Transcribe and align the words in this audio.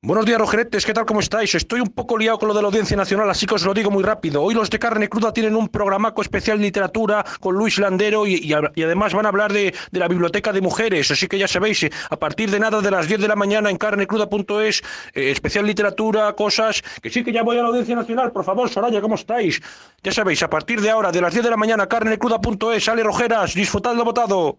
Buenos 0.00 0.26
días, 0.26 0.38
Rogeretes, 0.38 0.86
¿qué 0.86 0.94
tal? 0.94 1.06
¿Cómo 1.06 1.18
estáis? 1.18 1.56
Estoy 1.56 1.80
un 1.80 1.88
poco 1.88 2.16
liado 2.16 2.38
con 2.38 2.46
lo 2.46 2.54
de 2.54 2.62
la 2.62 2.68
Audiencia 2.68 2.96
Nacional, 2.96 3.28
así 3.30 3.46
que 3.46 3.56
os 3.56 3.64
lo 3.64 3.74
digo 3.74 3.90
muy 3.90 4.04
rápido. 4.04 4.40
Hoy 4.44 4.54
los 4.54 4.70
de 4.70 4.78
Carne 4.78 5.08
Cruda 5.08 5.32
tienen 5.32 5.56
un 5.56 5.66
programaco 5.68 6.22
especial 6.22 6.60
literatura 6.60 7.24
con 7.40 7.56
Luis 7.56 7.80
Landero 7.80 8.24
y, 8.24 8.52
además 8.52 9.12
van 9.12 9.26
a 9.26 9.30
hablar 9.30 9.52
de, 9.52 9.74
la 9.90 10.06
Biblioteca 10.06 10.52
de 10.52 10.60
Mujeres, 10.60 11.10
así 11.10 11.26
que 11.26 11.36
ya 11.36 11.48
sabéis, 11.48 11.82
eh, 11.82 11.90
a 12.10 12.16
partir 12.16 12.48
de 12.48 12.60
nada 12.60 12.80
de 12.80 12.92
las 12.92 13.08
10 13.08 13.22
de 13.22 13.26
la 13.26 13.34
mañana 13.34 13.70
en 13.70 13.76
carnecruda.es, 13.76 14.82
eh, 15.14 15.32
especial 15.32 15.66
literatura, 15.66 16.32
cosas, 16.34 16.80
que 17.02 17.10
sí 17.10 17.24
que 17.24 17.32
ya 17.32 17.42
voy 17.42 17.58
a 17.58 17.62
la 17.62 17.68
Audiencia 17.68 17.96
Nacional, 17.96 18.30
por 18.30 18.44
favor, 18.44 18.68
Soraya, 18.68 19.00
¿cómo 19.00 19.16
estáis? 19.16 19.60
Ya 20.04 20.12
sabéis, 20.12 20.44
a 20.44 20.48
partir 20.48 20.80
de 20.80 20.90
ahora, 20.90 21.10
de 21.10 21.20
las 21.20 21.32
10 21.32 21.42
de 21.42 21.50
la 21.50 21.56
mañana, 21.56 21.88
carnecruda.es, 21.88 22.84
sale 22.84 23.02
Rojeras, 23.02 23.52
disfrutadlo 23.52 24.04
votado. 24.04 24.58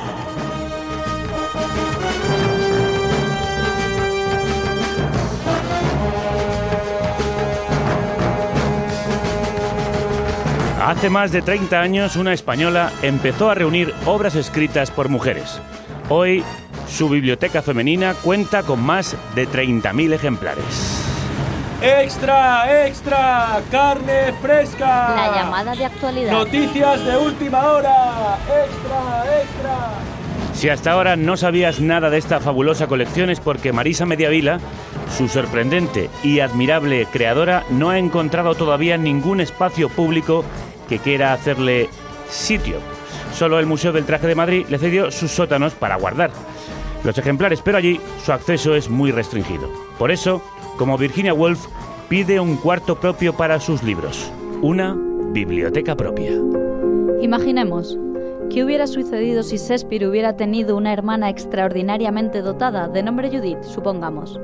Hace 10.83 11.09
más 11.09 11.31
de 11.31 11.41
30 11.41 11.79
años 11.79 12.15
una 12.15 12.33
española 12.33 12.91
empezó 13.01 13.49
a 13.49 13.55
reunir 13.55 13.93
obras 14.05 14.35
escritas 14.35 14.91
por 14.91 15.09
mujeres. 15.09 15.59
Hoy 16.09 16.43
su 16.89 17.07
biblioteca 17.07 17.61
femenina 17.61 18.13
cuenta 18.13 18.63
con 18.63 18.81
más 18.81 19.15
de 19.33 19.47
30.000 19.47 20.13
ejemplares. 20.13 21.01
¡Extra, 21.81 22.85
extra! 22.87 23.61
¡Carne 23.71 24.33
fresca! 24.41 25.15
La 25.15 25.35
llamada 25.35 25.75
de 25.75 25.85
actualidad. 25.85 26.31
Noticias 26.31 27.05
de 27.05 27.17
última 27.17 27.71
hora. 27.71 28.37
¡Extra, 28.45 29.41
extra! 29.41 30.10
Si 30.61 30.69
hasta 30.69 30.91
ahora 30.91 31.15
no 31.15 31.37
sabías 31.37 31.81
nada 31.81 32.11
de 32.11 32.19
esta 32.19 32.39
fabulosa 32.39 32.85
colección 32.85 33.31
es 33.31 33.39
porque 33.39 33.73
Marisa 33.73 34.05
Mediavila, 34.05 34.59
su 35.17 35.27
sorprendente 35.27 36.07
y 36.23 36.39
admirable 36.39 37.07
creadora, 37.11 37.65
no 37.71 37.89
ha 37.89 37.97
encontrado 37.97 38.53
todavía 38.53 38.95
ningún 38.95 39.41
espacio 39.41 39.89
público 39.89 40.45
que 40.87 40.99
quiera 40.99 41.33
hacerle 41.33 41.89
sitio. 42.29 42.75
Solo 43.33 43.57
el 43.57 43.65
Museo 43.65 43.91
del 43.91 44.05
Traje 44.05 44.27
de 44.27 44.35
Madrid 44.35 44.67
le 44.69 44.77
cedió 44.77 45.09
sus 45.09 45.31
sótanos 45.31 45.73
para 45.73 45.95
guardar 45.95 46.29
los 47.03 47.17
ejemplares, 47.17 47.59
pero 47.63 47.79
allí 47.79 47.99
su 48.23 48.31
acceso 48.31 48.75
es 48.75 48.87
muy 48.87 49.11
restringido. 49.11 49.67
Por 49.97 50.11
eso, 50.11 50.43
como 50.77 50.95
Virginia 50.95 51.33
Woolf, 51.33 51.65
pide 52.07 52.39
un 52.39 52.57
cuarto 52.57 52.99
propio 52.99 53.33
para 53.33 53.59
sus 53.59 53.81
libros, 53.81 54.31
una 54.61 54.95
biblioteca 55.33 55.95
propia. 55.95 56.33
Imaginemos, 57.19 57.97
¿qué 58.51 58.65
hubiera 58.65 58.85
sucedido 58.85 59.43
si 59.43 59.55
Shakespeare 59.55 60.07
hubiera 60.07 60.35
tenido 60.35 60.75
una 60.75 60.91
hermana 60.91 61.29
extraordinariamente 61.29 62.41
dotada, 62.41 62.89
de 62.89 63.01
nombre 63.01 63.29
Judith, 63.29 63.63
supongamos? 63.63 64.39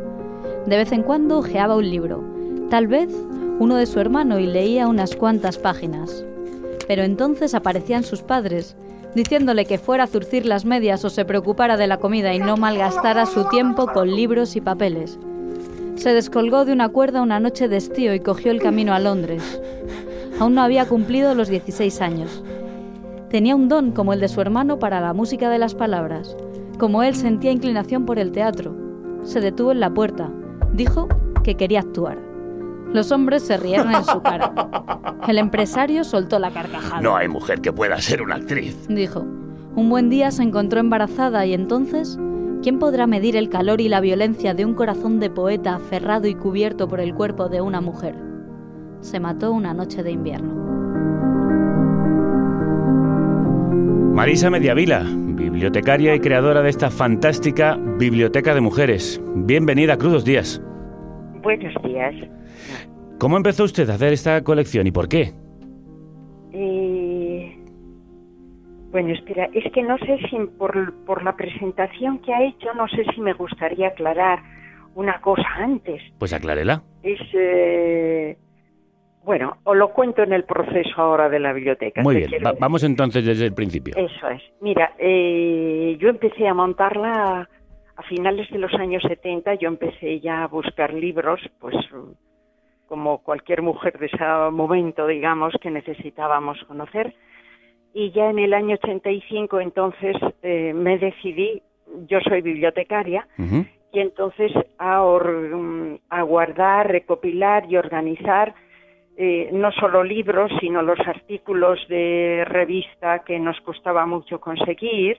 De 0.65 0.77
vez 0.77 0.93
en 0.93 1.03
cuando 1.03 1.39
ojeaba 1.39 1.75
un 1.75 1.89
libro, 1.89 2.23
tal 2.69 2.87
vez 2.87 3.09
uno 3.59 3.75
de 3.75 3.85
su 3.85 3.99
hermano, 3.99 4.39
y 4.39 4.45
leía 4.45 4.87
unas 4.87 5.15
cuantas 5.15 5.57
páginas. 5.57 6.23
Pero 6.87 7.03
entonces 7.03 7.53
aparecían 7.53 8.03
sus 8.03 8.21
padres, 8.21 8.77
diciéndole 9.13 9.65
que 9.65 9.77
fuera 9.77 10.05
a 10.05 10.07
zurcir 10.07 10.45
las 10.45 10.63
medias 10.63 11.03
o 11.03 11.09
se 11.09 11.25
preocupara 11.25 11.75
de 11.75 11.87
la 11.87 11.97
comida 11.97 12.33
y 12.33 12.39
no 12.39 12.55
malgastara 12.55 13.25
su 13.25 13.49
tiempo 13.49 13.87
con 13.87 14.15
libros 14.15 14.55
y 14.55 14.61
papeles. 14.61 15.19
Se 15.95 16.13
descolgó 16.13 16.63
de 16.63 16.71
una 16.71 16.89
cuerda 16.89 17.21
una 17.21 17.41
noche 17.41 17.67
de 17.67 17.77
estío 17.77 18.13
y 18.13 18.21
cogió 18.21 18.51
el 18.51 18.61
camino 18.61 18.93
a 18.93 18.99
Londres. 18.99 19.59
Aún 20.39 20.53
no 20.53 20.61
había 20.61 20.85
cumplido 20.85 21.33
los 21.35 21.49
16 21.49 21.99
años. 22.01 22.43
Tenía 23.29 23.57
un 23.57 23.67
don 23.67 23.91
como 23.91 24.13
el 24.13 24.21
de 24.21 24.29
su 24.29 24.39
hermano 24.39 24.79
para 24.79 25.01
la 25.01 25.13
música 25.13 25.49
de 25.49 25.59
las 25.59 25.75
palabras. 25.75 26.37
Como 26.79 27.03
él 27.03 27.13
sentía 27.13 27.51
inclinación 27.51 28.05
por 28.05 28.19
el 28.19 28.31
teatro. 28.31 28.73
Se 29.23 29.41
detuvo 29.41 29.73
en 29.73 29.81
la 29.81 29.93
puerta. 29.93 30.31
Dijo 30.73 31.09
que 31.43 31.55
quería 31.55 31.81
actuar. 31.81 32.17
Los 32.93 33.11
hombres 33.11 33.43
se 33.43 33.57
rieron 33.57 33.93
en 33.93 34.05
su 34.05 34.21
cara. 34.21 34.53
El 35.27 35.39
empresario 35.39 36.05
soltó 36.05 36.39
la 36.39 36.51
carcajada. 36.51 37.01
No 37.01 37.17
hay 37.17 37.27
mujer 37.27 37.59
que 37.59 37.73
pueda 37.73 37.99
ser 37.99 38.21
una 38.21 38.35
actriz, 38.35 38.87
dijo. 38.87 39.25
Un 39.75 39.89
buen 39.89 40.09
día 40.09 40.31
se 40.31 40.43
encontró 40.43 40.79
embarazada 40.79 41.45
y 41.45 41.53
entonces, 41.53 42.17
¿quién 42.63 42.79
podrá 42.79 43.07
medir 43.07 43.35
el 43.35 43.49
calor 43.49 43.81
y 43.81 43.89
la 43.89 43.99
violencia 43.99 44.53
de 44.53 44.63
un 44.63 44.73
corazón 44.73 45.19
de 45.19 45.29
poeta 45.29 45.75
aferrado 45.75 46.27
y 46.27 46.35
cubierto 46.35 46.87
por 46.87 47.01
el 47.01 47.13
cuerpo 47.13 47.49
de 47.49 47.59
una 47.59 47.81
mujer? 47.81 48.15
Se 49.01 49.19
mató 49.19 49.51
una 49.51 49.73
noche 49.73 50.01
de 50.01 50.11
invierno. 50.11 50.66
Marisa 54.17 54.49
Mediavila, 54.49 55.03
bibliotecaria 55.05 56.15
y 56.15 56.19
creadora 56.19 56.63
de 56.63 56.71
esta 56.71 56.89
fantástica 56.89 57.77
Biblioteca 57.99 58.55
de 58.55 58.61
Mujeres. 58.61 59.21
Bienvenida 59.35 59.93
a 59.93 59.97
Crudos 59.99 60.25
Días. 60.25 60.59
Buenos 61.43 61.71
días. 61.83 62.15
¿Cómo 63.19 63.37
empezó 63.37 63.63
usted 63.63 63.87
a 63.91 63.93
hacer 63.93 64.13
esta 64.13 64.43
colección 64.43 64.87
y 64.87 64.91
por 64.91 65.07
qué? 65.07 65.33
Eh, 66.51 67.63
bueno, 68.89 69.13
espera, 69.13 69.49
es 69.53 69.71
que 69.71 69.83
no 69.83 69.99
sé 69.99 70.17
si 70.31 70.35
por, 70.57 70.95
por, 71.05 71.23
la 71.23 71.35
presentación 71.35 72.17
que 72.17 72.33
ha 72.33 72.43
hecho, 72.43 72.73
no 72.73 72.87
sé 72.87 73.05
si 73.13 73.21
me 73.21 73.33
gustaría 73.33 73.89
aclarar 73.89 74.39
una 74.95 75.21
cosa 75.21 75.47
antes. 75.57 76.01
Pues 76.17 76.33
aclárela. 76.33 76.81
Es, 77.03 77.19
eh, 77.35 78.35
bueno, 79.27 79.57
os 79.65 79.75
lo 79.75 79.89
cuento 79.89 80.23
en 80.23 80.31
el 80.31 80.45
proceso 80.45 81.01
ahora 81.01 81.27
de 81.27 81.37
la 81.37 81.51
biblioteca. 81.51 82.01
Muy 82.01 82.15
bien, 82.15 82.41
Va, 82.45 82.53
vamos 82.57 82.81
entonces 82.85 83.25
desde 83.25 83.45
el 83.45 83.53
principio. 83.53 83.93
Eso 83.97 84.29
es. 84.29 84.41
Mira, 84.61 84.93
eh, 84.97 85.97
yo 85.99 86.07
empecé 86.07 86.47
a 86.47 86.53
montarla 86.53 87.49
a 87.97 88.03
finales 88.03 88.49
de 88.49 88.57
los 88.57 88.73
años 88.75 89.03
70, 89.05 89.55
yo 89.55 89.67
empecé 89.67 90.21
ya 90.21 90.43
a 90.43 90.47
buscar 90.47 90.93
libros, 90.93 91.41
pues 91.59 91.75
como 92.87 93.17
cualquier 93.17 93.61
mujer 93.61 93.99
de 93.99 94.05
ese 94.05 94.23
momento, 94.53 95.05
digamos, 95.05 95.53
que 95.61 95.71
necesitábamos 95.71 96.63
conocer. 96.63 97.13
Y 97.93 98.11
ya 98.11 98.29
en 98.29 98.39
el 98.39 98.53
año 98.53 98.77
85 98.81 99.59
entonces 99.59 100.15
eh, 100.41 100.71
me 100.73 100.99
decidí, 100.99 101.61
yo 102.07 102.21
soy 102.21 102.41
bibliotecaria, 102.41 103.27
uh 103.37 103.41
-huh. 103.41 103.67
y 103.91 103.99
entonces 103.99 104.53
a, 104.77 105.03
or, 105.03 105.99
a, 106.07 106.21
guardar, 106.21 106.89
recopilar 106.89 107.65
y 107.69 107.75
organizar 107.75 108.55
eh, 109.19 109.49
no 109.51 109.71
solo 109.71 110.03
libros, 110.03 110.51
sino 110.61 110.83
los 110.83 110.99
artículos 110.99 111.79
de 111.89 112.45
revista 112.45 113.23
que 113.25 113.39
nos 113.39 113.59
costaba 113.61 114.05
mucho 114.05 114.39
conseguir 114.39 115.17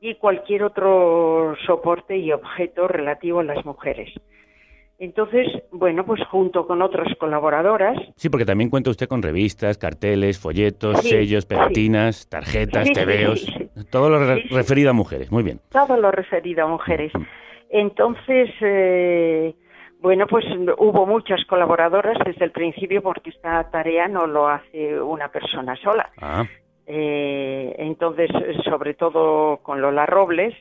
y 0.00 0.14
cualquier 0.14 0.62
otro 0.62 1.56
soporte 1.66 2.16
y 2.16 2.30
objeto 2.30 2.86
relativo 2.86 3.40
a 3.40 3.44
las 3.44 3.64
mujeres. 3.64 4.12
Entonces, 5.00 5.48
bueno, 5.72 6.06
pues 6.06 6.20
junto 6.30 6.68
con 6.68 6.82
otras 6.82 7.08
colaboradoras. 7.18 7.98
Sí, 8.14 8.28
porque 8.28 8.44
también 8.44 8.70
cuenta 8.70 8.90
usted 8.90 9.08
con 9.08 9.20
revistas, 9.22 9.76
carteles, 9.76 10.38
folletos, 10.38 11.00
sí, 11.00 11.08
sellos, 11.08 11.44
pegatinas, 11.44 12.16
sí. 12.18 12.28
tarjetas, 12.30 12.86
sí, 12.86 12.92
tebeos, 12.92 13.44
todo 13.90 14.08
lo 14.08 14.20
re 14.20 14.44
referido 14.52 14.90
a 14.90 14.92
mujeres. 14.92 15.32
Muy 15.32 15.42
bien. 15.42 15.58
Todo 15.70 15.96
lo 15.96 16.12
referido 16.12 16.64
a 16.64 16.68
mujeres. 16.68 17.10
Entonces, 17.70 18.50
eh, 18.60 19.54
bueno, 20.02 20.26
pues 20.26 20.44
hubo 20.78 21.06
muchas 21.06 21.44
colaboradoras 21.46 22.18
desde 22.26 22.44
el 22.44 22.50
principio 22.50 23.02
porque 23.02 23.30
esta 23.30 23.70
tarea 23.70 24.08
no 24.08 24.26
lo 24.26 24.48
hace 24.48 25.00
una 25.00 25.28
persona 25.28 25.76
sola. 25.76 26.10
Ah. 26.20 26.44
Eh, 26.86 27.76
entonces, 27.78 28.28
sobre 28.64 28.94
todo 28.94 29.58
con 29.58 29.80
Lola 29.80 30.04
Robles, 30.04 30.54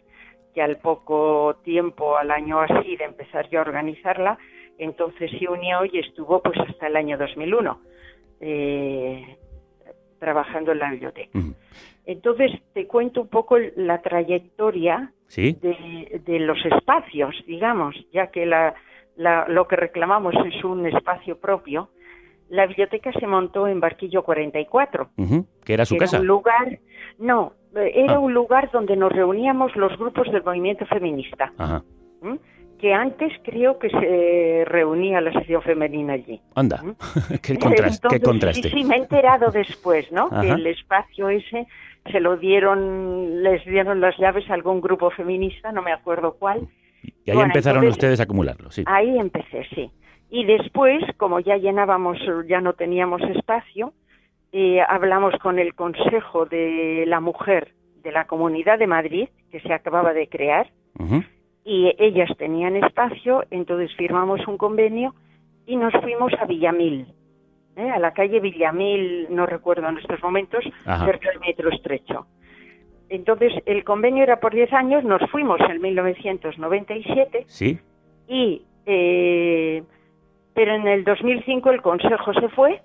que 0.54 0.62
al 0.62 0.78
poco 0.78 1.56
tiempo, 1.64 2.18
al 2.18 2.30
año 2.30 2.62
así 2.62 2.96
de 2.98 3.06
empezar 3.06 3.50
yo 3.50 3.60
a 3.60 3.64
organizarla, 3.64 4.38
entonces 4.78 5.32
se 5.40 5.50
unió 5.50 5.86
y 5.86 5.98
estuvo 5.98 6.44
pues 6.44 6.60
hasta 6.60 6.86
el 6.86 6.96
año 6.96 7.18
2001 7.18 7.82
eh, 8.42 9.38
trabajando 10.20 10.72
en 10.72 10.80
la 10.80 10.92
biblioteca. 10.92 11.40
Entonces 12.06 12.52
te 12.74 12.86
cuento 12.86 13.22
un 13.22 13.28
poco 13.28 13.58
la 13.76 14.04
trayectoria 14.04 15.12
de, 15.36 16.22
de, 16.26 16.40
los 16.40 16.64
espacios, 16.66 17.36
digamos, 17.48 17.96
ya 18.12 18.28
que 18.28 18.46
la, 18.46 18.76
la, 19.22 19.46
lo 19.48 19.68
que 19.68 19.76
reclamamos 19.76 20.34
es 20.46 20.64
un 20.64 20.86
espacio 20.86 21.38
propio. 21.38 21.90
La 22.50 22.66
biblioteca 22.66 23.12
se 23.14 23.28
montó 23.28 23.68
en 23.68 23.80
Barquillo 23.80 24.24
44, 24.24 25.10
que 25.64 25.74
era 25.74 25.86
su 25.86 25.96
casa. 25.96 26.20
un 26.20 26.28
lugar, 26.28 26.80
no, 27.18 27.54
era 27.74 28.16
ah. 28.16 28.20
un 28.20 28.34
lugar 28.34 28.70
donde 28.72 28.96
nos 28.98 29.12
reuníamos 29.12 29.76
los 29.76 29.98
grupos 29.98 30.30
del 30.32 30.44
movimiento 30.44 30.86
feminista. 30.86 31.54
¿Mm? 32.22 32.36
que 32.80 32.96
antes 32.96 33.32
creo 33.44 33.78
que 33.78 33.92
se 33.92 34.66
reunía 34.66 35.22
la 35.22 35.32
sección 35.34 35.62
femenina 35.62 36.14
allí. 36.14 36.42
Anda, 36.56 36.82
qué, 37.44 37.60
contraste, 37.60 38.70
Sí, 38.70 38.84
me 38.84 38.96
he 38.96 38.98
enterado 38.98 39.52
después, 39.54 40.12
¿no? 40.12 40.32
Que 40.32 40.50
el 40.50 40.66
espacio 40.66 41.30
ese 41.30 41.68
se 42.12 42.20
lo 42.20 42.38
dieron, 42.38 43.44
les 43.44 43.64
dieron 43.66 44.02
las 44.02 44.18
llaves 44.18 44.50
a 44.50 44.56
algún 44.56 44.82
grupo 44.82 45.12
feminista, 45.12 45.72
no 45.72 45.84
me 45.84 45.94
acuerdo 45.94 46.38
cuál. 46.40 46.68
Y 47.26 47.32
ahí 47.32 47.40
empezaron 47.40 47.86
ustedes 47.88 48.20
a 48.20 48.24
acumularlo, 48.24 48.72
sí. 48.72 48.84
Ahí 48.88 49.18
empecé, 49.18 49.66
sí. 49.74 49.92
Y 50.30 50.46
después, 50.46 51.04
como 51.18 51.40
ya 51.40 51.58
llenábamos, 51.58 52.18
ya 52.48 52.62
no 52.62 52.74
teníamos 52.74 53.22
espacio, 53.22 53.94
eh, 54.54 54.82
hablamos 54.88 55.34
con 55.42 55.60
el 55.60 55.76
Consejo 55.76 56.46
de 56.46 57.06
la 57.08 57.20
Mujer 57.20 57.74
de 58.04 58.12
la 58.12 58.26
Comunidad 58.26 58.80
de 58.80 58.88
Madrid, 58.88 59.30
que 59.52 59.60
se 59.60 59.74
acababa 59.74 60.14
de 60.14 60.28
crear, 60.28 60.72
y 61.64 61.94
ellas 62.00 62.30
tenían 62.38 62.76
espacio, 62.76 63.44
entonces 63.52 63.96
firmamos 63.96 64.46
un 64.48 64.58
convenio 64.58 65.14
y 65.66 65.76
nos 65.76 65.94
fuimos 66.02 66.34
a 66.40 66.46
Villamil, 66.46 67.08
¿eh? 67.76 67.90
a 67.90 68.00
la 68.00 68.14
calle 68.14 68.40
Villamil, 68.40 69.28
no 69.30 69.46
recuerdo 69.46 69.88
en 69.88 69.98
estos 69.98 70.22
momentos, 70.24 70.64
cerca 70.84 71.30
del 71.30 71.40
metro 71.40 71.70
estrecho. 71.70 72.26
Entonces, 73.12 73.52
el 73.66 73.84
convenio 73.84 74.24
era 74.24 74.40
por 74.40 74.54
10 74.54 74.72
años, 74.72 75.04
nos 75.04 75.20
fuimos 75.30 75.60
en 75.70 75.82
1997. 75.82 77.44
Sí. 77.46 77.78
Y, 78.30 78.62
eh, 78.86 79.84
pero 80.54 80.76
en 80.76 80.88
el 80.88 81.04
2005 81.04 81.72
el 81.72 81.82
Consejo 81.82 82.34
se 82.34 82.48
fue 82.48 82.82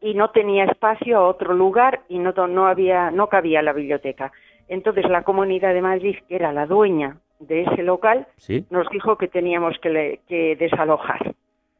y 0.00 0.14
no 0.14 0.30
tenía 0.30 0.64
espacio 0.64 1.18
a 1.18 1.28
otro 1.28 1.54
lugar 1.54 2.00
y 2.08 2.18
no, 2.18 2.32
no, 2.48 2.66
había, 2.66 3.12
no 3.12 3.28
cabía 3.28 3.62
la 3.62 3.72
biblioteca. 3.72 4.32
Entonces, 4.66 5.08
la 5.08 5.22
Comunidad 5.22 5.72
de 5.72 5.82
Madrid, 5.82 6.16
que 6.28 6.34
era 6.34 6.52
la 6.52 6.66
dueña 6.66 7.18
de 7.38 7.62
ese 7.62 7.84
local, 7.84 8.26
nos 8.70 8.88
dijo 8.90 9.16
que 9.18 9.28
teníamos 9.28 9.76
que, 9.80 10.56
desalojar. 10.58 11.32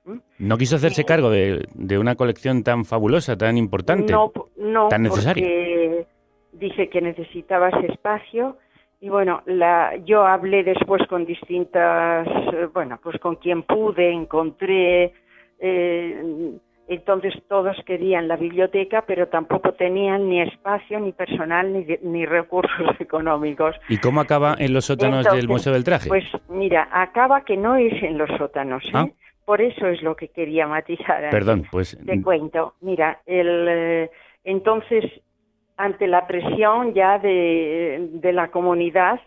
¿Mm? 0.04 0.18
¿No 0.38 0.58
quiso 0.58 0.76
hacerse 0.76 1.04
cargo 1.04 1.28
de, 1.28 1.98
una 1.98 2.14
colección 2.14 2.62
tan 2.62 2.84
fabulosa, 2.84 3.36
tan 3.36 3.58
importante, 3.58 4.12
no, 4.12 4.32
no, 4.56 4.86
tan 4.86 5.02
necesaria? 5.02 5.44
Porque 5.44 6.06
dije 6.52 6.88
que 6.88 7.00
necesitaba 7.00 7.70
ese 7.70 7.92
espacio 7.92 8.56
y 9.00 9.08
bueno, 9.08 9.42
la, 9.46 9.96
yo 10.04 10.24
hablé 10.24 10.62
después 10.62 11.02
con 11.08 11.26
distintas, 11.26 12.24
eh, 12.52 12.68
bueno, 12.72 13.00
pues 13.02 13.18
con 13.18 13.34
quien 13.34 13.64
pude, 13.64 14.12
encontré, 14.12 15.12
eh, 15.58 16.52
entonces 16.86 17.34
todos 17.48 17.76
querían 17.84 18.28
la 18.28 18.36
biblioteca, 18.36 19.02
pero 19.06 19.26
tampoco 19.26 19.72
tenían 19.72 20.28
ni 20.28 20.40
espacio, 20.40 21.00
ni 21.00 21.12
personal, 21.12 21.72
ni, 21.72 21.84
ni 22.02 22.26
recursos 22.26 22.94
económicos. 23.00 23.74
¿Y 23.88 23.98
cómo 23.98 24.20
acaba 24.20 24.54
en 24.58 24.72
los 24.72 24.84
sótanos 24.84 25.26
del 25.32 25.48
Museo 25.48 25.72
del 25.72 25.82
Traje? 25.82 26.08
Pues 26.08 26.24
mira, 26.48 26.88
acaba 26.92 27.44
que 27.44 27.56
no 27.56 27.74
es 27.74 28.00
en 28.02 28.18
los 28.18 28.30
sótanos. 28.38 28.84
¿eh? 28.84 28.90
Ah. 28.94 29.08
Por 29.44 29.60
eso 29.60 29.88
es 29.88 30.00
lo 30.02 30.14
que 30.14 30.28
quería 30.28 30.68
matizar. 30.68 31.28
Perdón, 31.30 31.66
pues... 31.72 31.98
Te 32.06 32.22
cuento. 32.22 32.74
Mira, 32.80 33.20
el, 33.26 33.66
eh, 33.68 34.10
entonces, 34.44 35.04
ante 35.76 36.06
la 36.06 36.26
presión 36.26 36.94
ya 36.94 37.18
de, 37.18 38.08
de 38.12 38.32
la 38.32 38.50
comunidad, 38.50 39.20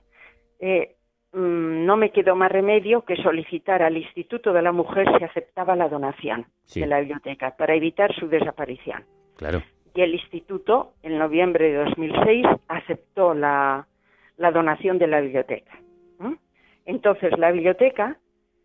eh, 0.60 0.96
Mm, 1.36 1.86
no 1.86 1.98
me 1.98 2.12
quedó 2.12 2.34
más 2.38 2.50
remedio 2.50 3.02
que 3.02 3.18
solicitar 3.18 3.84
al 3.84 3.98
Instituto 3.98 4.54
de 4.54 4.62
la 4.62 4.72
Mujer 4.72 5.06
si 5.18 5.24
aceptaba 5.26 5.76
la 5.76 5.90
donación 5.90 6.46
de 6.74 6.88
la 6.88 7.02
biblioteca 7.02 7.58
para 7.58 7.76
evitar 7.76 8.16
su 8.16 8.30
desaparición. 8.30 9.04
Claro. 9.36 9.62
Y 9.94 10.02
el 10.02 10.14
Instituto, 10.14 10.94
en 11.04 11.18
noviembre 11.18 11.72
de 11.72 11.84
2006, 11.84 12.46
aceptó 12.70 13.34
la, 13.34 13.86
donación 14.38 14.98
de 14.98 15.08
la 15.08 15.20
biblioteca. 15.20 15.78
Entonces, 16.86 17.38
la 17.38 17.52
biblioteca, 17.52 18.18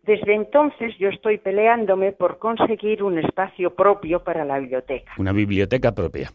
desde 0.03 0.33
entonces 0.33 0.95
yo 0.97 1.09
estoy 1.09 1.39
peleándome 1.39 2.13
por 2.13 2.37
conseguir 2.37 3.03
un 3.03 3.17
espacio 3.17 3.75
propio 3.75 4.23
para 4.23 4.45
la 4.45 4.59
biblioteca. 4.59 5.11
Una 5.17 5.33
biblioteca 5.33 5.91
propia. 5.91 6.29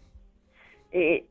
Eh, 0.99 1.27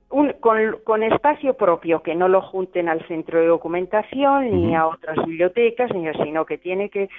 con, 0.84 1.02
espacio 1.02 1.56
propio, 1.56 2.04
que 2.04 2.14
no 2.14 2.28
lo 2.28 2.40
junten 2.44 2.88
al 2.88 3.04
centro 3.08 3.40
de 3.40 3.48
documentación 3.48 4.52
ni 4.52 4.76
a 4.76 4.86
otras 4.86 5.18
bibliotecas, 5.26 5.90
sino 6.24 6.46
que 6.46 6.60
tiene 6.60 6.92
que 6.92 7.10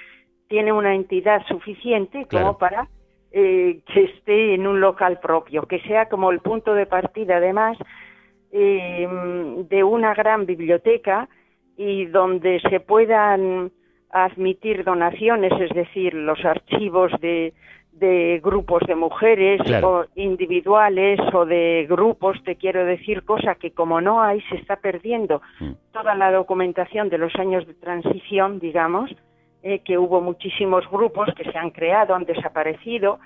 tiene 0.47 0.71
una 0.71 0.95
entidad 0.95 1.45
suficiente 1.47 2.25
como 2.31 2.57
para 2.57 2.87
eh, 3.33 3.81
que 3.93 4.03
esté 4.05 4.53
en 4.53 4.65
un 4.65 4.79
local 4.79 5.19
propio, 5.19 5.63
que 5.63 5.81
sea 5.81 6.07
como 6.07 6.31
el 6.31 6.39
punto 6.39 6.73
de 6.73 6.85
partida, 6.85 7.35
además, 7.35 7.77
eh, 8.53 9.05
de 9.69 9.83
una 9.83 10.13
gran 10.13 10.45
biblioteca 10.45 11.27
y 11.75 12.05
donde 12.05 12.61
se 12.69 12.79
puedan 12.79 13.73
admitir 14.09 14.85
donaciones, 14.85 15.51
es 15.59 15.71
decir, 15.71 16.13
los 16.13 16.45
archivos 16.45 17.11
de, 17.19 17.53
de 17.99 18.39
grupos 18.43 18.83
de 18.87 18.95
mujeres 18.95 19.59
o 19.83 20.05
individuales 20.15 21.19
o 21.33 21.45
de 21.45 21.87
grupos, 21.89 22.41
te 22.43 22.55
quiero 22.55 22.85
decir, 22.85 23.23
cosa 23.23 23.55
que 23.55 23.71
como 23.71 24.01
no 24.01 24.21
hay, 24.21 24.41
se 24.49 24.55
está 24.55 24.75
perdiendo 24.75 25.41
mm. 25.59 25.71
toda 25.91 26.13
la 26.13 26.31
documentación 26.31 27.09
de 27.09 27.17
los 27.17 27.33
años 27.35 27.65
de 27.65 27.73
transición, 27.73 28.59
digamos, 28.59 29.09
eh, 29.63 29.79
que 29.79 29.97
hubo 29.97 30.21
muchísimos 30.21 30.89
grupos 30.91 31.29
que 31.35 31.51
se 31.51 31.57
han 31.57 31.71
creado, 31.71 32.13
han 32.13 32.25
desaparecido. 32.25 33.19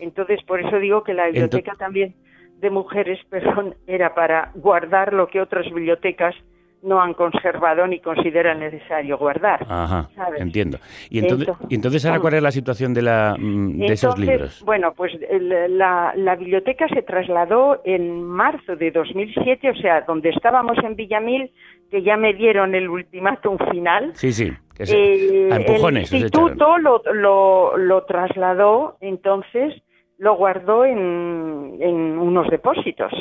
Entonces, 0.00 0.42
por 0.42 0.60
eso 0.60 0.78
digo 0.78 1.04
que 1.04 1.14
la 1.14 1.26
biblioteca 1.26 1.74
también 1.78 2.14
de 2.60 2.70
mujeres, 2.70 3.20
perdón, 3.30 3.76
era 3.86 4.14
para 4.14 4.50
guardar 4.56 5.12
lo 5.12 5.28
que 5.28 5.40
otras 5.40 5.66
bibliotecas 5.66 6.34
no 6.82 7.00
han 7.00 7.14
conservado 7.14 7.86
ni 7.86 8.00
consideran 8.00 8.60
necesario 8.60 9.18
guardar. 9.18 9.66
Ajá, 9.68 10.08
entiendo. 10.36 10.78
¿Y 11.10 11.18
entonces, 11.18 11.48
¿Y 11.68 11.74
entonces 11.74 12.04
ahora 12.06 12.20
cuál 12.20 12.34
es 12.34 12.42
la 12.42 12.50
situación 12.50 12.94
de, 12.94 13.02
la, 13.02 13.36
mm, 13.38 13.78
de 13.78 13.92
esos 13.92 14.18
libros? 14.18 14.62
Bueno, 14.64 14.92
pues 14.94 15.12
la, 15.30 16.12
la, 16.16 16.36
biblioteca 16.36 16.86
se 16.88 17.02
trasladó 17.02 17.80
en 17.84 18.22
marzo 18.22 18.76
de 18.76 18.90
2007, 18.90 19.70
o 19.70 19.74
sea, 19.76 20.02
donde 20.02 20.30
estábamos 20.30 20.78
en 20.84 20.94
Villamil, 20.94 21.52
que 21.90 22.02
ya 22.02 22.16
me 22.16 22.34
dieron 22.34 22.74
el 22.74 22.88
ultimátum 22.88 23.58
final. 23.70 24.12
Sí, 24.14 24.32
sí. 24.32 24.52
Eh, 24.78 25.48
el 25.50 25.98
instituto 25.98 26.78
lo, 26.78 27.02
lo, 27.12 27.76
lo, 27.76 28.04
trasladó, 28.04 28.96
entonces 29.00 29.74
lo 30.18 30.36
guardó 30.36 30.84
en, 30.84 31.78
en 31.80 32.18
unos 32.18 32.48
depósitos 32.48 33.12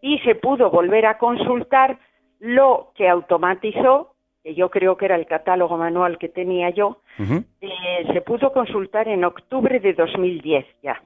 y 0.00 0.18
se 0.20 0.34
pudo 0.34 0.70
volver 0.70 1.06
a 1.06 1.18
consultar 1.18 1.98
lo 2.38 2.92
que 2.94 3.08
automatizó, 3.08 4.14
que 4.42 4.54
yo 4.54 4.70
creo 4.70 4.96
que 4.96 5.06
era 5.06 5.16
el 5.16 5.26
catálogo 5.26 5.76
manual 5.76 6.18
que 6.18 6.28
tenía 6.28 6.70
yo, 6.70 7.00
eh, 7.18 8.06
se 8.12 8.20
pudo 8.20 8.52
consultar 8.52 9.08
en 9.08 9.24
octubre 9.24 9.80
de 9.80 9.94
2010 9.94 10.66
ya. 10.82 11.02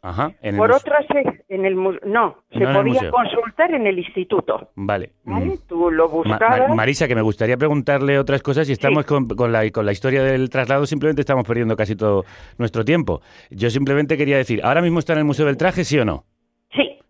Ajá, 0.00 0.32
en 0.42 0.56
Por 0.56 0.70
otras, 0.70 1.04
en 1.48 1.64
el 1.64 1.74
no, 1.74 2.36
se 2.52 2.60
podía 2.60 3.10
consultar 3.10 3.74
en 3.74 3.86
el 3.86 3.98
instituto. 3.98 4.70
Vale. 4.76 5.12
Mm. 5.24 5.54
Tú 5.66 5.90
lo 5.90 6.08
buscabas. 6.08 6.74
Marisa, 6.74 7.08
que 7.08 7.16
me 7.16 7.22
gustaría 7.22 7.56
preguntarle 7.56 8.18
otras 8.18 8.42
cosas 8.42 8.68
y 8.68 8.72
estamos 8.72 9.04
con, 9.04 9.26
con, 9.26 9.50
la, 9.50 9.68
con 9.70 9.84
la 9.84 9.92
historia 9.92 10.22
del 10.22 10.50
traslado, 10.50 10.86
simplemente 10.86 11.22
estamos 11.22 11.46
perdiendo 11.46 11.76
casi 11.76 11.96
todo 11.96 12.24
nuestro 12.58 12.84
tiempo. 12.84 13.20
Yo 13.50 13.70
simplemente 13.70 14.16
quería 14.16 14.36
decir, 14.36 14.60
¿ahora 14.62 14.82
mismo 14.82 15.00
está 15.00 15.14
en 15.14 15.20
el 15.20 15.24
Museo 15.24 15.46
del 15.46 15.56
Traje, 15.56 15.84
sí 15.84 15.98
o 15.98 16.04
no? 16.04 16.24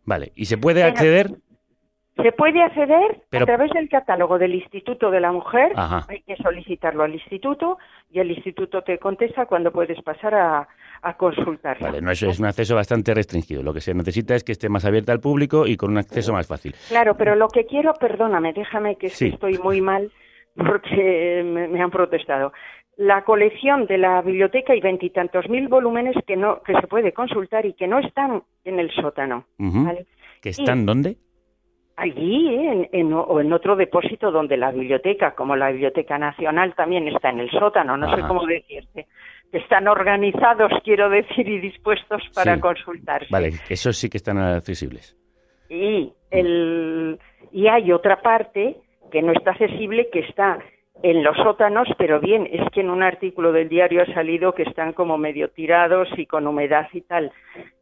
Vale, 0.08 0.32
¿y 0.34 0.46
se 0.46 0.56
puede 0.56 0.84
acceder? 0.84 1.30
Se 2.16 2.32
puede 2.32 2.62
acceder 2.62 3.22
a 3.30 3.44
través 3.44 3.70
del 3.72 3.90
catálogo 3.90 4.38
del 4.38 4.54
Instituto 4.54 5.10
de 5.10 5.20
la 5.20 5.30
Mujer. 5.30 5.72
Hay 5.76 6.22
que 6.22 6.34
solicitarlo 6.36 7.04
al 7.04 7.12
instituto 7.12 7.76
y 8.10 8.18
el 8.18 8.30
instituto 8.30 8.82
te 8.82 8.98
contesta 8.98 9.44
cuando 9.44 9.70
puedes 9.70 10.02
pasar 10.02 10.34
a, 10.34 10.68
a 11.02 11.16
consultar. 11.18 11.78
Vale, 11.78 12.00
no, 12.00 12.10
eso 12.10 12.30
es 12.30 12.40
un 12.40 12.46
acceso 12.46 12.74
bastante 12.74 13.12
restringido. 13.12 13.62
Lo 13.62 13.74
que 13.74 13.82
se 13.82 13.92
necesita 13.92 14.34
es 14.34 14.44
que 14.44 14.52
esté 14.52 14.70
más 14.70 14.86
abierta 14.86 15.12
al 15.12 15.20
público 15.20 15.66
y 15.66 15.76
con 15.76 15.90
un 15.90 15.98
acceso 15.98 16.32
más 16.32 16.46
fácil. 16.46 16.74
Claro, 16.88 17.14
pero 17.16 17.36
lo 17.36 17.48
que 17.48 17.66
quiero, 17.66 17.92
perdóname, 17.92 18.54
déjame 18.54 18.96
que 18.96 19.08
estoy 19.08 19.58
muy 19.58 19.82
mal 19.82 20.10
porque 20.58 21.42
me, 21.44 21.80
han 21.80 21.90
protestado. 21.90 22.52
La 22.98 23.22
colección 23.24 23.86
de 23.86 23.96
la 23.96 24.20
biblioteca 24.22 24.74
y 24.74 24.80
veintitantos 24.80 25.48
mil 25.48 25.68
volúmenes 25.68 26.14
que 26.26 26.36
no 26.36 26.62
que 26.62 26.74
se 26.74 26.86
puede 26.88 27.12
consultar 27.12 27.64
y 27.64 27.72
que 27.74 27.86
no 27.86 28.00
están 28.00 28.42
en 28.64 28.78
el 28.80 28.90
sótano. 28.90 29.44
¿Que 30.42 30.50
están 30.50 30.84
dónde? 30.84 31.16
allí 31.96 32.54
en, 32.54 32.88
en, 32.92 33.12
o 33.12 33.40
en 33.40 33.52
otro 33.52 33.74
depósito 33.74 34.30
donde 34.30 34.56
la 34.56 34.70
biblioteca, 34.70 35.34
como 35.34 35.56
la 35.56 35.70
Biblioteca 35.72 36.16
Nacional, 36.16 36.74
también 36.76 37.08
está 37.08 37.30
en 37.30 37.40
el 37.40 37.50
sótano, 37.50 37.96
no 37.96 38.14
sé 38.14 38.22
cómo 38.22 38.46
decirte. 38.46 39.06
que 39.50 39.58
Están 39.58 39.88
organizados, 39.88 40.70
quiero 40.84 41.08
decir, 41.10 41.48
y 41.48 41.58
dispuestos 41.58 42.22
para 42.36 42.54
Sí. 42.54 42.60
consultarse. 42.60 43.26
Vale, 43.30 43.50
esos 43.68 43.96
sí 43.96 44.08
que 44.08 44.16
están 44.18 44.38
accesibles. 44.38 45.16
Y, 45.68 46.12
el, 46.30 47.18
y 47.50 47.66
hay 47.66 47.90
otra 47.90 48.22
parte 48.22 48.76
que 49.10 49.20
no 49.20 49.32
está 49.32 49.50
accesible, 49.52 50.08
que 50.12 50.20
está 50.20 50.58
en 51.02 51.22
los 51.22 51.36
sótanos, 51.36 51.88
pero 51.96 52.20
bien, 52.20 52.48
es 52.50 52.68
que 52.70 52.80
en 52.80 52.90
un 52.90 53.02
artículo 53.02 53.52
del 53.52 53.68
diario 53.68 54.02
ha 54.02 54.14
salido 54.14 54.54
que 54.54 54.64
están 54.64 54.92
como 54.92 55.16
medio 55.16 55.50
tirados 55.50 56.08
y 56.16 56.26
con 56.26 56.46
humedad 56.46 56.88
y 56.92 57.02
tal. 57.02 57.32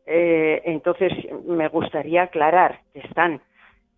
Eh, 0.06 0.62
entonces, 0.64 1.12
me 1.46 1.68
gustaría 1.68 2.24
aclarar 2.24 2.80
que 2.92 3.00
están 3.00 3.40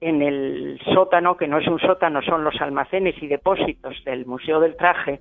en 0.01 0.23
el 0.23 0.81
sótano, 0.95 1.37
que 1.37 1.49
no 1.49 1.59
es 1.59 1.67
un 1.67 1.81
sótano, 1.81 2.23
son 2.23 2.45
los 2.45 2.61
almacenes 2.61 3.21
y 3.21 3.27
depósitos 3.27 3.97
del 4.05 4.27
Museo 4.27 4.61
del 4.61 4.77
Traje, 4.77 5.19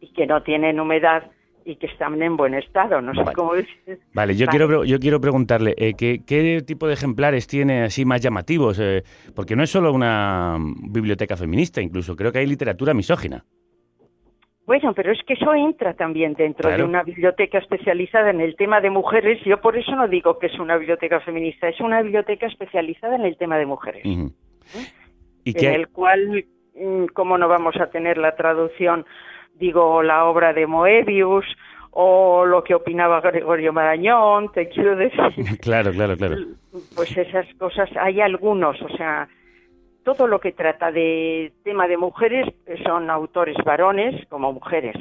y 0.00 0.12
que 0.12 0.26
no 0.26 0.42
tienen 0.42 0.78
humedad 0.78 1.24
y 1.64 1.76
que 1.76 1.86
están 1.86 2.20
en 2.22 2.36
buen 2.36 2.54
estado. 2.54 3.00
No 3.00 3.12
sé 3.14 3.20
Vale. 3.22 3.34
cómo 3.34 3.54
decir. 3.54 3.98
Vale, 4.14 4.34
yo, 4.36 4.46
Vale. 4.46 4.58
Quiero, 4.58 4.84
yo 4.84 4.98
quiero 4.98 5.20
preguntarle, 5.20 5.74
eh, 5.76 5.94
¿qué, 5.96 6.20
qué 6.26 6.62
tipo 6.66 6.86
de 6.86 6.94
ejemplares 6.94 7.46
tiene 7.46 7.82
así 7.84 8.04
más 8.04 8.20
llamativos? 8.20 8.78
Eh, 8.80 9.02
porque 9.34 9.56
no 9.56 9.62
es 9.62 9.70
solo 9.70 9.92
una 9.92 10.56
biblioteca 10.90 11.36
feminista, 11.36 11.80
incluso 11.80 12.16
creo 12.16 12.32
que 12.32 12.38
hay 12.40 12.46
literatura 12.46 12.94
misógina. 12.94 13.44
Bueno, 14.64 14.92
pero 14.94 15.10
es 15.10 15.18
que 15.26 15.34
eso 15.34 15.52
entra 15.54 15.94
también 15.94 16.34
dentro 16.34 16.68
Claro. 16.68 16.84
de 16.84 16.88
una 16.88 17.02
biblioteca 17.02 17.58
especializada 17.58 18.30
en 18.30 18.40
el 18.40 18.54
tema 18.54 18.80
de 18.80 18.90
mujeres. 18.90 19.40
Yo 19.44 19.60
por 19.60 19.76
eso 19.76 19.94
no 19.96 20.06
digo 20.06 20.38
que 20.38 20.46
es 20.46 20.58
una 20.58 20.76
biblioteca 20.76 21.18
feminista, 21.20 21.68
es 21.68 21.80
una 21.80 22.00
biblioteca 22.00 22.46
especializada 22.46 23.16
en 23.16 23.22
el 23.24 23.36
tema 23.36 23.58
de 23.58 23.66
mujeres, 23.66 24.04
Ujú. 24.06 24.32
¿Y 25.44 25.50
en 25.50 25.56
qué 25.56 25.68
hay? 25.68 25.74
el 25.74 25.88
cual, 25.88 26.44
mm, 26.76 27.06
¿cómo 27.12 27.36
no 27.38 27.48
vamos 27.48 27.74
a 27.80 27.90
tener 27.90 28.18
la 28.18 28.36
traducción? 28.36 29.04
Digo, 29.62 30.02
la 30.02 30.24
obra 30.24 30.52
de 30.52 30.66
Moebius 30.66 31.46
o 31.92 32.44
lo 32.44 32.64
que 32.64 32.74
opinaba 32.74 33.20
Gregorio 33.20 33.72
Marañón, 33.72 34.50
te 34.50 34.68
quiero 34.68 34.96
decir. 34.96 35.20
Claro, 35.60 35.92
claro, 35.92 36.16
claro. 36.16 36.34
Pues 36.96 37.16
esas 37.16 37.46
cosas, 37.60 37.88
hay 37.96 38.20
algunos, 38.20 38.82
o 38.82 38.88
sea, 38.96 39.28
todo 40.02 40.26
lo 40.26 40.40
que 40.40 40.50
trata 40.50 40.90
de 40.90 41.52
tema 41.62 41.86
de 41.86 41.96
mujeres 41.96 42.52
son 42.84 43.08
autores 43.08 43.56
varones 43.64 44.26
como 44.28 44.52
mujeres. 44.52 44.96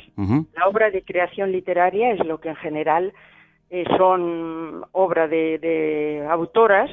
La 0.53 0.68
obra 0.68 0.91
de 0.91 1.01
creación 1.01 1.51
literaria 1.51 2.12
es 2.12 2.24
lo 2.24 2.39
que 2.39 2.50
en 2.50 2.56
general 2.58 3.13
eh, 3.72 3.84
son 3.98 4.86
obra 4.91 5.27
de, 5.27 5.58
de 5.58 6.27
autoras, 6.30 6.91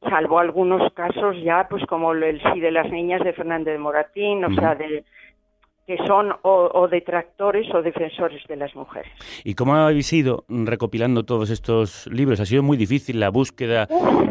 salvo 0.00 0.38
algunos 0.38 0.90
casos 0.94 1.36
ya, 1.44 1.66
pues 1.68 1.84
como 1.84 2.12
el 2.12 2.40
sí 2.54 2.60
de 2.60 2.70
las 2.70 2.90
niñas 2.90 3.22
de 3.22 3.34
Fernández 3.34 3.74
de 3.74 3.78
Moratín, 3.78 4.42
o 4.46 4.54
sea, 4.54 4.74
de, 4.74 5.04
que 5.86 5.96
son 6.06 6.32
o, 6.42 6.70
o 6.72 6.88
detractores 6.88 7.66
o 7.74 7.82
defensores 7.82 8.42
de 8.46 8.56
las 8.56 8.74
mujeres. 8.74 9.12
¿Y 9.44 9.54
cómo 9.54 9.74
habéis 9.74 10.12
ido 10.12 10.44
recopilando 10.48 11.24
todos 11.24 11.50
estos 11.50 12.06
libros? 12.06 12.40
Ha 12.40 12.46
sido 12.46 12.62
muy 12.62 12.76
difícil 12.76 13.18
la 13.18 13.30
búsqueda 13.30 13.88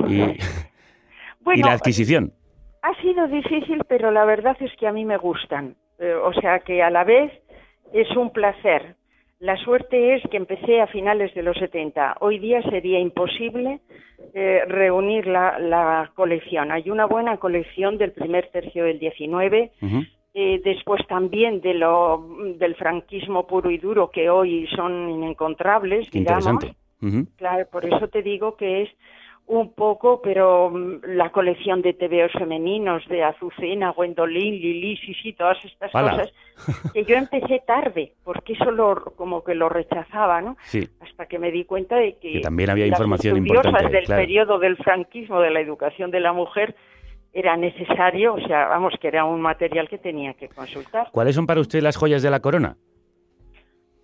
y, 0.07 0.37
la 1.61 1.73
adquisición. 1.73 2.33
Ha 2.81 2.99
sido 3.01 3.27
difícil, 3.27 3.83
pero 3.87 4.11
la 4.11 4.25
verdad 4.25 4.55
es 4.59 4.71
que 4.77 4.87
a 4.87 4.93
mí 4.93 5.05
me 5.05 5.17
gustan. 5.17 5.75
Eh, 5.99 6.13
o 6.13 6.33
sea 6.33 6.59
que 6.59 6.81
a 6.81 6.89
la 6.89 7.03
vez 7.03 7.31
es 7.93 8.09
un 8.15 8.31
placer. 8.31 8.95
La 9.39 9.57
suerte 9.57 10.15
es 10.15 10.23
que 10.29 10.37
empecé 10.37 10.81
a 10.81 10.87
finales 10.87 11.33
de 11.33 11.41
los 11.41 11.57
70. 11.57 12.17
Hoy 12.21 12.39
día 12.39 12.61
sería 12.61 12.99
imposible 12.99 13.81
eh, 14.33 14.61
reunir 14.67 15.27
la, 15.27 15.57
la 15.59 16.11
colección. 16.15 16.71
Hay 16.71 16.89
una 16.89 17.05
buena 17.05 17.37
colección 17.37 17.97
del 17.97 18.11
primer 18.11 18.49
tercio 18.51 18.85
del 18.85 18.99
19, 18.99 19.71
Ujú. 19.81 20.03
Eh, 20.33 20.61
después 20.63 21.05
también 21.07 21.61
de 21.61 21.73
lo, 21.73 22.25
del 22.57 22.75
franquismo 22.75 23.45
puro 23.45 23.69
y 23.69 23.77
duro 23.77 24.09
que 24.09 24.29
hoy 24.29 24.67
son 24.75 25.09
inencontrables, 25.09 26.09
digamos. 26.11 26.65
Claro, 27.35 27.67
por 27.71 27.83
eso 27.83 28.07
te 28.09 28.21
digo 28.21 28.55
que 28.55 28.83
es 28.83 28.89
un 29.47 29.73
poco, 29.73 30.21
pero 30.21 30.69
mm, 30.69 31.01
la 31.15 31.31
colección 31.31 31.81
de 31.81 31.93
TVOs 31.93 32.31
femeninos 32.33 33.05
de 33.09 33.23
Azucena, 33.23 33.91
Gwendolyn, 33.91 34.53
Lili, 34.53 34.95
Sisi, 34.97 35.33
todas 35.33 35.57
estas 35.65 35.91
cosas 35.91 36.31
que 36.93 37.03
yo 37.03 37.17
empecé 37.17 37.61
tarde, 37.65 38.13
porque 38.23 38.53
eso 38.53 38.71
lo, 38.71 39.03
como 39.17 39.43
que 39.43 39.55
lo 39.55 39.67
rechazaba, 39.67 40.41
¿no? 40.41 40.55
Sí. 40.63 40.87
Hasta 41.01 41.25
que 41.25 41.39
me 41.39 41.51
di 41.51 41.65
cuenta 41.65 41.97
de 41.97 42.17
que, 42.17 42.33
Que 42.33 42.39
también 42.39 42.69
había 42.69 42.85
las 42.85 42.91
información 42.91 43.37
importante, 43.37 43.89
del 43.89 44.05
claro. 44.05 44.21
periodo 44.21 44.59
del 44.59 44.77
franquismo, 44.77 45.41
de 45.41 45.49
la 45.49 45.59
educación 45.59 46.11
de 46.11 46.21
la 46.21 46.31
mujer, 46.31 46.75
era 47.33 47.55
necesario, 47.55 48.33
o 48.33 48.39
sea, 48.41 48.67
vamos, 48.67 48.93
que 48.99 49.07
era 49.07 49.25
un 49.25 49.41
material 49.41 49.87
que 49.87 49.97
tenía 49.97 50.33
que 50.33 50.49
consultar. 50.49 51.07
¿Cuáles 51.11 51.35
son 51.35 51.47
para 51.47 51.61
usted 51.61 51.81
las 51.81 51.95
joyas 51.95 52.21
de 52.21 52.29
la 52.29 52.39
corona? 52.39 52.75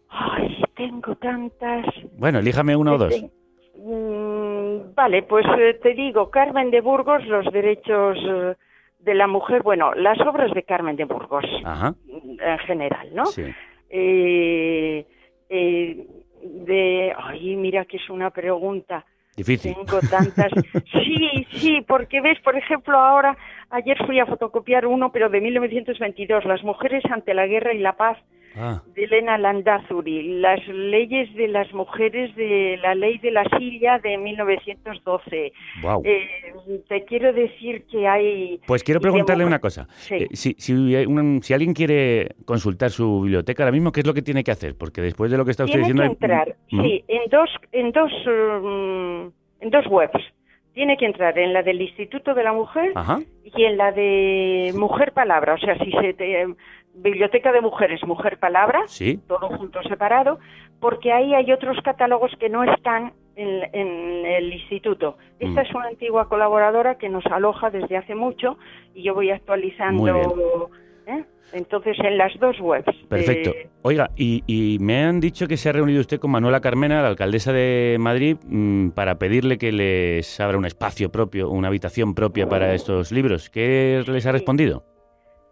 Ay, 0.09 0.63
tengo 0.75 1.15
tantas. 1.15 1.85
Bueno, 2.17 2.39
elíjame 2.39 2.75
una 2.75 2.93
o 2.93 2.97
dos. 2.97 3.13
Este, 3.13 3.31
mm, 3.75 4.95
vale, 4.95 5.23
pues 5.23 5.45
eh, 5.59 5.79
te 5.81 5.93
digo, 5.93 6.29
Carmen 6.29 6.71
de 6.71 6.81
Burgos, 6.81 7.25
los 7.27 7.51
derechos 7.51 8.17
eh, 8.25 8.55
de 8.99 9.13
la 9.13 9.27
mujer, 9.27 9.61
bueno, 9.63 9.93
las 9.93 10.19
obras 10.21 10.53
de 10.53 10.63
Carmen 10.63 10.95
de 10.95 11.05
Burgos 11.05 11.45
Ajá. 11.65 11.95
en 12.07 12.59
general, 12.59 13.09
¿no? 13.13 13.25
Sí. 13.25 13.43
Eh, 13.89 15.05
eh, 15.49 16.07
de, 16.43 17.13
ay, 17.17 17.55
mira 17.55 17.85
que 17.85 17.97
es 17.97 18.09
una 18.09 18.29
pregunta. 18.31 19.05
Difícil. 19.37 19.75
Tantas. 20.09 20.51
Sí, 20.91 21.47
sí, 21.51 21.85
porque 21.87 22.21
ves, 22.21 22.39
por 22.43 22.57
ejemplo, 22.57 22.97
ahora, 22.97 23.37
ayer 23.69 23.97
fui 24.05 24.19
a 24.19 24.25
fotocopiar 24.25 24.85
uno, 24.85 25.11
pero 25.11 25.29
de 25.29 25.41
1922, 25.41 26.45
Las 26.45 26.63
mujeres 26.63 27.03
ante 27.11 27.33
la 27.33 27.47
guerra 27.47 27.73
y 27.73 27.79
la 27.79 27.93
paz, 27.93 28.17
Ah, 28.59 28.81
de 28.95 29.03
Elena 29.03 29.37
Landazuri, 29.37 30.39
las 30.39 30.65
leyes 30.67 31.31
de 31.35 31.47
las 31.47 31.71
mujeres 31.73 32.35
de 32.35 32.79
la 32.81 32.95
ley 32.95 33.19
de 33.19 33.29
la 33.29 33.43
silla 33.59 33.99
de 33.99 34.17
1912. 34.17 35.53
Guau. 35.81 36.01
Eh, 36.03 36.27
te 36.87 37.03
quiero 37.05 37.33
decir 37.33 37.83
que 37.91 38.07
hay... 38.07 38.59
Pues 38.65 38.83
quiero 38.83 38.99
preguntarle 38.99 39.45
una 39.45 39.59
cosa. 39.59 39.85
Sí. 39.89 40.15
Eh, 40.15 40.27
si, 40.31 40.55
si, 40.57 40.95
hay 40.95 41.05
un- 41.05 41.43
si 41.43 41.53
alguien 41.53 41.73
quiere 41.75 42.29
consultar 42.45 42.89
su 42.89 43.21
biblioteca 43.21 43.61
ahora 43.61 43.73
mismo, 43.73 43.91
¿qué 43.91 43.99
es 43.99 44.07
lo 44.07 44.15
que 44.15 44.23
tiene 44.23 44.43
que 44.43 44.49
hacer? 44.51 44.75
Porque 44.75 45.01
después 45.01 45.29
de 45.29 45.37
lo 45.37 45.45
que 45.45 45.51
está 45.51 45.65
usted 45.65 45.79
Tiene 45.83 45.89
diciendo... 45.93 46.17
que 46.17 46.25
entrar, 46.25 46.55
Ujú. 46.71 46.81
sí, 46.83 47.03
en 47.07 47.29
dos, 47.29 47.49
en 47.73 47.91
dos, 47.91 48.11
um, 48.25 49.31
en 49.61 49.69
dos 49.69 49.85
webs. 49.87 50.23
Tiene 50.77 50.95
que 50.95 51.07
entrar 51.07 51.35
en 51.39 51.53
la 51.53 51.63
del 51.63 51.81
Instituto 51.81 52.35
de 52.35 52.43
la 52.43 52.53
Mujer 52.53 52.91
Ajá. 52.93 53.17
y 53.43 53.63
en 53.63 53.77
la 53.77 53.91
de 53.91 54.71
Mujer 54.77 55.11
Palabra. 55.11 55.55
O 55.55 55.57
sea, 55.57 55.75
si 55.79 55.91
se 55.91 56.13
te, 56.13 56.45
Biblioteca 56.93 57.51
de 57.51 57.61
Mujeres, 57.61 58.05
Mujer 58.05 58.37
Palabra, 58.37 58.81
Sí. 58.85 59.19
todo 59.27 59.49
junto 59.57 59.81
separado, 59.81 60.37
porque 60.79 61.11
ahí 61.11 61.33
hay 61.33 61.51
otros 61.51 61.77
catálogos 61.83 62.31
que 62.39 62.49
no 62.49 62.63
están 62.63 63.13
en, 63.35 63.63
en 63.73 64.25
el 64.27 64.53
instituto. 64.53 65.17
Esta 65.39 65.61
Mm. 65.63 65.65
es 65.65 65.73
una 65.73 65.87
antigua 65.87 66.29
colaboradora 66.29 66.99
que 66.99 67.09
nos 67.09 67.25
aloja 67.25 67.71
desde 67.71 67.97
hace 67.97 68.13
mucho 68.13 68.59
y 68.93 69.01
yo 69.01 69.15
voy 69.15 69.31
actualizando. 69.31 70.69
¿Eh? 71.07 71.23
Entonces, 71.53 71.97
en 71.99 72.17
las 72.17 72.37
dos 72.39 72.59
webs. 72.59 72.93
Perfecto. 73.07 73.51
eh, 73.51 73.69
Oiga, 73.81 74.09
y, 74.17 74.43
y 74.47 74.77
me 74.79 75.03
han 75.05 75.19
dicho 75.21 75.47
que 75.47 75.55
se 75.55 75.69
ha 75.69 75.71
reunido 75.71 76.01
usted 76.01 76.19
con 76.19 76.29
Manuela 76.31 76.59
Carmena, 76.59 77.01
la 77.01 77.07
alcaldesa 77.07 77.53
de 77.53 77.95
Madrid, 77.99 78.35
mm, 78.45 78.89
para 78.89 79.15
pedirle 79.17 79.57
que 79.57 79.71
les 79.71 80.39
abra 80.41 80.57
un 80.57 80.65
espacio 80.65 81.09
propio, 81.09 81.49
una 81.49 81.69
habitación 81.69 82.13
propia 82.13 82.47
para 82.49 82.73
estos 82.73 83.11
libros. 83.13 83.49
¿Qué 83.49 84.03
les 84.07 84.25
ha 84.25 84.31
respondido? 84.33 84.83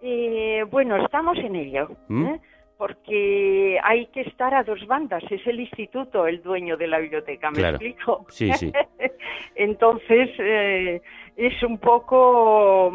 eh, 0.01 0.63
bueno, 0.69 0.97
estamos 1.03 1.37
en 1.37 1.55
ello. 1.55 1.89
¿Mm? 2.09 2.25
¿eh? 2.25 2.41
Porque 2.77 3.77
hay 3.83 4.07
que 4.07 4.21
estar 4.21 4.53
a 4.53 4.63
dos 4.63 4.85
bandas. 4.85 5.23
Es 5.31 5.47
el 5.47 5.61
instituto 5.61 6.27
el 6.27 6.43
dueño 6.43 6.75
de 6.75 6.87
la 6.87 6.99
biblioteca, 6.99 7.49
¿me 7.49 7.57
Claro. 7.59 7.77
explico? 7.77 8.25
Sí, 8.29 8.51
sí. 8.53 8.71
Entonces, 9.55 10.29
eh, 10.39 11.01
es 11.37 11.63
un 11.63 11.77
poco 11.77 12.91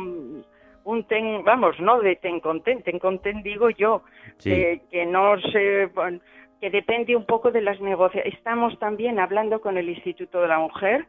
un 0.84 1.04
ten, 1.04 1.44
vamos, 1.44 1.78
no 1.80 2.00
de 2.00 2.16
ten 2.16 2.40
content, 2.40 2.84
ten 2.84 2.98
content 2.98 3.42
digo 3.44 3.70
yo, 3.70 4.02
Sí. 4.38 4.50
eh, 4.52 4.80
que 4.90 5.04
no 5.06 5.38
se, 5.52 5.90
que 6.60 6.70
depende 6.70 7.14
un 7.16 7.26
poco 7.26 7.50
de 7.50 7.60
las 7.60 7.80
negociaciones. 7.80 8.34
Estamos 8.38 8.78
también 8.78 9.18
hablando 9.18 9.60
con 9.60 9.76
el 9.76 9.88
Instituto 9.88 10.40
de 10.40 10.48
la 10.48 10.58
Mujer, 10.58 11.06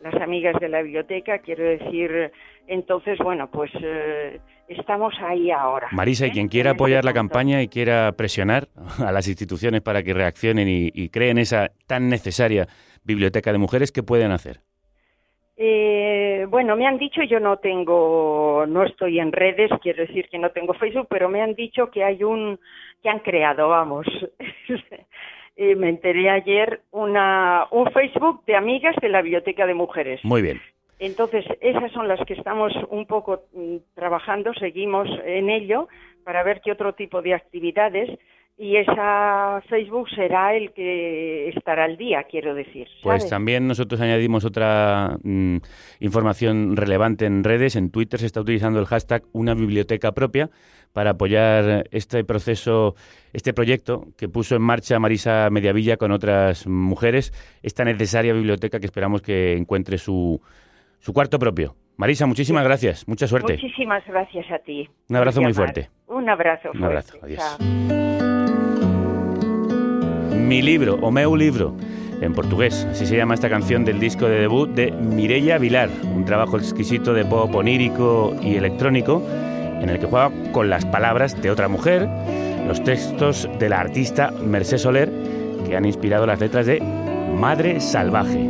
las 0.00 0.14
amigas 0.20 0.58
de 0.60 0.68
la 0.68 0.82
biblioteca, 0.82 1.38
quiero 1.38 1.62
decir, 1.64 2.32
entonces, 2.66 3.18
bueno, 3.18 3.48
pues 3.50 3.70
eh, 3.82 4.40
estamos 4.68 5.14
ahí 5.20 5.50
ahora. 5.50 5.88
Marisa, 5.92 6.26
y 6.26 6.30
¿eh? 6.30 6.32
quien 6.32 6.48
quiera 6.48 6.70
este 6.70 6.76
apoyar 6.82 7.04
la 7.04 7.12
campaña 7.12 7.62
y 7.62 7.68
quiera 7.68 8.10
presionar 8.12 8.68
a 8.98 9.12
las 9.12 9.28
instituciones 9.28 9.80
para 9.82 10.02
que 10.02 10.12
reaccionen 10.14 10.68
y, 10.68 10.90
y 10.92 11.08
creen 11.10 11.38
esa 11.38 11.70
tan 11.86 12.08
necesaria 12.08 12.66
biblioteca 13.04 13.52
de 13.52 13.58
mujeres, 13.58 13.92
¿qué 13.92 14.02
pueden 14.02 14.32
hacer? 14.32 14.60
Eh, 15.64 16.44
bueno, 16.48 16.74
me 16.74 16.88
han 16.88 16.98
dicho, 16.98 17.22
yo 17.22 17.38
no 17.38 17.58
tengo, 17.58 18.64
no 18.66 18.82
estoy 18.82 19.20
en 19.20 19.30
redes, 19.30 19.70
quiero 19.80 20.04
decir 20.04 20.28
que 20.28 20.36
no 20.36 20.50
tengo 20.50 20.74
Facebook, 20.74 21.06
pero 21.08 21.28
me 21.28 21.40
han 21.40 21.54
dicho 21.54 21.88
que 21.88 22.02
hay 22.02 22.24
un, 22.24 22.58
que 23.00 23.08
han 23.08 23.20
creado, 23.20 23.68
vamos. 23.68 24.06
Eh, 25.54 25.76
me 25.76 25.90
enteré 25.90 26.30
ayer 26.30 26.80
una, 26.92 27.66
un 27.72 27.92
Facebook 27.92 28.42
de 28.46 28.56
amigas 28.56 28.96
de 29.02 29.10
la 29.10 29.20
Biblioteca 29.20 29.66
de 29.66 29.74
Mujeres. 29.74 30.18
Muy 30.24 30.40
bien. 30.40 30.62
Entonces, 30.98 31.44
esas 31.60 31.92
son 31.92 32.08
las 32.08 32.18
que 32.24 32.32
estamos 32.32 32.72
un 32.88 33.04
poco 33.04 33.42
mm, 33.52 33.76
trabajando, 33.94 34.54
seguimos 34.54 35.06
en 35.26 35.50
ello 35.50 35.88
para 36.24 36.42
ver 36.42 36.62
qué 36.62 36.72
otro 36.72 36.94
tipo 36.94 37.20
de 37.20 37.34
actividades 37.34 38.18
y 38.58 38.76
esa 38.76 39.60
Facebook 39.68 40.08
será 40.10 40.54
el 40.54 40.72
que 40.72 41.48
estará 41.48 41.84
al 41.84 41.96
día, 41.96 42.24
quiero 42.30 42.54
decir. 42.54 42.86
Pues 43.02 43.28
también 43.28 43.66
nosotros 43.66 44.00
añadimos 44.00 44.44
otra 44.44 45.16
mm, 45.22 45.56
información 46.00 46.76
relevante 46.76 47.26
en 47.26 47.44
redes. 47.44 47.76
En 47.76 47.90
Twitter 47.90 48.20
se 48.20 48.26
está 48.26 48.40
utilizando 48.40 48.78
el 48.78 48.86
hashtag 48.86 49.22
una 49.32 49.54
biblioteca 49.54 50.12
propia 50.12 50.50
para 50.92 51.10
apoyar 51.10 51.88
este 51.90 52.22
proceso, 52.24 52.94
este 53.32 53.52
proyecto 53.52 54.04
que 54.16 54.28
puso 54.28 54.54
en 54.54 54.62
marcha 54.62 54.98
Marisa 54.98 55.48
Mediavilla 55.50 55.96
con 55.96 56.12
otras 56.12 56.66
mujeres, 56.66 57.32
esta 57.62 57.84
necesaria 57.84 58.32
biblioteca 58.32 58.78
que 58.78 58.86
esperamos 58.86 59.22
que 59.22 59.56
encuentre 59.56 59.98
su, 59.98 60.40
su 60.98 61.12
cuarto 61.12 61.38
propio. 61.38 61.74
Marisa, 61.96 62.26
muchísimas 62.26 62.64
gracias. 62.64 63.06
Mucha 63.08 63.26
suerte. 63.26 63.54
Muchísimas 63.54 64.04
gracias 64.06 64.50
a 64.50 64.58
ti. 64.58 64.88
Un 65.08 65.16
abrazo 65.16 65.42
muy 65.42 65.52
fuerte. 65.52 65.88
Un 66.06 66.28
abrazo. 66.28 66.70
Un 66.74 66.84
abrazo. 66.84 67.18
Adiós. 67.22 68.41
Mi 70.42 70.60
libro, 70.60 70.98
o 71.00 71.10
meu 71.10 71.36
libro, 71.36 71.74
en 72.20 72.34
portugués. 72.34 72.86
Así 72.90 73.06
se 73.06 73.16
llama 73.16 73.34
esta 73.34 73.48
canción 73.48 73.84
del 73.84 74.00
disco 74.00 74.26
de 74.26 74.40
debut 74.40 74.68
de 74.68 74.90
Mireia 74.90 75.56
Vilar, 75.56 75.88
un 76.14 76.24
trabajo 76.24 76.58
exquisito 76.58 77.14
de 77.14 77.24
pop 77.24 77.54
onírico 77.54 78.34
y 78.42 78.56
electrónico 78.56 79.22
en 79.80 79.88
el 79.88 79.98
que 79.98 80.06
juega 80.06 80.30
con 80.52 80.68
las 80.68 80.84
palabras 80.84 81.40
de 81.40 81.50
otra 81.50 81.68
mujer, 81.68 82.08
los 82.66 82.82
textos 82.82 83.48
de 83.58 83.68
la 83.68 83.80
artista 83.80 84.30
Mercé 84.30 84.78
Soler, 84.78 85.10
que 85.66 85.76
han 85.76 85.84
inspirado 85.84 86.26
las 86.26 86.40
letras 86.40 86.66
de 86.66 86.80
Madre 86.80 87.80
Salvaje. 87.80 88.48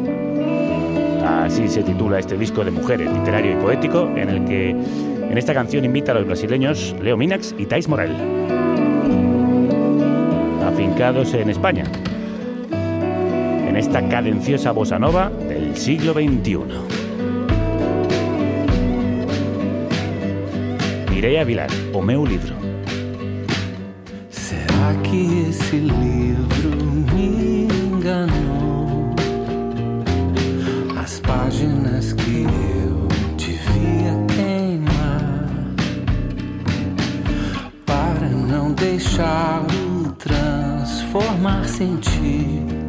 Así 1.24 1.68
se 1.68 1.82
titula 1.82 2.18
este 2.18 2.36
disco 2.36 2.64
de 2.64 2.70
mujeres, 2.70 3.10
literario 3.12 3.52
y 3.52 3.62
poético, 3.62 4.10
en 4.16 4.28
el 4.28 4.44
que 4.44 4.70
en 4.70 5.38
esta 5.38 5.54
canción 5.54 5.84
invita 5.84 6.12
a 6.12 6.16
los 6.16 6.26
brasileños 6.26 6.96
Leo 7.02 7.16
Minax 7.16 7.54
y 7.58 7.66
Thais 7.66 7.88
Morel 7.88 8.61
afincados 10.72 11.34
en 11.34 11.50
España, 11.50 11.84
en 13.68 13.76
esta 13.76 14.08
cadenciosa 14.08 14.72
bossa 14.72 14.98
nova 14.98 15.28
del 15.28 15.76
siglo 15.76 16.14
XXI. 16.14 16.60
Mireia 21.10 21.44
Vilar, 21.44 21.68
o 21.92 22.00
meu 22.00 22.24
livro. 22.24 22.54
Será 24.30 24.94
que 25.02 25.50
esse 25.50 25.76
livro 25.76 26.70
me 27.14 27.68
enganou? 27.68 29.14
As 30.98 31.20
páginas 31.20 32.14
que 32.14 32.44
eu 32.44 33.08
devia 33.36 34.14
queimar 34.34 35.44
para 37.84 38.28
não 38.30 38.72
deixá-lo 38.72 39.91
formar 41.12 41.68
sentir 41.68 42.81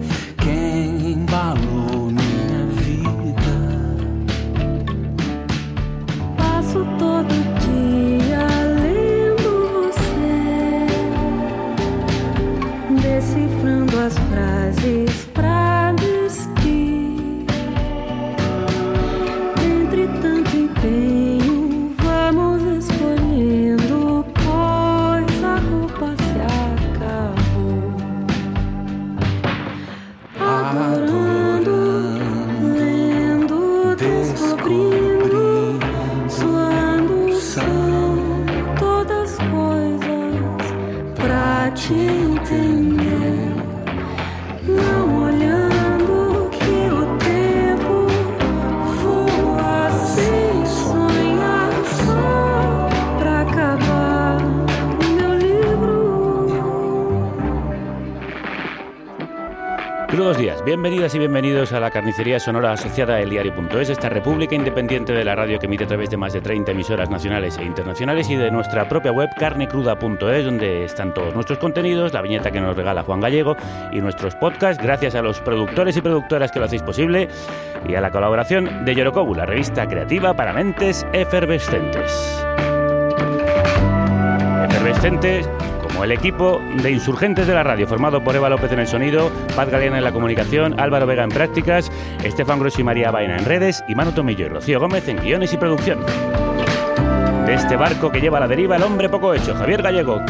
bienvenidas 60.73 61.13
y 61.13 61.19
bienvenidos 61.19 61.71
a 61.71 61.79
la 61.79 61.91
carnicería 61.91 62.39
sonora 62.39 62.71
asociada 62.71 63.13
a 63.13 63.21
eldiario.es, 63.21 63.91
esta 63.91 64.09
república 64.09 64.55
independiente 64.55 65.13
de 65.13 65.23
la 65.23 65.35
radio 65.35 65.59
que 65.59 65.67
emite 65.67 65.83
a 65.83 65.87
través 65.87 66.09
de 66.09 66.17
más 66.17 66.33
de 66.33 66.41
30 66.41 66.71
emisoras 66.71 67.11
nacionales 67.11 67.59
e 67.59 67.63
internacionales 67.63 68.27
y 68.31 68.35
de 68.35 68.49
nuestra 68.49 68.89
propia 68.89 69.11
web 69.11 69.29
carnecruda.es, 69.37 70.45
donde 70.45 70.83
están 70.83 71.13
todos 71.13 71.35
nuestros 71.35 71.59
contenidos, 71.59 72.11
la 72.11 72.23
viñeta 72.23 72.49
que 72.49 72.59
nos 72.59 72.75
regala 72.75 73.03
Juan 73.03 73.19
Gallego 73.19 73.55
y 73.91 74.01
nuestros 74.01 74.33
podcasts, 74.33 74.81
gracias 74.81 75.13
a 75.13 75.21
los 75.21 75.41
productores 75.41 75.95
y 75.95 76.01
productoras 76.01 76.51
que 76.51 76.57
lo 76.57 76.65
hacéis 76.65 76.81
posible 76.81 77.27
y 77.87 77.93
a 77.93 78.01
la 78.01 78.09
colaboración 78.09 78.83
de 78.83 78.95
Yorokobu, 78.95 79.35
la 79.35 79.45
revista 79.45 79.87
creativa 79.87 80.33
para 80.33 80.53
mentes 80.53 81.05
efervescentes. 81.13 82.43
Efervescentes 84.71 85.47
el 86.03 86.11
equipo 86.11 86.61
de 86.81 86.91
insurgentes 86.91 87.47
de 87.47 87.53
la 87.53 87.63
radio, 87.63 87.87
formado 87.87 88.23
por 88.23 88.35
Eva 88.35 88.49
López 88.49 88.71
en 88.71 88.79
el 88.79 88.87
sonido, 88.87 89.31
Paz 89.55 89.69
Galeana 89.69 89.97
en 89.97 90.03
la 90.03 90.11
comunicación, 90.11 90.79
Álvaro 90.79 91.05
Vega 91.05 91.23
en 91.23 91.29
prácticas, 91.29 91.91
Estefan 92.23 92.59
Grosso 92.59 92.81
y 92.81 92.83
María 92.83 93.11
Baena 93.11 93.37
en 93.37 93.45
redes 93.45 93.83
y 93.87 93.95
Manu 93.95 94.11
Tomillo 94.11 94.45
y 94.45 94.49
Rocío 94.49 94.79
Gómez 94.79 95.07
en 95.07 95.17
guiones 95.17 95.53
y 95.53 95.57
producción. 95.57 95.99
De 97.45 97.53
este 97.53 97.75
barco 97.75 98.11
que 98.11 98.21
lleva 98.21 98.37
a 98.37 98.41
la 98.41 98.47
deriva 98.47 98.77
el 98.77 98.83
hombre 98.83 99.09
poco 99.09 99.33
hecho, 99.33 99.53
Javier 99.53 99.81
Gallego. 99.81 100.21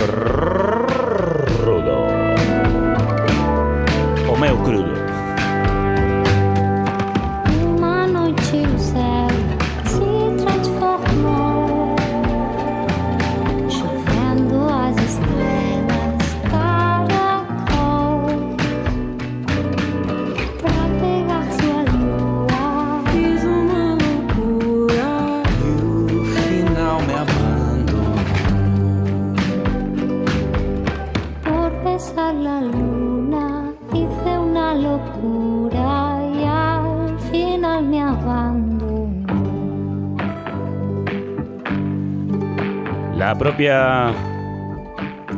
Propia 43.54 44.12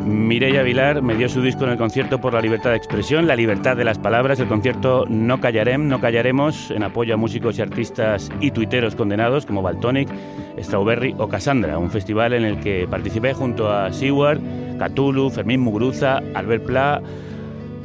Mireia 0.05 0.63
Vilar 0.63 1.01
me 1.01 1.15
dio 1.15 1.27
su 1.27 1.41
disco 1.41 1.65
en 1.65 1.71
el 1.71 1.77
concierto 1.77 2.21
por 2.21 2.33
la 2.33 2.39
libertad 2.39 2.69
de 2.69 2.77
expresión, 2.77 3.27
la 3.27 3.35
libertad 3.35 3.75
de 3.75 3.83
las 3.83 3.99
palabras, 3.99 4.39
el 4.39 4.47
concierto 4.47 5.03
No 5.09 5.41
Callarem, 5.41 5.89
No 5.89 5.99
Callaremos, 5.99 6.71
en 6.71 6.83
apoyo 6.83 7.13
a 7.13 7.17
músicos 7.17 7.59
y 7.59 7.61
artistas 7.61 8.31
y 8.39 8.51
tuiteros 8.51 8.95
condenados 8.95 9.45
como 9.45 9.61
Baltonic, 9.61 10.07
Strawberry 10.57 11.13
o 11.17 11.27
Cassandra, 11.27 11.77
un 11.77 11.91
festival 11.91 12.31
en 12.31 12.45
el 12.45 12.61
que 12.61 12.87
participé 12.89 13.33
junto 13.33 13.69
a 13.69 13.91
Seward, 13.91 14.39
Cthulhu, 14.79 15.29
Fermín 15.29 15.59
Muguruza, 15.59 16.21
Albert 16.35 16.63
Pla 16.63 17.01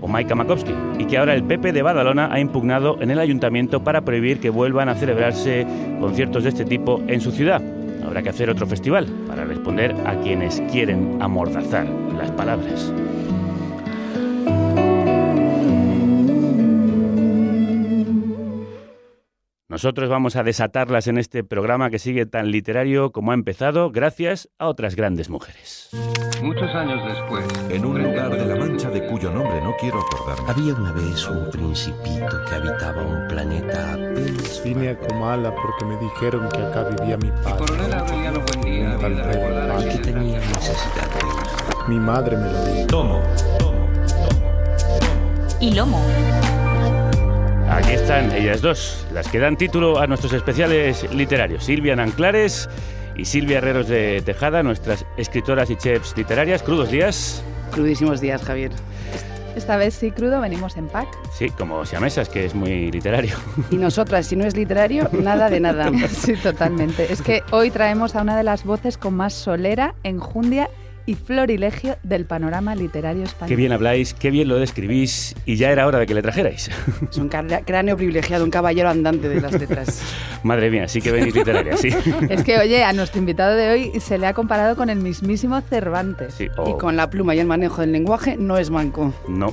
o 0.00 0.06
Maika 0.06 0.36
Makowski, 0.36 0.72
y 1.00 1.06
que 1.06 1.18
ahora 1.18 1.34
el 1.34 1.42
PP 1.42 1.72
de 1.72 1.82
Badalona 1.82 2.32
ha 2.32 2.38
impugnado 2.38 3.02
en 3.02 3.10
el 3.10 3.18
ayuntamiento 3.18 3.82
para 3.82 4.02
prohibir 4.02 4.38
que 4.38 4.50
vuelvan 4.50 4.88
a 4.88 4.94
celebrarse 4.94 5.66
conciertos 5.98 6.44
de 6.44 6.50
este 6.50 6.64
tipo 6.64 7.02
en 7.08 7.20
su 7.20 7.32
ciudad. 7.32 7.79
Habrá 8.04 8.22
que 8.22 8.30
hacer 8.30 8.50
otro 8.50 8.66
festival 8.66 9.06
para 9.26 9.44
responder 9.44 9.94
a 10.06 10.20
quienes 10.20 10.60
quieren 10.70 11.18
amordazar 11.20 11.86
las 12.16 12.30
palabras. 12.32 12.92
Nosotros 19.80 20.10
vamos 20.10 20.36
a 20.36 20.42
desatarlas 20.42 21.06
en 21.06 21.16
este 21.16 21.42
programa 21.42 21.88
que 21.88 21.98
sigue 21.98 22.26
tan 22.26 22.50
literario 22.50 23.12
como 23.12 23.30
ha 23.30 23.34
empezado, 23.34 23.90
gracias 23.90 24.50
a 24.58 24.68
otras 24.68 24.94
grandes 24.94 25.30
mujeres. 25.30 25.88
Muchos 26.42 26.68
años 26.74 27.00
después, 27.08 27.46
en 27.70 27.86
un 27.86 28.02
lugar 28.02 28.28
de 28.28 28.44
la 28.44 28.56
Mancha 28.56 28.90
de 28.90 29.06
cuyo 29.06 29.30
nombre 29.32 29.58
no 29.62 29.74
quiero 29.80 29.98
acordarme. 29.98 30.50
Había 30.50 30.74
una 30.74 30.92
vez 30.92 31.26
un 31.26 31.50
principito 31.50 32.44
que 32.46 32.54
habitaba 32.56 33.02
un 33.02 33.26
planeta 33.26 33.94
apenas. 33.94 34.62
Vine 34.62 34.90
a 34.90 34.98
Comala 34.98 35.54
porque 35.54 35.86
me 35.86 35.96
dijeron 35.96 36.46
que 36.50 36.58
acá 36.58 36.84
vivía 36.90 37.16
mi 37.16 37.30
padre. 37.42 37.64
Y 39.80 39.88
que 39.88 39.98
tenía 39.98 40.40
necesidad 40.40 41.08
de 41.08 41.26
ir. 41.26 41.88
Mi 41.88 41.98
madre 41.98 42.36
me 42.36 42.52
lo 42.52 42.64
dijo. 42.66 42.86
Tomo, 42.86 43.22
tomo, 43.58 43.88
tomo. 44.18 45.58
Y 45.58 45.72
lomo. 45.72 46.04
Aquí 47.70 47.92
están 47.92 48.32
ellas 48.32 48.62
dos, 48.62 49.06
las 49.14 49.28
que 49.28 49.38
dan 49.38 49.56
título 49.56 50.00
a 50.00 50.08
nuestros 50.08 50.32
especiales 50.32 51.08
literarios, 51.14 51.62
Silvia 51.64 51.94
Nanclares 51.94 52.68
y 53.16 53.24
Silvia 53.24 53.58
Herreros 53.58 53.86
de 53.86 54.22
Tejada, 54.26 54.64
nuestras 54.64 55.06
escritoras 55.16 55.70
y 55.70 55.76
chefs 55.76 56.16
literarias. 56.16 56.64
Crudos 56.64 56.90
días. 56.90 57.44
Crudísimos 57.70 58.20
días, 58.20 58.42
Javier. 58.42 58.72
Esta 59.54 59.76
vez 59.76 59.94
sí 59.94 60.10
crudo, 60.10 60.40
venimos 60.40 60.76
en 60.76 60.88
pack. 60.88 61.06
Sí, 61.32 61.50
como 61.50 61.86
siamesas, 61.86 62.28
que 62.28 62.44
es 62.44 62.56
muy 62.56 62.90
literario. 62.90 63.36
Y 63.70 63.76
nosotras, 63.76 64.26
si 64.26 64.34
no 64.34 64.44
es 64.44 64.56
literario, 64.56 65.08
nada 65.12 65.48
de 65.48 65.60
nada. 65.60 65.92
sí, 66.08 66.34
totalmente. 66.34 67.12
Es 67.12 67.22
que 67.22 67.44
hoy 67.52 67.70
traemos 67.70 68.16
a 68.16 68.22
una 68.22 68.36
de 68.36 68.42
las 68.42 68.64
voces 68.64 68.98
con 68.98 69.14
más 69.14 69.32
solera, 69.32 69.94
enjundia 70.02 70.70
y 71.10 71.16
florilegio 71.16 71.96
del 72.04 72.24
panorama 72.24 72.76
literario 72.76 73.24
español. 73.24 73.48
Qué 73.48 73.56
bien 73.56 73.72
habláis, 73.72 74.14
qué 74.14 74.30
bien 74.30 74.46
lo 74.46 74.60
describís 74.60 75.34
y 75.44 75.56
ya 75.56 75.72
era 75.72 75.88
hora 75.88 75.98
de 75.98 76.06
que 76.06 76.14
le 76.14 76.22
trajerais. 76.22 76.70
Es 77.10 77.18
un 77.18 77.28
cráneo 77.28 77.96
privilegiado, 77.96 78.44
un 78.44 78.50
caballero 78.50 78.88
andante 78.88 79.28
de 79.28 79.40
las 79.40 79.50
letras. 79.52 80.02
Madre 80.44 80.70
mía, 80.70 80.86
sí 80.86 81.00
que 81.00 81.10
venís 81.10 81.34
literaria, 81.34 81.76
sí. 81.76 81.88
Es 82.28 82.44
que, 82.44 82.58
oye, 82.58 82.84
a 82.84 82.92
nuestro 82.92 83.18
invitado 83.18 83.56
de 83.56 83.70
hoy 83.70 83.90
se 84.00 84.18
le 84.18 84.28
ha 84.28 84.34
comparado 84.34 84.76
con 84.76 84.88
el 84.88 85.00
mismísimo 85.00 85.60
Cervantes. 85.62 86.34
Sí, 86.34 86.44
Y 86.44 86.50
oh, 86.56 86.78
con 86.78 86.96
la 86.96 87.10
pluma 87.10 87.34
y 87.34 87.40
el 87.40 87.48
manejo 87.48 87.80
del 87.80 87.90
lenguaje 87.90 88.36
no 88.36 88.56
es 88.56 88.70
manco. 88.70 89.12
No. 89.26 89.48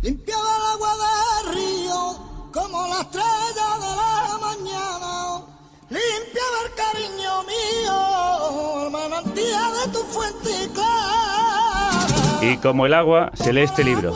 Limpiaba 0.00 0.42
el 0.42 0.62
agua 0.74 0.90
del 0.94 1.54
río 1.56 1.98
como 2.52 2.86
la 2.86 3.00
estrella 3.00 3.78
de 3.80 3.96
la 3.96 4.38
mañana. 4.40 5.42
Limpiaba 5.90 6.58
el 6.66 6.72
cariño 6.76 7.42
mío, 7.42 7.96
el 8.88 8.92
manantial 8.92 9.72
de 9.84 9.92
tu 9.92 9.98
fuente 9.98 10.68
clara. 10.72 12.42
Y 12.42 12.56
como 12.58 12.86
el 12.86 12.94
agua, 12.94 13.30
se 13.34 13.52
lee 13.52 13.62
este 13.62 13.84
libro. 13.84 14.14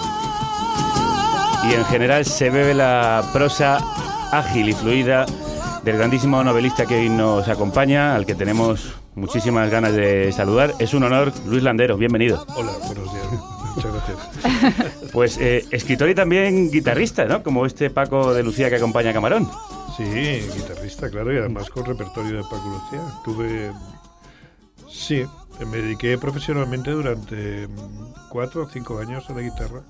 Y 1.69 1.75
en 1.75 1.85
general 1.87 2.25
se 2.25 2.51
bebe 2.51 2.75
la 2.75 3.23
prosa 3.33 3.79
ágil 4.33 4.69
y 4.69 4.73
fluida 4.73 5.27
del 5.85 5.97
grandísimo 5.97 6.43
novelista 6.43 6.87
que 6.87 6.97
hoy 6.97 7.09
nos 7.09 7.49
acompaña, 7.49 8.15
al 8.15 8.27
que 8.27 8.35
tenemos 8.35 8.95
muchísimas 9.15 9.71
ganas 9.71 9.95
de 9.95 10.33
saludar. 10.33 10.75
Es 10.79 10.95
un 10.95 11.05
honor, 11.05 11.33
Luis 11.47 11.63
Landero, 11.63 11.97
bienvenido. 11.97 12.45
Hola, 12.57 12.73
buenos 12.87 13.13
días. 13.13 13.27
Muchas 13.77 13.93
gracias. 13.93 15.03
Pues 15.13 15.37
eh, 15.37 15.67
escritor 15.71 16.09
y 16.09 16.15
también 16.15 16.71
guitarrista, 16.71 17.27
¿no? 17.27 17.43
Como 17.43 17.67
este 17.67 17.91
Paco 17.91 18.33
de 18.33 18.43
Lucía 18.43 18.71
que 18.71 18.77
acompaña 18.77 19.11
a 19.11 19.13
Camarón. 19.13 19.47
Sí, 19.95 20.05
guitarrista, 20.05 21.11
claro, 21.11 21.35
y 21.35 21.37
además 21.37 21.69
con 21.69 21.85
repertorio 21.85 22.39
de 22.39 22.43
Paco 22.45 22.67
Lucía. 22.71 23.03
Tuve. 23.23 23.71
Sí, 25.03 25.25
me 25.69 25.79
dediqué 25.79 26.17
profesionalmente 26.17 26.91
durante 26.93 27.67
mm, 27.67 28.29
cuatro 28.31 28.63
o 28.63 28.69
cinco 28.69 28.99
años 29.01 29.29
a 29.29 29.33
la 29.35 29.41
guitarra, 29.43 29.83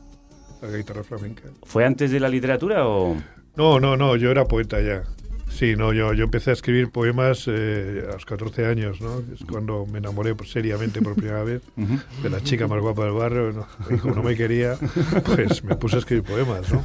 a 0.63 0.67
la 0.67 0.77
guitarra 0.79 1.05
flamenca. 1.05 1.43
¿Fue 1.65 1.85
antes 1.85 2.11
de 2.11 2.19
la 2.19 2.29
literatura 2.31 2.87
o...? 2.89 3.17
No, 3.57 3.79
no, 3.79 3.97
no, 3.99 4.17
yo 4.17 4.31
era 4.31 4.47
poeta 4.47 4.81
ya. 4.81 5.03
Sí, 5.51 5.77
no, 5.77 5.93
yo, 5.93 6.15
yo 6.15 6.25
empecé 6.25 6.49
a 6.49 6.53
escribir 6.55 6.91
poemas 6.91 7.45
eh, 7.47 8.07
a 8.09 8.15
los 8.15 8.25
14 8.25 8.65
años, 8.65 9.03
¿no? 9.03 9.19
Es 9.35 9.45
cuando 9.47 9.85
me 9.85 9.99
enamoré 9.99 10.35
seriamente 10.47 11.03
por 11.03 11.15
primera 11.15 11.45
vez 11.45 11.61
de 12.23 12.31
la 12.31 12.41
chica 12.41 12.67
más 12.67 12.81
guapa 12.81 13.05
del 13.05 13.13
barrio. 13.13 13.53
¿no? 13.53 13.67
Y 13.95 13.99
como 13.99 14.15
no 14.15 14.23
me 14.23 14.35
quería, 14.35 14.79
pues 15.27 15.63
me 15.63 15.77
puse 15.77 15.97
a 15.97 15.99
escribir 15.99 16.25
poemas, 16.25 16.73
¿no? 16.73 16.83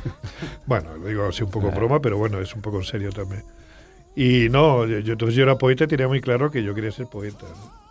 Bueno, 0.66 0.98
lo 0.98 1.08
digo 1.08 1.24
así 1.26 1.44
un 1.44 1.50
poco 1.52 1.72
broma, 1.72 2.02
pero 2.02 2.18
bueno, 2.18 2.42
es 2.42 2.54
un 2.54 2.62
poco 2.62 2.80
en 2.80 2.84
serio 2.84 3.10
también. 3.14 3.44
Y 4.18 4.50
no, 4.50 4.86
yo, 4.86 5.00
yo- 5.00 5.14
entonces 5.14 5.36
yo 5.38 5.44
era 5.44 5.58
poeta 5.58 5.86
y 5.86 5.88
tenía 5.88 6.10
muy 6.10 6.20
claro 6.20 6.52
que 6.52 6.62
yo 6.62 6.76
quería 6.76 6.92
ser 6.92 7.08
poeta. 7.08 7.46
¿no? 7.48 7.87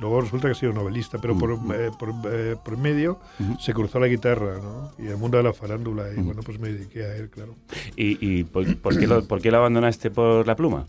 Luego 0.00 0.22
resulta 0.22 0.48
que 0.48 0.52
he 0.52 0.54
sido 0.54 0.72
novelista, 0.72 1.18
pero 1.20 1.36
por, 1.36 1.52
eh, 1.52 1.90
por, 1.98 2.14
eh, 2.32 2.56
por 2.64 2.76
medio 2.78 3.20
se 3.58 3.74
cruzó 3.74 4.00
la 4.00 4.06
guitarra, 4.06 4.58
¿no? 4.58 4.92
Y 4.98 5.08
el 5.08 5.18
mundo 5.18 5.36
de 5.36 5.42
la 5.42 5.52
farándula, 5.52 6.04
y 6.16 6.20
bueno, 6.20 6.42
pues 6.42 6.58
me 6.58 6.72
dediqué 6.72 7.04
a 7.04 7.16
él, 7.16 7.28
claro. 7.28 7.54
¿Y, 7.96 8.16
y 8.20 8.44
por, 8.44 8.76
por 8.78 8.98
qué 8.98 9.06
lo, 9.06 9.26
por 9.26 9.42
qué 9.42 9.50
lo 9.50 9.58
abandonaste 9.58 10.10
por 10.10 10.46
la 10.46 10.56
pluma? 10.56 10.86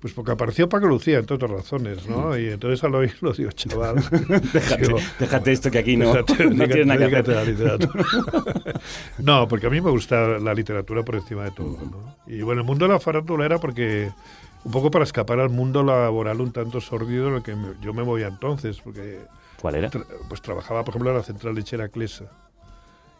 Pues 0.00 0.12
porque 0.12 0.30
apareció 0.30 0.68
Paco 0.68 0.86
Lucía, 0.86 1.18
entre 1.18 1.34
otras 1.34 1.50
razones, 1.50 2.08
¿no? 2.08 2.38
Y 2.38 2.46
entonces 2.50 2.82
al 2.84 2.94
oírlo 2.94 3.32
digo, 3.32 3.50
chaval... 3.50 3.96
Déjate, 4.52 4.82
digo, 4.82 4.98
déjate 5.18 5.52
esto 5.52 5.70
que 5.72 5.78
aquí 5.78 5.96
no, 5.96 6.12
déjate, 6.12 6.44
no 6.54 6.66
tienes 6.66 6.86
nada 6.86 7.08
que 7.08 7.16
hacer. 7.16 7.34
la 7.34 7.44
literatura. 7.44 8.04
no, 9.18 9.48
porque 9.48 9.66
a 9.66 9.70
mí 9.70 9.80
me 9.80 9.90
gusta 9.90 10.38
la 10.38 10.54
literatura 10.54 11.02
por 11.02 11.16
encima 11.16 11.44
de 11.44 11.50
todo, 11.50 11.78
¿no? 11.90 12.16
Y 12.32 12.42
bueno, 12.42 12.60
el 12.60 12.66
mundo 12.66 12.86
de 12.86 12.92
la 12.92 13.00
farándula 13.00 13.44
era 13.44 13.58
porque... 13.58 14.10
Un 14.68 14.72
poco 14.72 14.90
para 14.90 15.04
escapar 15.04 15.40
al 15.40 15.48
mundo 15.48 15.82
laboral 15.82 16.42
un 16.42 16.52
tanto 16.52 16.82
sordido 16.82 17.28
en 17.28 17.34
el 17.36 17.42
que 17.42 17.54
me- 17.56 17.72
yo 17.80 17.94
me 17.94 18.02
movía 18.04 18.26
entonces, 18.26 18.78
porque... 18.84 19.20
¿Cuál 19.62 19.76
era? 19.76 19.90
tra- 19.90 20.04
Pues 20.28 20.42
trabajaba, 20.42 20.84
por 20.84 20.92
ejemplo, 20.92 21.10
en 21.10 21.16
la 21.16 21.22
central 21.22 21.54
lechera 21.54 21.88
Clesa. 21.88 22.26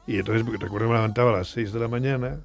Y 0.07 0.19
entonces, 0.19 0.45
recuerdo 0.45 0.87
que 0.87 0.93
me 0.93 0.95
levantaba 0.99 1.31
a 1.31 1.39
las 1.39 1.49
6 1.49 1.73
de 1.73 1.81
la 1.81 1.89
mañana 1.89 2.39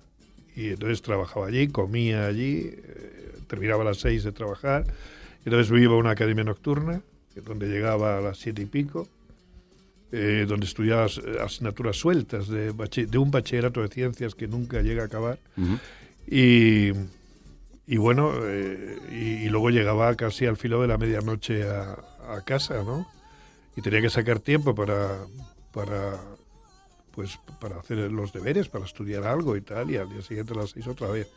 y 0.55 0.69
entonces 0.69 1.01
trabajaba 1.01 1.47
allí, 1.47 1.67
comía 1.67 2.27
allí, 2.27 2.71
eh, 2.73 3.33
terminaba 3.47 3.81
a 3.81 3.87
las 3.87 3.97
6 3.97 4.23
de 4.23 4.31
trabajar. 4.31 4.85
Y 5.45 5.49
entonces 5.49 5.77
iba 5.77 5.93
a 5.95 5.97
una 5.97 6.11
academia 6.11 6.45
nocturna, 6.45 7.01
donde 7.45 7.67
llegaba 7.67 8.19
a 8.19 8.21
las 8.21 8.37
7 8.37 8.61
y 8.61 8.65
pico, 8.67 9.09
eh, 10.13 10.45
donde 10.47 10.65
estudiaba 10.65 11.03
as- 11.03 11.19
asignaturas 11.41 11.97
sueltas 11.97 12.47
de, 12.47 12.71
de 12.71 13.17
un 13.17 13.31
bachillerato 13.31 13.81
de 13.81 13.89
ciencias 13.89 14.33
que 14.33 14.47
nunca 14.47 14.81
llega 14.81 15.03
a 15.03 15.07
acabar. 15.07 15.39
Y, 16.25 16.91
y 17.85 17.97
bueno, 17.97 18.31
eh, 18.43 18.97
y, 19.11 19.15
y 19.45 19.49
luego 19.49 19.69
llegaba 19.69 20.15
casi 20.15 20.45
al 20.45 20.57
filo 20.57 20.81
de 20.81 20.87
la 20.87 20.97
medianoche 20.97 21.69
a, 21.69 21.97
a 22.29 22.41
casa, 22.45 22.83
¿no? 22.83 23.07
Y 23.75 23.81
tenía 23.81 24.01
que 24.01 24.09
sacar 24.09 24.39
tiempo 24.39 24.75
para, 24.75 25.25
para, 25.71 26.19
pues, 27.11 27.39
para 27.59 27.77
hacer 27.79 27.97
los 28.11 28.31
deberes, 28.31 28.69
para 28.69 28.85
estudiar 28.85 29.25
algo 29.25 29.57
y 29.57 29.61
tal, 29.61 29.89
y 29.91 29.97
al 29.97 30.09
día 30.09 30.21
siguiente 30.21 30.53
a 30.53 30.57
las 30.57 30.69
seis 30.69 30.87
otra 30.87 31.07
vez. 31.09 31.27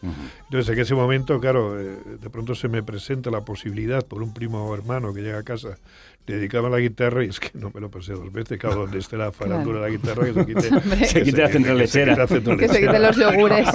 Entonces, 0.45 0.73
en 0.75 0.79
ese 0.81 0.95
momento, 0.95 1.41
claro, 1.41 1.81
eh, 1.81 1.97
de 2.21 2.31
pronto 2.31 2.55
se 2.55 2.69
me 2.69 2.83
presenta 2.83 3.31
la 3.31 3.45
posibilidad 3.45 4.05
por 4.07 4.23
un 4.23 4.33
primo 4.35 4.67
o 4.69 4.75
hermano 4.75 5.13
que 5.15 5.23
llega 5.23 5.39
a 5.39 5.43
casa 5.43 5.79
de 6.27 6.35
dedicarme 6.37 6.69
a 6.69 6.71
la 6.73 6.81
guitarra 6.81 7.25
y 7.25 7.29
es 7.29 7.39
que 7.41 7.51
no 7.55 7.71
me 7.73 7.81
lo 7.81 7.91
pasé 7.91 8.13
dos 8.13 8.33
veces, 8.33 8.59
claro, 8.59 8.81
donde 8.81 8.99
esté 8.99 9.17
la 9.17 9.31
farándula 9.33 9.81
de 9.81 9.85
la 9.85 9.91
guitarra, 9.97 10.25
que 10.27 10.33
se 10.35 10.47
quite. 10.47 11.07
Se 11.07 11.23
quite 11.23 11.41
la 11.43 11.49
central 11.49 11.79
que 11.81 11.87
se 11.87 12.05
lechera. 12.07 12.13
quite 12.15 12.21
la 12.21 12.27
central 12.27 12.57
Que 12.59 12.69
se 12.69 12.75
lechera. 12.75 12.93
quiten 12.93 13.03
los 13.07 13.17
yogures. 13.17 13.69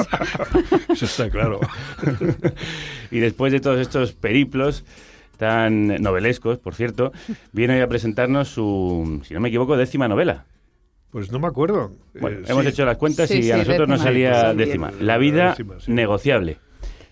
Eso 0.90 1.06
está 1.06 1.30
claro. 1.30 1.60
Y 3.10 3.20
después 3.20 3.52
de 3.54 3.60
todos 3.60 3.80
estos 3.80 4.14
periplos 4.14 4.84
tan 5.38 5.88
novelescos, 6.02 6.60
por 6.60 6.76
cierto, 6.76 7.12
viene 7.52 7.76
hoy 7.76 7.82
a 7.82 7.88
presentarnos 7.88 8.48
su, 8.50 9.22
si 9.26 9.34
no 9.34 9.40
me 9.40 9.50
equivoco, 9.50 9.76
décima 9.78 10.08
novela. 10.08 10.46
Pues 11.10 11.32
no 11.32 11.40
me 11.40 11.48
acuerdo. 11.48 11.92
Bueno, 12.20 12.40
Eh, 12.40 12.44
hemos 12.48 12.64
sí. 12.64 12.70
hecho 12.70 12.86
las 12.86 12.98
cuentas 12.98 13.28
Sí, 13.30 13.40
y 13.42 13.52
a 13.52 13.58
nosotros 13.58 13.88
nos 13.88 14.02
salía 14.02 14.54
décima. 14.54 14.92
La 14.92 15.04
la 15.06 15.18
vida 15.18 15.50
décima, 15.50 15.80
sí. 15.80 15.92
negociable. 15.92 16.58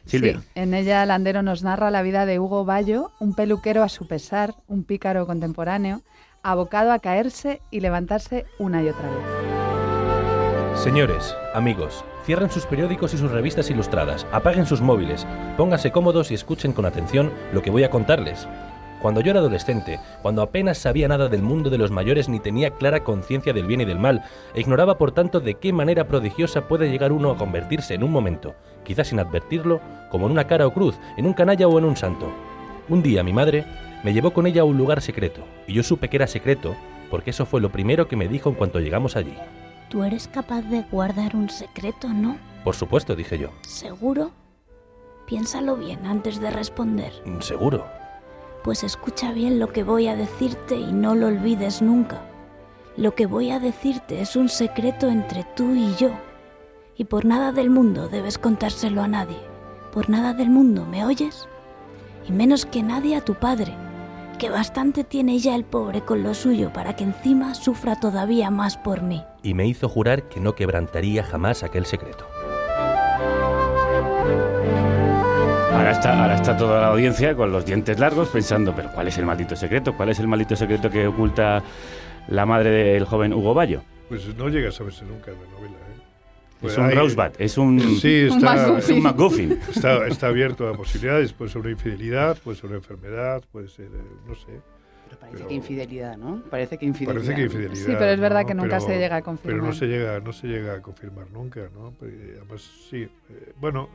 Silvia. 0.10 0.42
Sí, 0.42 0.48
en 0.56 0.74
ella 0.74 1.06
Landero 1.06 1.42
nos 1.42 1.64
narra 1.64 1.92
la 1.92 2.02
vida 2.02 2.26
de 2.26 2.40
Hugo 2.40 2.66
Bayo, 2.66 3.12
un 3.20 3.34
peluquero 3.36 3.84
a 3.84 3.90
su 3.90 4.08
pesar, 4.08 4.56
un 4.68 4.84
pícaro 4.84 5.26
contemporáneo, 5.26 6.02
abocado 6.44 6.92
a 6.92 7.00
caerse 7.00 7.62
y 7.72 7.80
levantarse 7.82 8.46
una 8.58 8.82
y 8.84 8.90
otra 8.90 9.10
vez. 9.10 10.80
Señores, 10.80 11.36
amigos, 11.54 12.06
cierren 12.26 12.50
sus 12.50 12.66
periódicos 12.66 13.14
y 13.14 13.18
sus 13.18 13.32
revistas 13.32 13.70
ilustradas, 13.70 14.26
apaguen 14.32 14.66
sus 14.66 14.82
móviles, 14.82 15.28
pónganse 15.58 15.92
cómodos 15.92 16.32
y 16.32 16.36
escuchen 16.36 16.72
con 16.72 16.86
atención 16.86 17.34
lo 17.52 17.62
que 17.62 17.70
voy 17.70 17.84
a 17.84 17.90
contarles. 17.90 18.48
Cuando 19.02 19.22
yo 19.22 19.32
era 19.32 19.40
adolescente, 19.40 20.00
cuando 20.22 20.42
apenas 20.42 20.78
sabía 20.78 21.08
nada 21.08 21.30
del 21.30 21.42
mundo 21.42 21.70
de 21.70 21.78
los 21.78 21.92
mayores 21.92 22.28
ni 22.28 22.40
tenía 22.40 22.72
clara 22.72 23.04
conciencia 23.04 23.54
del 23.54 23.66
bien 23.66 23.82
y 23.82 23.86
del 23.86 24.00
mal, 24.00 24.24
e 24.54 24.60
ignoraba 24.60 24.98
por 24.98 25.12
tanto 25.14 25.40
de 25.40 25.56
qué 25.56 25.72
manera 25.72 26.08
prodigiosa 26.08 26.68
puede 26.68 26.90
llegar 26.90 27.12
uno 27.14 27.32
a 27.32 27.38
convertirse 27.38 27.94
en 27.94 28.04
un 28.04 28.12
momento, 28.12 28.56
quizás 28.90 29.10
sin 29.10 29.20
advertirlo, 29.20 29.82
como 30.10 30.26
en 30.26 30.32
una 30.32 30.48
cara 30.48 30.66
o 30.66 30.74
cruz, 30.74 30.98
en 31.16 31.28
un 31.28 31.34
canalla 31.34 31.68
o 31.68 31.78
en 31.78 31.86
un 31.86 31.96
santo. 31.96 32.28
Un 32.90 33.04
día 33.04 33.24
mi 33.24 33.32
madre 33.32 33.64
me 34.04 34.14
llevó 34.14 34.32
con 34.32 34.48
ella 34.48 34.64
a 34.64 34.66
un 34.66 34.80
lugar 34.80 35.00
secreto, 35.00 35.44
y 35.68 35.74
yo 35.74 35.84
supe 35.84 36.10
que 36.10 36.18
era 36.18 36.26
secreto, 36.26 36.76
porque 37.12 37.30
eso 37.30 37.46
fue 37.46 37.62
lo 37.62 37.72
primero 37.72 38.08
que 38.08 38.16
me 38.16 38.28
dijo 38.28 38.50
en 38.50 38.56
cuanto 38.56 38.80
llegamos 38.80 39.16
allí. 39.16 39.38
Tú 39.90 40.04
eres 40.04 40.28
capaz 40.28 40.64
de 40.64 40.82
guardar 40.92 41.36
un 41.36 41.52
secreto, 41.52 42.08
¿no? 42.08 42.38
Por 42.64 42.76
supuesto, 42.76 43.16
dije 43.16 43.38
yo. 43.38 43.50
¿Seguro? 43.62 44.32
Piénsalo 45.28 45.76
bien 45.76 46.08
antes 46.08 46.42
de 46.42 46.50
responder. 46.50 47.14
Seguro. 47.42 47.86
Pues 48.64 48.84
escucha 48.84 49.34
bien 49.34 49.60
lo 49.60 49.72
que 49.72 49.84
voy 49.84 50.08
a 50.08 50.16
decirte 50.16 50.76
y 50.78 50.92
no 50.92 51.14
lo 51.14 51.28
olvides 51.28 51.84
nunca. 51.84 52.24
Lo 52.98 53.14
que 53.14 53.28
voy 53.28 53.52
a 53.52 53.60
decirte 53.60 54.20
es 54.20 54.36
un 54.36 54.50
secreto 54.50 55.10
entre 55.10 55.44
tú 55.56 55.76
y 55.76 55.94
yo. 55.94 56.10
Y 57.00 57.06
por 57.06 57.24
nada 57.24 57.54
del 57.54 57.70
mundo 57.70 58.10
debes 58.10 58.38
contárselo 58.38 59.02
a 59.02 59.08
nadie. 59.08 59.38
Por 59.94 60.10
nada 60.10 60.34
del 60.34 60.50
mundo, 60.50 60.86
¿me 60.86 61.06
oyes? 61.06 61.48
Y 62.28 62.34
menos 62.34 62.66
que 62.66 62.84
nadie 62.84 63.16
a 63.16 63.22
tu 63.22 63.36
padre, 63.36 63.74
que 64.38 64.50
bastante 64.50 65.06
tiene 65.06 65.40
ya 65.40 65.56
el 65.56 65.64
pobre 65.64 66.02
con 66.02 66.24
lo 66.24 66.34
suyo 66.34 66.74
para 66.74 66.98
que 66.98 67.06
encima 67.06 67.56
sufra 67.56 67.98
todavía 67.98 68.52
más 68.52 68.76
por 68.76 69.02
mí. 69.02 69.24
Y 69.44 69.54
me 69.54 69.66
hizo 69.66 69.88
jurar 69.88 70.24
que 70.24 70.42
no 70.42 70.56
quebrantaría 70.56 71.24
jamás 71.24 71.64
aquel 71.64 71.86
secreto. 71.86 72.28
Ahora 75.72 75.92
está, 75.92 76.22
ahora 76.22 76.36
está 76.36 76.58
toda 76.58 76.82
la 76.82 76.88
audiencia 76.88 77.34
con 77.34 77.54
los 77.54 77.66
dientes 77.66 77.98
largos 77.98 78.28
pensando, 78.28 78.76
pero 78.76 78.92
¿cuál 78.92 79.08
es 79.08 79.18
el 79.18 79.26
maldito 79.26 79.56
secreto? 79.56 79.96
¿Cuál 79.96 80.10
es 80.10 80.20
el 80.20 80.28
maldito 80.28 80.58
secreto 80.58 80.90
que 80.90 81.08
oculta 81.08 81.64
la 82.28 82.46
madre 82.46 82.72
del 82.72 83.06
joven 83.06 83.32
Hugo 83.32 83.54
Bayo? 83.54 83.84
Pues 84.10 84.36
no 84.36 84.50
llega 84.50 84.68
a 84.68 84.74
saberse 84.74 85.06
nunca 85.06 85.32
en 85.32 85.38
la 85.40 85.48
novela. 85.50 85.78
¿eh? 85.78 86.09
Pues 86.60 86.74
es 86.74 86.80
un 86.80 86.92
Rosebud, 86.92 87.32
es 87.40 87.58
un, 87.58 87.80
Sí, 87.80 88.28
está, 88.30 88.78
es 88.78 88.90
un 88.90 89.02
MacGuffin. 89.02 89.52
Está, 89.74 90.08
está 90.08 90.28
abierto 90.28 90.68
a 90.68 90.74
posibilidades. 90.76 91.32
Puede 91.32 91.52
ser 91.52 91.62
una 91.62 91.72
infidelidad, 91.72 92.38
puede 92.40 92.58
ser 92.58 92.66
una 92.68 92.76
enfermedad, 92.78 93.44
puede 93.52 93.70
ser, 93.70 93.86
eh, 93.86 94.02
no 94.28 94.36
sé. 94.36 94.60
Parece 95.20 95.48
que 95.48 95.54
infidelidad, 95.54 96.18
¿no? 96.18 96.44
Parece 96.50 96.78
que 96.78 96.86
infidelidad. 96.86 97.24
Parece 97.24 97.36
que 97.36 97.46
infidelidad. 97.46 97.86
Sí, 97.86 97.94
pero 97.98 98.12
es 98.12 98.20
verdad 98.20 98.42
¿no? 98.42 98.48
que 98.48 98.54
nunca 98.56 98.78
Pero- 98.78 98.82
se 98.82 98.98
llega 99.00 99.16
a 99.16 99.20
Pero 99.20 99.26
confirmar. 99.26 99.64
no 99.64 99.74
se 99.74 99.86
llega, 99.88 100.20
no 100.20 100.34
se 100.34 100.48
llega 100.48 100.74
a 100.76 100.82
confirmar 100.82 101.32
nunca, 101.32 101.70
¿no? 101.74 101.94
Pero, 102.00 102.12
eh, 102.12 102.34
además, 102.42 102.62
sí. 102.90 103.04
eh, 103.04 103.54
bueno, 103.60 103.90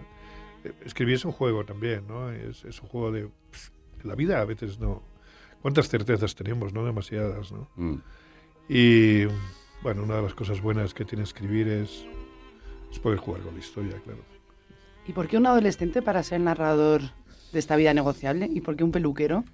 eh, 0.65 0.73
escribir 0.85 1.15
es 1.17 1.25
un 1.25 1.33
juego 1.33 1.65
también, 1.65 2.07
¿no? 2.09 2.31
Es, 2.31 2.65
es 2.65 2.81
un 2.81 2.89
juego 2.89 3.13
de... 3.13 3.21
en 3.21 3.29
la 4.09 4.15
vida 4.15 4.41
a 4.41 4.45
veces 4.45 4.79
no... 4.81 5.03
¿Cuántas 5.63 5.89
certezas 5.89 6.35
tenemos, 6.35 6.73
no? 6.73 6.85
Demasiadas, 6.85 7.53
¿no? 7.53 7.69
Mm. 7.77 7.97
Y, 8.69 9.25
bueno, 9.83 10.03
una 10.03 10.17
de 10.17 10.23
las 10.23 10.35
cosas 10.35 10.61
buenas 10.61 10.93
que 10.95 11.05
tiene 11.05 11.25
escribir 11.25 11.69
es, 11.69 12.05
es 12.95 13.01
poder 13.01 13.19
jugar 13.19 13.43
con 13.43 13.55
la 13.55 13.61
historia, 13.61 13.95
claro. 14.05 14.21
¿Y 15.07 15.13
por 15.13 15.29
qué 15.29 15.37
un 15.37 15.47
adolescente 15.47 16.01
para 16.01 16.23
ser 16.23 16.41
narrador 16.41 17.03
de 17.53 17.59
esta 17.59 17.77
vida 17.77 17.93
negociable? 17.93 18.49
¿Y 18.53 18.61
por 18.63 18.77
qué 18.77 18.85
un 18.85 18.93
peluquero? 18.93 19.45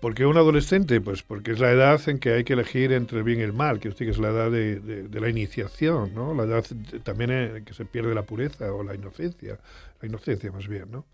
¿Por 0.00 0.14
qué 0.14 0.24
un 0.24 0.36
adolescente? 0.36 1.00
Pues 1.00 1.22
porque 1.22 1.50
es 1.52 1.58
la 1.60 1.70
edad 1.72 2.00
en 2.08 2.18
que 2.18 2.32
hay 2.32 2.44
que 2.44 2.54
elegir 2.54 2.92
entre 2.92 3.18
el 3.18 3.24
bien 3.24 3.40
y 3.40 3.42
el 3.42 3.52
mal, 3.52 3.80
que, 3.80 3.88
es 3.88 4.18
la 4.18 4.28
edad 4.28 4.50
de, 4.50 4.80
de- 4.80 5.08
de 5.08 5.20
la 5.20 5.28
iniciación, 5.28 6.14
¿no? 6.14 6.32
La 6.34 6.44
edad 6.44 6.64
de- 6.70 7.00
también 7.00 7.30
en 7.30 7.64
que 7.64 7.74
se 7.74 7.84
pierde 7.84 8.14
la 8.14 8.22
pureza 8.22 8.72
o 8.72 8.82
la 8.82 8.94
inocencia, 8.94 9.58
la 10.00 10.08
inocencia 10.08 10.50
más 10.52 10.68
bien, 10.68 10.90
¿no? 10.90 11.04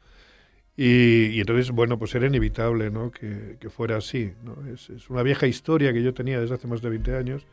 Y, 0.77 1.27
y 1.37 1.40
entonces, 1.40 1.70
bueno, 1.70 1.98
pues 1.98 2.14
era 2.14 2.27
inevitable, 2.27 2.90
¿no? 2.90 3.11
Que, 3.11 3.57
que 3.61 3.70
fuera 3.70 3.96
así, 3.96 4.33
¿no? 4.44 4.57
Es, 4.72 4.90
es 4.90 5.09
una 5.11 5.22
vieja 5.22 5.46
historia 5.46 5.92
que 5.92 6.03
yo 6.03 6.14
tenía 6.14 6.40
desde 6.40 6.55
hace 6.57 6.66
más 6.68 6.83
de 6.83 6.90
20 6.90 7.16
años 7.16 7.46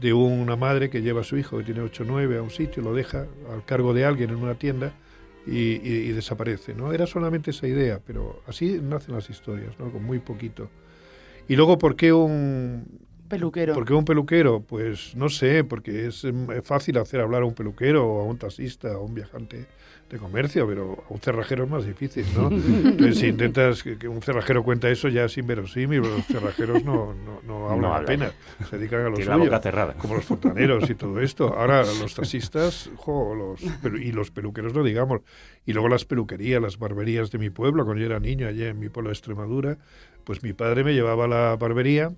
de 0.00 0.12
una 0.12 0.56
madre 0.56 0.90
que 0.90 1.02
lleva 1.02 1.22
a 1.22 1.24
su 1.24 1.36
hijo, 1.36 1.58
que 1.58 1.64
tiene 1.64 1.80
8 1.80 2.04
o 2.04 2.06
9, 2.06 2.38
a 2.38 2.42
un 2.42 2.50
sitio, 2.50 2.82
lo 2.82 2.94
deja 2.94 3.26
al 3.52 3.64
cargo 3.64 3.92
de 3.94 4.04
alguien 4.04 4.30
en 4.30 4.36
una 4.36 4.54
tienda 4.54 4.92
y, 5.46 5.76
y- 5.76 6.08
y 6.08 6.12
desaparece, 6.12 6.74
¿no? 6.74 6.92
Era 6.92 7.06
solamente 7.06 7.50
esa 7.50 7.66
idea, 7.66 8.00
pero 8.06 8.42
así 8.46 8.78
nacen 8.82 9.14
las 9.14 9.28
historias, 9.30 9.78
¿no? 9.78 9.90
Con 9.90 10.04
muy 10.04 10.18
poquito. 10.20 10.68
Y 11.48 11.56
luego, 11.56 11.78
¿por 11.78 11.96
qué 11.96 12.12
un 12.12 12.86
Peluquero. 13.28 13.74
¿Por 13.74 13.84
qué 13.84 13.92
un 13.92 14.06
peluquero? 14.06 14.60
Pues 14.62 15.14
no 15.14 15.28
sé, 15.28 15.62
porque 15.62 16.06
es 16.06 16.26
fácil 16.62 16.96
hacer 16.96 17.20
hablar 17.20 17.42
a 17.42 17.44
un 17.44 17.52
peluquero 17.52 18.06
o 18.10 18.20
a 18.22 18.24
un 18.24 18.38
taxista 18.38 18.96
o 18.96 19.02
a 19.02 19.04
un 19.04 19.14
viajante 19.14 19.66
de 20.08 20.18
comercio, 20.18 20.66
pero 20.66 21.04
a 21.08 21.12
un 21.12 21.20
cerrajero 21.20 21.64
es 21.64 21.70
más 21.70 21.84
difícil, 21.84 22.24
¿no? 22.34 22.48
Entonces, 22.50 23.18
si 23.18 23.26
intentas 23.26 23.82
que, 23.82 24.08
un 24.08 24.22
cerrajero 24.22 24.62
cuenta 24.62 24.88
eso, 24.88 25.08
ya 25.08 25.24
es 25.24 25.36
inverosímil, 25.36 26.00
los 26.00 26.24
cerrajeros 26.26 26.82
no, 26.84 27.14
no, 27.14 27.40
no 27.46 27.68
hablan 27.68 27.90
No 27.90 27.94
apenas, 27.94 28.32
se 28.68 28.78
dedican 28.78 29.00
a 29.00 29.08
lo 29.10 29.16
Tienen 29.16 29.38
la 29.38 29.44
boca 29.44 29.60
cerrada. 29.60 29.94
como 29.94 30.14
los 30.14 30.24
fontaneros 30.24 30.88
y 30.88 30.94
todo 30.94 31.20
esto. 31.20 31.54
Ahora, 31.54 31.82
los 31.82 32.14
taxistas 32.14 32.90
jo, 32.96 33.34
los, 33.34 33.60
y 34.00 34.12
los 34.12 34.30
peluqueros, 34.30 34.72
no 34.72 34.82
digamos, 34.82 35.20
y 35.66 35.72
luego 35.74 35.88
las 35.88 36.04
peluquerías, 36.04 36.62
las 36.62 36.78
barberías 36.78 37.30
de 37.30 37.38
mi 37.38 37.50
pueblo, 37.50 37.84
cuando 37.84 38.00
yo 38.00 38.06
era 38.06 38.20
niño, 38.20 38.48
allá 38.48 38.68
en 38.68 38.78
mi 38.78 38.88
pueblo 38.88 39.10
de 39.10 39.14
Extremadura, 39.14 39.78
pues 40.24 40.42
mi 40.42 40.54
padre 40.54 40.84
me 40.84 40.94
llevaba 40.94 41.26
a 41.26 41.28
la 41.28 41.56
barbería 41.56 42.12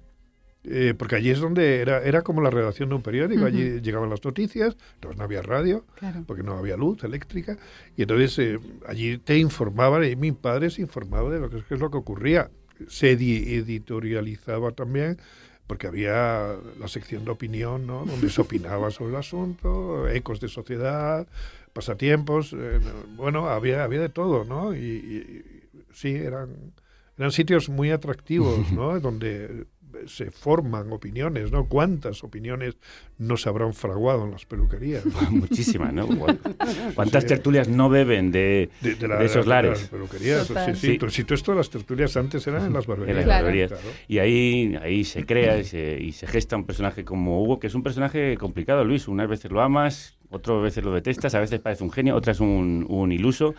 eh, 0.64 0.94
porque 0.96 1.16
allí 1.16 1.30
es 1.30 1.40
donde 1.40 1.80
era, 1.80 2.02
era 2.02 2.22
como 2.22 2.42
la 2.42 2.50
redacción 2.50 2.88
de 2.90 2.94
un 2.96 3.02
periódico, 3.02 3.44
allí 3.46 3.70
Ujú. 3.70 3.80
llegaban 3.80 4.10
las 4.10 4.22
noticias, 4.24 4.76
entonces 4.94 5.16
no 5.18 5.24
había 5.24 5.40
radio, 5.42 5.84
Claro. 5.96 6.24
porque 6.26 6.42
no 6.42 6.56
había 6.58 6.76
luz 6.76 7.02
eléctrica, 7.04 7.56
y 7.96 8.02
entonces 8.02 8.38
eh, 8.38 8.58
allí 8.86 9.18
te 9.18 9.38
informaban, 9.38 10.04
y 10.04 10.16
mi 10.16 10.32
padre 10.32 10.68
se 10.70 10.82
informaba 10.82 11.30
de 11.30 11.40
lo 11.40 11.48
que, 11.50 11.62
qué 11.66 11.74
es 11.74 11.80
lo 11.80 11.90
que 11.90 11.96
ocurría. 11.98 12.50
Se 12.88 13.16
edi- 13.18 13.46
editorializaba 13.54 14.72
también, 14.72 15.18
porque 15.66 15.86
había 15.86 16.56
la 16.78 16.88
sección 16.88 17.24
de 17.24 17.30
opinión, 17.30 17.86
¿no? 17.86 18.04
donde 18.04 18.28
se 18.28 18.40
opinaba 18.40 18.90
sobre 18.90 19.10
el 19.10 19.16
asunto, 19.16 20.08
ecos 20.08 20.40
de 20.40 20.48
sociedad, 20.48 21.26
pasatiempos, 21.72 22.52
eh, 22.58 22.80
bueno, 23.16 23.48
había, 23.48 23.84
había 23.84 24.00
de 24.00 24.08
todo, 24.08 24.44
¿no? 24.44 24.74
Y, 24.74 24.78
y- 24.78 25.44
y 25.78 25.80
sí, 25.92 26.08
eran, 26.14 26.72
eran 27.16 27.30
sitios 27.30 27.68
muy 27.68 27.90
atractivos, 27.90 28.70
¿no? 28.72 28.98
Donde 28.98 29.66
se 30.06 30.30
forman 30.30 30.92
opiniones, 30.92 31.52
¿no? 31.52 31.66
¿Cuántas 31.68 32.22
opiniones 32.24 32.76
no 33.18 33.36
se 33.36 33.48
habrán 33.48 33.74
fraguado 33.74 34.24
en 34.24 34.30
las 34.32 34.46
peluquerías? 34.46 35.04
Muchísimas, 35.30 35.92
¿no? 35.92 36.08
¿Cuántas 36.94 37.22
Sí. 37.24 37.28
tertulias 37.28 37.68
no 37.68 37.88
beben 37.88 38.30
de, 38.32 38.70
de, 38.80 38.94
de 38.94 39.08
la- 39.08 39.16
de 39.18 39.24
esos 39.26 39.44
de 39.46 39.50
las 39.50 39.64
lares? 39.64 39.88
peluquerías, 39.88 40.46
sí, 40.46 40.54
sí. 40.74 40.98
Tú- 40.98 41.10
Si 41.10 41.24
todo 41.24 41.34
esto, 41.34 41.54
las 41.54 41.70
tertulias 41.70 42.16
antes 42.16 42.46
eran 42.46 42.66
en 42.66 42.72
las 42.72 42.84
En 42.84 42.88
barberías. 42.88 43.16
las 43.16 43.24
Claro. 43.24 43.44
barberías. 43.44 43.70
Claro. 43.72 43.86
Y 44.08 44.18
ahí, 44.18 44.76
ahí 44.82 45.04
se 45.04 45.24
crea 45.26 45.58
y 45.58 45.64
se, 45.64 45.98
y 46.00 46.12
se 46.12 46.26
gesta 46.26 46.56
un 46.56 46.64
personaje 46.64 47.04
como 47.04 47.42
Hugo, 47.42 47.58
que 47.60 47.66
es 47.66 47.74
un 47.74 47.82
personaje 47.82 48.36
complicado, 48.38 48.84
Luis. 48.84 49.08
Unas 49.08 49.28
veces 49.28 49.50
lo 49.50 49.60
amas, 49.60 50.18
otras 50.30 50.62
veces 50.62 50.84
lo 50.84 50.92
detestas, 50.94 51.34
a 51.34 51.40
veces 51.40 51.60
parece 51.60 51.84
un 51.84 51.90
genio, 51.90 52.14
otras 52.16 52.40
un, 52.40 52.86
un 52.88 53.12
iluso. 53.12 53.54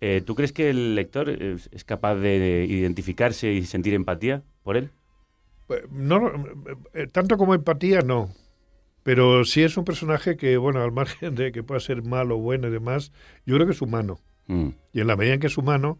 Eh, 0.00 0.20
¿Tú 0.24 0.34
crees 0.34 0.52
que 0.52 0.68
el 0.70 0.96
lector 0.96 1.28
es, 1.30 1.68
capaz 1.84 2.16
de 2.16 2.66
identificarse 2.68 3.52
y 3.52 3.62
sentir 3.64 3.94
empatía 3.94 4.42
por 4.64 4.76
él? 4.76 4.90
No, 5.90 6.32
eh, 6.94 7.06
tanto 7.06 7.36
como 7.36 7.54
empatía, 7.54 8.00
no. 8.00 8.30
Pero 9.02 9.44
sí 9.44 9.62
es 9.62 9.76
un 9.76 9.84
personaje 9.84 10.36
que, 10.36 10.56
bueno, 10.56 10.80
al 10.82 10.92
margen 10.92 11.34
de 11.34 11.50
que 11.52 11.62
pueda 11.62 11.80
ser 11.80 12.02
malo, 12.02 12.38
bueno 12.38 12.68
y 12.68 12.70
demás, 12.70 13.12
yo 13.46 13.54
creo 13.56 13.66
que 13.66 13.72
es 13.72 13.82
humano. 13.82 14.20
Mm. 14.46 14.68
Y 14.92 15.00
en 15.00 15.06
la 15.06 15.16
medida 15.16 15.34
en 15.34 15.40
que 15.40 15.48
es 15.48 15.58
humano, 15.58 15.98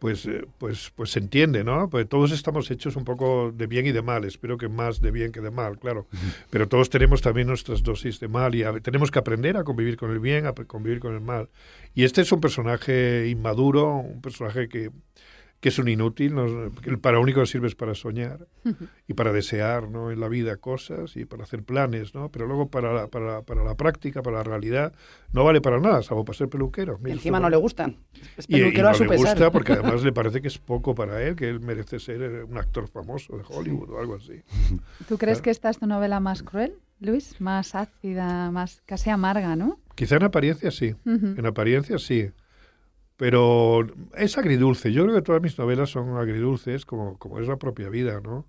pues, 0.00 0.26
eh, 0.26 0.44
pues, 0.58 0.90
pues 0.96 1.10
se 1.12 1.20
entiende, 1.20 1.62
¿no? 1.62 1.88
Pues 1.88 2.08
todos 2.08 2.32
estamos 2.32 2.68
hechos 2.72 2.96
un 2.96 3.04
poco 3.04 3.52
de 3.52 3.68
bien 3.68 3.86
y 3.86 3.92
de 3.92 4.02
mal. 4.02 4.24
Espero 4.24 4.58
que 4.58 4.68
más 4.68 5.00
de 5.00 5.12
bien 5.12 5.30
que 5.30 5.40
de 5.40 5.52
mal, 5.52 5.78
claro. 5.78 6.08
Pero 6.50 6.66
todos 6.68 6.90
tenemos 6.90 7.22
también 7.22 7.46
nuestras 7.46 7.84
dosis 7.84 8.18
de 8.18 8.26
mal 8.26 8.56
y 8.56 8.64
a- 8.64 8.80
tenemos 8.80 9.12
que 9.12 9.20
aprender 9.20 9.56
a 9.56 9.62
convivir 9.62 9.96
con 9.96 10.10
el 10.10 10.18
bien, 10.18 10.46
a 10.46 10.52
convivir 10.54 10.98
con 10.98 11.14
el 11.14 11.20
mal. 11.20 11.48
Y 11.94 12.02
este 12.02 12.22
es 12.22 12.32
un 12.32 12.40
personaje 12.40 13.28
inmaduro, 13.28 13.94
un 13.98 14.20
personaje 14.20 14.68
que, 14.68 14.90
que 15.62 15.68
es 15.68 15.78
un 15.78 15.86
inútil, 15.86 16.34
no- 16.34 16.72
para 17.00 17.16
lo 17.18 17.22
único 17.22 17.38
que 17.40 17.46
sirve 17.46 17.68
es 17.68 17.76
para 17.76 17.94
soñar 17.94 18.48
y 19.08 19.14
para 19.14 19.32
desear 19.32 19.88
¿no? 19.88 20.10
en 20.10 20.18
la 20.18 20.26
vida 20.28 20.56
cosas 20.56 21.16
y 21.16 21.24
para 21.24 21.44
hacer 21.44 21.62
planes, 21.62 22.16
¿no? 22.16 22.30
Pero 22.30 22.46
luego 22.48 22.68
para 22.68 22.92
la, 22.92 23.06
para, 23.06 23.26
la- 23.34 23.42
para 23.42 23.62
la 23.62 23.76
práctica, 23.76 24.22
para 24.24 24.38
la 24.38 24.42
realidad, 24.42 24.92
no 25.32 25.44
vale 25.44 25.60
para 25.60 25.78
nada, 25.78 26.02
salvo 26.02 26.24
para 26.24 26.36
ser 26.36 26.48
peluquero. 26.48 26.98
Mira, 27.00 27.14
encima 27.14 27.38
no 27.38 27.48
le 27.48 27.56
gustan. 27.56 27.96
Es 28.36 28.46
y, 28.48 28.56
y 28.56 28.58
peluquero 28.60 28.88
a 28.88 28.90
no 28.90 28.96
su 28.98 29.04
le 29.04 29.10
pesar. 29.10 29.36
gusta 29.36 29.52
porque 29.52 29.72
además 29.74 30.02
le 30.02 30.12
parece 30.12 30.42
que 30.42 30.48
es 30.48 30.58
poco 30.58 30.96
para 30.96 31.22
él, 31.22 31.36
que 31.36 31.48
él 31.48 31.60
merece 31.60 32.00
ser 32.00 32.20
eh, 32.22 32.42
un 32.42 32.58
actor 32.58 32.88
famoso 32.88 33.36
de 33.36 33.44
Hollywood 33.48 33.88
o 33.90 34.00
algo 34.00 34.16
así. 34.16 34.42
¿Tú 35.08 35.16
crees 35.16 35.38
Claro. 35.38 35.42
que 35.44 35.50
esta 35.50 35.70
es 35.70 35.78
tu 35.78 35.86
novela 35.86 36.18
más 36.18 36.42
cruel, 36.42 36.74
Luis? 36.98 37.40
Más 37.40 37.76
ácida, 37.76 38.50
más 38.50 38.82
casi 38.84 39.10
amarga, 39.10 39.54
¿no? 39.54 39.78
Quizá 39.94 40.16
en 40.16 40.24
apariencia 40.24 40.72
sí, 40.72 40.96
Ujú. 41.06 41.34
en 41.38 41.46
apariencia 41.46 41.98
sí. 41.98 42.30
Pero 43.22 43.86
es 44.16 44.36
agridulce. 44.36 44.92
Yo 44.92 45.04
creo 45.04 45.14
que 45.14 45.22
todas 45.22 45.40
mis 45.40 45.56
novelas 45.56 45.90
son 45.90 46.16
agridulces, 46.16 46.84
como, 46.84 47.16
como 47.18 47.38
es 47.38 47.46
la 47.46 47.56
propia 47.56 47.88
vida, 47.88 48.20
¿no? 48.20 48.44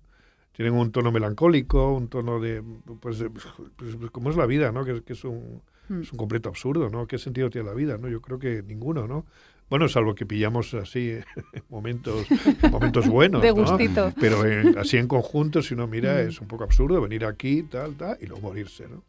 Tienen 0.50 0.74
un 0.74 0.90
tono 0.90 1.12
melancólico, 1.12 1.92
un 1.94 2.08
tono 2.08 2.40
de, 2.40 2.60
pues, 2.98 3.20
de- 3.20 3.30
pues, 3.30 4.10
como 4.10 4.30
es 4.30 4.36
la 4.36 4.46
vida, 4.46 4.72
¿no? 4.72 4.84
Que, 4.84 5.00
que 5.04 5.12
es, 5.12 5.22
un, 5.22 5.62
Mm. 5.88 6.00
es 6.00 6.10
un 6.10 6.18
completo 6.18 6.48
absurdo, 6.48 6.90
¿no? 6.90 7.06
¿Qué 7.06 7.18
sentido 7.18 7.50
tiene 7.50 7.68
la 7.68 7.74
vida, 7.74 7.98
no? 7.98 8.08
Yo 8.08 8.20
creo 8.20 8.40
que 8.40 8.64
ninguno, 8.64 9.06
¿no? 9.06 9.26
Bueno, 9.70 9.88
salvo 9.88 10.14
que 10.14 10.26
pillamos 10.26 10.72
así 10.74 11.10
en 11.10 11.24
momentos, 11.70 12.26
en 12.62 12.70
momentos 12.70 13.08
buenos, 13.08 13.42
De 13.42 13.48
¿no? 13.48 13.54
gustito. 13.54 14.12
Pero 14.20 14.44
en- 14.44 14.78
así 14.78 14.98
en 14.98 15.08
conjunto, 15.08 15.62
si 15.62 15.74
uno 15.74 15.86
mira, 15.86 16.20
es 16.20 16.40
un 16.40 16.46
poco 16.46 16.64
absurdo 16.64 17.00
venir 17.00 17.24
aquí, 17.24 17.62
tal, 17.64 17.94
tal, 17.96 18.16
y 18.20 18.26
luego 18.26 18.42
morirse, 18.48 18.84
¿no? 18.88 19.02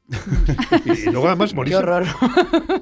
y, 0.85 0.91
y 1.07 1.11
luego 1.11 1.27
además 1.27 1.53
morirse... 1.53 1.77
horror. 1.77 2.05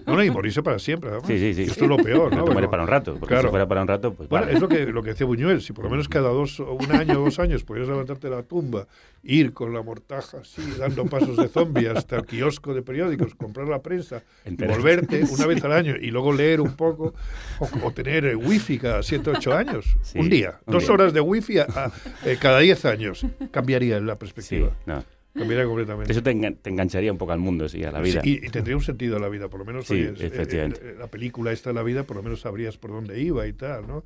No, 0.06 0.16
no, 0.16 0.24
y 0.24 0.30
morirse 0.30 0.62
para 0.62 0.78
siempre, 0.80 1.10
además. 1.10 1.28
Sí, 1.28 1.38
sí, 1.40 1.54
sí. 1.54 1.64
Esto 1.64 1.86
es 1.86 1.90
lo 1.90 1.98
peor, 1.98 2.32
¿no? 2.32 2.38
No 2.38 2.46
te 2.46 2.52
mueres 2.52 2.56
Bueno, 2.56 2.70
para 2.72 2.84
un 2.84 2.90
rato, 2.90 3.14
porque 3.20 3.34
claro. 3.34 3.48
si 3.48 3.50
fuera 3.52 3.68
para 3.68 3.82
un 3.82 3.88
rato, 3.88 4.14
pues 4.14 4.30
Bueno, 4.30 4.46
vale. 4.46 4.56
es 4.56 4.62
lo 4.62 4.68
que, 4.70 4.86
lo 4.86 5.02
que 5.04 5.10
decía 5.10 5.26
Buñuel, 5.26 5.62
si 5.62 5.74
por 5.74 5.86
lo 5.86 5.90
menos 5.92 6.08
cada 6.08 6.30
dos, 6.30 6.60
o 6.60 6.74
un 6.74 6.92
año 6.92 7.20
o 7.22 7.26
dos 7.26 7.40
años 7.40 7.64
pudieras 7.64 7.90
levantarte 7.90 8.30
de 8.30 8.36
la 8.36 8.44
tumba, 8.44 8.88
ir 9.24 9.52
con 9.54 9.74
la 9.74 9.82
mortaja 9.82 10.38
así, 10.40 10.62
dando 10.78 11.06
pasos 11.06 11.38
de 11.38 11.48
zombie 11.48 11.88
hasta 11.90 12.18
el 12.18 12.26
kiosco 12.26 12.74
de 12.74 12.82
periódicos, 12.82 13.34
comprar 13.36 13.68
la 13.68 13.82
prensa, 13.82 14.22
y 14.46 14.56
volverte 14.64 15.24
una 15.32 15.48
vez 15.48 15.64
al 15.64 15.72
año 15.72 15.96
y 16.00 16.12
luego 16.12 16.34
leer 16.34 16.62
un 16.62 16.76
poco, 16.76 17.14
o, 17.64 17.88
o 17.88 17.92
tener 17.92 18.26
eh, 18.26 18.36
wifi 18.36 18.78
cada 18.80 19.02
siete 19.04 19.30
o 19.30 19.34
ocho 19.34 19.54
años, 19.54 19.98
Sí, 20.04 20.20
un 20.20 20.30
día, 20.30 20.60
un 20.66 20.74
dos 20.74 20.84
día. 20.84 20.94
horas 20.94 21.14
de 21.14 21.22
wifi 21.22 21.60
a- 21.60 21.68
a, 21.76 21.92
eh, 22.26 22.38
cada 22.40 22.60
diez 22.60 22.86
años, 22.86 23.26
cambiaría 23.52 24.00
la 24.00 24.14
Sí, 24.14 24.20
perspectiva. 24.20 24.72
no. 24.86 25.04
Cambiaría 25.36 25.66
completamente. 25.66 26.12
Eso 26.12 26.22
te, 26.22 26.30
engan- 26.32 26.58
te 26.62 26.70
engancharía 26.70 27.12
un 27.12 27.18
poco 27.18 27.32
al 27.32 27.40
mundo, 27.40 27.68
sí, 27.68 27.84
a 27.84 27.92
la 27.92 28.02
vida. 28.02 28.22
Sí, 28.22 28.40
y, 28.44 28.46
y 28.46 28.50
tendría 28.50 28.76
un 28.76 28.84
sentido 28.84 29.18
la 29.18 29.30
vida, 29.30 29.48
por 29.50 29.60
lo 29.62 29.66
menos. 29.66 29.88
Sí, 29.88 29.94
oye, 29.96 30.12
es- 30.14 30.22
eh, 30.22 30.26
efectivamente. 30.28 30.80
eh, 30.84 30.96
la 31.00 31.08
película 31.08 31.52
esta 31.52 31.72
de 31.72 31.74
la 31.74 31.82
vida, 31.82 32.04
por 32.04 32.18
lo 32.18 32.22
menos 32.22 32.42
sabrías 32.42 32.78
por 32.78 32.92
dónde 32.92 33.20
iba 33.20 33.48
y 33.48 33.54
tal, 33.54 33.88
¿no? 33.88 34.04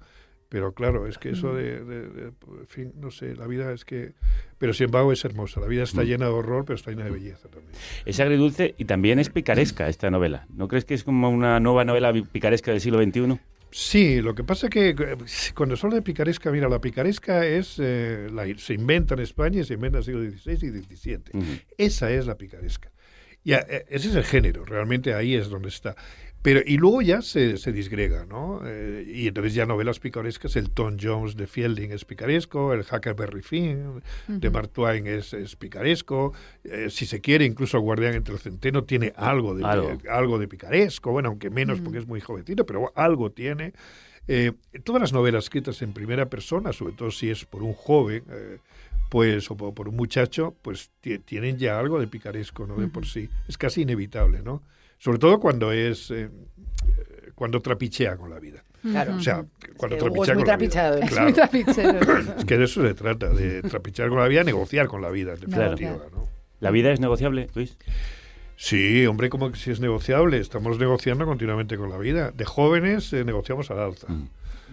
Pero 0.50 0.74
claro, 0.74 1.08
es 1.08 1.18
que 1.18 1.32
eso 1.32 1.54
de, 1.54 1.84
de- 1.84 2.08
de- 2.10 2.24
en 2.28 2.68
fin, 2.68 2.94
no 2.96 3.12
sé, 3.12 3.36
la 3.36 3.48
vida 3.48 3.74
es 3.74 3.84
que... 3.84 4.14
Pero 4.58 4.74
sin 4.74 4.86
embargo 4.86 5.12
es 5.12 5.24
hermosa, 5.26 5.60
la 5.60 5.68
vida 5.68 5.84
está 5.84 6.04
Mm. 6.04 6.06
llena 6.06 6.26
de 6.28 6.32
horror, 6.32 6.64
pero 6.66 6.76
está 6.76 6.92
llena 6.92 7.04
de 7.04 7.12
belleza 7.12 7.50
también. 7.50 7.74
Es 8.06 8.20
agridulce 8.20 8.74
y 8.78 8.86
también 8.86 9.20
es 9.20 9.30
picaresca 9.30 9.90
esta 9.90 10.10
novela. 10.10 10.48
¿No 10.54 10.68
crees 10.70 10.86
que 10.86 10.94
es 10.94 11.04
como 11.04 11.30
una 11.30 11.60
nueva 11.60 11.84
novela 11.84 12.14
picaresca 12.32 12.72
del 12.72 12.80
siglo 12.80 13.02
XXI? 13.04 13.40
Sí, 13.70 14.22
lo 14.22 14.34
que 14.34 14.46
pasa 14.46 14.70
que 14.70 14.90
eh, 14.98 15.18
cuando 15.54 15.76
se 15.76 15.86
habla 15.86 15.98
de 15.98 16.02
picaresca, 16.02 16.50
mira, 16.52 16.70
la 16.70 16.80
picaresca 16.80 17.46
es, 17.46 17.76
eh, 17.80 18.30
la, 18.32 18.46
se 18.58 18.74
inventa 18.74 19.16
en 19.16 19.20
España 19.20 19.60
y 19.60 19.64
se 19.66 19.74
inventa 19.74 19.98
en 19.98 20.00
el 20.00 20.06
siglo 20.06 20.56
XVI 20.56 20.68
y 20.68 20.96
XVII. 20.96 21.62
Esa 21.78 22.10
es 22.10 22.26
la 22.26 22.36
picaresca. 22.36 22.90
Y 23.44 23.52
a- 23.54 23.66
eh, 23.70 23.86
ese 23.90 24.08
es 24.10 24.16
el 24.16 24.24
género, 24.24 24.64
realmente 24.66 25.14
ahí 25.14 25.36
es 25.36 25.50
donde 25.50 25.68
está. 25.68 25.96
Pero, 26.48 26.62
y 26.66 26.78
luego 26.78 27.02
ya 27.02 27.22
se, 27.22 27.58
se 27.58 27.74
disgrega, 27.74 28.26
¿no? 28.26 28.62
Eh, 28.64 29.04
y 29.06 29.28
entonces 29.28 29.54
ya 29.54 29.66
novelas 29.66 30.00
picarescas, 30.00 30.56
el 30.56 30.70
Tom 30.70 30.96
Jones 30.98 31.36
de 31.36 31.46
Fielding 31.46 31.92
es 31.92 32.06
picaresco, 32.06 32.74
el 32.74 32.86
Huckleberry 32.90 33.42
Finn 33.42 34.02
de. 34.30 34.50
Mark 34.50 34.70
Twain 34.70 35.08
es, 35.08 35.34
es 35.34 35.58
picaresco, 35.58 36.32
eh, 36.64 36.88
si 36.90 37.06
se 37.06 37.20
quiere, 37.20 37.44
incluso 37.44 37.78
Guardián 37.82 38.14
entre 38.14 38.34
el 38.36 38.40
Centeno 38.40 38.86
tiene 38.86 39.12
algo 39.18 39.56
de, 39.56 39.66
Algo. 39.66 39.98
algo 40.10 40.40
de 40.40 40.48
picaresco, 40.48 41.12
bueno, 41.12 41.28
aunque 41.28 41.50
menos 41.50 41.82
porque 41.82 41.98
es 42.00 42.08
muy 42.08 42.22
jovencito, 42.22 42.66
pero 42.66 42.94
algo 42.96 43.30
tiene. 43.30 43.74
Eh, 44.30 44.54
todas 44.86 45.02
las 45.02 45.12
novelas 45.12 45.44
escritas 45.44 45.82
en 45.82 45.92
primera 45.92 46.30
persona, 46.30 46.72
sobre 46.72 46.94
todo 46.94 47.12
si 47.12 47.30
es 47.30 47.44
por 47.44 47.62
un 47.62 47.74
joven, 47.74 48.24
eh, 48.32 48.58
pues 49.10 49.52
o 49.52 49.58
por, 49.58 49.90
un 49.90 49.96
muchacho, 49.98 50.56
pues 50.62 50.92
ti- 51.02 51.20
tienen 51.20 51.58
ya 51.58 51.78
algo 51.78 52.00
de 52.00 52.08
picaresco, 52.08 52.66
¿no? 52.66 52.78
De 52.78 52.88
por 52.88 53.06
sí. 53.06 53.28
Es 53.50 53.58
casi 53.58 53.82
inevitable, 53.82 54.42
¿no? 54.44 54.64
Sobre 54.98 55.20
todo 55.20 55.40
cuando 55.40 55.72
es 55.72 56.12
eh, 56.12 56.30
cuando 57.36 57.60
trapichea 57.62 58.18
con 58.18 58.30
la 58.30 58.40
vida. 58.40 58.64
Claro. 58.82 59.16
O 59.16 59.20
sea, 59.22 59.46
cuando 59.76 59.98
trapichea 59.98 60.34
es 60.34 60.38
muy 60.38 60.44
con 60.46 60.48
la 60.48 60.58
vida. 60.58 61.00
Es 61.00 61.10
Claro. 61.10 61.24
muy 61.26 61.34
trapichero. 61.34 62.00
Es 62.40 62.46
que 62.46 62.58
de 62.58 62.64
eso 62.66 62.82
se 62.88 62.94
trata, 62.94 63.30
de 63.30 63.62
trapichear 63.64 64.10
con 64.10 64.20
la 64.20 64.28
vida, 64.28 64.44
negociar 64.44 64.88
con 64.88 65.02
la 65.02 65.10
vida, 65.10 65.34
en 65.34 65.40
Claro. 65.52 65.72
definitiva, 65.72 66.06
¿no? 66.12 66.28
¿La 66.60 66.72
vida 66.72 66.92
es 66.92 67.00
negociable, 67.00 67.48
Luis? 67.54 67.78
Sí, 68.56 69.06
hombre, 69.06 69.30
como 69.30 69.52
que 69.52 69.58
si 69.60 69.70
es 69.70 69.80
negociable. 69.80 70.40
Estamos 70.40 70.80
negociando 70.80 71.26
continuamente 71.26 71.78
con 71.78 71.90
la 71.92 71.98
vida. 72.00 72.32
De 72.32 72.44
jóvenes 72.46 73.14
eh, 73.14 73.24
negociamos 73.24 73.70
al 73.70 73.80
alza. 73.80 74.08
Es 74.08 74.14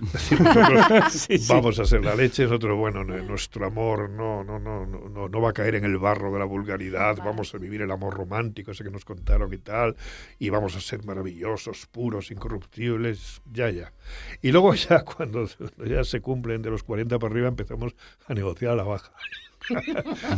Sí, 1.11 1.37
vamos 1.49 1.79
a 1.79 1.83
hacer 1.83 2.05
la 2.05 2.15
leche, 2.15 2.45
nosotros, 2.45 2.77
bueno, 2.77 3.05
no- 3.05 3.17
nuestro 3.23 3.67
amor 3.67 4.11
no, 4.11 4.43
no, 4.45 4.59
no, 4.59 4.87
no, 4.87 5.09
no, 5.09 5.29
no 5.29 5.41
va 5.41 5.51
a 5.51 5.53
caer 5.53 5.77
en 5.77 5.85
el 5.85 5.99
barro 5.99 6.33
de 6.33 6.39
la 6.39 6.45
vulgaridad, 6.45 7.17
vamos 7.19 7.55
a 7.55 7.59
vivir 7.59 7.83
el 7.83 7.91
amor 7.91 8.15
romántico, 8.15 8.71
ese 8.73 8.85
que 8.85 8.91
nos 8.91 9.05
contaron 9.05 9.53
y 9.53 9.59
tal, 9.59 9.97
y 10.39 10.51
vamos 10.51 10.77
a 10.77 10.81
ser 10.81 11.05
maravillosos, 11.05 11.87
puros, 11.87 12.31
incorruptibles, 12.31 13.41
ya, 13.53 13.71
ya. 13.71 13.93
Y 14.43 14.53
luego 14.53 14.75
ya 14.75 15.05
cuando 15.05 15.47
ya 15.87 16.05
se 16.05 16.21
cumplen 16.21 16.63
de 16.63 16.71
los 16.71 16.83
40 16.83 17.19
para 17.19 17.33
arriba 17.33 17.49
empezamos 17.49 17.95
a 18.27 18.35
negociar 18.35 18.73
a 18.73 18.77
la 18.77 18.85
baja. 18.85 19.13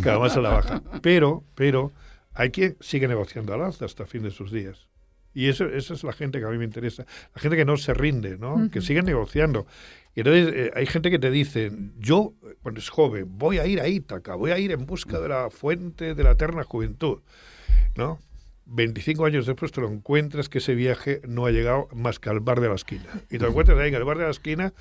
Cada 0.02 0.18
más 0.18 0.36
a 0.36 0.40
la 0.40 0.50
baja. 0.50 0.82
Pero, 1.02 1.44
pero, 1.54 1.92
hay 2.34 2.50
quien 2.50 2.76
sigue 2.80 3.08
negociando 3.08 3.54
al 3.54 3.62
alza 3.62 3.84
hasta 3.84 4.06
fin 4.06 4.22
de 4.22 4.30
sus 4.30 4.52
días. 4.52 4.88
Y 5.36 5.50
eso, 5.50 5.66
esa 5.66 5.92
es 5.92 6.02
la 6.02 6.14
gente 6.14 6.38
que 6.38 6.46
a 6.46 6.48
mí 6.48 6.56
me 6.56 6.64
interesa. 6.64 7.04
La 7.34 7.42
gente 7.42 7.58
que 7.58 7.66
no 7.66 7.76
se 7.76 7.92
rinde, 7.92 8.38
¿no? 8.38 8.70
Que 8.70 8.80
sigue 8.80 9.02
negociando. 9.02 9.66
Y 10.14 10.20
entonces 10.20 10.50
eh, 10.56 10.70
hay 10.74 10.86
gente 10.86 11.10
que 11.10 11.18
te 11.18 11.30
dice, 11.30 11.70
yo, 11.98 12.32
cuando 12.62 12.80
es 12.80 12.88
joven, 12.88 13.26
voy 13.36 13.58
a 13.58 13.66
ir 13.66 13.82
a 13.82 13.86
Ítaca, 13.86 14.34
voy 14.34 14.52
a 14.52 14.58
ir 14.58 14.72
en 14.72 14.86
busca 14.86 15.20
de 15.20 15.28
la 15.28 15.50
fuente 15.50 16.14
de 16.14 16.24
la 16.24 16.30
eterna 16.30 16.64
juventud, 16.64 17.18
¿no? 17.96 18.18
25 18.64 19.26
años 19.26 19.44
después 19.44 19.72
te 19.72 19.82
lo 19.82 19.90
encuentras 19.90 20.48
que 20.48 20.56
ese 20.56 20.74
viaje 20.74 21.20
no 21.28 21.44
ha 21.44 21.50
llegado 21.50 21.88
más 21.94 22.18
que 22.18 22.30
al 22.30 22.40
bar 22.40 22.62
de 22.62 22.70
la 22.70 22.74
esquina. 22.74 23.04
Y 23.28 23.36
te 23.36 23.40
lo 23.40 23.50
encuentras 23.50 23.78
ahí 23.78 23.88
en 23.88 23.94
el 23.94 24.04
bar 24.04 24.16
de 24.16 24.24
la 24.24 24.30
esquina, 24.30 24.72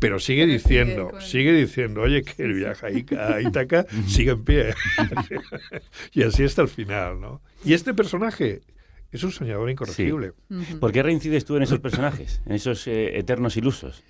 pero 0.00 0.18
sigue 0.18 0.44
diciendo, 0.44 1.12
sigue 1.20 1.52
diciendo, 1.52 2.00
oye, 2.00 2.24
que 2.24 2.42
el 2.42 2.54
viaje 2.54 2.84
a 3.16 3.40
Ítaca 3.40 3.86
sigue 4.08 4.32
en 4.32 4.44
pie. 4.44 4.74
y 6.12 6.24
así 6.24 6.42
hasta 6.42 6.62
el 6.62 6.68
final, 6.68 7.20
¿no? 7.20 7.42
Y 7.64 7.74
este 7.74 7.94
personaje 7.94 8.62
es 9.12 9.22
un 9.24 9.32
soñador 9.32 9.70
incorregible. 9.70 10.32
¿Por 10.78 10.92
qué 10.92 11.02
reincides 11.02 11.44
tú 11.44 11.56
en 11.56 11.62
esos 11.62 11.80
personajes, 11.80 12.42
en 12.46 12.52
esos 12.52 12.86
eh, 12.86 13.18
eternos 13.18 13.56
ilusos? 13.56 14.02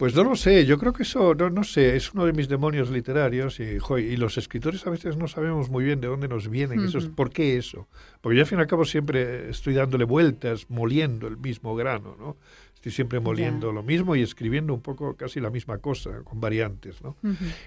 Pues 0.00 0.14
no 0.14 0.24
lo 0.24 0.34
sé, 0.34 0.64
yo 0.64 0.78
creo 0.78 0.94
que 0.94 1.02
eso, 1.02 1.34
no, 1.34 1.50
no 1.50 1.62
sé, 1.62 1.94
es 1.94 2.14
uno 2.14 2.24
de 2.24 2.32
mis 2.32 2.48
demonios 2.48 2.88
literarios 2.88 3.60
y, 3.60 3.78
jo, 3.78 3.98
y 3.98 4.16
los 4.16 4.38
escritores 4.38 4.86
a 4.86 4.90
veces 4.90 5.18
no 5.18 5.28
sabemos 5.28 5.68
muy 5.68 5.84
bien 5.84 6.00
de 6.00 6.08
dónde 6.08 6.26
nos 6.26 6.48
vienen, 6.48 6.82
esos, 6.82 7.04
Ujú. 7.04 7.14
¿por 7.16 7.30
qué 7.30 7.58
eso? 7.58 7.86
Porque 8.22 8.36
yo 8.36 8.42
al 8.42 8.46
fin 8.46 8.56
y 8.56 8.62
al 8.62 8.66
cabo 8.66 8.86
siempre 8.86 9.50
estoy 9.50 9.74
dándole 9.74 10.04
vueltas, 10.04 10.70
moliendo 10.70 11.28
el 11.28 11.36
mismo 11.36 11.76
grano, 11.76 12.16
¿no? 12.18 12.38
Estoy 12.74 12.92
siempre 12.92 13.20
moliendo 13.20 13.72
lo 13.72 13.82
mismo 13.82 14.16
y 14.16 14.22
escribiendo 14.22 14.72
un 14.72 14.80
poco 14.80 15.16
casi 15.16 15.38
la 15.38 15.50
misma 15.50 15.76
cosa, 15.76 16.22
con 16.24 16.40
variantes, 16.40 17.02
¿no? 17.02 17.18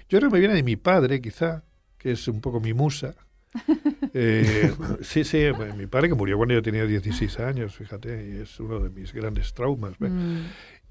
Yo 0.08 0.18
creo 0.18 0.22
que 0.22 0.34
me 0.34 0.40
viene 0.40 0.54
de 0.54 0.64
mi 0.64 0.74
padre, 0.74 1.20
quizá, 1.20 1.62
que 1.98 2.10
es 2.10 2.26
un 2.26 2.40
poco 2.40 2.58
mi 2.58 2.74
musa. 2.74 3.14
Eh, 4.16 4.72
sí, 5.02 5.24
sí, 5.24 5.42
mi 5.76 5.86
padre 5.86 6.08
que 6.08 6.14
murió 6.14 6.36
cuando 6.36 6.54
yo 6.54 6.62
tenía 6.62 6.86
16 6.86 7.40
años, 7.40 7.74
fíjate, 7.74 8.28
y 8.28 8.40
es 8.42 8.60
uno 8.60 8.78
de 8.78 8.88
mis 8.88 9.12
grandes 9.12 9.52
traumas. 9.52 9.98
¿ve? 9.98 10.08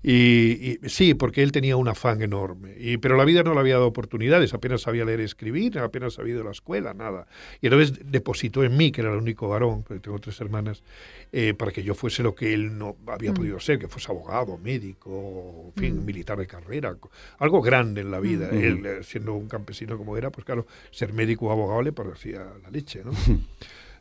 Y, 0.05 0.79
y 0.83 0.89
sí, 0.89 1.13
porque 1.13 1.41
él 1.43 1.51
tenía 1.53 1.77
un 1.77 1.87
afán 1.87 2.21
enorme. 2.21 2.75
Y, 2.77 2.97
pero 2.97 3.15
la 3.15 3.23
vida 3.23 3.41
no 3.41 3.53
le 3.53 3.61
había 3.61 3.75
dado 3.75 3.87
oportunidades, 3.87 4.53
apenas 4.53 4.81
sabía 4.81 5.05
leer 5.05 5.21
y 5.21 5.23
escribir, 5.23 5.79
apenas 5.79 6.19
había 6.19 6.33
ido 6.33 6.41
a 6.41 6.45
la 6.45 6.51
escuela, 6.51 6.93
nada. 6.93 7.25
Y 7.61 7.67
entonces 7.67 7.99
depositó 8.05 8.63
en 8.65 8.75
mí, 8.75 8.91
que 8.91 8.99
era 9.01 9.11
el 9.11 9.17
único 9.17 9.47
varón, 9.47 9.83
porque 9.83 10.01
tengo 10.01 10.19
tres 10.19 10.39
hermanas, 10.41 10.83
eh, 11.31 11.53
para 11.53 11.71
que 11.71 11.83
yo 11.83 11.95
fuese 11.95 12.21
lo 12.21 12.35
que 12.35 12.53
él 12.53 12.77
no 12.77 12.97
había 13.07 13.31
Mm. 13.31 13.35
podido 13.35 13.59
ser, 13.61 13.79
que 13.79 13.87
fuese 13.87 14.11
abogado, 14.11 14.57
médico, 14.57 15.71
en 15.75 15.81
fin, 15.81 16.01
Mm. 16.01 16.05
militar 16.05 16.37
de 16.37 16.47
carrera, 16.47 16.95
algo 17.39 17.61
grande 17.61 18.01
en 18.01 18.11
la 18.11 18.19
vida. 18.19 18.49
Mm. 18.51 18.57
Él, 18.57 18.85
eh, 18.85 18.99
siendo 19.03 19.33
un 19.33 19.47
campesino 19.47 19.97
como 19.97 20.17
era, 20.17 20.29
pues 20.31 20.45
claro, 20.45 20.67
ser 20.91 21.13
médico 21.13 21.45
o 21.47 21.51
abogado 21.51 21.81
le 21.81 21.93
parecía 21.93 22.45
la 22.61 22.69
leche, 22.69 23.01
¿no? 23.05 23.11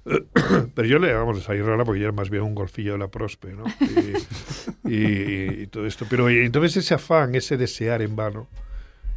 Pero 0.75 0.89
yo 0.89 0.99
le 0.99 1.13
vamos 1.13 1.49
a 1.49 1.53
rara 1.55 1.85
porque 1.85 2.01
yo 2.01 2.07
era 2.07 2.13
más 2.13 2.31
bien 2.31 2.43
un 2.43 2.55
golfillo 2.55 2.93
de 2.93 2.99
la 2.99 3.09
prospe, 3.09 3.53
¿no? 3.53 3.65
Y, 4.85 4.93
y- 4.95 5.63
y 5.63 5.67
todo 5.69 5.87
esto. 5.87 6.07
Pero 6.09 6.31
y 6.31 6.39
entonces 6.45 6.77
ese 6.85 6.95
afán, 6.95 7.35
ese 7.35 7.57
desear 7.57 8.03
en 8.03 8.17
vano, 8.17 8.49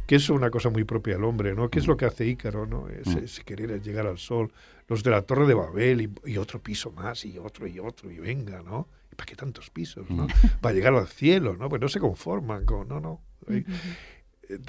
que 0.06 0.16
es 0.16 0.28
una 0.30 0.50
cosa 0.50 0.70
muy 0.70 0.84
propia 0.84 1.14
del 1.14 1.24
hombre, 1.24 1.54
¿no? 1.54 1.68
¿Qué 1.68 1.80
es 1.80 1.86
lo 1.86 1.96
que 1.96 2.04
hace 2.04 2.26
Ícaro, 2.26 2.66
¿no? 2.66 2.88
Ese, 2.88 3.24
ese 3.24 3.42
querer 3.42 3.80
llegar 3.82 4.06
al 4.06 4.18
sol. 4.18 4.52
Los 4.88 5.02
de 5.02 5.10
la 5.10 5.22
Torre 5.22 5.46
de 5.48 5.54
Babel 5.54 6.12
y, 6.24 6.36
otro 6.38 6.62
piso 6.62 6.92
más 6.92 7.24
y 7.24 7.38
otro 7.38 7.66
y 7.66 7.80
otro 7.80 8.10
y 8.10 8.18
venga, 8.18 8.62
¿no? 8.62 8.86
¿Y 9.12 9.16
para 9.16 9.26
qué 9.26 9.34
tantos 9.34 9.68
pisos, 9.70 10.08
no? 10.08 10.28
Para 10.60 10.74
llegar 10.74 10.94
al 10.94 11.08
cielo, 11.08 11.56
¿no? 11.58 11.68
Pues 11.68 11.80
no 11.82 11.88
se 11.88 11.98
conforman 11.98 12.64
con, 12.64 12.86
no, 12.86 13.00
no. 13.00 13.20
Eh, 13.48 13.64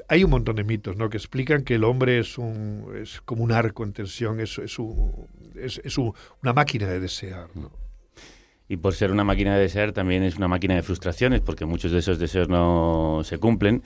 hay 0.08 0.24
un 0.24 0.32
montón 0.32 0.56
de 0.56 0.64
mitos, 0.64 0.98
¿no? 0.98 1.10
Que 1.10 1.18
explican 1.18 1.64
que 1.64 1.76
el 1.76 1.84
hombre 1.84 2.20
es 2.20 2.38
un 2.38 2.86
es 3.02 3.22
como 3.22 3.44
un 3.44 3.52
arco 3.52 3.84
en 3.84 3.94
tensión, 3.94 4.40
es, 4.40 4.58
es, 4.58 4.80
un- 4.80 5.28
es, 5.56 5.80
es 5.84 5.98
un- 5.98 6.14
una 6.42 6.54
máquina 6.54 6.88
de 6.88 7.00
desear, 7.00 7.48
¿no? 7.56 7.72
Y 8.70 8.78
por 8.78 8.94
ser 8.96 9.12
una 9.12 9.24
máquina 9.24 9.56
de 9.56 9.62
desear, 9.62 9.94
también 9.94 10.24
es 10.24 10.36
una 10.36 10.48
máquina 10.50 10.76
de 10.76 10.84
frustraciones, 10.84 11.40
porque 11.42 11.66
muchos 11.66 11.92
de 11.92 12.00
esos 12.00 12.20
deseos 12.20 12.50
no 12.50 13.22
se 13.24 13.38
cumplen. 13.38 13.82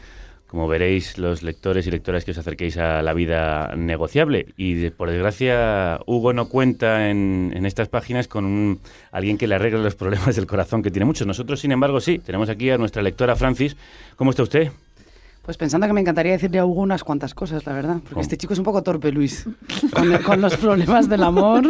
Como 0.47 0.67
veréis, 0.67 1.17
los 1.17 1.43
lectores 1.43 1.88
y 1.88 1.91
lectoras 1.91 2.25
que 2.25 2.32
os 2.32 2.38
acerquéis 2.38 2.77
a 2.77 3.01
la 3.01 3.13
vida 3.13 3.73
negociable. 3.77 4.47
Y 4.58 4.89
por 4.89 5.10
desgracia, 5.10 5.99
Hugo 6.08 6.34
no 6.34 6.49
cuenta 6.49 7.10
en, 7.10 7.54
en 7.56 7.65
estas 7.65 7.88
páginas 7.89 8.27
con 8.27 8.43
un- 8.45 8.80
alguien 9.12 9.38
que 9.38 9.47
le 9.47 9.56
arregle 9.56 9.82
los 9.84 9.95
problemas 9.95 10.36
del 10.36 10.47
corazón 10.47 10.82
que 10.82 10.91
tiene 10.91 11.06
muchos. 11.06 11.25
Nosotros, 11.27 11.60
sin 11.62 11.71
embargo, 11.71 12.01
sí. 12.01 12.17
Tenemos 12.19 12.49
aquí 12.49 12.69
a 12.69 12.77
nuestra 12.77 13.01
lectora 13.01 13.36
Francis. 13.36 13.77
¿Cómo 14.17 14.32
está 14.32 14.43
usted? 14.43 14.71
Pues 15.41 15.58
pensando 15.58 15.88
que 15.88 15.93
me 15.93 16.01
encantaría 16.01 16.34
decirle 16.34 16.60
a 16.60 16.65
Hugo 16.65 16.82
unas 16.82 17.04
cuantas 17.04 17.34
cosas, 17.34 17.65
la 17.65 17.73
verdad. 17.73 17.95
Porque 17.95 18.10
¿Cómo? 18.13 18.21
este 18.21 18.38
chico 18.38 18.54
es 18.54 18.60
un 18.60 18.65
poco 18.65 18.84
torpe, 18.84 19.12
Luis. 19.12 19.45
Con, 19.91 20.17
con 20.19 20.39
los 20.41 20.56
problemas 20.58 21.10
del 21.10 21.23
amor. 21.23 21.63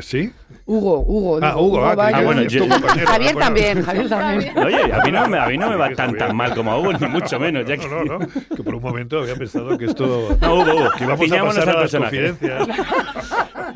¿Sí? 0.00 0.32
Hugo, 0.64 1.00
Hugo. 1.06 1.38
Ah, 1.42 1.48
digo, 1.50 1.60
Hugo, 1.66 1.84
ah, 1.84 1.90
ah, 1.92 2.22
bueno, 2.22 2.42
compañero, 2.42 2.66
Javier 3.06 3.32
bueno. 3.34 3.38
también, 3.40 3.82
Javier 3.84 4.08
también. 4.08 4.58
Oye, 4.58 4.92
a 4.92 5.02
mí 5.04 5.12
no 5.12 5.28
me, 5.28 5.38
a 5.38 5.46
mí 5.48 5.58
no 5.58 5.68
me 5.70 5.76
va 5.76 5.90
tan, 5.90 6.16
tan 6.16 6.34
mal 6.36 6.54
como 6.54 6.70
a 6.72 6.78
Hugo, 6.78 6.92
ni 6.94 7.06
mucho 7.08 7.38
menos. 7.40 7.66
Ya 7.66 7.76
que... 7.76 7.88
No, 7.88 8.04
no, 8.04 8.18
no, 8.20 8.26
que 8.28 8.62
por 8.62 8.74
un 8.76 8.82
momento 8.82 9.18
había 9.20 9.34
pensado 9.34 9.76
que 9.76 9.86
esto... 9.86 10.36
No, 10.40 10.54
Hugo, 10.54 10.72
Hugo. 10.74 10.90
que 10.96 11.04
íbamos 11.04 11.30
a 11.32 11.44
pasar 11.44 11.68
a 11.68 11.80
las 11.82 11.90
confidencias. 11.90 12.68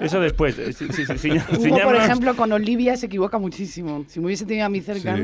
Eso 0.01 0.21
después. 0.21 0.59
eh, 0.59 0.73
sí, 0.73 0.87
sí, 0.93 1.05
sí, 1.19 1.31
Hugo, 1.31 1.81
por 1.83 1.97
ejemplo, 1.97 2.37
con 2.37 2.53
Olivia 2.53 2.97
se 2.97 3.07
equivoca 3.07 3.39
muchísimo. 3.39 4.05
Si 4.09 4.21
me 4.21 4.27
hubiese 4.27 4.47
tenido 4.47 4.67
a 4.67 4.69
mí 4.69 4.81
cerca, 4.81 5.17
Sí. 5.17 5.23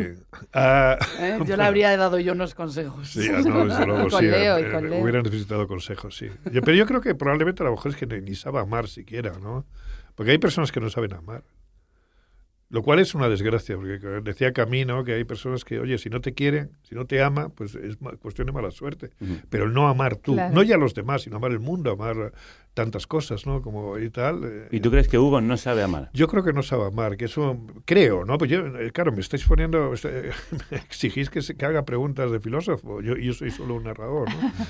Ah, 0.52 0.96
¿eh? 1.20 1.38
yo 1.46 1.56
le 1.56 1.64
habría 1.64 1.96
dado 1.96 2.18
yo 2.18 2.32
unos 2.32 2.54
consejos. 2.54 3.14
Sí, 3.22 3.30
ah, 3.34 3.40
no, 3.44 3.66
desde 3.66 3.86
luego, 3.86 4.02
con 4.10 4.20
sí. 4.20 4.26
Leo 4.26 4.58
eh, 4.58 4.70
con 4.70 4.90
Leo. 4.90 5.02
Hubieran 5.02 5.22
necesitado 5.22 5.66
consejos, 5.66 6.16
sí. 6.16 6.28
Yo- 6.52 6.62
pero 6.62 6.76
yo 6.76 6.86
creo 6.86 7.00
que 7.00 7.14
probablemente 7.14 7.62
a 7.62 7.66
lo 7.66 7.72
mejor 7.72 7.92
es 7.92 7.96
que 7.96 8.06
ni, 8.06 8.34
sabe 8.34 8.58
amar 8.60 8.88
siquiera, 8.88 9.32
¿no? 9.40 9.64
Porque 10.14 10.32
hay 10.32 10.38
personas 10.38 10.72
que 10.72 10.80
no 10.80 10.90
saben 10.90 11.12
amar. 11.14 11.42
Lo 12.68 12.82
cual 12.82 13.00
es 13.00 13.14
una 13.14 13.28
desgracia, 13.28 13.76
porque 13.76 13.98
decía 14.24 14.54
Camino 14.54 15.04
que 15.04 15.12
hay 15.12 15.24
personas 15.24 15.62
que, 15.62 15.78
oye, 15.78 15.98
si 15.98 16.08
no 16.08 16.22
te 16.22 16.32
quieren, 16.32 16.70
si 16.82 16.94
no 16.94 17.04
te 17.04 17.22
ama, 17.22 17.50
pues 17.50 17.74
es 17.74 17.98
cuestión 18.18 18.46
de 18.46 18.52
mala 18.52 18.70
suerte. 18.70 19.10
Pero 19.50 19.64
el 19.64 19.74
no 19.74 19.88
amar 19.88 20.16
tú, 20.16 20.32
Claro. 20.34 20.54
no 20.54 20.62
ya 20.62 20.78
los 20.78 20.94
demás, 20.94 21.20
sino 21.22 21.36
amar 21.36 21.50
el 21.50 21.60
mundo, 21.60 21.90
amar 21.92 22.32
tantas 22.74 23.06
cosas, 23.06 23.46
¿no? 23.46 23.60
Como 23.62 23.98
y 23.98 24.08
tal. 24.10 24.40
eh, 24.44 24.68
¿Y 24.70 24.80
tú 24.80 24.90
crees 24.90 25.06
que 25.08 25.18
Hugo 25.18 25.40
no 25.40 25.56
sabe 25.56 25.82
amar? 25.82 26.08
yo 26.14 26.26
creo 26.28 26.42
que 26.42 26.52
no 26.52 26.62
sabe 26.62 26.86
amar, 26.86 27.16
que 27.16 27.26
eso 27.26 27.58
creo, 27.84 28.24
¿no? 28.24 28.38
Pues 28.38 28.50
yo, 28.50 28.60
eh, 28.78 28.90
claro, 28.92 29.12
me 29.12 29.20
estáis 29.20 29.44
poniendo, 29.44 29.92
me 30.70 30.76
exigís 30.78 31.28
que, 31.30 31.42
se- 31.42 31.54
que 31.56 31.66
haga 31.66 31.84
preguntas 31.84 32.30
de 32.30 32.40
filósofo. 32.40 33.00
Yo, 33.02 33.16
yo 33.16 33.32
soy 33.34 33.50
solo 33.50 33.74
un 33.74 33.84
narrador, 33.84 34.28
¿no? 34.30 34.52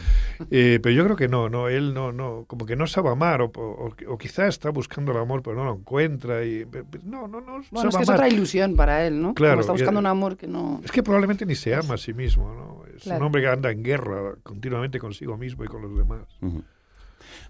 Eh, 0.51 0.81
pero 0.83 0.93
yo 0.95 1.05
creo 1.05 1.17
que 1.17 1.29
no, 1.29 1.49
no, 1.49 1.69
él 1.69 1.95
no, 1.95 2.11
no, 2.11 2.45
como 2.49 2.67
que 2.67 2.75
no 2.75 2.87
sabe 2.89 3.11
amar 3.11 3.43
o, 3.43 3.53
o, 3.55 3.95
o 4.09 4.19
quizá 4.19 4.49
está 4.49 4.71
buscando 4.71 5.13
el 5.13 5.19
amor 5.19 5.41
pero 5.43 5.55
no 5.55 5.65
lo 5.65 5.75
encuentra 5.75 6.45
y 6.45 6.67
no, 7.05 7.29
no, 7.29 7.41
no. 7.41 7.63
Bueno, 7.71 7.89
es 7.91 7.97
que 7.97 8.03
es 8.03 8.09
amar. 8.09 8.19
otra 8.21 8.29
ilusión 8.29 8.75
para 8.75 9.07
él, 9.07 9.23
¿no? 9.23 9.35
Claro, 9.35 9.53
Como 9.53 9.61
está 9.61 9.73
buscando 9.73 10.01
y- 10.01 10.03
un 10.03 10.07
amor 10.07 10.37
que 10.37 10.49
no... 10.49 10.81
Es 10.85 10.91
que 10.91 11.03
probablemente 11.05 11.47
ni 11.47 11.55
se 11.55 11.75
ama 11.77 11.95
a 11.95 11.99
sí 11.99 12.13
mismo, 12.13 12.53
¿no? 12.55 12.83
Es 12.97 13.05
Claro. 13.05 13.21
un 13.21 13.27
hombre 13.27 13.43
que 13.43 13.49
anda 13.49 13.71
en 13.71 13.83
guerra 13.85 14.35
continuamente 14.43 14.99
consigo 14.99 15.37
mismo 15.37 15.65
y 15.65 15.69
con 15.69 15.83
los 15.83 15.97
demás. 15.97 16.23
Ujú. 16.41 16.65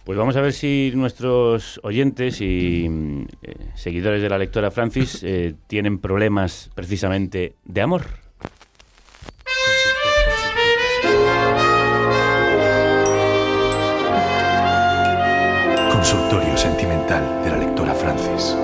Pues 0.05 0.19
vamos 0.19 0.37
a 0.37 0.41
ver 0.41 0.53
si 0.53 0.93
nuestros 0.95 1.81
oyentes 1.83 2.41
y 2.41 2.87
mm, 2.89 3.23
eh, 3.43 3.55
seguidores 3.75 4.23
de 4.23 4.29
la 4.29 4.39
lectora 4.39 4.71
Francis 4.71 5.23
eh, 5.23 5.55
tienen 5.67 5.99
problemas 5.99 6.71
precisamente 6.75 7.55
de 7.65 7.81
amor. 7.81 8.03
Consultorio 15.93 16.57
sentimental 16.57 17.45
de 17.45 17.51
la 17.51 17.59
lectora 17.59 17.95
Francis. 17.95 18.57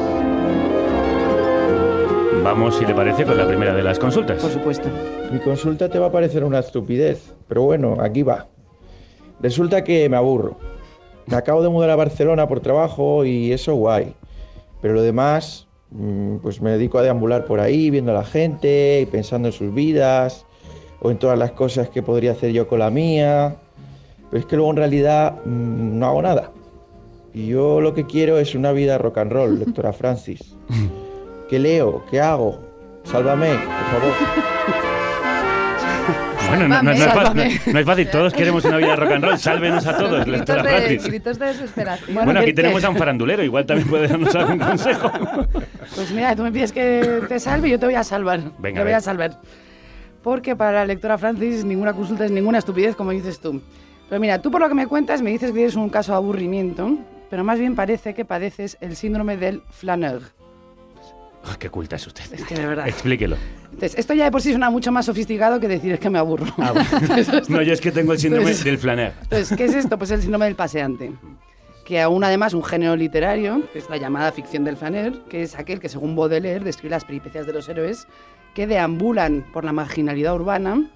Vamos, 2.43 2.77
si 2.79 2.87
le 2.87 2.95
parece, 2.95 3.25
con 3.25 3.37
la 3.37 3.47
primera 3.47 3.75
de 3.75 3.83
las 3.83 3.99
consultas. 3.99 4.41
Por 4.41 4.51
supuesto. 4.51 4.89
Mi 5.31 5.39
consulta 5.39 5.89
te 5.89 5.99
va 5.99 6.07
a 6.07 6.13
parecer 6.13 6.45
una 6.45 6.61
estupidez, 6.61 7.35
pero 7.47 7.63
bueno, 7.63 7.99
aquí 8.01 8.23
va. 8.23 8.47
Resulta 9.41 9.85
que 9.85 10.09
me 10.09 10.17
aburro. 10.17 10.59
Me 11.31 11.37
acabo 11.37 11.63
de 11.63 11.69
mudar 11.69 11.91
a 11.91 11.97
Barcelona 11.97 12.49
por 12.49 12.61
trabajo 12.61 13.25
y 13.25 13.53
eso 13.53 13.75
guay. 13.75 14.15
Pero 14.81 14.95
lo 14.95 15.03
demás, 15.03 15.67
mm, 15.91 16.37
pues 16.37 16.63
me 16.63 16.71
dedico 16.71 16.99
a 16.99 17.03
deambular 17.03 17.45
por 17.45 17.61
ahí, 17.61 17.91
viendo 17.91 18.13
a 18.13 18.15
la 18.15 18.25
gente 18.25 19.01
y 19.03 19.07
pensando 19.07 19.49
en 19.49 19.53
sus 19.53 19.75
vidas 19.75 20.47
o 21.01 21.11
en 21.11 21.19
todas 21.19 21.39
las 21.39 21.53
cosas 21.53 21.91
que 21.91 22.03
podría 22.03 22.33
hacer 22.33 22.53
yo 22.53 22.67
con 22.67 22.79
la 22.79 22.91
mía. 22.91 23.57
Pero 24.31 24.41
es 24.41 24.47
que 24.47 24.57
luego 24.57 24.71
en 24.71 24.77
realidad 24.79 25.35
mm, 25.45 25.99
no 25.99 26.07
hago 26.07 26.23
nada. 26.23 26.51
Y 27.35 27.49
yo 27.49 27.83
lo 27.83 27.93
que 27.93 28.07
quiero 28.07 28.39
es 28.39 28.55
una 28.55 28.73
vida 28.73 28.97
rock 28.97 29.19
and 29.19 29.33
roll, 29.33 29.59
lectora 29.67 29.93
Francis. 29.93 30.57
¿Qué 31.51 31.59
leo? 31.59 32.05
¿Qué 32.11 32.21
hago? 32.21 32.59
Sálvame, 33.05 33.51
por 33.51 34.01
favor. 34.01 34.85
Bueno, 36.49 36.69
no, 36.69 36.77
no- 36.77 36.83
no 36.83 36.91
es 36.93 37.05
fácil, 37.05 37.73
no 37.73 37.79
es 37.79 37.87
fácil, 37.87 38.11
todos 38.11 38.33
queremos 38.33 38.65
una 38.65 38.77
vida 38.79 38.97
rock 38.97 39.13
and 39.13 39.25
roll, 39.25 39.39
sálvenos 39.39 39.87
a 39.87 39.97
todos, 39.97 40.25
gritos, 40.25 40.29
lectora 40.29 40.63
de, 40.63 40.69
Francis. 40.71 41.05
gritos 41.07 41.39
de 41.39 41.47
desesperación. 41.47 42.15
Bueno, 42.25 42.41
aquí 42.41 42.53
tenemos 42.53 42.83
a 42.85 42.91
un 42.91 42.97
farandulero, 42.97 43.43
igual 43.43 43.67
también 43.67 43.89
puede 43.89 44.09
darnos 44.09 44.35
algún 44.35 44.59
consejo. 44.59 45.11
Pues 45.95 46.11
mira, 46.13 46.35
tú 46.37 46.43
me 46.43 46.53
pides 46.53 46.73
que 46.73 47.23
te 47.29 47.39
salve 47.41 47.69
y 47.69 47.71
yo 47.73 47.79
te 47.79 47.87
voy 47.87 47.95
a 47.95 48.05
salvar. 48.05 48.41
Venga, 48.59 48.81
te 48.81 48.85
voy 48.85 48.93
a 48.93 49.01
salvar. 49.01 49.41
Porque 50.23 50.57
para 50.57 50.73
la 50.73 50.85
lectora 50.85 51.17
Francis 51.19 51.65
ninguna 51.65 51.93
consulta 51.93 52.25
es 52.25 52.31
ninguna 52.31 52.59
estupidez, 52.59 52.97
como 52.97 53.11
dices 53.13 53.41
tú. 53.41 53.63
Pero 54.09 54.21
mira, 54.21 54.41
tú 54.41 54.51
por 54.51 54.61
lo 54.61 54.69
que 54.69 54.75
me 54.75 54.87
cuentas 54.87 55.23
me 55.23 55.31
dices 55.31 55.51
que 55.51 55.57
tienes 55.57 55.77
un 55.77 55.89
caso 55.91 56.13
de 56.13 56.17
aburrimiento, 56.17 56.99
pero 57.31 57.45
más 57.45 57.59
bien 57.59 57.75
parece 57.77 58.15
que 58.15 58.25
padeces 58.25 58.77
el 58.81 58.97
síndrome 58.97 59.37
del 59.37 59.63
flaneur. 59.71 60.23
Ah, 61.45 61.57
qué 61.59 61.71
culta 61.71 61.97
es 61.97 62.07
usted. 62.07 62.25
Es 62.33 62.45
que 62.45 62.55
de 62.55 62.67
verdad. 62.67 62.89
Explíquelo. 62.89 63.37
Entonces, 63.73 63.99
esto 63.99 64.13
ya 64.15 64.25
de 64.25 64.31
por 64.31 64.43
sí 64.43 64.51
suena 64.51 64.71
mucho 64.71 64.91
más 64.93 65.07
sofisticado 65.07 65.61
que 65.61 65.69
decir 65.69 65.93
es 65.93 66.01
que 66.01 66.11
me 66.11 66.19
aburro. 66.19 66.47
Ah, 66.59 66.73
bueno. 66.73 67.43
No, 67.49 67.63
yo 67.63 67.73
es 67.73 67.81
que 67.81 67.93
tengo 67.93 68.13
el 68.13 68.19
síndrome 68.19 68.45
Pues- 68.47 68.65
del 68.65 68.79
flaner. 68.79 69.13
Entonces, 69.23 69.57
¿qué 69.57 69.65
es 69.67 69.75
esto? 69.75 69.97
Pues 69.99 70.11
el 70.11 70.21
síndrome 70.21 70.47
del 70.47 70.57
paseante. 70.57 71.13
Que 71.85 72.03
aún 72.03 72.23
además 72.23 72.53
un 72.53 72.63
género 72.65 72.97
literario, 72.97 73.63
que 73.73 73.79
es 73.79 73.89
la 73.89 73.97
llamada 73.97 74.31
ficción 74.33 74.65
del 74.65 74.77
flaner, 74.77 75.21
que 75.31 75.43
es 75.43 75.55
aquel 75.59 75.81
que 75.81 75.89
según 75.89 76.17
Baudelaire 76.17 76.63
describe 76.65 76.91
las 76.91 77.05
peripecias 77.05 77.47
de 77.47 77.53
los 77.55 77.67
héroes 77.69 78.07
que 78.55 78.67
deambulan 78.67 79.47
por 79.53 79.65
la 79.65 79.73
marginalidad 79.73 80.35
urbana, 80.35 80.91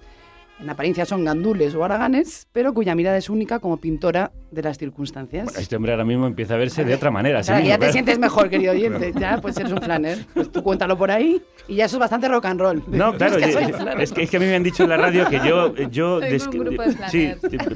en 0.60 0.70
apariencia 0.70 1.04
son 1.04 1.24
gandules 1.24 1.74
o 1.74 1.84
haraganes, 1.84 2.46
pero 2.52 2.72
cuya 2.72 2.94
mirada 2.94 3.16
es 3.16 3.28
única 3.28 3.58
como 3.58 3.78
pintora 3.78 4.30
de 4.52 4.62
las 4.62 4.78
circunstancias. 4.78 5.56
Este 5.58 5.74
hombre 5.74 5.90
ahora 5.92 6.04
mismo 6.04 6.26
empieza 6.26 6.54
a 6.54 6.56
verse 6.56 6.84
de 6.84 6.94
otra 6.94 7.10
manera. 7.10 7.42
sí 7.42 7.48
Claro, 7.48 7.62
mismo, 7.62 7.68
ya 7.70 7.74
te 7.74 7.78
claro. 7.80 7.92
sientes 7.92 8.18
mejor, 8.20 8.48
querido 8.48 8.72
oyente. 8.74 9.12
Ya, 9.18 9.38
pues 9.40 9.56
eres 9.56 9.72
un 9.72 9.78
flaner. 9.82 10.18
Pues 10.34 10.52
tú 10.52 10.62
cuéntalo 10.62 10.96
por 10.96 11.10
ahí 11.10 11.42
y 11.66 11.76
ya 11.76 11.86
eso 11.86 11.96
es 11.96 12.00
bastante 12.00 12.28
rock 12.28 12.44
and 12.44 12.60
roll. 12.60 12.82
No, 12.86 13.12
claro, 13.16 13.38
es 13.38 13.44
que 13.46 13.52
yo- 13.52 13.58
es, 13.98 14.12
que, 14.12 14.22
es 14.22 14.30
que 14.30 14.36
a 14.36 14.40
mí 14.40 14.46
me 14.46 14.54
han 14.54 14.62
dicho 14.62 14.84
en 14.84 14.90
la 14.90 14.96
radio 14.98 15.28
que 15.28 15.40
yo, 15.44 15.74
yo 15.90 16.20
Soy 16.20 16.30
des- 16.30 16.46
un 16.46 16.58
grupo 16.58 16.82
de 16.82 16.92
sí, 17.10 17.32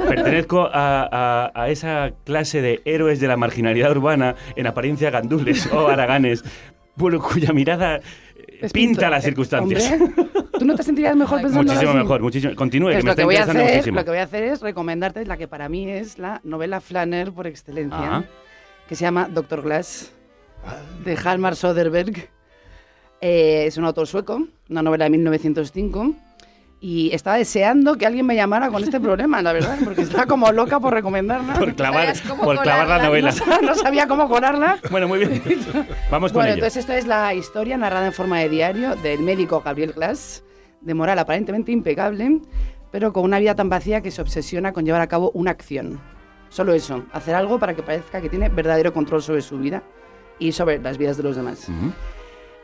pertenezco 0.07 0.69
a, 0.73 1.09
a- 1.11 1.53
a 1.55 1.69
esa 1.71 2.13
clase 2.25 2.61
de 2.63 2.83
héroes 2.85 3.19
de 3.21 3.27
la 3.29 3.37
marginalidad 3.37 3.91
urbana, 3.91 4.37
en 4.55 4.67
apariencia 4.67 5.11
gandules 5.11 5.67
o 5.73 5.89
haraganes, 5.89 6.45
bueno, 6.95 7.21
cuya 7.21 7.53
mirada 7.53 8.01
Es 8.61 8.73
pinta 8.73 9.01
pintor. 9.01 9.11
las 9.11 9.25
Eh, 9.25 9.27
circunstancias. 9.27 9.93
hombre, 9.93 10.25
¿Tú 10.67 10.73
no 10.73 10.77
te 10.77 10.83
sentirías 10.83 11.15
mejor 11.17 11.41
pensando 11.41 11.63
Muchísimo 11.63 11.91
así? 11.91 11.99
mejor, 11.99 12.21
muchísimo. 12.23 12.55
Continúe, 12.57 12.87
Pues 12.87 12.97
que 12.97 13.03
me 13.03 13.07
lo, 13.07 13.11
está 13.13 13.23
que 13.23 13.25
voy 13.25 13.35
a 13.37 13.39
interesando 13.39 13.65
hacer, 13.65 13.77
muchísimo. 13.77 13.97
lo 14.01 14.05
que 14.05 14.11
voy 14.11 14.19
a 14.19 14.23
hacer 14.25 14.43
es 14.45 14.61
recomendarte 14.61 15.25
la 15.25 15.37
que 15.37 15.47
para 15.49 15.69
mí 15.69 15.89
es 15.89 16.19
la 16.19 16.41
novela 16.43 16.81
Flanner 16.81 17.31
por 17.33 17.47
excelencia, 17.47 18.25
que 18.89 18.97
se 18.97 19.03
llama 19.05 19.29
Doctor 19.31 19.63
Glass, 19.63 20.13
de 21.05 21.17
Halmar 21.17 21.55
Soderberg. 21.55 22.29
Eh, 23.21 23.65
es 23.67 23.77
un 23.77 23.85
autor 23.85 24.07
sueco, 24.09 24.47
una 24.69 24.83
novela 24.83 25.05
de 25.05 25.11
1905. 25.11 26.15
Y 26.79 27.11
estaba 27.15 27.37
deseando 27.39 27.97
que 27.97 28.05
alguien 28.05 28.27
me 28.27 28.37
llamara 28.37 28.69
con 28.69 28.85
este 28.85 29.01
problema, 29.01 29.41
la 29.41 29.55
verdad, 29.55 29.79
porque 29.83 30.03
estaba 30.03 30.27
como 30.27 30.53
loca 30.53 30.79
por 30.79 30.93
recomendarla. 30.93 31.55
Por 31.55 31.75
clavar, 31.75 32.13
por 32.45 32.59
clavar 32.61 32.87
la 32.87 33.03
novela. 33.03 33.33
No 33.63 33.75
sabía 33.75 34.07
cómo 34.07 34.29
colarla. 34.29 34.79
Bueno, 34.91 35.09
muy 35.09 35.21
bien. 35.21 35.43
Vamos 36.11 36.33
con 36.33 36.41
Bueno, 36.41 36.49
ello. 36.49 36.55
entonces 36.57 36.77
esto 36.77 36.93
es 36.93 37.07
la 37.07 37.33
historia 37.33 37.79
narrada 37.79 38.07
en 38.07 38.13
forma 38.13 38.41
de 38.41 38.51
diario 38.51 38.95
del 38.97 39.21
médico 39.23 39.63
Gabriel 39.65 39.93
Glass, 39.95 40.45
de 40.87 40.95
moral 40.95 41.19
aparentemente 41.19 41.73
impecable, 41.73 42.41
pero 42.91 43.13
con 43.13 43.25
una 43.25 43.39
vida 43.39 43.55
tan 43.55 43.69
vacía 43.69 44.01
que 44.01 44.11
se 44.11 44.23
obsesiona 44.23 44.73
con 44.73 44.87
llevar 44.87 45.03
a 45.03 45.09
cabo 45.09 45.31
una 45.35 45.51
acción. 45.51 46.01
Solo 46.49 46.73
eso, 46.73 47.05
hacer 47.13 47.35
algo 47.35 47.59
para 47.59 47.75
que 47.75 47.83
parezca 47.83 48.21
que 48.21 48.29
tiene 48.29 48.49
verdadero 48.49 48.93
control 48.93 49.21
sobre 49.21 49.43
su 49.43 49.59
vida 49.59 49.83
y 50.39 50.53
sobre 50.53 50.79
las 50.79 50.97
vidas 50.97 51.17
de 51.17 51.25
los 51.25 51.37
demás. 51.37 51.69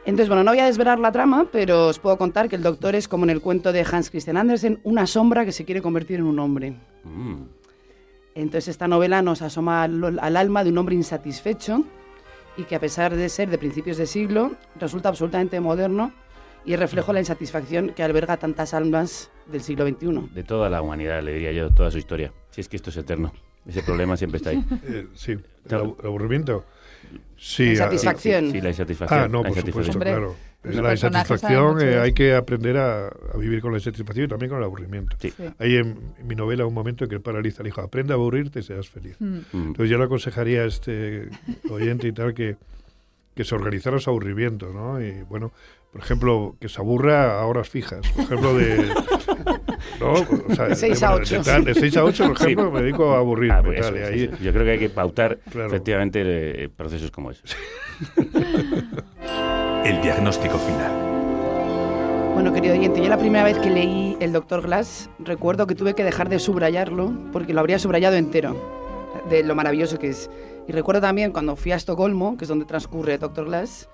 Entonces, 0.04 0.28
bueno, 0.28 0.44
no 0.44 0.52
voy 0.52 0.60
a 0.60 0.66
desvelar 0.66 0.98
la 0.98 1.12
trama, 1.12 1.46
pero 1.50 1.88
os 1.88 1.98
puedo 1.98 2.16
contar 2.16 2.48
que 2.48 2.56
el 2.56 2.62
doctor 2.62 2.94
es 2.94 3.08
como 3.08 3.24
en 3.24 3.30
el 3.30 3.40
cuento 3.40 3.72
de 3.72 3.84
Hans 3.90 4.10
Christian 4.10 4.36
Andersen, 4.36 4.80
una 4.84 5.06
sombra 5.06 5.44
que 5.44 5.52
se 5.52 5.64
quiere 5.64 5.82
convertir 5.82 6.20
en 6.20 6.26
un 6.26 6.38
hombre. 6.38 6.76
Mm. 7.04 7.42
Entonces 8.34 8.68
esta 8.68 8.88
novela 8.88 9.20
nos 9.20 9.42
asoma 9.42 9.82
al, 9.82 10.18
al 10.18 10.36
alma 10.36 10.64
de 10.64 10.70
un 10.70 10.78
hombre 10.78 10.94
insatisfecho 10.94 11.84
y 12.56 12.64
que 12.64 12.76
a 12.76 12.80
pesar 12.80 13.14
de 13.14 13.28
ser 13.28 13.50
de 13.50 13.58
principios 13.58 13.96
de 13.96 14.06
siglo, 14.06 14.52
resulta 14.78 15.08
absolutamente 15.08 15.60
moderno 15.60 16.12
y 16.64 16.74
es 16.74 16.78
reflejo 16.78 17.12
la 17.12 17.20
insatisfacción 17.20 17.90
que 17.90 18.02
alberga 18.02 18.36
tantas 18.36 18.74
almas 18.74 19.30
del 19.46 19.62
siglo 19.62 19.86
XXI. 19.86 20.34
De 20.34 20.44
toda 20.44 20.70
la 20.70 20.82
humanidad, 20.82 21.22
le 21.22 21.34
diría 21.34 21.52
yo, 21.52 21.70
toda 21.70 21.90
su 21.90 21.98
historia. 21.98 22.32
Si 22.50 22.60
es 22.60 22.68
que 22.68 22.76
esto 22.76 22.90
es 22.90 22.96
eterno. 22.96 23.32
Ese 23.66 23.82
problema 23.82 24.16
siempre 24.16 24.38
está 24.38 24.50
ahí. 24.50 24.64
Eh, 24.84 25.06
sí, 25.14 25.32
el, 25.32 25.74
aburrimiento. 25.74 26.64
Sí, 27.36 27.64
La 27.64 27.70
ah, 27.70 27.92
insatisfacción. 27.92 28.50
Sí, 28.50 28.60
la 28.60 28.68
insatisfacción. 28.68 29.20
Ah, 29.20 29.28
no, 29.28 29.42
por 29.42 29.50
insatisfacción. 29.50 29.92
supuesto, 29.92 30.18
Hombre, 30.18 30.34
claro. 30.62 30.76
los 30.76 30.84
la 30.84 30.92
insatisfacción 30.92 31.80
eh, 31.80 31.98
hay 31.98 32.12
que 32.12 32.34
aprender 32.34 32.76
a, 32.76 33.08
a 33.08 33.36
vivir 33.36 33.60
con 33.60 33.72
la 33.72 33.78
insatisfacción 33.78 34.26
y 34.26 34.28
también 34.28 34.50
con 34.50 34.58
el 34.58 34.64
aburrimiento. 34.64 35.16
Sí. 35.20 35.30
Sí. 35.36 35.44
Hay 35.58 35.76
en, 35.76 36.14
en 36.18 36.26
mi 36.26 36.34
novela 36.34 36.66
un 36.66 36.74
momento 36.74 37.04
en 37.04 37.10
que 37.10 37.16
el 37.16 37.42
dice 37.42 37.62
al 37.62 37.68
hijo, 37.68 37.80
aprende 37.80 38.12
a 38.12 38.16
aburrirte 38.16 38.60
y 38.60 38.62
serás 38.62 38.88
feliz. 38.88 39.16
Mm. 39.18 39.26
Mm. 39.26 39.42
Entonces 39.52 39.90
yo 39.90 39.98
le 39.98 40.04
aconsejaría 40.04 40.62
a 40.62 40.66
este 40.66 41.28
oyente 41.70 42.08
y 42.08 42.12
tal 42.12 42.34
que, 42.34 42.56
que 43.34 43.44
se 43.44 43.54
organizara 43.54 43.98
su 43.98 44.10
aburrimiento, 44.10 44.72
¿no? 44.72 45.00
Y 45.00 45.22
bueno, 45.22 45.52
por 45.92 46.00
ejemplo, 46.00 46.56
que 46.58 46.68
se 46.68 46.80
aburra 46.80 47.38
a 47.40 47.46
horas 47.46 47.68
fijas. 47.68 48.00
Por 48.16 48.24
ejemplo, 48.24 48.54
de... 48.56 48.86
¿no? 50.00 50.12
O 50.12 50.54
sea, 50.54 50.68
De 50.68 50.74
seis 50.76 51.02
a 51.02 51.10
bueno, 51.10 51.22
ocho. 51.22 51.38
De, 51.38 51.44
tal- 51.44 51.64
de 51.64 51.74
seis 51.74 51.96
a 51.96 52.04
ocho, 52.04 52.26
por 52.28 52.38
Sí. 52.38 52.44
ejemplo, 52.44 52.70
me 52.70 52.80
dedico 52.82 53.12
a 53.14 53.18
aburrirme. 53.18 53.54
Ah, 53.54 53.62
pues 53.62 53.80
eso, 53.80 53.94
eso, 53.94 54.06
ahí-. 54.12 54.30
Yo 54.42 54.52
creo 54.52 54.64
que 54.64 54.70
hay 54.70 54.78
que 54.78 54.88
pautar 54.88 55.38
Claro. 55.50 55.68
efectivamente 55.68 56.64
eh, 56.64 56.68
procesos 56.68 57.10
como 57.10 57.30
esos. 57.30 57.54
El 59.84 60.00
diagnóstico 60.00 60.56
final. 60.58 60.92
Bueno, 62.34 62.52
querido 62.52 62.74
oyente, 62.74 63.02
yo 63.02 63.08
la 63.08 63.18
primera 63.18 63.44
vez 63.44 63.58
que 63.58 63.68
leí 63.70 64.16
El 64.20 64.32
Doctor 64.32 64.62
Glass, 64.62 65.10
recuerdo 65.18 65.66
que 65.66 65.74
tuve 65.74 65.94
que 65.94 66.04
dejar 66.04 66.28
de 66.28 66.38
subrayarlo 66.38 67.12
porque 67.32 67.52
lo 67.52 67.60
habría 67.60 67.78
subrayado 67.78 68.16
entero, 68.16 68.56
de 69.28 69.42
lo 69.42 69.54
maravilloso 69.54 69.98
que 69.98 70.08
es. 70.08 70.30
Y 70.66 70.72
recuerdo 70.72 71.00
también 71.02 71.32
cuando 71.32 71.56
fui 71.56 71.72
a 71.72 71.76
Estocolmo, 71.76 72.38
que 72.38 72.44
es 72.44 72.48
donde 72.48 72.64
transcurre 72.64 73.18
Doctor 73.18 73.44
Glass, 73.46 73.88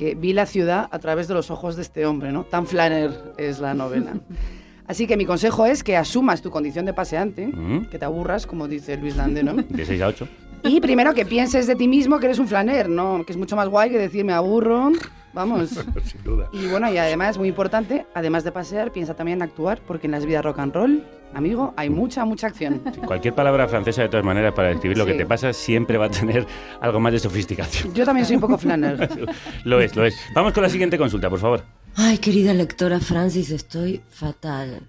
que 0.00 0.14
vi 0.14 0.32
la 0.32 0.46
ciudad 0.46 0.88
a 0.90 0.98
través 0.98 1.28
de 1.28 1.34
los 1.34 1.50
ojos 1.50 1.76
de 1.76 1.82
este 1.82 2.06
hombre, 2.06 2.32
¿no? 2.32 2.44
Tan 2.44 2.66
flanner 2.66 3.34
es 3.36 3.58
la 3.60 3.74
novela. 3.74 4.14
Así 4.86 5.06
que 5.06 5.18
mi 5.18 5.26
consejo 5.26 5.66
es 5.66 5.84
que 5.84 5.94
asumas 5.94 6.40
tu 6.40 6.50
condición 6.50 6.86
de 6.86 6.94
paseante, 6.94 7.48
Mm. 7.48 7.90
que 7.90 7.98
te 7.98 8.06
aburras, 8.06 8.46
como 8.46 8.66
dice 8.66 8.96
Luis 8.96 9.14
Lande, 9.16 9.42
¿no? 9.42 9.52
De 9.68 9.84
6 9.84 10.00
a 10.00 10.06
8. 10.08 10.26
Y 10.64 10.80
primero 10.80 11.12
que 11.12 11.26
pienses 11.26 11.66
de 11.66 11.76
ti 11.76 11.86
mismo 11.86 12.18
que 12.18 12.24
eres 12.26 12.38
un 12.38 12.48
flaner, 12.48 12.88
¿no? 12.88 13.24
Que 13.26 13.32
es 13.32 13.36
mucho 13.36 13.56
más 13.56 13.68
guay 13.68 13.90
que 13.90 13.98
decir 13.98 14.24
me 14.24 14.32
aburro, 14.32 14.90
vamos. 15.32 15.70
Sin 16.04 16.22
duda. 16.24 16.48
Y 16.52 16.66
bueno, 16.66 16.92
y 16.92 16.98
además, 16.98 17.38
muy 17.38 17.48
importante, 17.48 18.06
además 18.14 18.44
de 18.44 18.52
pasear, 18.52 18.92
piensa 18.92 19.14
también 19.14 19.38
en 19.38 19.42
actuar, 19.42 19.80
porque 19.86 20.06
en 20.06 20.12
las 20.12 20.26
vidas 20.26 20.44
rock 20.44 20.58
and 20.58 20.74
roll 20.74 21.04
amigo, 21.34 21.72
hay 21.76 21.90
mucha, 21.90 22.24
mucha 22.24 22.48
acción. 22.48 22.82
Cualquier 23.06 23.34
palabra 23.34 23.68
francesa, 23.68 24.02
de 24.02 24.08
todas 24.08 24.24
maneras, 24.24 24.52
para 24.52 24.68
describir 24.68 24.98
lo 24.98 25.06
que 25.06 25.12
Sí. 25.12 25.18
te 25.18 25.26
pasa, 25.26 25.52
siempre 25.52 25.98
va 25.98 26.06
a 26.06 26.10
tener 26.10 26.46
algo 26.80 27.00
más 27.00 27.12
de 27.12 27.18
sofisticación. 27.18 27.94
Yo 27.94 28.04
también 28.04 28.26
soy 28.26 28.36
un 28.36 28.40
poco 28.42 28.58
flanner. 28.58 29.08
lo 29.64 29.80
es, 29.80 29.94
lo 29.96 30.04
es. 30.04 30.16
Vamos 30.34 30.52
con 30.52 30.62
la 30.62 30.68
siguiente 30.68 30.98
consulta, 30.98 31.30
por 31.30 31.38
favor. 31.38 31.62
Ay, 31.96 32.18
querida 32.18 32.52
lectora 32.54 33.00
Francis, 33.00 33.50
estoy 33.50 34.00
fatal. 34.10 34.88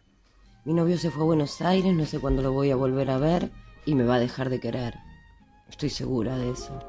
Mi 0.65 0.73
novio 0.73 0.97
se 0.97 1.09
fue 1.09 1.23
a 1.23 1.25
Buenos 1.25 1.61
Aires, 1.61 1.93
no 1.93 2.05
sé 2.05 2.19
cuándo 2.19 2.41
lo 2.41 2.51
voy 2.51 2.71
a 2.71 2.75
volver 2.75 3.09
a 3.09 3.17
ver 3.17 3.51
y 3.85 3.95
me 3.95 4.03
va 4.03 4.15
a 4.15 4.19
dejar 4.19 4.49
de 4.49 4.59
querer. 4.59 4.95
Estoy 5.69 5.89
segura 5.89 6.37
de 6.37 6.51
eso. 6.51 6.79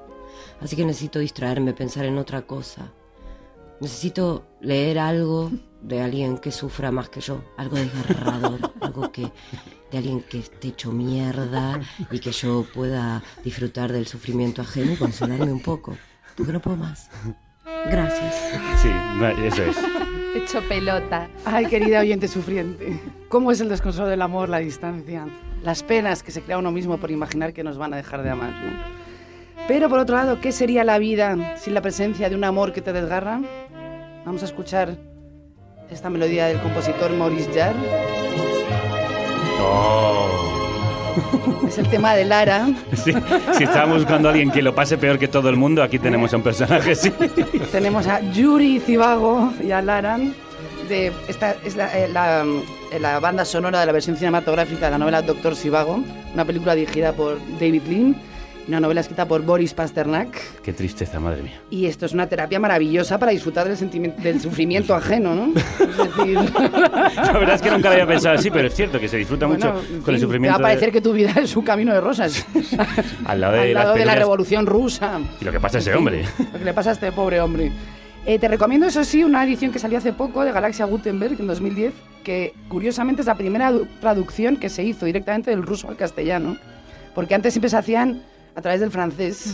Así 0.61 0.77
que 0.77 0.85
necesito 0.85 1.19
distraerme, 1.19 1.73
pensar 1.73 2.05
en 2.05 2.19
otra 2.19 2.43
cosa. 2.43 2.93
Necesito 3.83 4.47
leer 4.61 5.01
algo 5.01 5.51
de 5.81 6.01
alguien 6.01 6.39
que 6.39 6.53
sufra 6.53 6.93
más 6.93 7.09
que 7.09 7.21
yo, 7.21 7.43
algo 7.57 7.75
desgarrador, 7.75 8.73
algo 8.81 9.11
que 9.11 9.33
de 9.91 9.99
alguien 9.99 10.23
que 10.23 10.39
esté 10.39 10.69
hecho 10.69 10.93
mierda 10.93 11.81
y 12.13 12.21
que 12.21 12.31
yo 12.31 12.65
pueda 12.73 13.25
disfrutar 13.43 13.91
del 13.91 14.07
sufrimiento 14.07 14.63
ajeno 14.63 14.93
y 14.93 14.97
consolarme 14.97 15.53
un 15.53 15.61
poco, 15.61 15.97
porque 16.37 16.53
no 16.53 16.61
puedo 16.61 16.77
más. 16.77 17.11
Gracias. 17.91 18.53
Sí, 18.81 18.89
eso 19.47 19.65
es. 19.65 19.77
Hecho 20.37 20.63
pelota. 20.69 21.29
Ay, 21.45 21.67
querida 21.67 22.01
oyente 22.01 22.29
sufriente, 22.29 23.01
¿cómo 23.29 23.51
es 23.51 23.61
el 23.61 23.69
desconsuelo 23.69 24.09
del 24.09 24.23
amor, 24.23 24.49
la 24.49 24.59
distancia? 24.59 25.27
Las 25.65 25.83
penas 25.83 26.23
que 26.23 26.31
se 26.31 26.41
crea 26.41 26.57
uno 26.57 26.71
mismo 26.71 26.99
por 26.99 27.11
imaginar 27.11 27.53
que 27.53 27.65
nos 27.65 27.79
van 27.79 27.95
a 27.95 27.97
dejar 27.97 28.23
de 28.23 28.31
amar, 28.31 28.53
¿no? 28.53 29.03
Pero 29.69 29.89
por 29.89 29.99
otro 30.01 30.17
lado, 30.17 30.41
¿qué 30.41 30.51
sería 30.51 30.85
la 30.85 30.99
vida 30.99 31.57
sin 31.57 31.75
la 31.75 31.83
presencia 31.83 32.29
de 32.29 32.35
un 32.35 32.45
amor 32.45 32.73
que 32.73 32.81
te 32.81 32.93
desgarra? 32.93 33.41
Vamos 34.25 34.43
a 34.43 34.47
escuchar 34.47 34.97
esta 35.91 36.09
melodía 36.09 36.47
del 36.47 36.61
compositor 36.61 37.11
Maurice 37.13 37.51
Jarre. 37.53 37.79
Es 41.67 41.79
el 41.79 41.89
tema 41.89 42.15
de 42.15 42.25
Lara. 42.25 42.69
Sí, 42.95 43.13
si 43.57 43.65
estábamos 43.65 43.99
buscando 43.99 44.29
a 44.29 44.33
alguien 44.33 44.51
que 44.51 44.63
lo 44.63 44.75
pase 44.75 44.97
peor 44.97 45.19
que 45.19 45.29
todo 45.29 45.49
el 45.49 45.57
mundo, 45.57 45.83
aquí 45.83 45.99
tenemos 45.99 46.33
a 46.33 46.37
un 46.37 46.43
personaje, 46.43 46.95
sí. 46.95 47.13
Tenemos 47.71 48.07
a 48.07 48.21
Yuri 48.33 48.81
Zivago 48.81 49.53
y 49.63 49.73
a 49.73 49.83
Lara. 49.83 50.19
De, 50.89 51.13
esta 51.29 51.57
es 51.65 51.77
la, 51.77 51.99
eh, 51.99 52.09
la, 52.09 52.45
eh, 52.93 52.99
la 52.99 53.19
banda 53.21 53.45
sonora 53.45 53.81
de 53.81 53.87
la 53.87 53.93
versión 53.93 54.17
cinematográfica 54.17 54.87
de 54.87 54.93
la 54.93 54.99
novela 54.99 55.23
Doctor 55.23 55.57
Zivago, 55.57 56.03
una 56.33 56.45
película 56.45 56.75
dirigida 56.75 57.13
por 57.13 57.39
David 57.59 57.83
Lean 57.89 58.17
una 58.69 58.79
novela 58.81 59.01
escrita 59.01 59.27
por 59.27 59.43
Boris 59.43 59.75
Pasternak. 59.75 60.61
Qué 60.63 60.73
tristeza, 60.73 61.19
madre 61.19 61.43
mía. 61.43 61.61
Y 61.71 61.87
esto 61.87 62.07
es 62.07 62.13
una 62.13 62.29
terapia 62.29 62.61
maravillosa 62.61 63.19
para 63.19 63.33
disfrutar 63.33 63.67
del, 63.69 63.77
sentimiento, 63.77 64.23
del 64.23 64.41
sufrimiento 64.41 64.95
ajeno, 64.95 65.35
¿no? 65.35 65.53
Es 65.57 65.97
decir, 66.17 66.39
La 67.17 67.33
verdad 67.39 67.55
es 67.57 67.63
que 67.63 67.71
nunca 67.71 67.89
lo 67.89 67.95
había 67.95 68.07
pensado 68.07 68.37
así, 68.37 68.51
pero 68.51 68.69
es 68.69 68.75
cierto 68.75 69.01
que 69.01 69.09
se 69.09 69.17
disfruta 69.17 69.47
bueno, 69.47 69.75
mucho 69.75 69.85
en 69.93 70.01
con 70.03 70.15
el 70.15 70.21
fin, 70.21 70.27
sufrimiento 70.27 70.57
Te 70.59 70.63
va 70.63 70.69
a 70.69 70.71
parecer 70.71 70.89
de- 70.89 70.93
que 70.93 71.01
tu 71.01 71.13
vida 71.13 71.33
es 71.37 71.57
un 71.57 71.65
camino 71.65 71.93
de 71.93 72.01
rosas. 72.01 72.47
al 73.25 73.41
lado 73.41 73.55
de 73.55 73.61
al 73.61 73.75
las 73.75 73.85
lado 73.85 73.97
de 73.97 74.05
la 74.05 74.15
revolución 74.15 74.67
rusa. 74.67 75.21
y 75.41 75.45
lo 75.45 75.53
que 75.53 75.61
pasa 75.61 75.79
a 75.79 75.81
ese 75.81 75.91
En 75.91 75.97
fin, 75.99 76.07
hombre. 76.07 76.25
Lo 76.53 76.59
que 76.59 76.65
le 76.65 76.73
pasa 76.75 76.91
a 76.91 76.93
este 76.93 77.11
pobre 77.13 77.41
hombre. 77.41 77.73
Eh, 78.25 78.39
te 78.39 78.47
recomiendo, 78.47 78.87
eso 78.87 79.03
sí, 79.03 79.25
una 79.25 79.43
edición 79.45 79.73
que 79.73 79.81
salió 79.81 79.99
hace 79.99 80.13
poco 80.13 80.45
de 80.45 80.53
Galaxia 80.53 80.85
Gutenberg 80.85 81.41
en 81.41 81.49
2010, 81.49 81.93
que 82.23 82.55
curiosamente 82.69 83.23
es 83.23 83.27
la 83.27 83.35
primera 83.35 83.73
du- 83.73 83.89
traducción 84.01 84.57
que 84.57 84.69
se 84.69 84.85
hizo 84.85 85.07
directamente 85.07 85.51
del 85.51 85.63
ruso 85.65 85.89
al 85.89 85.97
castellano, 85.97 86.57
porque 87.17 87.35
antes 87.35 87.53
siempre 87.53 87.69
se 87.69 87.77
hacían 87.77 88.23
a 88.55 88.61
través 88.63 88.81
del 88.81 88.91
francés. 88.91 89.53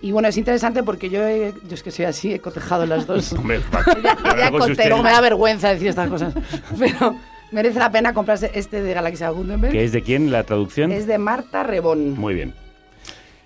Y 0.00 0.12
bueno, 0.12 0.28
es 0.28 0.36
interesante 0.36 0.82
porque 0.82 1.08
yo, 1.08 1.26
he- 1.26 1.54
yo 1.66 1.74
es 1.74 1.82
que 1.82 1.90
soy 1.90 2.04
así, 2.04 2.32
he 2.34 2.38
cotejado 2.40 2.84
las 2.86 3.06
dos. 3.06 3.32
Hombre, 3.38 3.60
me 5.02 5.10
da 5.10 5.20
vergüenza 5.20 5.70
decir 5.70 5.88
estas 5.88 6.08
cosas. 6.08 6.34
Pero 6.78 7.16
merece 7.52 7.78
la 7.78 7.90
pena 7.90 8.12
comprarse 8.12 8.50
este 8.54 8.82
de 8.82 8.92
Galaxia 8.94 9.30
Gutenberg. 9.30 9.72
¿Que 9.72 9.84
es 9.84 9.92
de 9.92 10.02
quién 10.02 10.30
la 10.30 10.44
traducción? 10.44 10.92
Es 10.92 11.06
de 11.06 11.18
Marta 11.18 11.62
Rebón. 11.62 12.18
Muy 12.18 12.34
bien. 12.34 12.54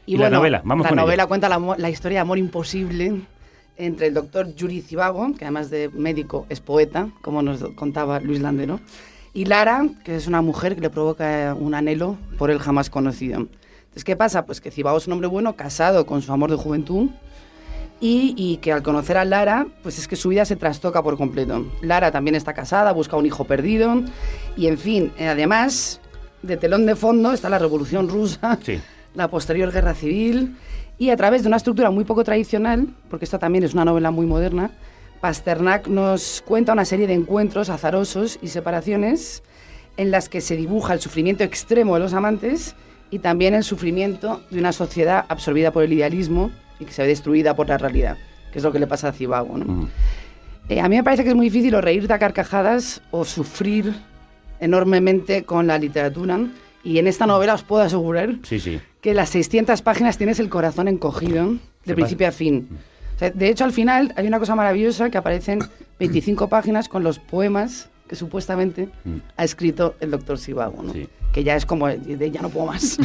Y, 0.07 0.15
Y 0.15 0.17
la 0.17 0.25
bueno, 0.25 0.37
novela, 0.39 0.63
vamos 0.65 0.85
La 0.85 0.89
con 0.91 0.99
ella. 0.99 1.05
novela 1.07 1.27
cuenta 1.27 1.49
la, 1.49 1.75
la 1.77 1.91
historia 1.91 2.17
de 2.17 2.21
amor 2.23 2.39
imposible 2.39 3.21
entre 3.77 4.09
el 4.09 4.15
doctor 4.15 4.53
Yuri 4.55 4.81
Zivago, 4.81 5.35
que 5.39 5.45
además 5.45 5.71
de 5.71 5.89
médico 5.91 6.47
es 6.49 6.61
poeta, 6.61 7.09
como 7.23 7.43
nos 7.43 7.63
contaba 7.77 8.19
Luis 8.19 8.41
Landero, 8.41 8.81
y 9.35 9.45
Lara, 9.45 9.87
que 10.05 10.17
es 10.17 10.27
una 10.27 10.43
mujer 10.43 10.75
que 10.75 10.81
le 10.81 10.91
provoca 10.91 11.55
un 11.57 11.75
anhelo 11.75 12.17
por 12.39 12.51
él 12.51 12.59
jamás 12.59 12.91
conocido. 12.91 13.47
Entonces, 13.99 14.05
¿qué 14.15 14.17
pasa? 14.17 14.47
Pues 14.47 14.61
que 14.61 14.71
Zivago 14.71 14.97
es 14.97 15.09
un 15.09 15.15
hombre 15.15 15.27
bueno, 15.27 15.57
casado 15.57 16.07
con 16.07 16.23
su 16.23 16.33
amor 16.33 16.53
de 16.53 16.57
juventud, 16.57 17.11
y, 18.01 18.33
y 18.37 18.59
que 18.59 18.73
al 18.73 18.85
conocer 18.85 19.17
a 19.17 19.25
Lara, 19.25 19.67
pues 19.83 19.99
es 19.99 20.07
que 20.07 20.15
su 20.15 20.29
vida 20.29 20.45
se 20.45 20.55
trastoca 20.55 21.03
por 21.03 21.17
completo. 21.17 21.67
Lara 21.83 22.13
también 22.13 22.37
está 22.37 22.55
casada, 22.55 22.93
busca 22.93 23.17
un 23.17 23.27
hijo 23.27 23.43
perdido, 23.43 24.05
y 24.57 24.69
en 24.69 24.79
fin, 24.79 25.11
eh, 25.19 25.27
además, 25.27 26.01
de 26.43 26.57
telón 26.57 26.87
de 26.87 26.95
fondo 26.95 27.33
está 27.33 27.49
la 27.49 27.59
Revolución 27.59 28.09
Rusa, 28.09 28.57
Sí. 28.63 28.81
la 29.17 29.27
posterior 29.27 29.73
guerra 29.73 29.95
civil 29.95 30.57
y 30.97 31.11
a 31.11 31.17
través 31.17 31.43
de 31.43 31.49
una 31.49 31.57
estructura 31.57 31.91
muy 31.91 32.05
poco 32.05 32.23
tradicional, 32.23 32.87
porque 33.11 33.25
esta 33.25 33.41
también 33.41 33.65
es 33.65 33.75
una 33.75 33.85
novela 33.85 34.13
muy 34.13 34.27
moderna, 34.27 34.71
Pasternak 35.21 35.89
nos 35.89 36.45
cuenta 36.47 36.73
una 36.73 36.85
serie 36.85 37.09
de 37.09 37.15
encuentros 37.15 37.69
azarosos 37.69 38.39
y 38.43 38.47
separaciones 38.47 39.43
en 39.97 40.13
las 40.13 40.29
que 40.29 40.41
se 40.41 40.55
dibuja 40.55 40.93
el 40.93 41.01
sufrimiento 41.01 41.43
extremo 41.43 41.95
de 41.95 42.01
los 42.01 42.15
amantes 42.15 42.77
y 43.11 43.19
también 43.21 43.55
el 43.55 43.65
sufrimiento 43.65 44.43
de 44.51 44.59
una 44.59 44.73
sociedad 44.73 45.25
absorbida 45.29 45.71
por 45.73 45.83
el 45.85 45.93
idealismo 45.93 46.51
y 46.79 46.85
que 46.85 46.93
se 46.93 47.03
ve 47.03 47.09
destruida 47.09 47.55
por 47.57 47.69
la 47.69 47.79
realidad, 47.79 48.17
que 48.53 48.59
es 48.59 48.65
lo 48.65 48.73
que 48.73 48.79
le 48.79 48.87
pasa 48.87 49.09
a 49.09 49.13
Zivago. 49.13 49.57
¿no? 49.59 49.89
Eh, 50.69 50.81
a 50.81 50.89
mí 50.89 50.97
me 50.97 51.05
parece 51.05 51.23
que 51.25 51.31
es 51.31 51.35
muy 51.35 51.47
difícil 51.47 51.75
o 51.75 51.81
reírte 51.81 52.13
a 52.13 52.19
carcajadas 52.19 53.01
o 53.11 53.25
sufrir 53.25 53.95
enormemente 54.61 55.45
con 55.45 55.67
la 55.67 55.79
literatura. 55.79 56.39
Y 56.85 56.99
en 56.99 57.07
esta 57.07 57.27
novela 57.27 57.55
os 57.55 57.63
puedo 57.63 57.83
asegurar 57.83 58.35
Sí, 58.45 58.61
sí. 58.61 58.81
que 59.01 59.15
las 59.15 59.31
600 59.31 59.83
páginas 59.83 60.17
tienes 60.17 60.39
el 60.39 60.49
corazón 60.49 60.89
encogido 60.89 61.53
de 61.53 61.59
¿Qué 61.85 61.95
principio 61.95 62.29
a 62.29 62.33
fin. 62.33 62.69
O 63.17 63.19
sea, 63.19 63.31
de 63.31 63.49
hecho, 63.49 63.65
al 63.65 63.73
final 63.73 64.13
hay 64.17 64.27
una 64.27 64.39
cosa 64.39 64.55
maravillosa 64.55 65.11
que 65.11 65.19
aparecen 65.19 65.61
25 65.99 66.49
páginas 66.49 66.89
con 66.89 67.03
los 67.03 67.19
poemas 67.19 67.89
que 68.09 68.17
supuestamente 68.17 68.89
ha 69.37 69.45
escrito 69.45 69.95
el 70.01 70.11
doctor 70.13 70.39
Sivago, 70.39 70.83
¿no? 70.83 70.93
Que 71.39 71.45
ya 71.45 71.55
es 71.55 71.65
como, 71.65 71.87
de, 71.87 72.31
ya 72.33 72.43
no 72.43 72.49
puedo 72.49 72.67
más. 72.67 72.99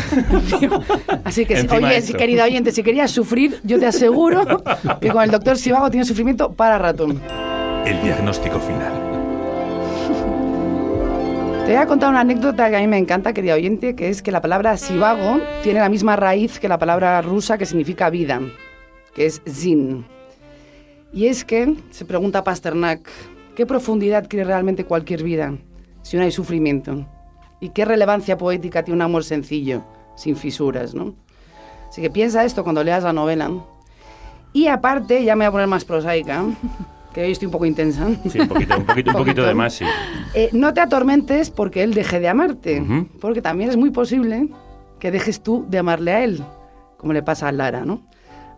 Así 1.23 1.45
que, 1.45 1.67
oye, 1.69 2.01
si, 2.01 2.13
querida 2.15 2.45
oyente, 2.45 2.71
si 2.71 2.81
querías 2.81 3.11
sufrir, 3.11 3.59
yo 3.63 3.77
te 3.77 3.85
aseguro 3.85 4.63
que 4.99 5.09
con 5.09 5.21
el 5.21 5.29
doctor 5.29 5.55
Sivago 5.55 5.91
tienes 5.91 6.07
sufrimiento 6.07 6.51
para 6.51 6.79
rato. 6.79 7.05
El 7.85 8.01
diagnóstico 8.01 8.59
final. 8.59 8.91
Te 11.63 11.73
voy 11.73 11.75
a 11.75 11.85
contar 11.85 12.09
una 12.09 12.21
anécdota 12.21 12.71
que 12.71 12.75
a 12.77 12.79
mí 12.79 12.87
me 12.87 12.97
encanta, 12.97 13.33
querida 13.33 13.53
oyente, 13.53 13.95
que 13.95 14.09
es 14.09 14.23
que 14.23 14.31
la 14.31 14.41
palabra 14.41 14.77
sivago 14.77 15.39
tiene 15.61 15.79
la 15.79 15.89
misma 15.89 16.15
raíz 16.15 16.59
que 16.59 16.67
la 16.67 16.79
palabra 16.79 17.21
rusa 17.21 17.59
que 17.59 17.67
significa 17.67 18.09
vida, 18.09 18.41
que 19.13 19.27
es 19.27 19.43
zin. 19.47 20.07
Y 21.13 21.27
es 21.27 21.45
que, 21.45 21.75
se 21.91 22.05
pregunta 22.05 22.43
Pasternak, 22.43 23.07
¿qué 23.55 23.67
profundidad 23.67 24.27
quiere 24.27 24.45
realmente 24.45 24.85
cualquier 24.85 25.21
vida 25.21 25.53
si 26.01 26.17
no 26.17 26.23
hay 26.23 26.31
sufrimiento? 26.31 27.05
¿Y 27.63 27.69
qué 27.69 27.85
relevancia 27.85 28.37
poética 28.37 28.83
tiene 28.83 28.97
un 28.97 29.03
amor 29.03 29.23
sencillo, 29.23 29.85
sin 30.17 30.35
fisuras, 30.35 30.93
no? 30.93 31.15
Así 31.87 32.01
que 32.01 32.09
piensa 32.09 32.43
esto 32.43 32.61
cuando 32.61 32.83
leas 32.83 33.05
la 33.05 33.13
novela. 33.13 33.49
Y 34.51 34.67
aparte, 34.67 35.23
ya 35.23 35.37
me 35.37 35.45
voy 35.45 35.47
a 35.47 35.51
poner 35.51 35.67
más 35.67 35.85
prosaica, 35.85 36.43
que 37.13 37.23
hoy 37.23 37.31
estoy 37.31 37.45
un 37.45 37.53
poco 37.53 37.65
intensa. 37.65 38.09
Sí, 38.29 38.41
un 38.41 38.49
poquito, 38.49 38.77
un 38.77 38.85
poquito, 38.85 39.11
un 39.11 39.17
poquito 39.25 39.43
de 39.45 39.53
más, 39.53 39.75
sí. 39.75 39.85
Eh, 40.33 40.49
no 40.51 40.73
te 40.73 40.81
atormentes 40.81 41.51
porque 41.51 41.83
él 41.83 41.93
deje 41.93 42.19
de 42.19 42.27
amarte, 42.27 42.83
porque 43.21 43.41
también 43.41 43.69
es 43.69 43.77
muy 43.77 43.91
posible 43.91 44.49
que 44.99 45.09
dejes 45.09 45.41
tú 45.41 45.65
de 45.69 45.77
amarle 45.77 46.11
a 46.11 46.23
él, 46.25 46.43
como 46.97 47.13
le 47.13 47.23
pasa 47.23 47.47
a 47.47 47.53
Lara, 47.53 47.85
¿no? 47.85 48.01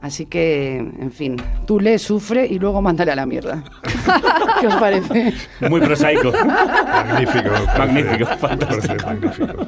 Así 0.05 0.27
que, 0.27 0.77
en 0.77 1.11
fin, 1.11 1.35
tú 1.65 1.79
le 1.79 1.97
sufre 1.97 2.45
y 2.45 2.59
luego 2.59 2.79
mándale 2.79 3.11
a 3.11 3.15
la 3.15 3.25
mierda. 3.25 3.63
¿Qué 4.61 4.67
os 4.67 4.75
parece? 4.75 5.33
Muy 5.67 5.81
prosaico. 5.81 6.31
Magnífico. 6.31 7.49
Magnífico, 7.75 8.25
Parece- 8.25 8.37
fantástico. 8.37 9.03
parece 9.03 9.05
magnífico. 9.05 9.65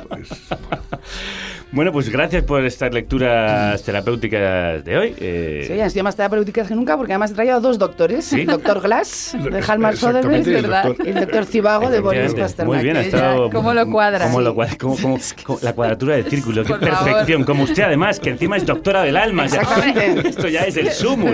Bueno, 1.69 1.91
pues 1.91 2.07
gracias 2.09 2.43
por 2.45 2.63
estas 2.65 2.93
lecturas 2.93 3.83
terapéuticas 3.83 4.83
de 4.85 4.97
hoy. 4.97 5.15
Eh, 5.19 5.65
Sí, 5.67 5.79
han 5.79 5.91
sido 5.91 6.05
más 6.05 6.15
terapéuticas 6.15 6.69
que 6.69 6.75
nunca 6.75 6.95
porque 6.95 7.11
además 7.11 7.31
he 7.31 7.33
traído 7.33 7.55
a 7.57 7.59
dos 7.59 7.77
doctores, 7.77 8.23
¿Sí? 8.25 8.41
el 8.41 8.47
doctor 8.47 8.81
Glass 8.81 9.35
de 9.51 9.59
Halmar 9.67 9.97
Soderbergh 9.97 10.47
el 10.47 10.63
doctor- 10.63 10.95
y 11.05 11.09
el 11.09 11.15
doctor 11.15 11.45
Zivago 11.45 11.89
de 11.89 11.99
Boris. 11.99 12.33
Pasternak. 12.33 12.73
Muy 12.73 12.83
bien, 12.83 12.95
ha 12.95 13.01
estado. 13.01 13.49
¿Cómo 13.49 13.73
lo 13.73 13.85
cuadra? 13.91 14.25
Cómo 14.27 14.39
lo 14.41 14.51
Sí. 14.51 14.55
cuadra, 14.55 14.75
cómo- 14.79 14.95
cómo- 15.01 15.19
cómo- 15.45 15.59
la 15.61 15.73
cuadratura 15.73 16.15
del 16.15 16.25
círculo, 16.29 16.63
qué 16.63 16.69
Por 16.73 16.89
favor. 16.89 17.03
perfección. 17.03 17.43
Como 17.43 17.63
usted, 17.63 17.83
además, 17.83 18.19
que 18.21 18.29
encima 18.29 18.55
es 18.55 18.65
doctora 18.65 19.03
del 19.03 19.17
alma. 19.17 19.45
Exactamente. 19.45 20.29
Esto 20.29 20.47
ya 20.47 20.61
es 20.61 20.77
el 20.77 20.89
sumo, 20.91 21.29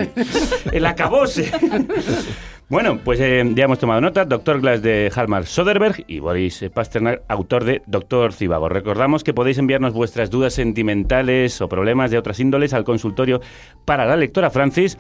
el 0.72 0.86
acabose. 0.88 1.52
Bueno, 2.74 2.98
pues 2.98 3.20
eh, 3.20 3.46
ya 3.54 3.66
hemos 3.66 3.78
tomado 3.78 4.02
nota. 4.02 4.26
Doctor 4.26 4.60
Glass 4.60 4.82
de 4.82 5.12
Halmar 5.16 5.46
Soderberg 5.46 6.06
y 6.08 6.18
Boris 6.18 6.66
Pasternak, 6.74 7.22
autor 7.28 7.66
de 7.66 7.84
Doctor 7.86 8.34
Cibago. 8.34 8.68
Recordamos 8.68 9.24
que 9.24 9.32
podéis 9.32 9.60
enviarnos 9.60 9.94
vuestras 9.94 10.32
dudas 10.32 10.56
sentimentales 10.56 11.62
o 11.62 11.70
problemas 11.70 12.10
de 12.10 12.18
otras 12.18 12.40
índoles 12.40 12.74
al 12.74 12.84
consultorio 12.84 13.42
para 13.86 14.08
la 14.08 14.16
lectora 14.16 14.50
Francis 14.50 14.98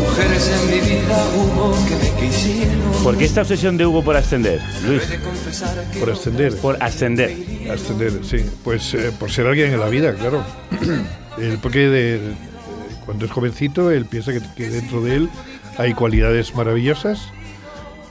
Mujeres 0.00 0.50
en 0.62 0.70
mi 0.70 0.80
vida 0.88 1.24
hubo 1.36 1.74
que 1.88 1.96
me 1.96 2.20
quisieron. 2.28 2.80
¿Por 3.02 3.18
qué 3.18 3.24
esta 3.24 3.40
obsesión 3.42 3.76
de 3.76 3.84
Hugo 3.86 4.04
por 4.04 4.16
ascender, 4.16 4.60
Luis? 4.86 5.02
Por 5.98 6.10
ascender. 6.10 6.56
Por 6.56 6.82
ascender. 6.82 7.36
Ascender, 7.70 8.12
sí. 8.24 8.38
Pues 8.62 8.94
eh, 8.94 9.10
por 9.18 9.30
ser 9.32 9.46
alguien 9.48 9.72
en 9.72 9.80
la 9.80 9.88
vida, 9.88 10.14
claro. 10.14 10.44
Él, 11.38 11.58
porque 11.60 11.80
de- 11.80 12.18
de- 12.18 12.34
cuando 13.04 13.24
es 13.24 13.30
jovencito, 13.32 13.90
él 13.90 14.04
piensa 14.04 14.32
que, 14.32 14.40
que 14.56 14.68
dentro 14.70 15.00
de 15.02 15.16
él 15.16 15.30
hay 15.78 15.94
cualidades 15.94 16.54
maravillosas 16.54 17.20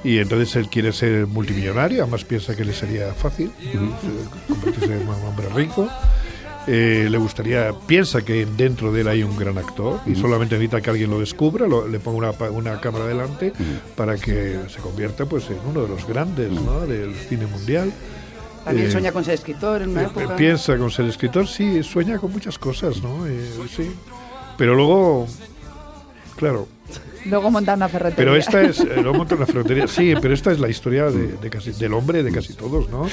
y 0.04 0.18
entonces 0.20 0.56
él 0.56 0.70
quiere 0.70 0.92
ser 0.94 1.28
multimillonario, 1.28 2.04
además 2.04 2.24
piensa 2.24 2.56
que 2.56 2.64
le 2.66 2.74
sería 2.74 3.14
fácil 3.14 3.52
convertirse 4.48 4.94
en 4.94 5.08
un 5.08 5.16
hombre 5.26 5.50
rico. 5.50 5.88
Eh, 6.68 7.08
le 7.10 7.18
gustaría, 7.18 7.74
piensa 7.88 8.22
que 8.22 8.46
dentro 8.46 8.92
de 8.92 9.02
él 9.02 9.08
hay 9.08 9.24
un 9.24 9.36
gran 9.38 9.58
actor 9.58 10.02
y 10.06 10.14
solamente 10.16 10.56
necesita 10.56 10.82
que 10.82 10.90
alguien 10.92 11.10
lo 11.10 11.20
descubra, 11.20 11.66
lo- 11.68 11.88
le 11.88 12.00
ponga 12.00 12.18
una, 12.20 12.32
pa- 12.34 12.52
una 12.52 12.80
cámara 12.80 13.06
delante 13.08 13.54
para 13.96 14.18
que 14.18 14.60
se 14.70 14.80
convierta 14.80 15.26
pues 15.26 15.50
en 15.50 15.58
uno 15.68 15.82
de 15.82 15.88
los 15.88 16.06
grandes 16.08 16.52
¿no? 16.52 16.82
del 16.82 17.16
cine 17.16 17.48
mundial. 17.48 17.92
También 18.66 18.88
Eh, 18.88 18.92
sueña 18.92 19.12
con 19.12 19.24
ser 19.26 19.34
escritor 19.36 19.82
en 19.82 19.90
una 19.92 20.04
eh, 20.04 20.06
época. 20.08 20.36
Piensa 20.36 20.78
con 20.78 20.92
ser 20.92 21.06
escritor, 21.06 21.48
sí, 21.48 21.82
sueña 21.82 22.20
con 22.20 22.32
muchas 22.32 22.60
cosas, 22.60 23.02
¿no? 23.02 23.26
Eh, 23.26 23.50
sí. 23.76 23.90
Pero 24.58 24.76
luego, 24.76 25.26
claro, 26.36 26.68
Luego 27.26 27.52
montar 27.52 27.76
una 27.78 27.90
ferretería. 27.90 28.18
pero 28.18 28.36
esta 28.36 28.62
es, 28.62 28.80
eh, 28.80 28.88
luego 28.96 29.14
monta 29.20 29.36
una 29.36 29.46
ferretería, 29.46 29.88
sí, 29.88 30.14
pero 30.22 30.34
esta 30.34 30.52
es 30.52 30.60
la 30.60 30.70
historia 30.70 31.06
de, 31.12 31.38
de 31.38 31.50
casi, 31.50 31.72
del 31.72 31.94
hombre, 31.94 32.24
de 32.24 32.32
casi 32.32 32.54
todos, 32.54 32.90
¿no? 32.90 33.08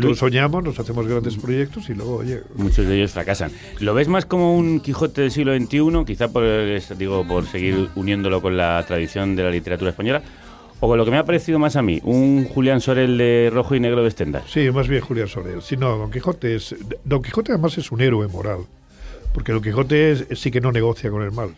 Todos 0.00 0.18
soñamos, 0.18 0.62
nos 0.64 0.78
hacemos 0.78 1.06
grandes 1.06 1.36
proyectos 1.36 1.88
y 1.88 1.94
luego, 1.94 2.16
oye, 2.16 2.40
Muchos 2.56 2.86
de 2.86 2.96
ellos 2.96 3.12
fracasan. 3.12 3.50
¿Lo 3.80 3.94
ves 3.94 4.08
más 4.08 4.26
como 4.26 4.56
un 4.56 4.80
Quijote 4.80 5.22
del 5.22 5.30
siglo 5.30 5.54
XXI, 5.56 6.04
quizá 6.06 6.28
por, 6.28 6.44
digo, 6.98 7.26
por 7.26 7.46
seguir 7.46 7.88
uniéndolo 7.94 8.42
con 8.42 8.56
la 8.56 8.84
tradición 8.86 9.36
de 9.36 9.42
la 9.44 9.50
literatura 9.50 9.90
española? 9.90 10.22
¿O 10.80 10.88
con 10.88 10.98
lo 10.98 11.04
que 11.04 11.10
me 11.12 11.16
ha 11.18 11.24
parecido 11.24 11.58
más 11.58 11.76
a 11.76 11.82
mí, 11.82 12.00
un 12.04 12.44
Julián 12.46 12.80
Sorel 12.80 13.16
de 13.16 13.48
rojo 13.52 13.74
y 13.74 13.80
negro 13.80 14.02
de 14.04 14.10
Stendhal? 14.10 14.42
Sí, 14.46 14.70
más 14.70 14.86
bien 14.88 15.00
Julián 15.00 15.28
Sorel. 15.28 15.62
Sí, 15.62 15.76
no, 15.78 15.96
Don 15.96 16.10
Quijote 16.10 16.56
es. 16.56 16.74
Don 17.04 17.22
Quijote 17.22 17.52
además 17.52 17.78
es 17.78 17.90
un 17.90 18.00
héroe 18.02 18.26
moral. 18.28 18.58
Porque 19.32 19.52
Don 19.52 19.62
Quijote 19.62 20.12
es- 20.12 20.26
sí 20.34 20.50
que 20.50 20.60
no 20.60 20.72
negocia 20.72 21.10
con 21.10 21.22
el 21.22 21.32
mal. 21.32 21.54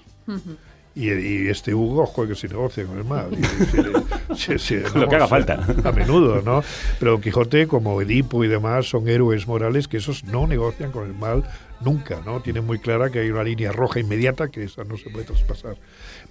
Y, 0.97 1.13
y 1.13 1.49
este 1.49 1.75
Hugo, 1.75 2.05
ojo, 2.05 2.27
que 2.27 2.35
sí 2.35 2.49
negocia 2.49 2.85
con 2.87 2.97
el 2.99 3.05
sí, 4.59 4.77
Lo 4.95 5.07
que 5.09 5.17
haga 5.17 5.29
falta. 5.29 5.63
A 5.85 5.93
menudo, 5.93 6.41
¿no? 6.43 6.63
Pero 6.99 7.13
Don 7.13 7.21
Quijote, 7.21 7.67
como 7.67 8.01
Edipo 8.01 8.43
y 8.45 8.49
demás, 8.49 8.89
son 8.89 9.07
héroes 9.07 9.47
morales 9.47 9.89
que 9.89 9.99
esos 9.99 10.25
no 10.25 10.47
negocian 10.47 10.91
con 10.93 11.07
el 11.07 11.13
mal 11.15 11.45
nunca, 11.83 12.23
¿no? 12.25 12.41
Tienen 12.41 12.65
muy 12.65 12.79
clara 12.79 13.11
que 13.11 13.19
hay 13.21 13.31
una 13.31 13.45
línea 13.45 13.73
roja 13.73 14.01
inmediata 14.01 14.49
que 14.49 14.65
esa 14.65 14.85
no 14.85 14.97
se 14.97 15.11
puede 15.11 15.27
traspasar. 15.27 15.77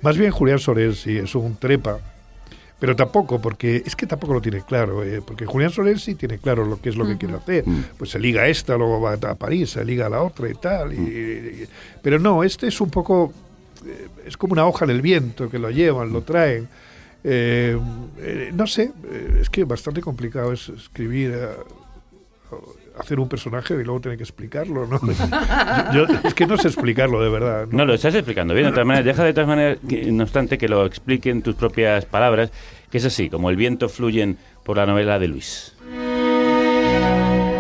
Más 0.02 0.18
bien 0.18 0.32
Julián 0.32 0.58
Sorel, 0.60 0.96
sí, 0.96 1.16
es 1.16 1.36
un 1.36 1.56
trepa. 1.58 2.00
Pero 2.78 2.94
tampoco, 2.96 3.40
porque 3.40 3.84
es 3.86 3.96
que 3.96 4.06
tampoco 4.06 4.34
lo 4.34 4.42
tiene 4.42 4.62
claro, 4.62 5.02
eh, 5.04 5.22
porque 5.26 5.46
Julián 5.46 5.72
Soler 5.72 5.98
sí 5.98 6.14
tiene 6.16 6.40
claro 6.40 6.66
lo 6.66 6.82
que 6.82 6.90
es 6.90 6.98
lo 6.98 7.08
que 7.08 7.18
quiere 7.18 7.36
hacer. 7.36 7.64
Pues 7.98 8.10
se 8.10 8.20
liga 8.20 8.42
a 8.42 8.48
esta, 8.50 8.76
luego 8.76 9.00
va 9.00 9.14
a 9.14 9.36
París, 9.36 9.70
se 9.72 9.86
liga 9.86 10.08
a 10.08 10.10
la 10.10 10.22
otra 10.22 10.50
y 10.50 10.56
tal. 10.56 10.92
y- 10.94 10.98
y- 10.98 11.68
pero 12.02 12.20
no, 12.20 12.44
este 12.44 12.68
es 12.68 12.82
un 12.82 12.90
poco, 12.90 13.32
es 14.26 14.38
como 14.38 14.54
una 14.54 14.66
hoja 14.66 14.86
en 14.86 14.92
el 14.92 15.02
viento 15.02 15.50
que 15.50 15.60
lo 15.60 15.70
llevan, 15.70 16.12
lo 16.14 16.22
traen. 16.22 16.68
Eh, 17.24 17.78
eh, 18.20 18.52
no 18.54 18.68
sé, 18.68 18.92
eh, 19.12 19.38
es 19.42 19.50
que 19.50 19.64
bastante 19.64 20.02
complicado 20.02 20.52
es 20.54 20.70
escribir, 20.70 21.32
eh, 21.34 21.48
hacer 23.00 23.20
un 23.20 23.28
personaje 23.28 23.74
y 23.74 23.84
luego 23.84 24.00
tener 24.00 24.18
que 24.18 24.24
explicarlo, 24.24 24.86
¿no? 24.88 25.00
Yo- 25.94 26.08
yo- 26.08 26.20
es 26.24 26.34
que 26.34 26.46
no 26.46 26.56
sé 26.58 26.68
explicarlo 26.70 27.22
de 27.22 27.30
verdad. 27.30 27.68
No, 27.72 27.84
lo 27.86 27.94
estás 27.96 28.14
explicando 28.16 28.54
bien, 28.54 28.68
de 28.68 28.72
todas 28.74 28.86
maneras. 28.88 29.06
Deja 29.06 29.24
de 29.24 29.34
todas 29.34 29.48
maneras, 29.50 29.80
que, 29.90 30.12
no 30.12 30.24
obstante, 30.24 30.58
que 30.58 30.68
lo 30.70 30.86
explique 30.86 31.30
en 31.30 31.42
tus 31.42 31.56
propias 31.56 32.06
palabras, 32.06 32.52
que 32.92 33.00
es 33.00 33.06
así, 33.06 33.30
como 33.30 33.50
el 33.50 33.56
viento 33.56 33.90
fluyen 33.90 34.38
por 34.64 34.78
la 34.78 34.86
novela 34.86 35.18
de 35.20 35.28
Luis. 35.28 35.74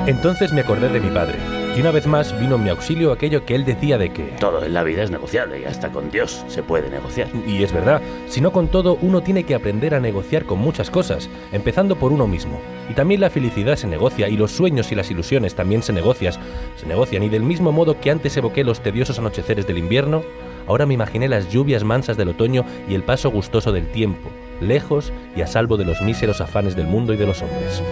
Entonces 0.07 0.53
me 0.53 0.61
acordé 0.61 0.89
de 0.89 0.99
mi 0.99 1.09
padre, 1.09 1.36
y 1.76 1.82
una 1.82 1.91
vez 1.91 2.07
más 2.07 2.39
vino 2.39 2.55
en 2.55 2.63
mi 2.63 2.69
auxilio 2.69 3.11
aquello 3.11 3.45
que 3.45 3.53
él 3.53 3.65
decía 3.65 3.97
de 3.97 4.11
que... 4.11 4.23
Todo 4.39 4.63
en 4.63 4.73
la 4.73 4.84
vida 4.84 5.03
es 5.03 5.11
negociable 5.11 5.59
y 5.59 5.65
hasta 5.65 5.91
con 5.91 6.09
Dios 6.09 6.45
se 6.47 6.63
puede 6.63 6.89
negociar. 6.89 7.28
Y 7.45 7.63
es 7.63 7.73
verdad, 7.73 8.01
si 8.30 8.39
no 8.39 8.51
con 8.51 8.69
todo, 8.69 8.97
uno 9.01 9.21
tiene 9.21 9.43
que 9.43 9.55
aprender 9.55 9.93
a 9.93 9.99
negociar 9.99 10.45
con 10.45 10.59
muchas 10.59 10.89
cosas, 10.89 11.30
empezando 11.51 11.97
por 11.97 12.13
uno 12.13 12.28
mismo. 12.28 12.61
Y 12.89 12.93
también 12.93 13.19
la 13.19 13.30
felicidad 13.30 13.76
se 13.76 13.88
negocia, 13.88 14.30
y 14.30 14.38
los 14.38 14.51
sueños 14.51 14.91
y 14.91 14.95
las 14.95 15.11
ilusiones 15.11 15.55
también 15.55 15.84
se 15.84 15.91
negocias, 15.91 16.39
se 16.78 16.86
negocian, 16.86 17.23
y 17.23 17.30
del 17.30 17.43
mismo 17.43 17.73
modo 17.73 17.99
que 17.99 18.11
antes 18.11 18.38
evoqué 18.38 18.63
los 18.63 18.80
tediosos 18.80 19.19
anocheceres 19.19 19.67
del 19.67 19.78
invierno, 19.78 20.23
ahora 20.67 20.86
me 20.86 20.93
imaginé 20.93 21.28
las 21.28 21.49
lluvias 21.49 21.84
mansas 21.84 22.15
del 22.15 22.30
otoño 22.30 22.63
y 22.88 22.95
el 22.95 23.03
paso 23.03 23.30
gustoso 23.32 23.73
del 23.73 23.91
tiempo, 23.91 24.30
lejos 24.61 25.11
y 25.36 25.41
a 25.41 25.47
salvo 25.47 25.76
de 25.76 25.86
los 25.86 26.01
míseros 26.01 26.39
afanes 26.39 26.76
del 26.76 26.88
mundo 26.88 27.13
y 27.13 27.17
de 27.17 27.28
los 27.28 27.41
hombres. 27.41 27.84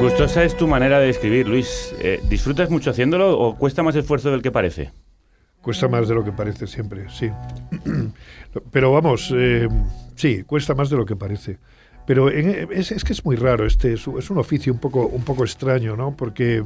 Gustosa 0.00 0.42
es 0.44 0.56
tu 0.56 0.66
manera 0.66 0.98
de 0.98 1.10
escribir, 1.10 1.46
Luis. 1.48 1.94
Eh, 2.00 2.20
¿Disfrutas 2.28 2.70
mucho 2.70 2.90
haciéndolo 2.90 3.38
o 3.38 3.56
cuesta 3.56 3.82
más 3.82 3.94
esfuerzo 3.94 4.30
del 4.30 4.42
que 4.42 4.50
parece? 4.50 4.90
Cuesta 5.60 5.86
más 5.86 6.08
de 6.08 6.14
lo 6.14 6.24
que 6.24 6.32
parece 6.32 6.66
siempre, 6.66 7.06
sí. 7.08 7.30
Pero 8.72 8.92
vamos, 8.92 9.32
eh, 9.36 9.68
sí, 10.16 10.42
cuesta 10.42 10.74
más 10.74 10.90
de 10.90 10.96
lo 10.96 11.06
que 11.06 11.14
parece. 11.14 11.58
Pero 12.04 12.30
en- 12.32 12.68
es, 12.72 12.90
es 12.90 13.04
que 13.04 13.12
es 13.12 13.24
muy 13.24 13.36
raro, 13.36 13.64
este 13.64 13.92
es, 13.92 14.06
un- 14.08 14.38
oficio 14.38 14.72
un 14.72 14.80
poco, 14.80 15.06
un 15.06 15.22
poco 15.22 15.44
extraño, 15.44 15.96
¿no? 15.96 16.16
Porque, 16.16 16.64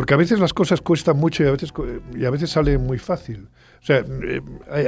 porque 0.00 0.14
a 0.14 0.16
veces 0.16 0.40
las 0.40 0.54
cosas 0.54 0.80
cuestan 0.80 1.18
mucho 1.18 1.44
y 1.44 1.46
a 1.46 1.50
veces, 1.50 1.74
y 2.18 2.24
a 2.24 2.30
veces 2.30 2.48
sale 2.48 2.78
muy 2.78 2.96
fácil. 2.96 3.48
O 3.82 3.84
sea, 3.84 3.98
eh, 3.98 4.40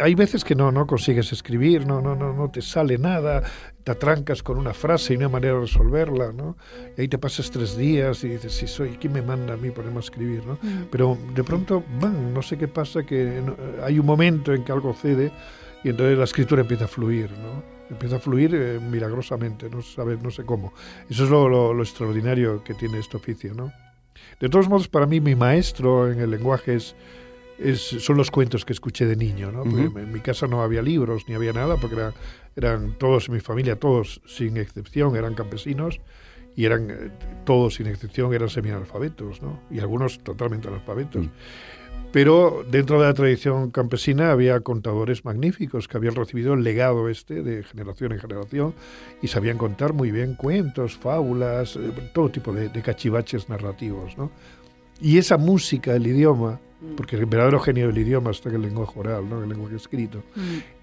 hay, 0.03 0.15
veces 0.15 0.43
que 0.43 0.55
no, 0.55 0.73
no 0.73 0.87
consigues 0.87 1.31
escribir, 1.33 1.87
no, 1.87 2.01
no, 2.01 2.17
no, 2.17 2.33
no 2.33 2.51
te 2.51 2.63
sale 2.63 2.97
nada, 2.97 3.43
te 3.85 3.93
atrancas 3.93 4.43
con 4.43 4.57
una 4.57 4.73
frase 4.73 5.13
y 5.13 5.19
no 5.19 5.27
hay 5.27 5.31
manera 5.33 5.53
de 5.57 5.61
resolverla, 5.61 6.33
¿no? 6.33 6.57
Y 6.97 7.03
ahí 7.03 7.09
te 7.09 7.19
pasas 7.19 7.51
tres 7.51 7.77
días 7.77 8.25
y 8.25 8.29
dices, 8.29 8.55
si 8.55 8.67
soy, 8.67 8.97
¿quién 8.99 9.13
me 9.13 9.21
manda 9.21 9.53
a 9.53 9.57
mí 9.59 9.69
ponerme 9.71 9.99
a 9.99 10.01
escribir, 10.01 10.47
¿no? 10.47 10.55
Mm. 10.63 10.85
Pero 10.91 11.19
de 11.35 11.45
pronto, 11.45 11.85
¡bam! 12.01 12.33
no 12.33 12.41
sé 12.41 12.57
qué 12.57 12.67
pasa, 12.69 13.03
que 13.03 13.43
no- 13.45 13.55
hay 13.85 13.99
un 13.99 14.07
momento 14.07 14.55
en 14.55 14.65
que 14.65 14.73
algo 14.73 14.95
cede 14.95 15.31
y 15.85 15.91
entonces 15.91 16.17
la 16.17 16.25
escritura 16.25 16.63
empieza 16.63 16.87
a 16.87 16.89
fluir, 16.89 17.31
¿no? 17.33 17.63
Empieza 17.91 18.17
a 18.17 18.19
fluir 18.19 18.55
eh, 18.55 18.81
milagrosamente, 18.81 19.69
no, 19.69 19.83
sabe, 19.83 20.17
no 20.17 20.31
sé 20.31 20.45
cómo. 20.47 20.73
Eso 21.11 21.25
es 21.25 21.29
lo, 21.31 21.51
lo- 21.51 21.75
lo 21.75 21.83
extraordinario 21.83 22.65
que 22.65 22.73
tiene 22.73 22.99
este 22.99 23.19
oficio, 23.19 23.53
¿no? 23.53 23.71
De 24.41 24.49
todos 24.49 24.69
modos, 24.69 24.89
para 24.89 25.07
mí, 25.07 25.21
mi 25.21 25.35
maestro 25.35 26.11
en 26.11 26.21
el 26.21 26.31
lenguaje 26.31 26.75
es, 26.75 26.95
es- 27.59 27.81
son 27.81 28.17
los 28.17 28.31
cuentos 28.31 28.65
que 28.65 28.73
escuché 28.73 29.07
de 29.07 29.17
niño, 29.17 29.53
¿no? 29.53 29.65
En 29.99 30.13
mi 30.13 30.21
casa 30.21 30.47
no 30.47 30.63
había 30.63 30.83
libros 30.83 31.25
ni 31.29 31.35
había 31.35 31.53
nada, 31.53 31.77
porque 31.77 31.97
era- 31.97 32.13
eran 32.57 32.99
todos, 32.99 33.29
mi 33.31 33.41
familia, 33.41 33.77
todos 33.77 34.21
sin 34.27 34.57
excepción, 34.57 35.17
eran 35.17 35.35
campesinos 35.35 36.01
y 36.55 36.65
eran 36.67 36.91
eh, 36.91 37.11
todos 37.47 37.75
sin 37.77 37.87
excepción 37.87 38.35
eran 38.35 38.49
semianalfabetos, 38.51 39.41
¿no? 39.43 39.61
Y 39.71 39.79
algunos 39.81 40.19
totalmente 40.23 40.69
analfabetos. 40.69 41.27
Pero 42.13 42.63
dentro 42.71 43.01
de 43.01 43.07
la 43.07 43.15
tradición 43.15 43.71
campesina 43.71 44.33
había 44.33 44.61
contadores 44.61 45.25
magníficos 45.25 45.89
que 45.89 45.97
habían 45.97 46.15
recibido 46.15 46.53
el 46.53 46.63
legado 46.63 47.09
este 47.09 47.43
de 47.43 47.63
generación 47.63 48.13
en 48.13 48.19
generación 48.19 48.75
y 49.23 49.29
sabían 49.29 49.57
contar 49.57 49.95
muy 49.95 50.11
bien 50.11 50.35
cuentos, 50.35 50.97
fábulas, 50.99 51.77
eh, 51.77 51.81
todo 52.13 52.29
tipo 52.29 52.53
de, 52.53 52.69
de 52.69 52.83
cachivaches 52.83 53.49
narrativos, 53.49 54.19
¿no? 54.19 54.31
Y 55.01 55.17
esa 55.17 55.39
música, 55.39 55.97
el 55.97 56.07
idioma, 56.07 56.61
porque 56.97 57.17
el 57.17 57.27
verdadero 57.27 57.61
genio 57.61 57.87
del 57.87 57.99
idioma 57.99 58.31
está 58.31 58.49
en 58.49 58.57
el 58.57 58.63
lenguaje 58.63 58.99
oral, 58.99 59.29
¿no? 59.29 59.43
el 59.43 59.49
lenguaje 59.49 59.77
escrito. 59.77 60.23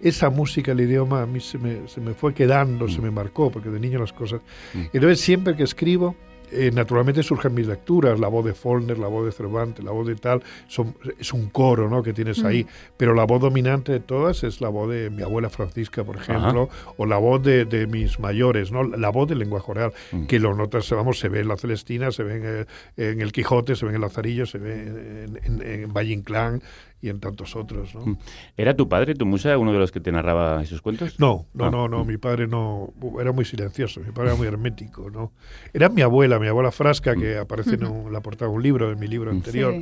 Esa 0.01 0.29
música, 0.29 0.71
el 0.71 0.81
idioma, 0.81 1.21
a 1.21 1.25
mí 1.25 1.39
se 1.39 1.57
me, 1.57 1.87
se 1.87 1.99
me 2.01 2.13
fue 2.13 2.33
quedando, 2.33 2.87
se 2.87 3.01
me 3.01 3.11
marcó, 3.11 3.51
porque 3.51 3.69
de 3.69 3.79
niño 3.79 3.99
las 3.99 4.13
cosas... 4.13 4.41
Entonces 4.73 5.19
siempre 5.19 5.55
que 5.55 5.63
escribo, 5.63 6.15
eh, 6.51 6.71
naturalmente 6.73 7.23
surgen 7.23 7.53
mis 7.53 7.67
lecturas, 7.67 8.19
la 8.19 8.27
voz 8.27 8.45
de 8.45 8.53
Faulkner, 8.53 8.97
la 8.97 9.07
voz 9.07 9.25
de 9.25 9.31
Cervantes, 9.31 9.83
la 9.83 9.91
voz 9.91 10.07
de 10.07 10.15
tal, 10.15 10.41
son, 10.67 10.95
es 11.19 11.33
un 11.33 11.49
coro 11.49 11.89
¿no? 11.89 12.03
que 12.03 12.13
tienes 12.13 12.43
ahí, 12.43 12.65
pero 12.97 13.13
la 13.13 13.23
voz 13.25 13.41
dominante 13.41 13.91
de 13.91 13.99
todas 13.99 14.43
es 14.43 14.61
la 14.61 14.69
voz 14.69 14.89
de 14.89 15.09
mi 15.09 15.21
abuela 15.23 15.49
Francisca, 15.49 16.03
por 16.03 16.17
ejemplo, 16.17 16.69
o 16.97 17.05
la 17.05 17.17
voz 17.17 17.41
de, 17.43 17.65
de 17.65 17.87
mis 17.87 18.19
mayores, 18.19 18.71
¿no? 18.71 18.83
la 18.83 19.09
voz 19.09 19.27
del 19.27 19.39
lenguaje 19.39 19.71
oral, 19.71 19.93
que 20.27 20.39
lo 20.39 20.53
notas, 20.55 20.89
vamos, 20.91 21.19
se 21.19 21.29
ve 21.29 21.39
en 21.41 21.47
la 21.47 21.57
Celestina, 21.57 22.11
se 22.11 22.23
ve 22.23 22.37
en, 22.37 22.45
el- 22.45 22.67
en 22.97 23.21
el 23.21 23.31
Quijote, 23.31 23.75
se 23.75 23.85
ve 23.85 23.91
en 23.91 23.95
el 23.95 24.01
Lazarillo, 24.01 24.45
se 24.45 24.57
ve 24.57 24.81
en, 24.83 25.39
en, 25.43 25.61
en 25.83 25.93
Valle 25.93 26.13
Inclán 26.13 26.61
y 27.01 27.09
en 27.09 27.19
tantos 27.19 27.55
otros. 27.55 27.95
¿no? 27.95 28.17
¿Era 28.57 28.75
tu 28.75 28.89
padre, 28.89 29.13
tu 29.15 29.25
musa, 29.25 29.57
uno 29.57 29.71
de 29.71 29.79
los 29.79 29.91
que 29.91 29.99
te 29.99 30.11
narraba 30.11 30.61
esos 30.61 30.81
cuentos? 30.81 31.19
No, 31.19 31.45
no, 31.53 31.65
Ah. 31.65 31.71
no, 31.71 31.87
no, 31.87 32.03
mi 32.05 32.17
padre 32.17 32.47
no, 32.47 32.93
era 33.19 33.31
muy 33.31 33.45
silencioso, 33.45 34.01
mi 34.01 34.11
padre 34.11 34.29
era 34.31 34.37
muy 34.37 34.47
hermético, 34.47 35.09
¿no? 35.09 35.31
Era 35.73 35.89
mi 35.89 36.01
abuela, 36.01 36.39
mi 36.39 36.47
abuela 36.47 36.71
Frasca, 36.71 37.15
que 37.15 37.37
aparece 37.37 37.75
en 37.75 37.85
un- 37.85 38.11
la 38.13 38.21
portada 38.21 38.49
de 38.51 38.55
un 38.57 38.63
libro, 38.63 38.91
en 38.91 38.99
mi 38.99 39.07
libro 39.07 39.31
anterior, 39.31 39.73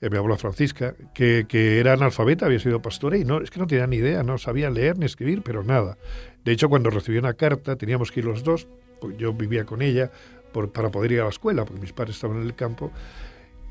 Eh, 0.00 0.10
mi 0.10 0.16
abuela 0.18 0.36
Francisca, 0.36 0.94
que, 1.14 1.46
que 1.48 1.78
era 1.78 1.92
analfabeta, 1.94 2.44
había 2.46 2.58
sido 2.58 2.82
pastora 2.82 3.16
y 3.16 3.24
no, 3.24 3.40
es 3.40 3.50
que 3.50 3.58
no 3.60 3.66
tenía 3.66 3.86
ni 3.86 3.96
idea, 3.96 4.22
no 4.22 4.36
sabía 4.38 4.68
leer 4.68 4.98
ni 4.98 5.06
escribir, 5.06 5.40
pero 5.42 5.62
nada. 5.62 5.96
De 6.44 6.52
hecho, 6.52 6.68
cuando 6.68 6.90
recibí 6.90 7.16
una 7.16 7.32
carta, 7.34 7.76
teníamos 7.76 8.10
que 8.12 8.20
ir 8.20 8.26
los 8.26 8.42
dos, 8.44 8.66
pues 9.00 9.16
yo 9.16 9.32
vivía 9.32 9.64
con 9.64 9.80
ella 9.82 10.10
por- 10.52 10.70
para 10.72 10.90
poder 10.90 11.12
ir 11.12 11.20
a 11.20 11.24
la 11.24 11.30
escuela, 11.30 11.64
porque 11.64 11.80
mis 11.80 11.92
padres 11.92 12.16
estaban 12.16 12.36
en 12.38 12.42
el 12.42 12.54
campo, 12.54 12.90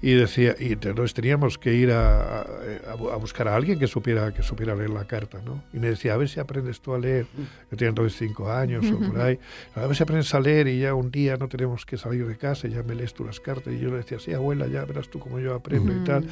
y 0.06 0.14
decía 0.16 0.54
y 0.60 0.74
entonces 0.74 1.14
teníamos 1.14 1.58
que 1.58 1.74
ir 1.74 1.90
a, 1.92 2.42
a- 2.42 2.46
a 2.92 2.96
bu- 2.98 3.12
a 3.12 3.16
buscar 3.16 3.48
a 3.48 3.56
alguien 3.56 3.80
que 3.80 3.88
supiera 3.88 4.34
que 4.34 4.44
supiera 4.44 4.76
leer 4.76 4.90
la 4.90 5.06
carta 5.06 5.40
no 5.46 5.64
y 5.74 5.80
me 5.80 5.88
decía 5.88 6.14
a 6.14 6.18
ver 6.18 6.28
si 6.28 6.40
aprendes 6.42 6.82
tú 6.82 6.94
a 6.94 7.00
leer 7.00 7.26
yo 7.72 7.78
tenía 7.78 7.90
entonces 7.90 8.20
cinco 8.20 8.52
años 8.52 8.86
o 8.92 9.00
por 9.00 9.20
ahí. 9.22 9.40
A 9.76 9.88
ver 9.88 9.96
si 9.96 10.04
aprendes 10.04 10.32
a 10.36 10.40
leer 10.42 10.68
y 10.68 10.80
ya 10.80 10.94
un 10.94 11.10
día 11.10 11.38
no 11.38 11.48
tenemos 11.48 11.86
que 11.86 11.98
salir 11.98 12.28
de 12.28 12.36
casa 12.38 12.68
y 12.68 12.72
ya 12.72 12.84
me 12.84 12.94
lees 12.96 13.14
tú 13.14 13.24
las 13.24 13.40
cartas 13.40 13.74
y 13.74 13.80
yo 13.80 13.90
le 13.90 13.98
decía 13.98 14.20
sí 14.20 14.34
abuela 14.34 14.68
ya 14.68 14.84
verás 14.86 15.10
tú 15.10 15.20
cómo 15.20 15.40
yo 15.40 15.56
aprendo 15.56 15.94
y 15.94 16.04
tal 16.04 16.26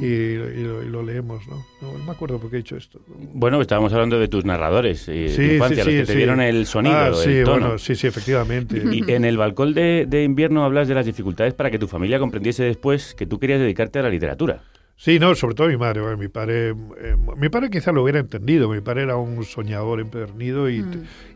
y, 0.00 0.04
y 0.06 0.36
lo, 0.64 0.82
y 0.84 0.88
lo 0.88 1.02
leemos 1.02 1.46
no 1.48 1.66
no, 1.82 1.92
me 2.04 2.12
acuerdo 2.12 2.38
por 2.38 2.48
qué 2.50 2.56
he 2.58 2.60
hecho 2.60 2.76
esto. 2.76 3.00
Bueno, 3.34 3.60
estábamos 3.60 3.92
hablando 3.92 4.18
de 4.20 4.28
tus 4.28 4.44
narradores 4.44 5.08
y 5.08 5.24
de 5.24 5.34
tu 5.34 5.42
infancia, 5.42 5.84
los 5.84 5.92
que 5.92 6.04
te 6.04 6.12
sí. 6.12 6.16
dieron 6.18 6.40
el 6.40 6.64
sonido, 6.66 6.96
Ah, 6.96 7.12
sí, 7.12 7.30
el 7.30 7.44
tono. 7.44 7.60
bueno, 7.66 7.78
sí, 7.78 7.94
sí, 7.96 8.06
efectivamente. 8.06 8.82
Y 8.90 9.10
en 9.12 9.24
el 9.24 9.36
balcón 9.36 9.74
de, 9.74 10.06
de 10.08 10.22
invierno 10.22 10.64
hablas 10.64 10.86
de 10.88 10.94
las 10.94 11.04
dificultades 11.06 11.52
para 11.54 11.70
que 11.70 11.78
tu 11.78 11.88
familia 11.88 12.18
comprendiese 12.18 12.62
después 12.64 13.14
que 13.16 13.26
tú 13.26 13.38
querías 13.38 13.60
dedicarte 13.60 13.98
a 13.98 14.02
la 14.02 14.10
literatura. 14.10 14.62
Sí, 14.98 15.18
no, 15.18 15.34
sobre 15.34 15.54
todo 15.54 15.68
mi 15.68 15.76
madre. 15.76 16.00
bueno, 16.00 16.16
mi 16.16 16.28
padre, 16.28 16.70
eh, 16.70 17.16
mi 17.36 17.48
padre 17.50 17.68
quizá 17.68 17.92
lo 17.92 18.02
hubiera 18.02 18.18
entendido. 18.18 18.68
Mi 18.70 18.80
padre 18.80 19.02
era 19.02 19.16
un 19.16 19.44
soñador 19.44 20.00
empedernido 20.00 20.70
y, 20.70 20.84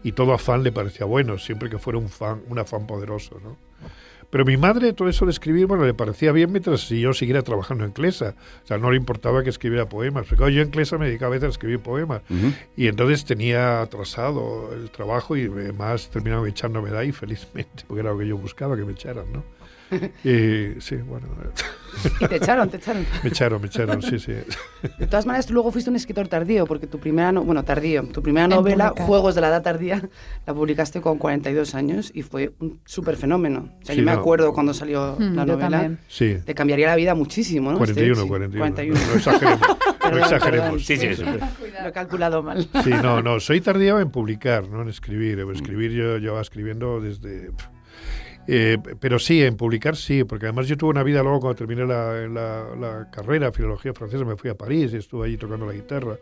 y 0.03 0.13
todo 0.13 0.33
afán 0.33 0.63
le 0.63 0.73
parecía 0.73 1.05
bueno, 1.05 1.37
siempre 1.37 1.69
que 1.69 1.79
fuera 1.79 1.99
un 1.99 2.09
fan, 2.09 2.41
un 2.49 2.59
afán 2.59 2.87
poderoso, 2.87 3.39
¿no? 3.43 3.59
Pero 4.31 4.45
mi 4.45 4.57
madre, 4.57 4.93
todo 4.93 5.09
eso 5.09 5.25
de 5.25 5.33
escribir, 5.33 5.67
bueno, 5.67 5.85
le 5.85 5.93
parecía 5.93 6.31
bien 6.31 6.53
mientras 6.53 6.89
yo 6.89 7.13
siguiera 7.13 7.43
trabajando 7.43 7.85
en 7.85 7.91
Clesa. 7.91 8.37
O 8.63 8.67
sea, 8.67 8.79
no 8.79 8.91
le 8.93 8.97
importaba 8.97 9.43
que 9.43 9.51
escribiera 9.51 9.89
poemas. 9.89 10.23
Porque 10.23 10.37
claro, 10.37 10.51
yo 10.53 10.63
en 10.63 10.71
Clesa 10.71 10.99
me 10.99 11.07
dedicaba 11.07 11.31
a 11.31 11.35
veces 11.35 11.49
a 11.49 11.51
escribir 11.51 11.81
poemas. 11.81 12.23
Y 12.77 12.87
entonces 12.87 13.25
tenía 13.25 13.83
atrasado 13.83 14.73
el 14.73 14.91
trabajo 14.93 15.37
y 15.37 15.47
además 15.47 16.11
terminaron 16.11 16.47
echándome 16.47 16.91
de 16.91 16.99
ahí 16.99 17.13
felizmente, 17.13 17.85
porque 17.89 18.01
era 18.03 18.13
lo 18.13 18.19
que 18.19 18.29
yo 18.29 18.39
buscaba, 18.39 18.77
que 18.77 18.85
me 18.85 18.93
echaran, 18.93 19.33
¿no? 19.33 19.43
Y 20.25 20.81
sí, 20.81 20.97
bueno. 20.97 21.27
Y 22.21 22.27
te 22.29 22.37
echaron, 22.37 22.71
te 22.71 22.77
echaron. 22.77 23.05
Me 23.23 23.29
echaron, 23.31 23.61
me 23.61 23.67
echaron, 23.67 24.01
sí, 24.01 24.19
sí. 24.21 24.33
De 24.99 25.07
todas 25.07 25.27
maneras, 25.27 25.47
tú 25.47 25.55
luego 25.55 25.73
fuiste 25.73 25.91
un 25.91 25.97
escritor 25.97 26.29
tardío, 26.29 26.65
porque 26.67 26.87
tu 26.87 26.99
primera, 27.01 27.33
no- 27.33 27.43
bueno, 27.43 27.65
tardío, 27.65 28.05
tu 28.05 28.23
primera 28.23 28.47
novela. 28.47 28.95
Juegos 28.97 29.35
de 29.35 29.41
la 29.41 29.49
Edad 29.49 29.63
Tardía, 29.63 30.09
la 30.47 30.55
publicaste 30.55 31.01
con 31.01 31.19
42 31.19 31.75
años 31.75 32.11
y 32.15 32.23
fue 32.23 32.53
un 32.61 32.79
súper 32.85 33.17
fenómeno. 33.17 33.69
O 33.83 33.85
sea, 33.85 33.95
Sí, 33.95 34.01
yo 34.01 34.07
me 34.07 34.13
no. 34.15 34.21
acuerdo 34.21 34.53
cuando 34.53 34.73
salió 34.73 35.17
Mm, 35.19 35.35
la 35.35 35.45
novela. 35.45 35.91
Sí. 36.09 36.37
Te 36.45 36.55
cambiaría 36.55 36.87
la 36.87 36.97
vida 36.97 37.15
muchísimo, 37.15 37.73
¿no? 37.73 37.79
41, 37.79 38.13
Este, 38.13 38.23
sí, 38.23 38.29
41. 38.29 38.61
41. 38.61 39.01
No, 39.01 39.07
no 39.11 39.17
exageremos. 39.17 39.61
no 39.69 39.77
Perdón, 40.01 40.19
exageremos. 40.21 40.65
perdón. 40.65 40.81
Sí, 40.81 40.97
sí, 40.97 41.07
eso. 41.07 41.25
Lo 41.25 41.89
he 41.89 41.93
calculado 41.93 42.43
mal. 42.43 42.69
Sí, 42.85 42.91
no, 43.03 43.21
no, 43.23 43.41
soy 43.41 43.61
tardío 43.61 43.99
en 44.01 44.11
publicar, 44.11 44.69
no 44.69 44.83
en 44.83 44.89
escribir. 44.89 45.41
En 45.41 45.51
escribir 45.51 45.91
yo 45.93 46.19
llevaba 46.19 46.41
escribiendo 46.41 47.01
desde... 47.01 47.51
pf, 47.51 47.69
eh, 48.53 48.79
pero 48.99 49.19
sí, 49.19 49.43
en 49.43 49.57
publicar 49.57 49.97
sí, 49.97 50.25
porque 50.25 50.47
además 50.47 50.67
yo 50.67 50.77
tuve 50.77 50.91
una 50.91 51.03
vida 51.03 51.23
luego 51.23 51.41
cuando 51.41 51.57
terminé 51.57 51.87
la, 51.87 52.27
la, 52.29 52.75
la 52.79 53.11
carrera, 53.11 53.53
filología 53.53 53.95
francesa, 53.95 54.25
me 54.25 54.37
fui 54.37 54.51
a 54.51 54.55
París 54.57 54.93
y 54.93 54.97
estuve 54.97 55.27
allí 55.27 55.37
tocando 55.37 55.67
la 55.67 55.73
guitarra 55.73 56.17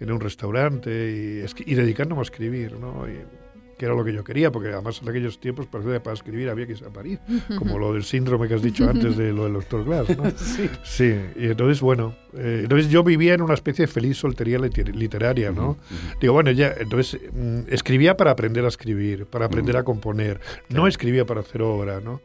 en 0.00 0.12
un 0.12 0.20
restaurante 0.20 0.90
y, 0.90 1.44
y 1.70 1.74
dedicándome 1.74 2.20
a 2.20 2.24
escribir, 2.24 2.74
¿no? 2.78 3.08
Y- 3.08 3.41
que 3.82 3.86
era 3.86 3.96
lo 3.96 4.04
que 4.04 4.12
yo 4.12 4.22
quería, 4.22 4.52
porque 4.52 4.68
además 4.68 5.00
en 5.02 5.08
aquellos 5.08 5.40
tiempos 5.40 5.66
parecía 5.66 5.94
que 5.94 6.00
para 6.00 6.14
escribir 6.14 6.48
había 6.48 6.66
que 6.66 6.72
irse 6.72 6.84
a 6.86 6.90
París, 6.90 7.18
como 7.58 7.80
lo 7.80 7.92
del 7.92 8.04
síndrome 8.04 8.46
que 8.46 8.54
has 8.54 8.62
dicho 8.62 8.88
antes 8.88 9.16
de 9.16 9.32
lo 9.32 9.42
del 9.42 9.54
doctor 9.54 9.84
Glass, 9.84 10.16
¿no? 10.16 10.22
Sí. 10.36 10.70
Sí, 10.84 11.14
y 11.36 11.46
entonces, 11.46 11.80
bueno, 11.80 12.14
eh, 12.34 12.60
entonces 12.62 12.88
yo 12.90 13.02
vivía 13.02 13.34
en 13.34 13.42
una 13.42 13.54
especie 13.54 13.86
de 13.86 13.92
feliz 13.92 14.18
soltería 14.18 14.58
liter- 14.60 14.94
literaria, 14.94 15.50
¿no? 15.50 15.78
Digo, 16.20 16.32
bueno, 16.32 16.52
ya, 16.52 16.72
entonces 16.78 17.20
mm, 17.32 17.62
escribía 17.70 18.16
para 18.16 18.30
aprender 18.30 18.64
a 18.64 18.68
escribir, 18.68 19.26
para 19.26 19.46
aprender 19.46 19.76
a 19.76 19.82
componer, 19.82 20.40
no 20.68 20.86
escribía 20.86 21.24
para 21.26 21.40
hacer 21.40 21.60
obra, 21.62 22.00
¿no? 22.00 22.20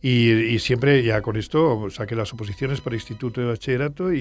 Y, 0.00 0.30
y 0.32 0.58
siempre 0.60 1.02
ya 1.02 1.20
con 1.20 1.36
esto 1.36 1.88
saqué 1.90 2.14
las 2.16 2.32
oposiciones 2.32 2.80
para 2.80 2.96
instituto 2.96 3.40
de 3.42 3.48
bachillerato 3.48 4.12
y, 4.14 4.18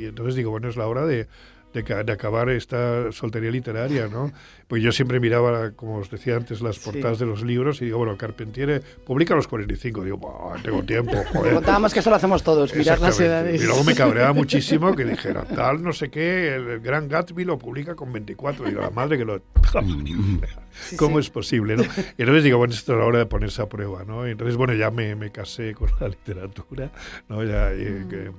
y 0.00 0.04
entonces 0.06 0.36
digo, 0.36 0.50
bueno, 0.50 0.68
es 0.70 0.76
la 0.76 0.86
hora 0.86 1.04
de, 1.04 1.26
de, 1.74 2.04
de 2.04 2.12
acabar 2.12 2.48
esta 2.48 3.10
soltería 3.12 3.50
literaria, 3.50 4.08
¿no? 4.08 4.32
Pues 4.68 4.82
yo 4.82 4.92
siempre 4.92 5.20
miraba, 5.20 5.72
como 5.72 5.96
os 5.96 6.10
decía 6.10 6.36
antes, 6.36 6.62
las 6.62 6.78
portadas 6.78 7.18
de 7.18 7.26
los 7.26 7.42
libros 7.42 7.82
y 7.82 7.86
digo, 7.86 7.98
bueno, 7.98 8.16
Carpentier 8.16 8.82
publica 9.04 9.34
a 9.34 9.36
los 9.36 9.46
45. 9.48 10.04
Digo, 10.04 10.16
"Buah, 10.16 10.62
tengo 10.62 10.82
tiempo, 10.84 11.12
joder. 11.32 11.54
Contábamos 11.54 11.92
que 11.92 12.00
eso 12.00 12.10
lo 12.10 12.16
hacemos 12.16 12.42
todos, 12.42 12.74
mirar 12.74 13.00
las 13.00 13.20
edades. 13.20 13.62
Y 13.62 13.66
luego 13.66 13.84
me 13.84 13.94
cabreaba 13.94 14.32
muchísimo 14.44 14.94
que 14.94 15.04
dijera, 15.04 15.44
tal, 15.44 15.82
no 15.82 15.92
sé 15.92 16.10
qué, 16.10 16.54
el, 16.54 16.80
Gran 16.80 17.08
Gatsby 17.08 17.44
lo 17.44 17.58
publica 17.58 17.94
con 17.94 18.12
24. 18.12 18.66
Digo, 18.66 18.80
la 18.80 18.90
madre 18.90 19.18
que 19.18 19.24
lo... 19.24 19.42
¿Cómo 20.96 21.18
es 21.18 21.30
posible? 21.30 21.76
¿no? 21.76 21.82
Y 21.82 22.22
entonces 22.22 22.44
digo, 22.44 22.58
bueno, 22.58 22.72
esto 22.72 22.92
es 22.92 22.98
la 22.98 23.04
hora 23.04 23.18
de 23.18 23.26
ponerse 23.26 23.62
a 23.62 23.68
prueba, 23.68 24.04
¿no? 24.04 24.26
Y 24.26 24.32
entonces, 24.32 24.56
bueno, 24.56 24.74
ya 24.74 24.90
me, 24.90 25.14
me 25.14 25.30
casé 25.30 25.74
con 25.74 25.90
la 26.00 26.08
literatura, 26.08 26.90
¿no? 27.28 27.44
Ya 27.44 27.72
eh, 27.72 28.04
que, 28.08 28.26
eh, 28.26 28.30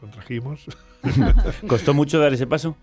contrajimos. 0.00 0.66
¿Costó 1.66 1.94
mucho 1.94 2.18
dar 2.18 2.32
ese 2.32 2.46
paso? 2.46 2.76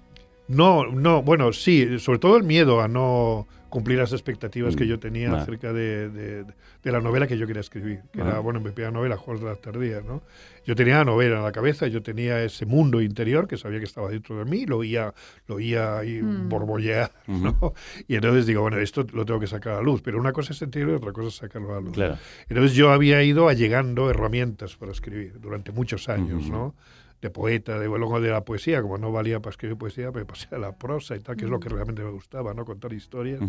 No, 0.47 0.85
no, 0.85 1.21
bueno, 1.23 1.51
sí, 1.51 1.99
sobre 1.99 2.19
todo 2.19 2.37
el 2.37 2.43
miedo 2.43 2.79
a 2.81 2.87
no 2.87 3.47
cumplir 3.69 3.97
las 3.97 4.13
expectativas 4.13 4.77
que 4.77 4.87
yo 4.87 4.97
tenía 4.97 5.29
Ah. 5.33 5.41
acerca 5.41 5.73
de, 5.73 6.09
de- 6.09 6.45
de 6.45 6.91
la 6.91 7.01
novela 7.01 7.27
que 7.27 7.37
yo 7.37 7.45
quería 7.45 7.59
escribir, 7.59 7.99
que 8.13 8.21
Ah. 8.21 8.27
era, 8.29 8.39
bueno, 8.39 8.61
mi 8.61 8.71
primera 8.71 8.91
novela, 8.91 9.17
Juegos 9.17 9.41
de 9.43 9.49
las 9.49 9.59
Tardías, 9.59 10.05
¿no? 10.05 10.23
Yo 10.65 10.73
tenía 10.73 10.99
la 10.99 11.03
novela 11.05 11.35
en 11.35 11.43
la 11.43 11.51
cabeza, 11.51 11.87
yo 11.87 12.01
tenía 12.01 12.41
ese 12.41 12.65
mundo 12.65 13.01
interior 13.01 13.45
que 13.45 13.57
sabía 13.57 13.79
que 13.79 13.85
estaba 13.85 14.07
dentro 14.09 14.37
de 14.37 14.45
mí, 14.45 14.65
lo 14.65 14.77
oía, 14.77 15.13
lo 15.47 15.55
oía 15.55 15.97
ahí 15.97 16.21
Mm. 16.21 16.47
borbollear, 16.47 17.11
¿no? 17.27 17.73
Y 18.07 18.15
entonces 18.15 18.45
digo, 18.45 18.61
bueno, 18.61 18.77
esto 18.77 19.05
lo 19.11 19.25
tengo 19.25 19.41
que 19.41 19.47
sacar 19.47 19.73
a 19.73 19.75
la 19.77 19.81
luz, 19.81 20.01
pero 20.01 20.17
una 20.17 20.31
cosa 20.31 20.53
es 20.53 20.59
sentirlo 20.59 20.93
y 20.93 20.95
otra 20.95 21.11
cosa 21.11 21.27
es 21.27 21.35
sacarlo 21.35 21.71
a 21.71 21.75
la 21.75 21.81
luz. 21.81 21.93
Claro. 21.93 22.17
Entonces 22.47 22.73
yo 22.73 22.93
había 22.93 23.21
ido 23.21 23.49
allegando 23.49 24.09
herramientas 24.09 24.77
para 24.77 24.93
escribir 24.93 25.41
durante 25.41 25.73
muchos 25.73 26.07
años, 26.07 26.43
Ujú. 26.45 26.51
¿no? 26.53 26.75
De 27.21 27.29
poeta, 27.31 27.79
de, 27.79 27.87
luego 27.87 28.21
de 28.21 28.29
la 28.29 28.41
poesía, 28.45 28.81
como 28.81 28.97
no 28.99 29.11
valía 29.11 29.39
para 29.39 29.49
escribir 29.51 29.75
poesía, 29.77 30.11
me 30.11 30.23
pasé 30.23 30.47
a 30.53 30.59
la 30.59 30.77
prosa 30.77 31.15
y 31.15 31.19
tal, 31.19 31.35
que 31.35 31.45
es 31.45 31.49
lo 31.49 31.59
que 31.59 31.67
realmente 31.67 32.03
me 32.03 32.11
gustaba, 32.11 32.53
¿no? 32.53 32.63
Contar 32.63 32.93
historias. 32.93 33.39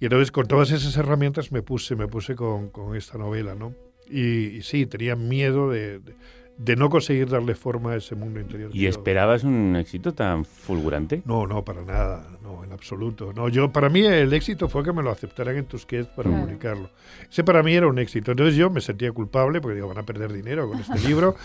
Y 0.00 0.04
entonces 0.06 0.32
con 0.32 0.46
todas 0.48 0.70
esas 0.72 0.96
herramientas 0.96 1.52
me 1.52 1.62
puse, 1.62 1.94
me 1.94 2.08
puse 2.08 2.34
con, 2.34 2.70
con 2.70 2.96
esta 2.96 3.16
novela, 3.16 3.54
¿no? 3.54 3.72
Y, 4.10 4.46
y 4.56 4.62
sí, 4.62 4.86
tenía 4.86 5.14
miedo 5.14 5.70
de, 5.70 6.00
de- 6.00 6.14
de 6.58 6.74
no 6.76 6.90
conseguir 6.90 7.28
darle 7.28 7.54
forma 7.54 7.92
a 7.92 7.96
ese 7.96 8.14
mundo 8.16 8.40
interior. 8.40 8.70
¿Y 8.74 8.80
yo- 8.82 8.88
esperabas 8.90 9.44
un 9.44 9.76
éxito 9.76 10.12
tan 10.12 10.44
fulgurante? 10.44 11.22
no, 11.24 11.46
no, 11.46 11.64
para 11.64 11.82
nada, 11.82 12.26
no, 12.42 12.64
en 12.64 12.72
absoluto. 12.72 13.32
No, 13.32 13.48
yo, 13.48 13.72
para 13.72 13.88
mí 13.88 14.00
el 14.04 14.32
éxito 14.32 14.68
fue 14.68 14.82
que 14.82 14.92
me 14.92 15.02
lo 15.02 15.10
aceptaran 15.10 15.56
en 15.56 15.66
Tusquets 15.66 16.08
para 16.08 16.28
Claro. 16.28 16.44
publicarlo. 16.44 16.90
Ese 17.30 17.44
para 17.44 17.62
mí 17.62 17.74
era 17.74 17.86
un 17.86 17.98
éxito. 18.00 18.32
Entonces 18.32 18.56
yo 18.56 18.70
me 18.70 18.80
sentía 18.80 19.12
culpable 19.12 19.60
porque 19.60 19.76
digo, 19.76 19.86
van 19.88 19.98
a 19.98 20.02
perder 20.02 20.32
dinero 20.32 20.68
con 20.68 20.80
este 20.80 20.98
libro. 21.08 21.36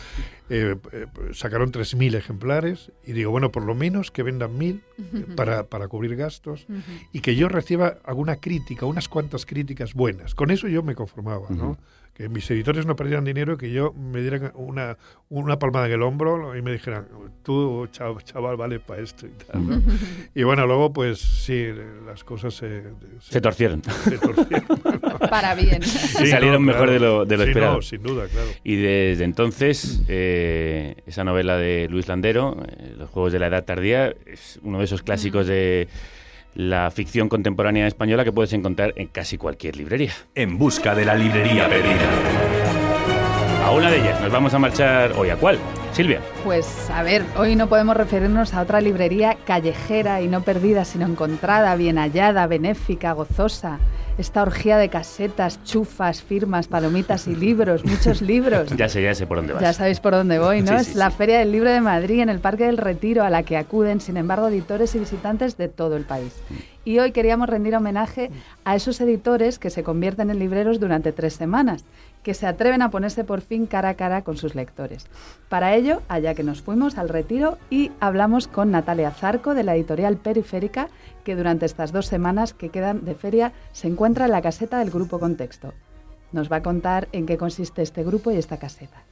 Eh, 0.50 0.76
eh, 0.92 1.06
sacaron 1.34 1.72
3.000 1.72 2.16
ejemplares 2.16 2.92
y 3.06 3.14
digo, 3.14 3.32
bueno, 3.32 3.52
por 3.52 3.64
lo 3.64 3.76
menos 3.76 4.10
que 4.12 4.24
vendan 4.24 4.58
1.000 4.58 4.82
eh, 4.98 5.26
para, 5.36 5.64
para 5.68 5.88
cubrir 5.88 6.16
gastos 6.16 6.66
y 7.12 7.20
que 7.22 7.36
yo 7.36 7.48
reciba 7.50 7.98
alguna 8.04 8.38
crítica, 8.38 8.86
unas 8.88 9.08
cuantas 9.08 9.46
críticas 9.46 9.94
buenas. 9.94 10.34
Con 10.36 10.50
eso 10.52 10.68
yo 10.68 10.82
me 10.84 10.96
conformaba, 10.96 11.48
¿no? 11.52 11.72
Ujú. 11.72 11.78
Que 12.14 12.30
mis 12.30 12.50
editores 12.52 12.86
no 12.86 12.96
perdieran 12.96 13.26
dinero, 13.26 13.58
que 13.58 13.72
yo 13.72 13.92
me 13.94 14.22
dieran 14.22 14.52
una, 14.54 14.98
una 15.30 15.58
palmada 15.58 15.88
en 15.88 15.94
el 15.94 16.04
hombro 16.04 16.56
y 16.56 16.62
me 16.62 16.72
dijeran, 16.72 17.08
tú, 17.42 17.88
chav- 17.92 18.24
chaval, 18.24 18.56
vale 18.56 18.80
para 18.80 19.02
esto 19.02 19.26
y 19.26 19.32
tal, 19.32 19.68
¿no? 19.68 19.82
Y 20.36 20.44
bueno, 20.44 20.68
luego, 20.68 20.94
pues 20.94 21.18
sí, 21.18 21.70
las 22.06 22.24
cosas 22.24 22.54
se... 22.54 22.84
Se 23.20 23.42
torcieron. 23.42 23.82
Se 23.84 24.20
torcieron. 24.20 24.64
Para 25.30 25.56
bien. 25.56 25.82
Y 25.82 26.28
salieron 26.28 26.64
mejor 26.64 26.92
de 26.92 27.00
lo, 27.00 27.26
de 27.26 27.36
lo 27.38 27.44
Sí, 27.46 27.50
esperado. 27.50 27.76
no, 27.78 27.82
sin 27.82 28.04
duda, 28.04 28.28
claro. 28.28 28.48
Y 28.64 28.76
desde 28.76 29.24
entonces, 29.24 30.04
eh, 30.08 30.96
esa 31.08 31.24
novela 31.24 31.58
de 31.58 31.88
Luis 31.90 32.08
Landero, 32.08 32.58
eh, 32.68 32.94
Los 32.96 33.10
Juegos 33.10 33.34
de 33.34 33.40
la 33.40 33.48
Edad 33.48 33.66
Tardía, 33.66 34.14
es 34.28 34.60
uno 34.62 34.78
de 34.78 34.86
esos 34.86 35.02
clásicos 35.02 35.48
de, 35.48 35.88
la 36.56 36.90
ficción 36.92 37.30
contemporánea 37.30 37.88
española 37.88 38.24
que 38.24 38.32
puedes 38.32 38.54
encontrar 38.54 38.94
en 38.96 39.08
casi 39.08 39.38
cualquier 39.38 39.76
librería. 39.76 40.14
En 40.36 40.58
busca 40.58 40.96
de 40.96 41.06
la 41.06 41.16
librería 41.16 41.68
perdida. 41.68 42.10
A 43.66 43.72
una 43.72 43.90
de 43.90 44.02
ellas 44.02 44.20
nos 44.22 44.32
vamos 44.32 44.54
a 44.54 44.60
marchar 44.60 45.14
hoy. 45.14 45.30
¿A 45.30 45.38
cuál? 45.38 45.58
Silvia. 45.94 46.20
Pues 46.44 46.90
a 46.90 47.02
ver, 47.02 47.24
hoy 47.38 47.56
no 47.56 47.68
podemos 47.68 47.96
referirnos 47.96 48.54
a 48.54 48.62
otra 48.62 48.82
librería 48.82 49.38
callejera 49.46 50.22
y 50.22 50.28
no 50.28 50.42
perdida, 50.42 50.86
sino 50.86 51.06
encontrada, 51.06 51.76
bien 51.76 51.98
hallada, 51.98 52.46
benéfica, 52.48 53.14
gozosa. 53.14 53.80
Esta 54.18 54.44
orgía 54.44 54.78
de 54.78 54.90
casetas, 54.90 55.64
chufas, 55.64 56.22
firmas, 56.22 56.68
palomitas 56.68 57.28
y 57.28 57.36
libros, 57.36 57.84
muchos 57.84 58.22
libros. 58.22 58.70
Ya 58.78 58.90
sé, 58.90 59.02
ya 59.02 59.16
sé 59.16 59.26
por 59.26 59.38
dónde 59.38 59.54
vas. 59.54 59.62
Ya 59.62 59.74
sabéis 59.74 60.00
por 60.00 60.14
dónde 60.14 60.38
voy, 60.40 60.62
¿no? 60.62 60.78
Sí, 60.80 60.92
es 60.92 60.96
la 60.96 61.10
sí. 61.10 61.18
Feria 61.18 61.40
del 61.40 61.52
Libro 61.52 61.72
de 61.72 61.82
Madrid 61.82 62.20
en 62.20 62.30
el 62.30 62.40
Parque 62.40 62.66
del 62.66 62.78
Retiro, 62.78 63.24
a 63.24 63.30
la 63.30 63.44
que 63.44 63.58
acuden, 63.58 64.02
sin 64.02 64.18
embargo, 64.18 64.48
editores 64.48 64.94
y 64.96 65.00
visitantes 65.00 65.58
de 65.58 65.68
todo 65.68 65.96
el 65.96 66.04
país. 66.04 66.34
Y 66.86 67.00
hoy 67.00 67.12
queríamos 67.12 67.50
rendir 67.50 67.76
homenaje 67.76 68.30
a 68.66 68.76
esos 68.76 69.00
editores 69.02 69.58
que 69.58 69.70
se 69.70 69.84
convierten 69.84 70.30
en 70.30 70.40
libreros 70.40 70.80
durante 70.80 71.12
tres 71.12 71.34
semanas, 71.34 71.86
que 72.24 72.34
se 72.34 72.48
atreven 72.48 72.82
a 72.82 72.90
ponerse 72.90 73.24
por 73.24 73.42
fin 73.42 73.68
cara 73.68 73.90
a 73.90 73.94
cara 73.94 74.24
con 74.24 74.38
sus 74.38 74.56
lectores. 74.56 75.06
Para 75.50 75.76
ello, 75.76 76.02
allá 76.08 76.34
que 76.34 76.44
nos 76.44 76.62
fuimos 76.62 76.98
al 76.98 77.10
retiro 77.10 77.58
y 77.70 77.92
hablamos 78.00 78.48
con 78.48 78.72
Natalia 78.72 79.12
Zarco 79.12 79.54
de 79.54 79.64
la 79.64 79.76
editorial 79.76 80.18
Periférica, 80.18 80.88
que 81.24 81.36
durante 81.36 81.66
estas 81.66 81.92
dos 81.92 82.08
semanas 82.08 82.54
que 82.54 82.70
quedan 82.70 83.06
de 83.06 83.16
feria 83.16 83.52
se 83.72 83.88
encuentra 83.88 84.26
en 84.26 84.32
la 84.32 84.42
caseta 84.42 84.80
del 84.80 84.90
Grupo 84.90 85.20
Contexto. 85.20 85.74
Nos 86.32 86.52
va 86.52 86.58
a 86.58 86.64
contar 86.64 87.08
en 87.12 87.26
qué 87.26 87.38
consiste 87.38 87.82
este 87.82 88.04
grupo 88.04 88.32
y 88.32 88.38
esta 88.38 88.58
caseta. 88.58 89.04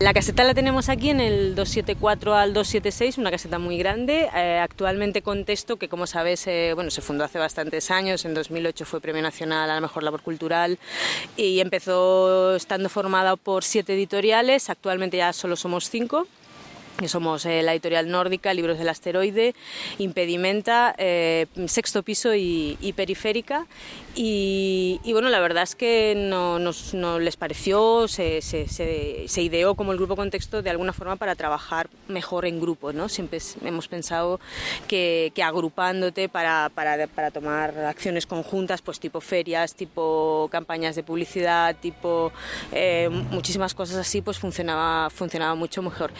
La 0.00 0.12
caseta 0.12 0.42
la 0.42 0.54
tenemos 0.54 0.88
aquí 0.88 1.10
en 1.10 1.20
el 1.20 1.54
274 1.54 2.34
al 2.34 2.52
276, 2.52 3.16
una 3.16 3.30
caseta 3.30 3.60
muy 3.60 3.78
grande. 3.78 4.28
Eh, 4.34 4.58
actualmente 4.60 5.22
Contexto, 5.22 5.76
que 5.76 5.88
como 5.88 6.08
sabes, 6.08 6.48
eh, 6.48 6.72
bueno, 6.74 6.90
se 6.90 7.00
fundó 7.00 7.22
hace 7.22 7.38
bastantes 7.38 7.92
años, 7.92 8.24
en 8.24 8.34
2008 8.34 8.86
fue 8.86 9.00
Premio 9.00 9.22
Nacional 9.22 9.70
a 9.70 9.74
la 9.76 9.80
Mejor 9.80 10.02
Labor 10.02 10.22
Cultural 10.22 10.80
y 11.36 11.60
empezó 11.60 12.56
estando 12.56 12.88
formada 12.88 13.36
por 13.36 13.62
siete 13.62 13.94
editoriales, 13.94 14.68
actualmente 14.68 15.16
ya 15.16 15.32
solo 15.32 15.54
somos 15.54 15.88
cinco 15.88 16.26
que 16.96 17.08
somos 17.08 17.44
eh, 17.46 17.62
la 17.62 17.72
editorial 17.72 18.08
nórdica, 18.08 18.54
Libros 18.54 18.78
del 18.78 18.88
Asteroide, 18.88 19.54
Impedimenta, 19.98 20.94
eh, 20.98 21.46
Sexto 21.66 22.02
Piso 22.02 22.34
y, 22.34 22.94
Periférica. 22.96 23.66
Y, 24.14 25.00
bueno, 25.12 25.28
la 25.28 25.40
verdad 25.40 25.64
es 25.64 25.74
que 25.74 26.14
no, 26.16 26.60
nos, 26.60 26.94
no 26.94 27.18
les 27.18 27.36
pareció, 27.36 28.06
se, 28.06 28.40
se, 28.42 29.42
ideó 29.42 29.74
como 29.74 29.90
el 29.92 29.98
grupo 29.98 30.14
contexto 30.14 30.62
de 30.62 30.70
alguna 30.70 30.92
forma 30.92 31.16
para 31.16 31.34
trabajar 31.34 31.88
mejor 32.06 32.46
en 32.46 32.60
grupo. 32.60 32.92
¿no? 32.92 33.08
Siempre 33.08 33.38
hemos 33.64 33.88
pensado 33.88 34.38
que, 34.86 35.32
que 35.34 35.42
agrupándote 35.42 36.28
para, 36.28 36.70
para, 36.72 37.08
para, 37.08 37.30
tomar 37.30 37.76
acciones 37.78 38.26
conjuntas, 38.26 38.82
pues 38.82 39.00
tipo 39.00 39.20
ferias, 39.20 39.74
tipo 39.74 40.48
campañas 40.52 40.94
de 40.94 41.02
publicidad, 41.02 41.74
tipo 41.76 42.32
eh, 42.72 43.08
muchísimas 43.30 43.74
cosas 43.74 43.96
así, 43.96 44.20
pues 44.20 44.38
funcionaba, 44.38 45.10
funcionaba 45.10 45.56
mucho 45.56 45.82
mejor. 45.82 46.12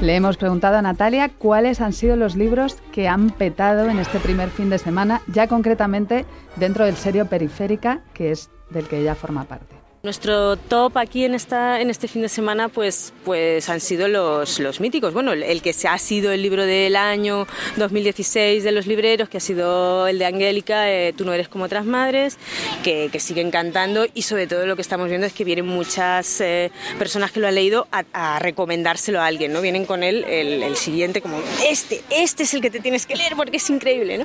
Le 0.00 0.14
hemos 0.14 0.36
preguntado 0.36 0.76
a 0.76 0.82
Natalia 0.82 1.28
cuáles 1.28 1.80
han 1.80 1.92
sido 1.92 2.14
los 2.14 2.36
libros 2.36 2.76
que 2.92 3.08
han 3.08 3.30
petado 3.30 3.90
en 3.90 3.98
este 3.98 4.20
primer 4.20 4.48
fin 4.48 4.70
de 4.70 4.78
semana, 4.78 5.22
ya 5.26 5.48
concretamente 5.48 6.24
dentro 6.54 6.84
del 6.84 6.94
serio 6.94 7.26
Periférica, 7.26 8.02
que 8.14 8.30
es 8.30 8.48
del 8.70 8.86
que 8.86 9.00
ella 9.00 9.16
forma 9.16 9.44
parte. 9.44 9.77
Nuestro 10.04 10.56
top 10.56 10.96
aquí 10.96 11.24
en, 11.24 11.34
esta, 11.34 11.80
en 11.80 11.90
este 11.90 12.06
fin 12.06 12.22
de 12.22 12.28
semana 12.28 12.68
pues, 12.68 13.12
pues 13.24 13.68
han 13.68 13.80
sido 13.80 14.06
los, 14.06 14.60
los 14.60 14.78
míticos. 14.78 15.12
Bueno, 15.12 15.32
el, 15.32 15.42
el, 15.42 15.60
que 15.60 15.74
ha 15.88 15.98
sido 15.98 16.30
el 16.30 16.40
libro 16.40 16.64
del 16.64 16.94
año 16.94 17.48
2016 17.78 18.62
de 18.62 18.70
los 18.70 18.86
libreros, 18.86 19.28
que 19.28 19.38
ha 19.38 19.40
sido 19.40 20.06
el 20.06 20.20
de 20.20 20.26
Angélica, 20.26 20.88
eh, 20.88 21.12
Tú 21.16 21.24
no 21.24 21.32
eres 21.32 21.48
como 21.48 21.64
otras 21.64 21.84
madres, 21.84 22.38
que, 22.84 23.08
que 23.10 23.18
sigue 23.18 23.40
encantando 23.40 24.06
y 24.14 24.22
sobre 24.22 24.46
todo 24.46 24.66
lo 24.66 24.76
que 24.76 24.82
estamos 24.82 25.08
viendo 25.08 25.26
es 25.26 25.32
que 25.32 25.42
vienen 25.42 25.66
muchas 25.66 26.40
eh, 26.42 26.70
personas 26.96 27.32
que 27.32 27.40
lo 27.40 27.48
han 27.48 27.56
leído 27.56 27.88
a, 27.90 28.38
recomendárselo 28.38 29.20
a 29.20 29.26
alguien, 29.26 29.52
¿no? 29.52 29.60
Vienen 29.60 29.84
con 29.84 30.04
él 30.04 30.24
el, 30.28 30.76
siguiente 30.76 31.20
como, 31.20 31.40
este, 31.68 32.02
este 32.10 32.44
es 32.44 32.54
el 32.54 32.60
que 32.60 32.70
te 32.70 32.78
tienes 32.78 33.04
que 33.04 33.16
leer 33.16 33.32
porque 33.34 33.56
es 33.56 33.68
increíble. 33.68 34.24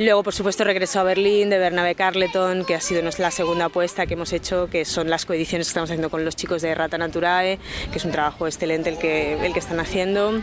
Luego, 0.00 0.24
por 0.24 0.34
supuesto, 0.34 0.64
Regreso 0.64 0.98
a 0.98 1.04
Berlín 1.04 1.48
de 1.48 1.58
Bernabé 1.58 1.94
Carleton, 1.94 2.64
que 2.64 2.74
ha 2.74 2.80
sido 2.80 3.02
la 3.18 3.30
segunda 3.30 3.66
apuesta 3.66 4.04
que 4.06 4.14
hemos 4.14 4.32
hecho, 4.32 4.68
que 4.68 4.84
son 4.84 5.11
las 5.12 5.26
coediciones 5.26 5.66
que 5.66 5.72
estamos 5.72 5.90
haciendo 5.90 6.08
con 6.08 6.24
los 6.24 6.34
chicos 6.36 6.62
de 6.62 6.74
Rata 6.74 6.96
Naturae, 6.96 7.58
que 7.90 7.98
es 7.98 8.04
un 8.06 8.12
trabajo 8.12 8.46
excelente 8.46 8.88
el 8.88 8.96
que, 8.96 9.34
el 9.44 9.52
que 9.52 9.58
están 9.58 9.78
haciendo. 9.78 10.40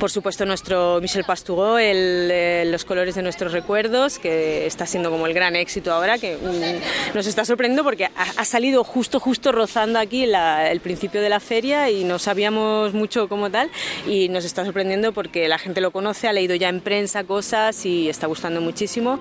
Por 0.00 0.10
supuesto, 0.10 0.46
nuestro 0.46 0.98
Michel 1.02 1.24
Pastoureau, 1.24 1.76
el, 1.76 2.30
eh, 2.32 2.64
Los 2.66 2.86
colores 2.86 3.14
de 3.14 3.22
nuestros 3.22 3.52
recuerdos, 3.52 4.18
que 4.18 4.66
está 4.66 4.86
siendo 4.86 5.10
como 5.10 5.26
el 5.26 5.34
gran 5.34 5.56
éxito 5.56 5.92
ahora, 5.92 6.16
que 6.16 6.36
mm, 6.38 7.14
nos 7.14 7.26
está 7.26 7.44
sorprendiendo 7.44 7.84
porque 7.84 8.06
ha, 8.06 8.10
ha, 8.36 8.44
salido 8.46 8.82
justo, 8.82 9.20
justo 9.20 9.52
rozando 9.52 9.98
aquí 9.98 10.24
la, 10.24 10.70
el 10.70 10.80
principio 10.80 11.20
de 11.20 11.28
la 11.28 11.38
feria 11.38 11.90
y 11.90 12.04
no 12.04 12.18
sabíamos 12.18 12.94
mucho 12.94 13.28
como 13.28 13.50
tal. 13.50 13.70
Y 14.06 14.30
nos 14.30 14.46
está 14.46 14.64
sorprendiendo 14.64 15.12
porque 15.12 15.48
la 15.48 15.58
gente 15.58 15.82
lo 15.82 15.90
conoce, 15.90 16.28
ha 16.28 16.32
leído 16.32 16.54
ya 16.54 16.70
en 16.70 16.80
prensa 16.80 17.24
cosas 17.24 17.84
y 17.84 18.08
está 18.08 18.26
gustando 18.26 18.62
muchísimo. 18.62 19.20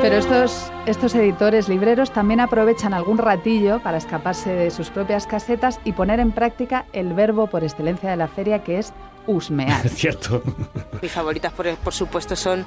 Pero 0.00 0.16
estos, 0.16 0.72
estos 0.86 1.14
editores 1.16 1.68
libreros 1.68 2.12
también 2.12 2.38
aprovechan 2.38 2.94
algún 2.94 3.18
ratillo 3.18 3.80
para 3.80 3.98
escaparse 3.98 4.50
de 4.50 4.70
sus 4.70 4.90
propias 4.90 5.26
casetas 5.26 5.80
y 5.84 5.92
poner 5.92 6.20
en 6.20 6.30
práctica 6.30 6.86
el 6.92 7.14
verbo 7.14 7.48
por 7.48 7.64
excelencia 7.64 8.08
de 8.08 8.16
la 8.16 8.28
feria 8.28 8.62
que 8.62 8.78
es 8.78 8.92
husmear. 9.28 9.86
Es 9.88 9.94
cierto. 9.94 10.42
Mis 11.00 11.12
favoritas, 11.12 11.52
por, 11.52 11.72
por 11.76 11.94
supuesto, 11.94 12.34
son 12.34 12.66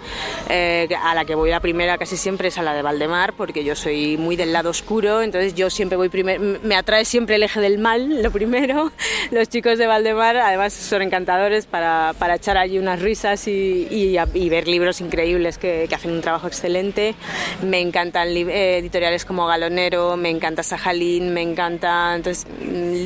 eh, 0.49 0.87
a 1.03 1.13
la 1.13 1.25
que 1.25 1.35
voy 1.35 1.49
la 1.49 1.59
primera 1.59 1.97
casi 1.97 2.15
siempre 2.15 2.47
es 2.47 2.57
a 2.57 2.63
la 2.63 2.73
de 2.73 2.81
Valdemar, 2.81 3.33
porque 3.33 3.65
yo 3.65 3.75
soy 3.75 4.17
muy 4.17 4.37
del 4.37 4.53
lado 4.53 4.69
oscuro, 4.69 5.21
entonces 5.21 5.53
yo 5.53 5.69
siempre 5.69 5.97
voy 5.97 6.07
primero, 6.07 6.59
me 6.63 6.75
atrae 6.75 7.03
siempre 7.03 7.35
el 7.35 7.43
eje 7.43 7.59
del 7.59 7.77
mal, 7.79 8.23
lo 8.23 8.31
primero. 8.31 8.91
Los 9.31 9.49
chicos 9.49 9.77
de 9.77 9.87
Valdemar, 9.87 10.37
además, 10.37 10.73
son 10.73 11.01
encantadores 11.01 11.65
para, 11.65 12.13
para 12.17 12.35
echar 12.35 12.57
allí 12.57 12.79
unas 12.79 13.01
risas 13.01 13.47
y, 13.47 13.87
y, 13.89 14.17
y 14.33 14.49
ver 14.49 14.67
libros 14.67 15.01
increíbles 15.01 15.57
que, 15.57 15.87
que, 15.89 15.95
hacen 15.95 16.11
un 16.11 16.21
trabajo 16.21 16.47
excelente. 16.47 17.15
Me 17.63 17.81
encantan 17.81 18.29
eh, 18.29 18.77
editoriales 18.77 19.25
como 19.25 19.47
Galonero, 19.47 20.15
me 20.15 20.29
encanta 20.29 20.63
Sajalín, 20.63 21.33
me 21.33 21.41
encanta. 21.41 22.15
Entonces, 22.15 22.45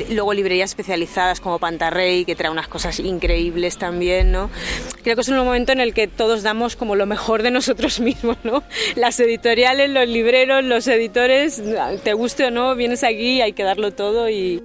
luego 0.10 0.34
librerías 0.34 0.72
especializadas 0.72 1.40
como 1.40 1.58
Pantarrey, 1.58 2.26
que 2.26 2.36
trae 2.36 2.52
unas 2.52 2.68
cosas 2.68 3.00
increíbles 3.00 3.45
también, 3.78 4.32
¿no? 4.32 4.50
Creo 5.04 5.16
que 5.16 5.22
es 5.22 5.30
un 5.30 5.38
momento 5.38 5.72
en 5.72 5.80
el 5.80 5.94
que 5.94 6.08
todos 6.08 6.44
damos 6.44 6.76
como 6.76 6.96
lo 6.96 7.06
mejor 7.06 7.44
de 7.44 7.52
nosotros 7.52 8.00
mismos, 8.02 8.38
¿no? 8.44 8.64
Las 8.96 9.20
editoriales, 9.20 9.90
los 9.90 10.08
libreros, 10.08 10.64
los 10.64 10.88
editores, 10.88 11.62
te 12.04 12.14
guste 12.14 12.46
o 12.46 12.52
no, 12.52 12.76
vienes 12.76 13.04
aquí, 13.04 13.42
hay 13.42 13.54
que 13.54 13.64
darlo 13.64 13.92
todo 13.92 14.30
y... 14.30 14.62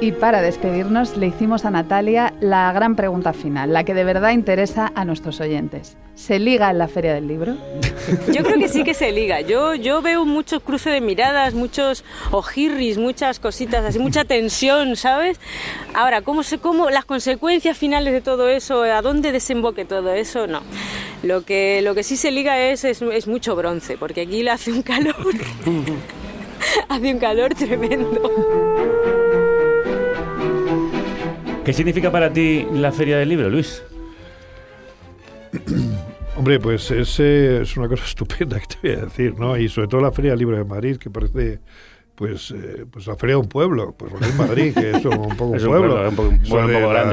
Y 0.00 0.12
para 0.12 0.42
despedirnos 0.42 1.16
le 1.16 1.26
hicimos 1.26 1.64
a 1.64 1.70
Natalia 1.70 2.32
la 2.40 2.72
gran 2.72 2.94
pregunta 2.94 3.32
final, 3.32 3.72
la 3.72 3.82
que 3.82 3.94
de 3.94 4.04
verdad 4.04 4.30
interesa 4.30 4.92
a 4.94 5.04
nuestros 5.04 5.40
oyentes. 5.40 5.96
¿Se 6.18 6.40
liga 6.40 6.68
en 6.70 6.78
la 6.78 6.88
Feria 6.88 7.14
del 7.14 7.28
Libro? 7.28 7.56
Yo 8.32 8.42
creo 8.42 8.58
que 8.58 8.68
sí 8.68 8.82
que 8.82 8.92
se 8.92 9.12
liga. 9.12 9.40
Yo, 9.40 9.76
yo 9.76 10.02
veo 10.02 10.24
mucho 10.24 10.58
cruce 10.60 10.90
de 10.90 11.00
miradas, 11.00 11.54
muchos 11.54 12.04
ojirris, 12.32 12.98
muchas 12.98 13.38
cositas, 13.38 13.84
así 13.84 14.00
mucha 14.00 14.24
tensión, 14.24 14.96
¿sabes? 14.96 15.38
Ahora, 15.94 16.22
¿cómo, 16.22 16.42
se, 16.42 16.58
cómo 16.58 16.90
las 16.90 17.04
consecuencias 17.04 17.78
finales 17.78 18.12
de 18.12 18.20
todo 18.20 18.48
eso, 18.48 18.82
a 18.82 19.00
dónde 19.00 19.30
desemboque 19.30 19.84
todo 19.84 20.12
eso? 20.12 20.48
No. 20.48 20.62
Lo 21.22 21.44
que, 21.44 21.82
lo 21.82 21.94
que 21.94 22.02
sí 22.02 22.16
se 22.16 22.32
liga 22.32 22.58
es, 22.58 22.84
es, 22.84 23.00
es 23.00 23.28
mucho 23.28 23.54
bronce, 23.54 23.96
porque 23.96 24.22
aquí 24.22 24.42
le 24.42 24.50
hace 24.50 24.72
un 24.72 24.82
calor. 24.82 25.14
hace 26.88 27.12
un 27.12 27.18
calor 27.20 27.54
tremendo. 27.54 28.22
¿Qué 31.64 31.72
significa 31.72 32.10
para 32.10 32.32
ti 32.32 32.66
la 32.72 32.90
Feria 32.90 33.18
del 33.18 33.28
Libro, 33.28 33.48
Luis? 33.48 33.82
Hombre, 36.38 36.60
pues 36.60 36.88
es, 36.92 37.18
eh, 37.18 37.62
es 37.62 37.76
una 37.76 37.88
cosa 37.88 38.04
estupenda 38.06 38.60
que 38.60 38.66
te 38.68 38.76
voy 38.80 38.96
a 38.96 39.04
decir, 39.06 39.34
¿no? 39.36 39.58
Y 39.58 39.68
sobre 39.68 39.88
todo 39.88 40.00
la 40.00 40.12
Feria 40.12 40.30
del 40.30 40.38
Libro 40.38 40.56
de 40.56 40.62
Madrid, 40.62 40.96
que 40.96 41.10
parece 41.10 41.58
pues, 42.18 42.50
eh, 42.50 42.84
pues 42.90 43.06
la 43.06 43.14
feria 43.14 43.36
de 43.36 43.42
un 43.42 43.48
pueblo, 43.48 43.94
pues 43.96 44.10
lo 44.12 44.18
que 44.18 44.24
es 44.26 44.34
Madrid, 44.34 44.74
que 44.74 44.90
es 44.90 45.04
un 45.04 45.28
poco 45.36 45.44
un 45.52 45.56
es 45.56 45.64
pueblo. 45.64 46.08
Un 46.08 46.16
poco 46.16 46.32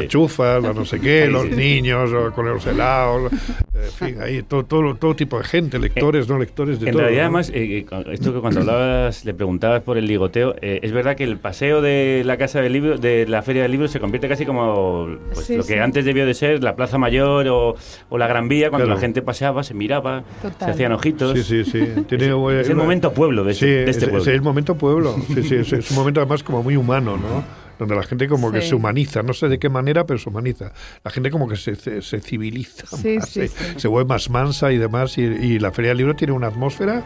chufas, 0.07 0.63
la 0.63 0.73
no 0.73 0.83
sé 0.83 0.99
qué, 0.99 1.27
los 1.27 1.43
sí. 1.43 1.49
niños 1.55 2.09
con 2.33 2.45
los 2.49 2.65
helados, 2.65 3.31
en 3.31 3.91
fin, 3.91 4.21
ahí 4.21 4.41
todo, 4.41 4.65
todo, 4.65 4.95
todo 4.95 5.15
tipo 5.15 5.37
de 5.37 5.43
gente, 5.43 5.77
lectores, 5.77 6.27
no 6.27 6.39
lectores, 6.39 6.79
de 6.79 6.87
En 6.87 6.93
todo. 6.93 7.01
realidad, 7.03 7.21
¿no? 7.23 7.37
además, 7.37 7.49
eh, 7.53 7.85
eh, 7.89 8.03
esto 8.13 8.33
que 8.33 8.39
cuando 8.39 8.61
hablabas, 8.61 9.23
le 9.25 9.33
preguntabas 9.35 9.83
por 9.83 9.97
el 9.99 10.07
ligoteo, 10.07 10.55
eh, 10.61 10.79
es 10.81 10.91
verdad 10.91 11.15
que 11.15 11.23
el 11.23 11.37
paseo 11.37 11.81
de 11.81 12.23
la 12.25 12.37
casa 12.37 12.59
del 12.61 12.73
libro, 12.73 12.97
de 12.97 13.27
la 13.27 13.43
feria 13.43 13.61
del 13.61 13.71
libro, 13.71 13.87
se 13.87 13.99
convierte 13.99 14.27
casi 14.27 14.43
como 14.45 15.07
pues, 15.33 15.45
Sí, 15.45 15.55
lo 15.57 15.63
que 15.63 15.73
sí. 15.73 15.79
antes 15.79 16.03
debió 16.05 16.25
de 16.25 16.33
ser 16.33 16.63
la 16.63 16.75
Plaza 16.75 16.97
Mayor 16.97 17.47
o, 17.49 17.75
o 18.09 18.17
la 18.17 18.27
Gran 18.27 18.47
Vía, 18.47 18.69
cuando 18.69 18.85
Claro. 18.85 18.95
la 18.97 19.01
gente 19.01 19.21
paseaba, 19.21 19.63
se 19.63 19.75
miraba, 19.75 20.23
Total. 20.41 20.67
se 20.69 20.71
hacían 20.71 20.91
ojitos. 20.93 21.37
Sí, 21.39 21.63
sí, 21.63 21.63
sí. 21.69 21.85
Tiene, 22.07 22.25
es, 22.25 22.31
eh, 22.31 22.61
es 22.61 22.69
el 22.69 22.75
momento 22.75 23.13
pueblo 23.13 23.43
de, 23.43 23.51
este- 23.51 23.65
Sí, 23.65 23.71
de 23.71 23.81
este 23.91 24.05
es, 24.05 24.09
pueblo. 24.09 24.21
es 24.21 24.27
el 24.27 24.41
momento 24.41 24.75
pueblo. 24.75 24.94
Sí, 25.27 25.43
sí, 25.43 25.55
es, 25.55 25.73
es 25.73 25.91
un 25.91 25.97
momento 25.97 26.19
además 26.21 26.43
como 26.43 26.63
muy 26.63 26.75
humano, 26.75 27.17
¿no? 27.17 27.65
donde 27.77 27.93
la 27.93 28.03
gente 28.03 28.29
como 28.29 28.53
que 28.53 28.61
se 28.61 28.73
humaniza, 28.73 29.21
no 29.21 29.33
sé 29.33 29.49
de 29.49 29.59
qué 29.59 29.67
manera, 29.67 30.05
pero 30.05 30.17
se 30.17 30.29
humaniza. 30.29 30.71
La 31.03 31.11
gente 31.11 31.29
como 31.29 31.45
que 31.49 31.57
se, 31.57 31.75
se- 31.75 32.01
se 32.01 32.21
civiliza 32.21 32.87
Sí, 32.87 33.17
más, 33.17 33.27
sí, 33.27 33.41
se, 33.41 33.47
sí. 33.49 33.73
se 33.75 33.87
vuelve 33.89 34.07
más 34.07 34.29
mansa 34.29 34.71
y 34.71 34.77
demás, 34.77 35.17
y, 35.17 35.23
y 35.23 35.59
la 35.59 35.73
Feria 35.73 35.89
del 35.89 35.97
Libro 35.97 36.15
tiene 36.15 36.31
una 36.31 36.47
atmósfera, 36.47 37.03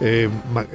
eh, 0.00 0.28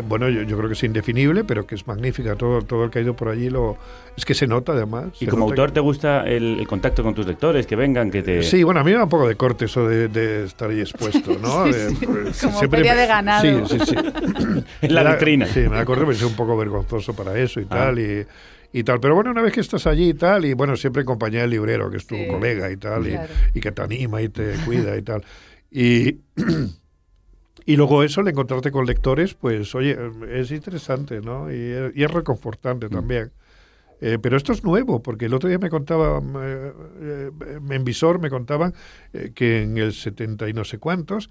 bueno, 0.07 0.29
yo, 0.29 0.43
yo 0.43 0.55
creo 0.57 0.69
que 0.69 0.73
es 0.73 0.83
indefinible, 0.83 1.43
pero 1.43 1.65
que 1.65 1.75
es 1.75 1.85
magnífica, 1.87 2.35
todo, 2.35 2.61
todo 2.61 2.83
el 2.85 2.89
que 2.91 2.99
ha 2.99 3.01
ido 3.01 3.15
por 3.15 3.29
allí 3.29 3.49
lo... 3.49 3.77
Es 4.15 4.23
que 4.23 4.33
se 4.33 4.47
nota 4.47 4.71
además. 4.73 5.07
¿Y 5.19 5.25
como 5.25 5.45
autor 5.45 5.71
te 5.71 5.79
gusta 5.79 6.23
el, 6.25 6.59
el 6.59 6.67
contacto 6.67 7.03
con 7.03 7.13
tus 7.15 7.25
lectores, 7.27 7.67
que 7.67 7.75
vengan, 7.75 8.11
que 8.11 8.21
te... 8.23 8.43
Sí, 8.43 8.63
bueno, 8.63 8.79
a 8.79 8.83
mí 8.83 8.91
me 8.91 8.97
da 8.97 9.03
un 9.03 9.09
poco 9.09 9.27
de 9.27 9.35
corte 9.35 9.65
eso 9.65 9.87
de, 9.87 10.07
de 10.07 10.45
estar 10.45 10.69
ahí 10.69 10.79
expuesto, 10.79 11.37
¿no? 11.41 11.65
Sí, 11.71 11.71
De- 11.73 11.89
sí. 11.89 12.05
pues, 12.05 12.41
Como 12.41 12.57
siempre 12.59 12.79
feria 12.79 12.95
de 12.95 13.07
ganado. 13.07 13.65
Sí, 13.67 13.77
sí, 13.79 13.85
sí. 13.87 13.95
En 14.81 14.93
la 14.95 15.03
da- 15.03 15.11
vitrina. 15.13 15.47
Sí, 15.47 15.59
me 15.61 15.75
da 15.75 15.85
corte, 15.85 16.01
pero 16.05 16.13
es 16.13 16.23
un 16.23 16.35
poco 16.35 16.55
vergonzoso 16.55 17.13
para 17.15 17.37
eso 17.39 17.59
y 17.59 17.63
Ah. 17.63 17.67
tal. 17.69 17.99
Y, 17.99 18.25
y 18.73 18.83
tal. 18.83 18.99
Pero 18.99 19.15
bueno, 19.15 19.31
una 19.31 19.41
vez 19.41 19.51
que 19.53 19.61
estás 19.61 19.85
allí 19.87 20.09
y 20.09 20.13
tal, 20.13 20.45
y 20.45 20.53
bueno, 20.53 20.75
siempre 20.77 21.01
en 21.01 21.05
compañía 21.07 21.41
del 21.41 21.49
librero, 21.49 21.89
que 21.89 21.97
es 21.97 22.05
tu 22.07 22.15
Sí. 22.15 22.27
colega 22.27 22.71
y 22.71 22.77
tal, 22.77 23.07
y- 23.07 23.11
Claro. 23.11 23.33
y, 23.53 23.59
que 23.59 23.71
te 23.71 23.81
anima 23.81 24.21
y 24.21 24.29
te 24.29 24.53
cuida 24.65 24.95
y 24.97 25.01
tal. 25.01 25.23
Y, 25.71 26.19
y 27.65 27.75
luego 27.77 28.03
eso, 28.03 28.21
el 28.21 28.27
encontrarte 28.27 28.71
con 28.71 28.85
lectores, 28.85 29.33
pues 29.33 29.73
oye, 29.75 29.97
es 30.31 30.51
interesante, 30.51 31.21
¿no? 31.21 31.51
Y, 31.51 31.55
es- 31.55 31.95
y 31.97 32.03
es 32.03 32.11
reconfortante 32.11 32.89
también. 32.89 33.31
Eh, 34.01 34.19
pero 34.21 34.37
esto 34.37 34.51
es 34.53 34.63
nuevo, 34.63 35.01
porque 35.01 35.25
el 35.25 35.33
otro 35.33 35.49
día 35.49 35.59
me 35.59 35.69
contaba, 35.69 36.21
eh, 36.43 36.73
eh, 37.01 37.31
en 37.71 37.83
Visor 37.85 38.19
me 38.19 38.29
contaban 38.29 38.73
eh, 39.13 39.31
que 39.33 39.63
en 39.63 39.77
el 39.77 39.93
70 39.93 40.49
y 40.49 40.53
no 40.53 40.65
sé 40.65 40.79
cuántos, 40.79 41.29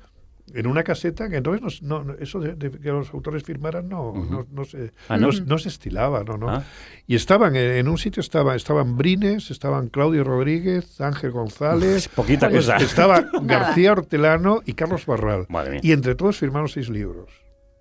en 0.55 0.66
una 0.66 0.82
caseta, 0.84 1.28
que 1.28 1.36
entonces 1.36 1.82
no, 1.82 2.05
no- 2.05 2.14
eso 2.14 2.38
de, 2.40 2.55
de 2.55 2.70
que 2.70 2.88
los 2.90 3.12
autores 3.12 3.42
firmaran 3.42 3.88
no, 3.88 4.12
no, 4.14 4.46
no 4.50 4.64
se, 4.64 4.92
Ah, 5.09 5.16
¿no? 5.18 5.30
no, 5.32 5.40
no 5.46 5.59
se 5.59 5.68
estilaba, 5.68 6.22
no, 6.24 6.36
no. 6.38 6.48
Ah. 6.48 6.64
Y 7.07 7.14
estaban 7.16 7.57
en, 7.57 7.72
en 7.72 7.88
un 7.88 7.98
sitio 7.98 8.20
estaban, 8.20 8.57
estaban 8.57 8.96
Brines, 8.96 9.50
estaban 9.50 9.88
Claudio 9.88 10.24
Rodríguez, 10.24 11.00
Ángel 11.00 11.32
González, 11.32 12.09
Poquita 12.09 12.46
es- 12.48 12.55
cosa. 12.57 12.76
estaba 12.76 13.24
García 13.42 13.92
Hortelano 13.92 14.62
y 14.64 14.74
Carlos 14.74 15.07
Barral. 15.07 15.46
Madre 15.48 15.72
mía. 15.72 15.80
Y 15.82 15.92
entre 15.92 16.14
todos 16.14 16.36
firmaron 16.38 16.68
seis 16.68 16.88
libros. 16.88 17.30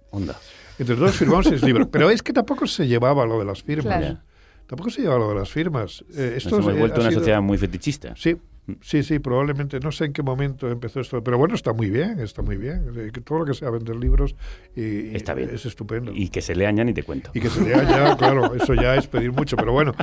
Onda. 0.10 0.36
Entre 0.80 0.96
todos 0.96 1.16
firmaron 1.16 1.44
seis 1.44 1.62
libros. 1.64 1.88
Pero 1.92 2.10
es 2.10 2.24
que 2.24 2.34
tampoco 2.34 2.66
se 2.68 2.88
llevaba 2.88 3.26
lo 3.26 3.38
de 3.40 3.46
las 3.46 3.62
firmas. 3.64 3.98
Claro. 4.00 4.20
Tampoco 4.66 4.90
se 4.90 5.02
llevaba 5.02 5.20
lo 5.20 5.30
de 5.30 5.36
las 5.36 5.50
firmas. 5.52 6.04
Eh, 6.16 6.36
esto 6.38 6.52
Nos 6.52 6.60
hemos 6.62 6.74
es- 6.74 6.80
vuelto 6.80 6.98
ha 6.98 7.02
una 7.02 7.10
sido- 7.10 7.20
sociedad 7.22 7.42
muy 7.42 7.58
fetichista. 7.58 8.14
Sí, 8.16 8.36
sí, 8.82 9.04
sí, 9.04 9.20
probablemente. 9.20 9.80
No 9.80 9.92
sé 9.92 10.06
en 10.06 10.14
qué 10.14 10.24
momento 10.24 10.70
empezó 10.70 11.00
esto. 11.00 11.24
Pero 11.24 11.38
bueno, 11.38 11.56
está 11.56 11.74
muy 11.74 11.90
bien, 11.90 12.20
está 12.20 12.42
muy 12.42 12.58
bien. 12.58 13.12
Que 13.14 13.22
Todo 13.22 13.40
lo 13.40 13.46
que 13.46 13.54
sea 13.54 13.70
vender 13.70 13.96
libros 13.96 14.36
y, 14.76 15.16
Está 15.16 15.34
bien. 15.34 15.50
es 15.54 15.66
estupendo. 15.66 16.12
Y 16.14 16.30
que 16.30 16.42
se 16.42 16.56
lean 16.56 16.78
ya 16.78 16.84
ni 16.84 16.94
te 16.94 17.04
cuento. 17.04 17.32
Y 17.34 17.40
que 17.40 17.50
se 17.50 17.62
lea 17.62 17.84
ya, 17.84 18.18
claro, 18.18 18.54
eso 18.56 18.74
ya 18.74 18.96
es 18.96 19.08
pedir 19.08 19.32
mucho, 19.32 19.56
pero 19.56 19.72
bueno. 19.72 19.94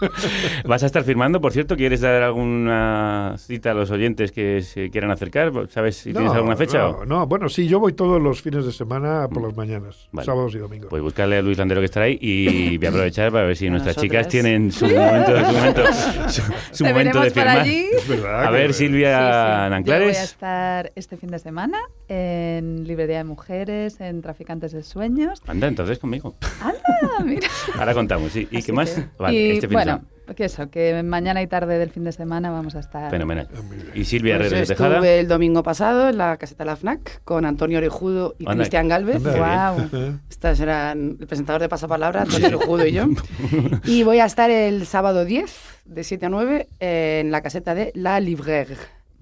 ¿Vas 0.66 0.82
a 0.82 0.86
estar 0.86 1.04
firmando, 1.04 1.40
por 1.40 1.52
cierto? 1.52 1.76
¿Quieres 1.76 2.00
dar 2.00 2.22
alguna 2.22 3.34
cita 3.38 3.70
a 3.70 3.74
los 3.74 3.90
oyentes 3.90 4.32
que 4.32 4.62
se 4.62 4.90
quieran 4.90 5.10
acercar? 5.10 5.52
¿Sabes 5.70 5.96
si 5.96 6.12
tienes 6.12 6.32
alguna 6.32 6.56
fecha? 6.56 6.78
No, 6.78 6.88
o? 6.90 7.06
no, 7.06 7.26
bueno, 7.26 7.48
sí, 7.48 7.68
yo 7.68 7.80
voy 7.80 7.92
todos 7.92 8.20
los 8.20 8.42
fines 8.42 8.64
de 8.64 8.72
semana 8.72 9.28
por 9.28 9.42
las 9.42 9.56
mañanas, 9.56 10.08
Vale. 10.12 10.26
sábados 10.26 10.54
y 10.54 10.58
domingos. 10.58 10.88
Pues 10.90 11.02
buscarle 11.02 11.38
a 11.38 11.42
Luis 11.42 11.58
Landero 11.58 11.80
que 11.80 11.86
estará 11.86 12.06
ahí 12.06 12.18
y 12.20 12.76
voy 12.78 12.86
a 12.86 12.90
aprovechar 12.90 13.32
para 13.32 13.46
ver 13.46 13.56
si 13.56 13.70
nuestras 13.70 13.96
nosotras. 13.96 14.26
chicas 14.26 14.28
tienen 14.28 14.72
su 14.72 14.86
momento, 14.86 15.46
su 15.46 15.52
momento, 15.52 15.82
su, 16.72 16.84
momento 16.84 17.20
de 17.20 17.30
firmar. 17.30 17.66
Allí. 17.78 17.88
Es 17.96 18.08
verdad 18.08 18.44
A 18.44 18.50
ver, 18.50 18.74
Silvia 18.74 19.10
Yo 19.10 19.24
voy 19.24 19.32
a 19.66 19.68
Nanclares. 19.70 20.22
estar 20.22 20.92
este 20.94 21.16
fin 21.16 21.30
de 21.30 21.38
semana 21.38 21.78
en 22.08 22.84
Librería 22.86 23.18
de 23.18 23.24
Mujeres, 23.24 24.00
en 24.00 24.22
Traficantes 24.22 24.72
de 24.72 24.82
Sueños. 24.82 25.42
Anda, 25.46 25.66
entonces 25.68 25.98
conmigo. 25.98 26.34
¡Anda! 26.60 27.24
Mira. 27.24 27.48
Ahora 27.78 27.94
contamos, 27.94 28.32
¿sí? 28.32 28.46
¿Y 28.50 28.62
qué 28.62 28.72
más? 28.72 28.90
que- 28.90 29.04
Vale, 29.18 29.34
y 29.36 29.50
este 29.52 29.60
fin 29.62 29.70
de 29.70 29.74
bueno, 29.76 29.92
semana. 29.92 30.08
Que 30.34 30.46
eso, 30.46 30.68
que 30.70 31.02
mañana 31.02 31.40
y 31.42 31.46
tarde 31.46 31.78
del 31.78 31.90
fin 31.90 32.04
de 32.04 32.12
semana 32.12 32.50
vamos 32.50 32.74
a 32.74 32.80
estar. 32.80 33.10
Fenomenal. 33.10 33.48
¿Y 33.94 34.04
Silvia 34.04 34.36
Pues 34.36 34.48
Herrero 34.48 34.60
de 34.60 34.66
Tejada? 34.66 34.94
estuve 34.96 35.20
el 35.20 35.28
domingo 35.28 35.62
pasado 35.62 36.08
en 36.08 36.18
la 36.18 36.36
caseta 36.36 36.64
La 36.64 36.76
FNAC 36.76 37.22
con 37.24 37.44
Antonio 37.44 37.78
Orejudo 37.78 38.34
y 38.38 38.44
Anda, 38.44 38.56
Cristian 38.64 38.88
Galvez. 38.88 39.22
bien. 39.22 40.20
Estas 40.30 40.58
eran 40.60 41.16
el 41.20 41.26
presentador 41.26 41.62
de 41.62 41.68
Pasapalabra, 41.68 42.22
Antonio 42.22 42.48
Orejudo 42.58 42.86
y 42.86 42.92
yo. 42.92 43.06
Y 43.84 44.02
voy 44.02 44.18
a 44.18 44.24
estar 44.24 44.50
el 44.50 44.86
sábado 44.86 45.24
10, 45.24 45.54
de 45.84 46.04
7 46.04 46.26
a 46.26 46.28
9, 46.28 46.68
en 46.80 47.30
la 47.30 47.40
caseta 47.42 47.74
de 47.74 47.92
La 47.94 48.18
Librairie, 48.20 48.76
que 48.76 48.80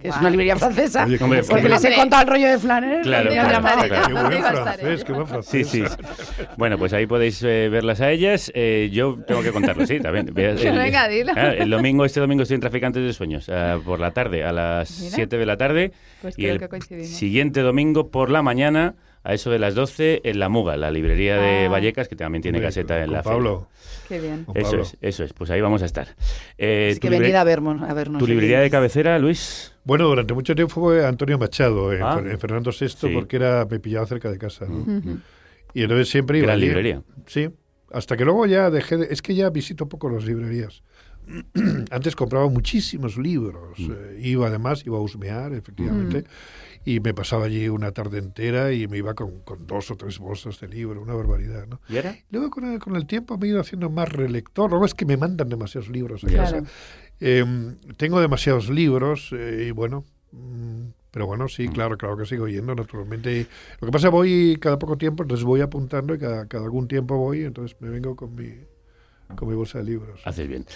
es 0.09 0.17
una 0.19 0.31
librería 0.31 0.57
francesa. 0.57 1.05
Oye, 1.05 1.19
hombre, 1.21 1.41
porque 1.41 1.55
hombre. 1.55 1.71
les 1.71 1.85
he 1.85 1.95
contado 1.95 2.23
el 2.23 2.29
rollo 2.29 2.49
de 2.49 2.59
Flaner. 2.59 3.03
Claro, 3.03 3.31
claro, 3.31 3.51
llamado. 3.51 3.89
claro. 3.89 4.07
Qué 4.07 4.13
buen 4.13 4.23
¿Dónde 4.25 4.39
iba 4.39 4.49
a 4.49 4.53
estar 4.53 4.79
francés, 4.79 5.05
qué 5.05 5.13
buen 5.13 5.27
Sí, 5.27 5.33
francés. 5.65 5.69
sí. 5.69 5.85
Bueno, 6.57 6.79
pues 6.79 6.93
ahí 6.93 7.07
podéis 7.07 7.43
eh, 7.43 7.69
verlas 7.71 8.01
a 8.01 8.11
ellas. 8.11 8.53
Eh, 8.55 8.91
yo 8.93 9.19
tengo 9.27 9.43
que 9.43 9.51
contarlo, 9.53 9.87
sí, 9.87 10.01
también. 10.01 10.31
Ve- 10.33 10.55
Venga, 10.63 11.09
dilo. 11.09 11.33
El 11.35 11.71
domingo, 11.71 12.05
este 12.05 12.21
domingo 12.21 12.43
estoy 12.43 12.57
en 12.57 12.61
Traficantes 12.61 13.03
de 13.03 13.13
Sueños, 13.13 13.49
ah, 13.49 13.79
por 13.85 13.99
la 14.01 14.11
tarde, 14.13 14.45
a 14.45 14.53
las 14.53 15.01
Mira. 15.01 15.15
7 15.17 15.39
de 15.39 15.47
la 15.47 15.57
tarde. 15.57 15.93
Pues 16.23 16.35
y 16.39 16.43
creo 16.43 16.55
el 16.55 16.59
que 16.61 16.69
coincidimos. 16.69 17.09
siguiente 17.09 17.61
domingo 17.61 18.11
por 18.11 18.31
la 18.31 18.43
mañana, 18.43 18.95
a 19.25 19.35
eso 19.35 19.51
de 19.51 19.59
las 19.59 19.75
12, 19.75 20.21
en 20.25 20.39
La 20.39 20.49
Muga, 20.49 20.77
la 20.77 20.91
librería 20.91 21.37
de 21.39 21.65
Ah. 21.67 21.69
Vallecas, 21.71 22.09
que 22.09 22.15
también 22.15 22.43
tiene 22.43 22.61
caseta 22.61 22.99
en 23.01 23.07
con 23.07 23.15
la 23.15 23.23
Pablo. 23.23 23.69
Qué 24.09 24.21
bien. 24.21 24.45
Con. 24.45 24.57
Eso 24.57 24.67
Pablo. 24.71 24.83
es, 24.83 24.97
eso 25.01 25.25
es. 25.25 25.33
Pues 25.33 25.51
ahí 25.51 25.61
vamos 25.63 25.83
a 25.83 25.87
estar. 25.87 26.09
Eh, 26.59 26.97
que 27.01 27.09
libre- 27.11 27.21
venid 27.23 27.35
a 27.37 27.45
vernos. 27.45 27.83
A 27.83 27.95
vernos 27.95 28.21
¿Tu 28.21 28.27
librería 28.27 28.61
de 28.61 28.69
cabecera, 28.71 29.19
Luis? 29.19 29.73
Bueno, 29.85 30.07
durante 30.07 30.35
mucho 30.35 30.55
tiempo 30.55 30.75
fue 30.81 31.05
Antonio 31.07 31.39
Machado 31.39 31.93
en, 31.93 32.03
Ah. 32.03 32.23
en 32.25 32.39
Fernando 32.39 32.71
VI, 32.79 32.89
Sí. 32.89 33.09
porque 33.15 33.37
era 33.37 33.67
me 33.69 33.81
pillaba 33.81 34.07
cerca 34.07 34.31
de 34.31 34.39
casa. 34.39 34.67
¿no? 34.69 34.85
Y 35.73 35.83
entonces 35.83 36.09
siempre 36.09 36.39
iba 36.39 36.47
Gran 36.49 36.61
librería. 36.61 37.03
Sí, 37.27 37.49
hasta 37.93 38.17
que 38.17 38.25
luego 38.25 38.45
ya 38.47 38.71
dejé 38.71 38.97
de... 38.99 39.07
Es 39.11 39.23
que 39.23 39.35
ya 39.35 39.49
visito 39.51 39.89
poco 39.89 40.09
las 40.11 40.25
librerías. 40.25 40.83
Antes 41.91 42.15
compraba 42.17 42.49
muchísimos 42.49 43.17
libros. 43.17 43.79
Mm. 43.79 43.91
eh, 43.93 44.19
iba 44.21 44.47
además, 44.47 44.85
iba 44.87 44.99
a 44.99 45.01
husmear, 45.01 45.53
efectivamente. 45.55 46.25
Y 46.85 47.01
me 47.01 47.15
pasaba 47.15 47.47
allí 47.47 47.69
una 47.69 47.93
tarde 47.93 48.19
entera 48.19 48.73
y 48.73 48.87
me 48.89 48.99
iba 48.99 49.15
con, 49.15 49.41
con 49.41 49.67
dos 49.67 49.91
o 49.91 49.97
tres 49.97 50.19
bolsas 50.19 50.61
de 50.61 50.69
libro, 50.69 51.01
una 51.01 51.15
barbaridad, 51.15 51.67
¿no? 51.67 51.81
¿Y 51.89 51.97
ahora? 51.97 52.17
Luego 52.31 52.51
con 52.51 52.65
el, 52.73 52.79
con 52.79 52.95
el 52.97 53.07
tiempo 53.07 53.39
me 53.39 53.47
he 53.47 53.51
ido 53.51 53.61
haciendo 53.61 53.89
más 53.91 54.09
relector. 54.13 54.69
Luego 54.71 54.85
es 54.85 54.95
que 54.95 55.07
me 55.07 55.17
mandan 55.17 55.49
demasiados 55.49 55.89
libros 55.89 56.25
a 56.25 56.29
Claro. 56.29 56.59
casa. 56.63 56.73
Eh, 57.21 57.45
tengo 57.97 58.21
demasiados 58.21 58.69
libros 58.69 59.31
eh, 59.33 59.67
y 59.69 59.71
bueno, 59.71 60.05
mm, 60.33 60.83
pero 61.11 61.27
bueno, 61.27 61.47
sí, 61.49 61.69
claro, 61.69 61.97
claro 61.97 62.17
que 62.17 62.27
sigo 62.27 62.49
yendo 62.49 62.75
naturalmente. 62.75 63.47
Lo 63.81 63.87
que 63.87 63.93
pasa, 63.93 64.09
voy 64.09 64.59
cada 64.61 64.79
poco 64.79 64.99
tiempo, 64.99 65.23
entonces 65.23 65.45
voy 65.45 65.61
apuntando 65.61 66.13
y 66.15 66.19
cada, 66.19 66.47
cada 66.49 66.65
algún 66.65 66.89
tiempo 66.89 67.17
voy, 67.17 67.45
entonces 67.45 67.77
me 67.81 67.89
vengo 67.89 68.17
con 68.17 68.35
mi, 68.35 68.51
con 69.37 69.49
mi 69.49 69.55
bolsa 69.55 69.79
de 69.79 69.85
libros. 69.85 70.21
Haces 70.25 70.49
bien. 70.49 70.67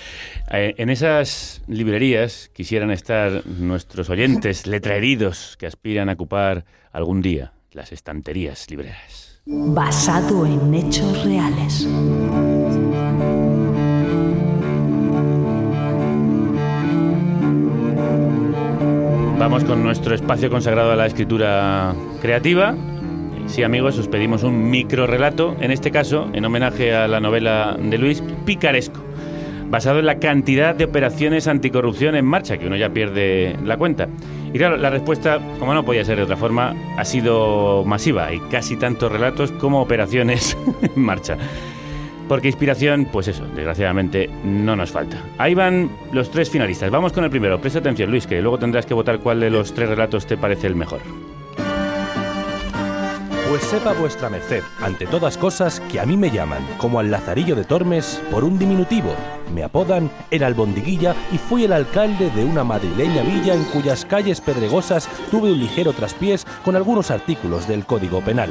Eh, 0.50 0.74
en 0.78 0.90
esas 0.90 1.62
librerías 1.66 2.50
quisieran 2.52 2.90
estar 2.90 3.46
nuestros 3.46 4.10
oyentes 4.10 4.66
letraheridos 4.66 5.56
que 5.58 5.66
aspiran 5.66 6.08
a 6.08 6.14
ocupar 6.14 6.64
algún 6.92 7.22
día 7.22 7.52
las 7.72 7.92
estanterías 7.92 8.70
libreras. 8.70 9.40
Basado 9.46 10.44
en 10.44 10.74
hechos 10.74 11.24
reales. 11.24 11.86
Vamos 19.38 19.64
con 19.64 19.82
nuestro 19.82 20.14
espacio 20.14 20.50
consagrado 20.50 20.92
a 20.92 20.96
la 20.96 21.06
escritura 21.06 21.94
creativa. 22.20 22.74
Sí, 23.48 23.62
amigos, 23.62 23.98
os 23.98 24.08
pedimos 24.08 24.42
un 24.42 24.70
micro 24.70 25.06
relato, 25.06 25.56
en 25.60 25.70
este 25.70 25.90
caso 25.90 26.28
en 26.32 26.44
homenaje 26.44 26.94
a 26.94 27.08
la 27.08 27.18
novela 27.18 27.76
de 27.80 27.96
Luis 27.96 28.22
Picaresco, 28.44 29.00
basado 29.70 29.98
en 29.98 30.06
la 30.06 30.18
cantidad 30.18 30.74
de 30.74 30.84
operaciones 30.84 31.48
anticorrupción 31.48 32.14
en 32.14 32.26
marcha, 32.26 32.58
que 32.58 32.66
uno 32.66 32.76
ya 32.76 32.90
pierde 32.90 33.56
la 33.64 33.78
cuenta. 33.78 34.06
Y 34.52 34.58
claro, 34.58 34.76
la 34.76 34.90
respuesta, 34.90 35.40
como 35.58 35.74
no 35.74 35.84
podía 35.84 36.04
ser 36.04 36.18
de 36.18 36.24
otra 36.24 36.36
forma, 36.36 36.74
ha 36.96 37.04
sido 37.04 37.84
masiva. 37.84 38.26
Hay 38.26 38.38
casi 38.50 38.76
tantos 38.76 39.10
relatos 39.10 39.50
como 39.52 39.80
operaciones 39.80 40.56
en 40.82 41.02
marcha. 41.02 41.36
Porque 42.28 42.48
inspiración, 42.48 43.08
pues 43.10 43.28
eso, 43.28 43.44
desgraciadamente 43.56 44.28
no 44.44 44.76
nos 44.76 44.90
falta. 44.90 45.22
Ahí 45.38 45.54
van 45.54 45.90
los 46.12 46.30
tres 46.30 46.50
finalistas. 46.50 46.90
Vamos 46.90 47.14
con 47.14 47.24
el 47.24 47.30
primero. 47.30 47.58
Presta 47.60 47.78
atención, 47.78 48.10
Luis, 48.10 48.26
que 48.26 48.42
luego 48.42 48.58
tendrás 48.58 48.84
que 48.84 48.92
votar 48.92 49.20
cuál 49.20 49.40
de 49.40 49.48
los 49.48 49.72
tres 49.72 49.88
relatos 49.88 50.26
te 50.26 50.36
parece 50.36 50.66
el 50.66 50.76
mejor. 50.76 51.00
Pues 53.48 53.62
sepa 53.62 53.94
vuestra 53.94 54.28
merced, 54.28 54.62
ante 54.82 55.06
todas 55.06 55.38
cosas, 55.38 55.80
que 55.90 55.98
a 55.98 56.04
mí 56.04 56.18
me 56.18 56.30
llaman, 56.30 56.62
como 56.76 57.00
al 57.00 57.10
Lazarillo 57.10 57.56
de 57.56 57.64
Tormes, 57.64 58.20
por 58.30 58.44
un 58.44 58.58
diminutivo. 58.58 59.14
Me 59.54 59.64
apodan 59.64 60.10
el 60.30 60.42
Albondiguilla 60.42 61.14
y 61.32 61.38
fui 61.38 61.64
el 61.64 61.72
alcalde 61.72 62.28
de 62.28 62.44
una 62.44 62.62
madrileña 62.62 63.22
villa 63.22 63.54
en 63.54 63.64
cuyas 63.64 64.04
calles 64.04 64.42
pedregosas 64.42 65.08
tuve 65.30 65.50
un 65.50 65.60
ligero 65.60 65.94
traspiés 65.94 66.44
con 66.62 66.76
algunos 66.76 67.10
artículos 67.10 67.66
del 67.66 67.86
Código 67.86 68.20
Penal. 68.20 68.50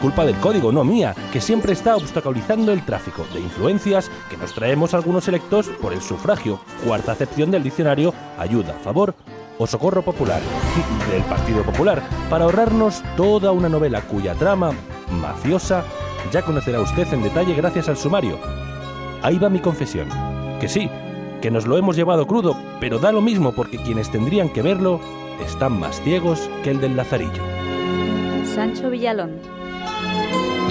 Culpa 0.00 0.24
del 0.26 0.34
código, 0.36 0.72
no 0.72 0.82
mía, 0.82 1.14
que 1.32 1.40
siempre 1.40 1.72
está 1.72 1.94
obstaculizando 1.94 2.72
el 2.72 2.84
tráfico 2.84 3.24
de 3.32 3.38
influencias 3.38 4.10
que 4.28 4.36
nos 4.36 4.52
traemos 4.52 4.94
algunos 4.94 5.28
electos 5.28 5.68
por 5.80 5.92
el 5.92 6.02
sufragio. 6.02 6.58
Cuarta 6.84 7.12
acepción 7.12 7.52
del 7.52 7.62
diccionario, 7.62 8.12
ayuda, 8.36 8.74
favor 8.82 9.14
o 9.58 9.66
socorro 9.66 10.02
popular 10.02 10.40
del 11.10 11.22
Partido 11.24 11.62
Popular 11.62 12.02
para 12.30 12.44
ahorrarnos 12.44 13.02
toda 13.16 13.52
una 13.52 13.68
novela 13.68 14.00
cuya 14.02 14.34
trama 14.34 14.72
mafiosa 15.20 15.84
ya 16.32 16.42
conocerá 16.42 16.80
usted 16.80 17.06
en 17.12 17.22
detalle 17.22 17.54
gracias 17.54 17.88
al 17.88 17.96
sumario. 17.96 18.38
Ahí 19.22 19.38
va 19.38 19.48
mi 19.50 19.60
confesión. 19.60 20.08
Que 20.60 20.68
sí, 20.68 20.88
que 21.42 21.50
nos 21.50 21.66
lo 21.66 21.76
hemos 21.78 21.96
llevado 21.96 22.26
crudo, 22.26 22.56
pero 22.80 22.98
da 22.98 23.12
lo 23.12 23.20
mismo 23.20 23.52
porque 23.52 23.76
quienes 23.78 24.10
tendrían 24.10 24.48
que 24.48 24.62
verlo 24.62 25.00
están 25.44 25.78
más 25.78 26.00
ciegos 26.02 26.48
que 26.62 26.70
el 26.70 26.80
del 26.80 26.96
Lazarillo. 26.96 27.42
Sancho 28.54 28.90
Villalón. 28.90 29.32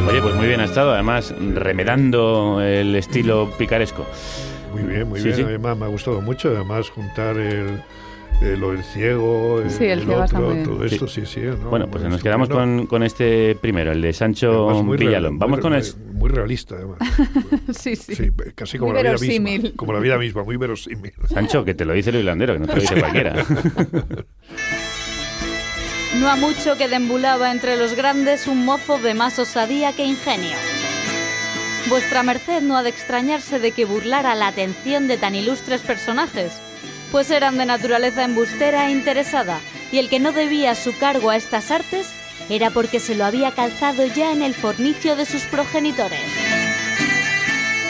Oye, 0.07 0.21
pues 0.21 0.35
muy 0.35 0.47
bien 0.47 0.59
ha 0.59 0.65
estado, 0.65 0.91
además 0.93 1.33
remedando 1.53 2.61
el 2.61 2.95
estilo 2.95 3.49
picaresco. 3.57 4.05
Muy 4.73 4.83
bien, 4.83 5.07
muy 5.07 5.19
Sí, 5.19 5.25
bien. 5.25 5.37
sí. 5.37 5.43
Además, 5.43 5.77
me 5.77 5.85
ha 5.85 5.89
gustado 5.89 6.19
mucho. 6.21 6.49
Además, 6.49 6.89
juntar 6.89 7.37
el, 7.37 7.81
eh, 8.41 8.57
lo 8.57 8.71
del 8.71 8.83
ciego, 8.83 9.61
el, 9.61 9.69
Sí, 9.71 9.85
el 9.85 9.99
ciego 10.03 10.23
está 10.23 10.37
otro, 10.37 10.47
muy 10.49 10.55
bien. 10.57 10.67
todo 10.69 10.85
esto, 10.85 11.07
sí, 11.07 11.25
sí. 11.25 11.39
¿no? 11.41 11.69
Bueno, 11.69 11.87
pues 11.89 12.03
nos 12.03 12.21
quedamos 12.21 12.49
con, 12.49 12.87
con 12.87 13.03
este 13.03 13.55
primero, 13.55 13.91
el 13.91 14.01
de 14.01 14.11
Sancho 14.13 14.69
Además, 14.69 14.85
real- 14.97 14.97
Villalón. 15.09 15.39
Vamos 15.39 15.57
muy- 15.57 15.61
con 15.61 15.73
el... 15.73 15.83
muy- 16.13 16.29
realista, 16.29 16.75
además. 16.75 16.97
sí, 17.79 17.95
sí. 17.95 18.15
Sí, 18.15 18.31
casi 18.55 18.77
como 18.77 18.91
Muy 18.91 19.03
la 19.03 19.09
vida 19.11 19.13
misma. 19.19 19.27
verosímil. 19.49 19.73
Como 19.75 19.93
la 19.93 19.99
vida 19.99 20.17
misma, 20.17 20.43
muy 20.43 20.57
verosímil. 20.57 21.13
Sancho, 21.27 21.63
que 21.63 21.73
te 21.73 21.85
lo 21.85 21.93
dice 21.93 22.09
el 22.09 22.17
hilandero, 22.17 22.53
que 22.53 22.59
no 22.59 22.67
te 22.67 22.75
lo 22.75 22.81
dice 22.81 22.99
cualquiera. 22.99 23.45
No 26.19 26.29
ha 26.29 26.35
mucho 26.35 26.77
que 26.77 26.87
deambulaba 26.87 27.51
entre 27.51 27.75
los 27.75 27.95
grandes 27.95 28.45
un 28.47 28.63
mozo 28.65 28.99
de 28.99 29.15
más 29.15 29.39
osadía 29.39 29.93
que 29.93 30.05
ingenio. 30.05 30.55
Vuestra 31.89 32.21
merced 32.21 32.61
no 32.61 32.77
ha 32.77 32.83
de 32.83 32.89
extrañarse 32.89 33.59
de 33.59 33.71
que 33.71 33.85
burlara 33.85 34.35
la 34.35 34.47
atención 34.47 35.07
de 35.07 35.17
tan 35.17 35.33
ilustres 35.35 35.81
personajes, 35.81 36.53
pues 37.13 37.29
eran 37.29 37.59
de 37.59 37.67
naturaleza 37.67 38.23
embustera 38.23 38.87
e 38.87 38.91
interesada, 38.91 39.59
y 39.91 39.99
el 39.99 40.09
que 40.09 40.19
no 40.19 40.31
debía 40.31 40.73
su 40.73 40.97
cargo 40.97 41.29
a 41.29 41.35
estas 41.35 41.69
artes 41.69 42.11
era 42.49 42.71
porque 42.71 42.99
se 42.99 43.13
lo 43.13 43.23
había 43.23 43.51
calzado 43.51 44.07
ya 44.07 44.31
en 44.31 44.41
el 44.41 44.55
fornicio 44.55 45.15
de 45.15 45.27
sus 45.27 45.43
progenitores. 45.43 46.19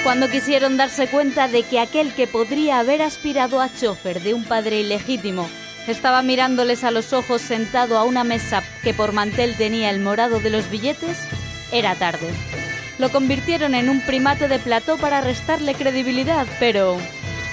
Cuando 0.04 0.30
quisieron 0.30 0.76
darse 0.76 1.08
cuenta 1.08 1.48
de 1.48 1.64
que 1.64 1.80
aquel 1.80 2.14
que 2.14 2.28
podría 2.28 2.80
haber 2.80 3.02
aspirado 3.02 3.62
a 3.62 3.74
chofer 3.74 4.22
de 4.22 4.34
un 4.34 4.44
padre 4.44 4.82
ilegítimo 4.82 5.50
estaba 5.88 6.22
mirándoles 6.22 6.84
a 6.84 6.92
los 6.92 7.14
ojos 7.14 7.42
sentado 7.42 7.98
a 7.98 8.04
una 8.04 8.26
mesa 8.26 8.62
que 8.84 8.94
por 8.94 9.14
mantel 9.14 9.56
tenía 9.56 9.90
el 9.90 10.02
morado 10.02 10.42
de 10.42 10.50
los 10.50 10.70
billetes, 10.70 11.18
era 11.72 11.96
tarde. 11.96 12.28
Lo 13.00 13.10
convirtieron 13.10 13.74
en 13.74 13.88
un 13.88 14.02
primate 14.02 14.50
de 14.50 14.60
plató 14.60 14.98
para 14.98 15.22
restarle 15.22 15.76
credibilidad, 15.76 16.46
pero... 16.60 16.98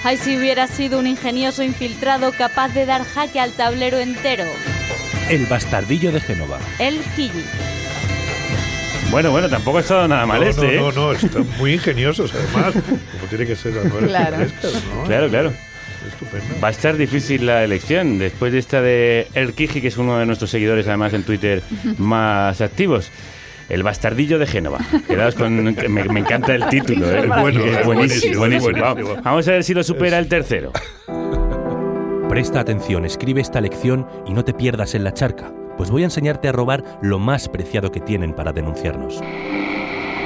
¡Ay 0.03 0.17
si 0.17 0.35
hubiera 0.35 0.65
sido 0.65 0.97
un 0.97 1.05
ingenioso 1.05 1.61
infiltrado 1.61 2.31
capaz 2.31 2.69
de 2.69 2.87
dar 2.87 3.03
jaque 3.03 3.39
al 3.39 3.51
tablero 3.51 3.99
entero! 3.99 4.45
El 5.29 5.45
bastardillo 5.45 6.11
de 6.11 6.19
Génova. 6.19 6.59
El 6.79 6.99
Quilli. 7.15 7.45
Bueno, 9.11 9.29
bueno, 9.29 9.47
tampoco 9.47 9.77
ha 9.77 9.81
estado 9.81 10.07
nada 10.07 10.25
mal 10.25 10.41
no, 10.41 10.47
este, 10.47 10.65
no, 10.65 10.71
¿eh? 10.71 10.77
no, 10.77 10.91
no, 10.91 11.11
están 11.11 11.45
muy 11.59 11.73
ingeniosos, 11.73 12.33
además. 12.33 12.73
Como 13.11 13.27
tiene 13.29 13.45
que 13.45 13.55
ser 13.55 13.75
las 13.75 13.91
Claro. 13.91 14.37
Claro, 15.05 15.29
claro. 15.29 15.53
Estupendo. 16.07 16.59
Va 16.63 16.69
a 16.69 16.71
estar 16.71 16.97
difícil 16.97 17.45
la 17.45 17.63
elección 17.63 18.17
después 18.17 18.53
de 18.53 18.59
esta 18.59 18.81
de 18.81 19.27
El 19.35 19.53
Kiji, 19.53 19.81
que 19.81 19.89
es 19.89 19.97
uno 19.97 20.17
de 20.17 20.25
nuestros 20.25 20.49
seguidores 20.49 20.87
además 20.87 21.13
en 21.13 21.23
Twitter 21.23 21.61
más 21.97 22.59
activos. 22.61 23.11
El 23.71 23.83
bastardillo 23.83 24.37
de 24.37 24.47
Génova. 24.47 24.79
Quedaos 25.07 25.33
con. 25.35 25.63
Me, 25.63 26.03
me 26.03 26.19
encanta 26.19 26.53
el 26.53 26.67
título, 26.67 27.09
¿eh? 27.09 27.19
Es 27.19 27.27
bueno, 27.29 27.63
es 27.63 27.77
es 27.77 27.85
buenísimo, 27.85 28.39
buenísimo, 28.39 28.39
buenísimo. 28.39 28.43
es 28.43 28.61
buenísimo. 28.61 28.81
Vamos, 28.81 29.23
vamos 29.23 29.47
a 29.47 29.51
ver 29.51 29.63
si 29.63 29.73
lo 29.73 29.81
supera 29.81 30.19
el 30.19 30.27
tercero. 30.27 30.73
Presta 32.27 32.59
atención, 32.59 33.05
escribe 33.05 33.39
esta 33.39 33.61
lección 33.61 34.05
y 34.27 34.33
no 34.33 34.43
te 34.43 34.53
pierdas 34.53 34.93
en 34.93 35.05
la 35.05 35.13
charca, 35.13 35.53
pues 35.77 35.89
voy 35.89 36.01
a 36.01 36.05
enseñarte 36.05 36.49
a 36.49 36.51
robar 36.51 36.83
lo 37.01 37.17
más 37.17 37.47
preciado 37.47 37.91
que 37.91 38.01
tienen 38.01 38.33
para 38.33 38.51
denunciarnos. 38.51 39.21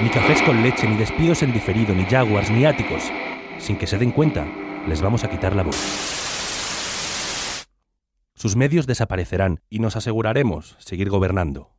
Ni 0.01 0.09
cafés 0.09 0.41
con 0.41 0.63
leche, 0.63 0.87
ni 0.87 0.97
despidos 0.97 1.43
en 1.43 1.53
diferido, 1.53 1.93
ni 1.93 2.05
jaguars, 2.05 2.49
ni 2.49 2.65
áticos. 2.65 3.11
Sin 3.59 3.77
que 3.77 3.85
se 3.85 3.99
den 3.99 4.11
cuenta, 4.11 4.47
les 4.87 5.03
vamos 5.03 5.23
a 5.23 5.29
quitar 5.29 5.55
la 5.55 5.61
voz. 5.61 5.75
Sus 8.33 8.55
medios 8.55 8.87
desaparecerán 8.87 9.61
y 9.69 9.77
nos 9.79 9.95
aseguraremos 9.95 10.75
seguir 10.79 11.09
gobernando. 11.09 11.74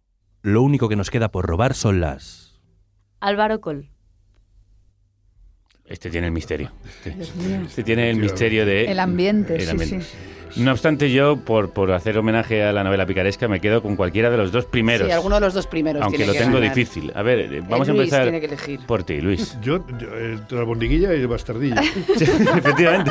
Lo 0.47 0.63
único 0.63 0.89
que 0.89 0.95
nos 0.95 1.11
queda 1.11 1.33
por 1.33 1.45
robar 1.45 1.75
son 1.75 2.01
las... 2.01 2.55
Álvaro 3.19 3.61
Col. 3.61 3.91
Este 5.87 6.09
tiene 6.09 6.29
el 6.29 6.33
misterio. 6.33 6.71
Este, 7.05 7.17
este 7.65 7.83
tiene 7.83 8.11
el 8.11 8.17
misterio 8.19 8.65
de. 8.65 8.85
El 8.89 9.01
ambiente, 9.01 9.57
el 9.57 9.63
sí, 9.63 9.71
ambiente. 9.71 10.03
sí. 10.03 10.17
No 10.59 10.73
obstante, 10.73 11.11
yo, 11.13 11.37
por, 11.37 11.71
por 11.71 11.93
hacer 11.93 12.17
homenaje 12.19 12.65
a 12.65 12.73
la 12.73 12.83
novela 12.85 13.05
picaresca, 13.07 13.47
me 13.49 13.61
quedo 13.61 13.83
con 13.83 13.97
cualquiera 13.97 14.31
de 14.31 14.37
los 14.37 14.53
dos 14.53 14.65
primeros. 14.67 15.07
Sí, 15.07 15.13
alguno 15.13 15.35
de 15.37 15.41
los 15.43 15.55
dos 15.55 15.67
primeros 15.67 16.03
Aunque 16.03 16.17
tiene 16.19 16.33
lo 16.33 16.39
que 16.39 16.45
tengo 16.45 16.59
ganar. 16.59 16.75
difícil. 16.75 17.13
A 17.15 17.23
ver, 17.23 17.53
eh, 17.53 17.61
vamos 17.69 17.89
a 17.89 17.91
empezar 17.93 18.23
tiene 18.23 18.41
que 18.41 18.47
elegir. 18.47 18.81
por 18.87 19.05
ti, 19.05 19.21
Luis. 19.21 19.59
Yo, 19.63 19.85
yo, 19.99 20.09
entre 20.19 20.59
la 20.59 20.65
bondiguilla 20.65 21.15
y 21.15 21.21
el 21.21 21.29
bastardillo. 21.29 21.77
efectivamente. 22.57 23.11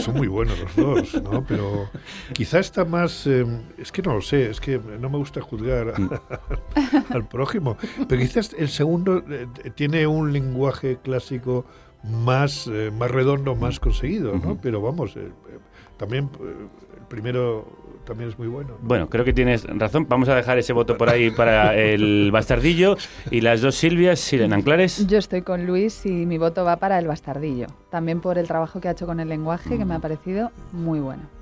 Son 0.00 0.14
muy 0.14 0.28
buenos 0.28 0.58
los 0.60 0.76
dos, 0.76 1.22
¿no? 1.22 1.44
Pero 1.46 1.88
quizá 2.32 2.58
está 2.58 2.84
más... 2.84 3.26
eh, 3.26 3.44
es 3.78 3.92
que 3.92 4.02
no 4.02 4.14
lo 4.14 4.22
sé, 4.22 4.50
es 4.50 4.60
que 4.60 4.78
no 5.00 5.08
me 5.10 5.18
gusta 5.18 5.40
juzgar 5.40 5.88
a- 5.90 7.04
al 7.14 7.26
prójimo. 7.28 7.76
Pero 8.08 8.20
quizás 8.20 8.54
el 8.58 8.68
segundo 8.68 9.24
eh, 9.30 9.46
tiene 9.74 10.06
un 10.06 10.32
lenguaje 10.32 10.98
clásico 11.02 11.64
más, 12.04 12.68
eh, 12.72 12.90
más 12.96 13.10
redondo, 13.10 13.54
más 13.56 13.80
conseguido, 13.80 14.34
¿no? 14.36 14.58
Pero 14.60 14.80
vamos, 14.80 15.16
eh, 15.16 15.20
eh, 15.20 15.58
también 15.96 16.30
eh, 16.40 16.66
el 16.98 17.06
primero 17.08 17.66
también 18.06 18.30
es 18.30 18.38
muy 18.38 18.48
bueno. 18.48 18.74
Bueno, 18.80 19.10
creo 19.10 19.24
que 19.24 19.32
tienes 19.32 19.64
razón. 19.64 20.06
Vamos 20.08 20.28
a 20.28 20.34
dejar 20.34 20.58
ese 20.58 20.72
voto 20.72 20.96
por 20.96 21.10
ahí 21.10 21.30
para 21.30 21.74
el 21.74 22.30
bastardillo. 22.32 22.96
Y 23.30 23.42
las 23.42 23.60
dos 23.60 23.74
Silvias, 23.74 24.20
Siren 24.20 24.52
Anclares. 24.52 25.06
Yo 25.06 25.18
estoy 25.18 25.42
con 25.42 25.66
Luis 25.66 26.06
y 26.06 26.24
mi 26.24 26.38
voto 26.38 26.64
va 26.64 26.76
para 26.76 26.98
el 26.98 27.06
bastardillo. 27.06 27.66
También 27.90 28.20
por 28.20 28.38
el 28.38 28.46
trabajo 28.46 28.80
que 28.80 28.88
ha 28.88 28.92
hecho 28.92 29.06
con 29.06 29.20
el 29.20 29.28
lenguaje, 29.28 29.76
que 29.76 29.84
me 29.84 29.94
ha 29.94 29.98
parecido 29.98 30.52
muy 30.72 31.00
bueno. 31.00 31.35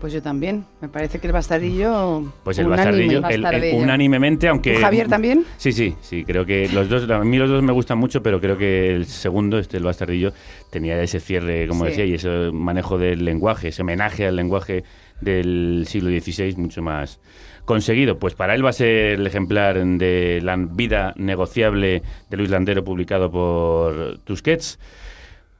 Pues 0.00 0.12
yo 0.14 0.22
también. 0.22 0.64
Me 0.80 0.88
parece 0.88 1.18
que 1.18 1.26
el 1.26 1.32
bastardillo. 1.34 2.32
Pues 2.42 2.58
el 2.58 2.66
unánime. 2.68 3.18
bastardillo, 3.20 3.48
el- 3.58 3.64
el- 3.64 3.74
unánimemente, 3.82 4.48
aunque... 4.48 4.74
¿Tú, 4.74 4.80
Javier, 4.80 5.08
también? 5.08 5.44
Sí, 5.58 5.72
sí, 5.72 5.94
sí, 6.00 6.24
creo 6.24 6.46
que 6.46 6.68
los 6.72 6.88
dos, 6.88 7.08
a 7.10 7.18
mí 7.22 7.36
los 7.36 7.50
dos 7.50 7.62
me 7.62 7.72
gustan 7.72 7.98
mucho, 7.98 8.22
pero 8.22 8.40
creo 8.40 8.56
que 8.56 8.94
el 8.94 9.04
segundo, 9.04 9.58
este, 9.58 9.76
el 9.76 9.82
bastardillo, 9.84 10.32
tenía 10.70 11.00
ese 11.02 11.20
cierre, 11.20 11.66
como 11.68 11.84
Sí. 11.84 11.90
decía, 11.90 12.04
y 12.06 12.14
ese 12.14 12.50
manejo 12.50 12.96
del 12.96 13.24
lenguaje, 13.26 13.68
ese 13.68 13.82
homenaje 13.82 14.26
al 14.26 14.36
lenguaje 14.36 14.84
del 15.20 15.84
siglo 15.86 16.08
XVI 16.08 16.54
mucho 16.56 16.80
más 16.80 17.20
conseguido. 17.66 18.18
Pues 18.18 18.34
para 18.34 18.54
él 18.54 18.64
va 18.64 18.70
a 18.70 18.72
ser 18.72 19.20
el 19.20 19.26
ejemplar 19.26 19.84
de 19.84 20.40
La 20.42 20.56
vida 20.56 21.12
negociable 21.16 22.02
de 22.30 22.36
Luis 22.38 22.48
Landero, 22.48 22.82
publicado 22.84 23.30
por 23.30 24.18
Tusquets. 24.24 24.78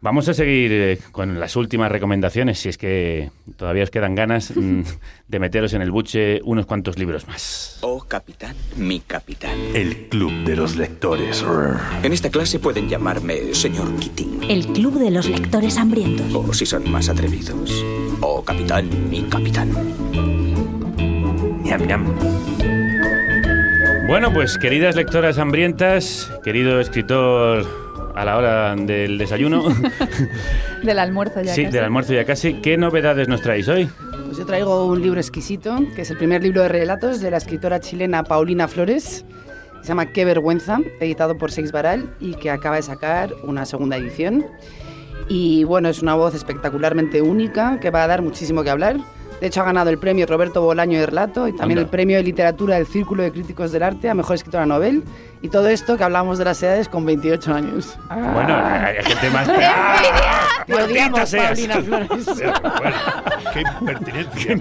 Vamos 0.02 0.26
a 0.30 0.34
seguir 0.34 0.72
eh, 0.72 0.98
con 1.12 1.38
las 1.38 1.56
últimas 1.56 1.92
recomendaciones, 1.92 2.58
si 2.58 2.70
es 2.70 2.78
que 2.78 3.30
todavía 3.56 3.82
os 3.82 3.90
quedan 3.90 4.14
ganas 4.14 4.50
mm, 4.56 4.80
de 5.28 5.38
meteros 5.38 5.74
en 5.74 5.82
el 5.82 5.90
buche 5.90 6.40
unos 6.44 6.64
cuantos 6.64 6.98
libros 6.98 7.28
más. 7.28 7.78
Oh, 7.82 8.02
capitán, 8.08 8.56
mi 8.76 9.00
capitán. 9.00 9.58
El 9.74 10.08
Club 10.08 10.32
de 10.44 10.56
los 10.56 10.76
Lectores. 10.76 11.44
En 12.02 12.14
esta 12.14 12.30
clase 12.30 12.58
pueden 12.58 12.88
llamarme 12.88 13.54
señor 13.54 13.94
Keating. 13.96 14.44
El 14.48 14.66
Club 14.68 14.98
de 14.98 15.10
los 15.10 15.28
Lectores 15.28 15.76
Hambrientos. 15.76 16.34
O 16.34 16.54
si 16.54 16.64
son 16.64 16.90
más 16.90 17.10
atrevidos. 17.10 17.84
Oh, 18.22 18.42
capitán, 18.42 18.88
mi 19.10 19.22
capitán. 19.24 19.70
Ñam, 21.62 21.86
ñam. 21.86 22.06
Bueno, 24.08 24.32
pues 24.32 24.56
queridas 24.56 24.96
lectoras 24.96 25.38
hambrientas, 25.38 26.32
querido 26.42 26.80
escritor 26.80 27.79
a 28.14 28.24
la 28.24 28.36
hora 28.36 28.74
del 28.76 29.18
desayuno, 29.18 29.64
Del 30.82 30.98
almuerzo 30.98 31.42
ya 31.42 31.54
sí, 31.54 31.64
casi. 31.64 31.72
del 31.74 31.84
almuerzo 31.84 32.12
ya 32.14 32.24
casi, 32.24 32.54
¿qué 32.54 32.76
novedades 32.76 33.28
nos 33.28 33.42
traéis 33.42 33.68
hoy? 33.68 33.88
Pues 34.26 34.38
yo 34.38 34.46
traigo 34.46 34.86
un 34.86 35.02
libro 35.02 35.20
exquisito, 35.20 35.78
que 35.94 36.02
es 36.02 36.10
el 36.10 36.16
primer 36.16 36.42
libro 36.42 36.62
de 36.62 36.68
relatos 36.68 37.20
de 37.20 37.30
la 37.30 37.36
escritora 37.36 37.80
chilena 37.80 38.22
Paulina 38.24 38.68
Flores. 38.68 39.24
Se 39.82 39.88
llama 39.88 40.06
Qué 40.12 40.24
vergüenza, 40.24 40.78
editado 41.00 41.36
por 41.38 41.50
Seix 41.52 41.72
Baral 41.72 42.14
y 42.20 42.34
que 42.34 42.50
acaba 42.50 42.76
de 42.76 42.82
sacar 42.82 43.32
una 43.44 43.64
segunda 43.66 43.96
edición. 43.96 44.46
Y 45.28 45.64
bueno, 45.64 45.88
es 45.88 46.02
una 46.02 46.14
voz 46.14 46.34
espectacularmente 46.34 47.22
única 47.22 47.78
que 47.80 47.90
va 47.90 48.04
a 48.04 48.06
dar 48.06 48.22
muchísimo 48.22 48.62
que 48.62 48.70
hablar. 48.70 48.96
De 49.40 49.46
hecho, 49.46 49.62
ha 49.62 49.64
ganado 49.64 49.88
el 49.90 49.98
premio 49.98 50.26
Roberto 50.26 50.60
Bolaño 50.60 51.00
de 51.00 51.06
Relato 51.06 51.48
y 51.48 51.52
también 51.52 51.78
Anda. 51.78 51.86
el 51.86 51.90
premio 51.90 52.18
de 52.18 52.22
literatura 52.22 52.76
del 52.76 52.86
Círculo 52.86 53.22
de 53.22 53.32
Críticos 53.32 53.72
del 53.72 53.82
Arte 53.82 54.10
a 54.10 54.14
Mejor 54.14 54.36
Escritora 54.36 54.66
Novel. 54.66 55.02
Y 55.40 55.48
todo 55.48 55.68
esto 55.68 55.96
que 55.96 56.04
hablamos 56.04 56.36
de 56.38 56.44
las 56.44 56.62
edades 56.62 56.88
con 56.88 57.06
28 57.06 57.54
años. 57.54 57.98
Bueno, 58.08 58.54
hay 58.56 59.02
gente 59.02 59.30
más... 59.30 59.48
Te 60.66 60.74
odiamos. 60.74 61.30
Paulina 61.34 61.76
Flores. 61.82 62.26
Qué 63.54 63.60
impertinencia. 63.60 64.60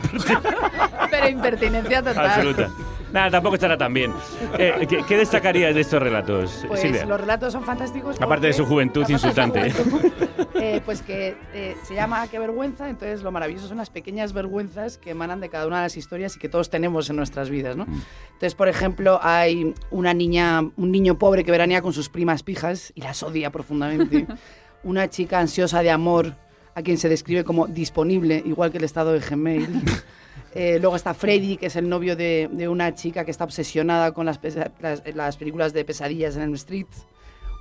Pero 1.11 1.27
impertinencia 1.27 2.01
total. 2.01 2.25
Absoluta. 2.25 2.69
Nada, 3.11 3.31
tampoco 3.31 3.55
estará 3.55 3.77
tan 3.77 3.93
bien. 3.93 4.13
Eh, 4.57 4.85
¿qué, 4.87 5.03
qué 5.07 5.17
destacarías 5.17 5.73
de 5.73 5.81
estos 5.81 6.01
relatos, 6.01 6.65
Pues 6.67 6.81
Silvia? 6.81 7.05
los 7.05 7.19
relatos 7.19 7.53
son 7.53 7.63
fantásticos. 7.63 8.21
Aparte 8.21 8.47
de 8.47 8.53
su 8.53 8.65
juventud 8.65 9.05
su 9.05 9.13
insultante. 9.13 9.71
juventud, 9.71 10.11
eh, 10.55 10.81
pues 10.85 11.01
que 11.01 11.35
eh, 11.53 11.75
se 11.83 11.95
llama 11.95 12.27
Qué 12.27 12.37
vergüenza, 12.39 12.89
entonces 12.89 13.21
lo 13.23 13.31
maravilloso 13.31 13.67
son 13.67 13.77
las 13.77 13.89
pequeñas 13.89 14.33
vergüenzas 14.33 14.97
que 14.97 15.11
emanan 15.11 15.39
de 15.39 15.49
cada 15.49 15.65
una 15.65 15.77
de 15.77 15.83
las 15.83 15.97
historias 15.97 16.35
y 16.35 16.39
que 16.39 16.49
todos 16.49 16.69
tenemos 16.69 17.09
en 17.09 17.15
nuestras 17.15 17.49
vidas, 17.49 17.75
¿no? 17.75 17.85
Mm. 17.85 18.01
Entonces, 18.33 18.55
por 18.55 18.67
ejemplo, 18.67 19.19
hay 19.23 19.73
una 19.89 20.13
niña, 20.13 20.61
un 20.61 20.91
niño 20.91 21.17
pobre 21.17 21.43
que 21.43 21.51
veranea 21.51 21.81
con 21.81 21.93
sus 21.93 22.09
primas 22.09 22.43
pijas 22.43 22.91
y 22.95 23.01
las 23.01 23.23
odia 23.23 23.51
profundamente. 23.51 24.27
una 24.83 25.09
chica 25.09 25.39
ansiosa 25.39 25.81
de 25.81 25.91
amor 25.91 26.35
a 26.75 26.81
quien 26.81 26.97
se 26.97 27.09
describe 27.09 27.43
como 27.43 27.67
disponible, 27.67 28.41
igual 28.45 28.71
que 28.71 28.77
el 28.77 28.83
estado 28.85 29.11
de 29.13 29.19
Gmail. 29.19 29.67
Eh, 30.55 30.77
luego 30.79 30.95
está 30.95 31.13
Freddy, 31.13 31.57
que 31.57 31.67
es 31.67 31.75
el 31.75 31.87
novio 31.87 32.15
de, 32.15 32.49
de 32.51 32.67
una 32.67 32.93
chica 32.95 33.23
que 33.25 33.31
está 33.31 33.43
obsesionada 33.43 34.11
con 34.13 34.25
las, 34.25 34.39
pesa- 34.41 34.71
las, 34.81 35.03
las 35.15 35.37
películas 35.37 35.73
de 35.73 35.85
pesadillas 35.85 36.35
en 36.35 36.41
el 36.43 36.53
Street. 36.55 36.87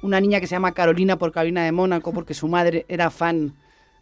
Una 0.03 0.21
niña 0.21 0.41
que 0.41 0.47
se 0.47 0.55
llama 0.55 0.73
Carolina 0.73 1.19
por 1.19 1.33
Carolina 1.33 1.65
de 1.65 1.73
Mónaco, 1.73 2.13
porque 2.13 2.33
su 2.35 2.49
madre 2.49 2.87
era 2.89 3.11
fan 3.11 3.55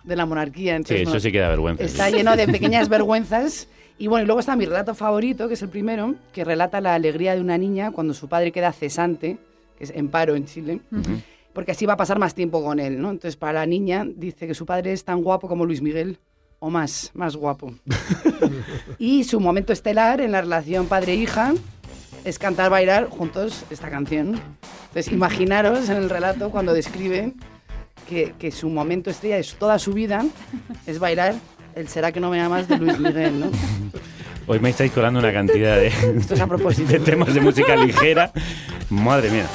de 0.04 0.14
la 0.14 0.26
monarquía. 0.26 0.78
Sí, 0.84 0.94
eso 0.94 1.04
bueno, 1.04 1.20
sí 1.20 1.32
que 1.32 1.38
da 1.40 1.48
vergüenza. 1.48 1.82
Está 1.82 2.10
lleno 2.10 2.36
de 2.36 2.46
pequeñas 2.48 2.88
vergüenzas. 2.88 3.68
Y 3.98 4.08
bueno, 4.08 4.24
y 4.24 4.26
luego 4.26 4.40
está 4.40 4.54
mi 4.56 4.66
relato 4.66 4.94
favorito, 4.94 5.48
que 5.48 5.54
es 5.54 5.62
el 5.62 5.70
primero, 5.70 6.14
que 6.32 6.44
relata 6.44 6.80
la 6.82 6.94
alegría 6.94 7.34
de 7.34 7.40
una 7.40 7.56
niña 7.56 7.90
cuando 7.92 8.12
su 8.12 8.28
padre 8.28 8.52
queda 8.52 8.70
cesante, 8.72 9.38
que 9.78 9.84
es 9.84 9.90
en 9.90 10.08
paro 10.08 10.36
en 10.36 10.44
Chile, 10.44 10.80
porque 11.54 11.72
así 11.72 11.86
va 11.86 11.94
a 11.94 11.96
pasar 11.96 12.18
más 12.18 12.34
tiempo 12.34 12.62
con 12.62 12.78
él, 12.78 13.00
¿no? 13.00 13.08
Entonces, 13.10 13.36
para 13.36 13.54
la 13.60 13.66
niña, 13.66 14.06
dice 14.06 14.46
que 14.46 14.52
su 14.54 14.66
padre 14.66 14.92
es 14.92 15.02
tan 15.02 15.22
guapo 15.22 15.48
como 15.48 15.64
Luis 15.64 15.80
Miguel, 15.80 16.18
o 16.66 16.70
más, 16.70 17.12
más 17.14 17.36
guapo. 17.36 17.72
y 18.98 19.22
su 19.22 19.38
momento 19.38 19.72
estelar 19.72 20.20
en 20.20 20.32
la 20.32 20.40
relación 20.40 20.86
padre-hija 20.86 21.54
es 22.24 22.40
cantar, 22.40 22.70
bailar 22.70 23.08
juntos 23.08 23.64
esta 23.70 23.88
canción. 23.88 24.40
Entonces, 24.88 25.12
imaginaros 25.12 25.88
en 25.88 25.98
el 25.98 26.10
relato 26.10 26.50
cuando 26.50 26.74
describe 26.74 27.34
que, 28.08 28.34
que 28.36 28.50
su 28.50 28.68
momento 28.68 29.10
estrella 29.10 29.36
de 29.36 29.46
toda 29.56 29.78
su 29.78 29.92
vida 29.92 30.24
es 30.86 30.98
bailar 30.98 31.36
el 31.76 31.86
Será 31.86 32.10
que 32.10 32.18
no 32.18 32.30
me 32.30 32.40
amas 32.40 32.66
de 32.66 32.78
Luis 32.78 32.98
Miguel, 32.98 33.38
¿no? 33.38 33.50
Hoy 34.48 34.58
me 34.58 34.70
estáis 34.70 34.90
colando 34.90 35.20
una 35.20 35.32
cantidad 35.32 35.76
de, 35.76 35.88
Esto 36.18 36.34
es 36.34 36.40
a 36.40 36.48
propósito. 36.48 36.90
de 36.90 36.98
temas 36.98 37.32
de 37.32 37.40
música 37.40 37.76
ligera. 37.76 38.32
Madre 38.90 39.30
mía. 39.30 39.46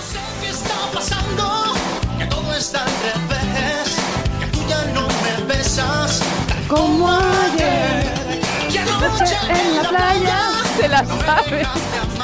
Como 6.72 7.11
ayer. 7.11 8.39
Que 8.72 8.80
anoche 8.80 9.35
En 9.49 9.76
la 9.76 9.89
playa 9.89 10.39
se 10.77 10.88
la 10.88 11.06
sabe. 11.06 11.68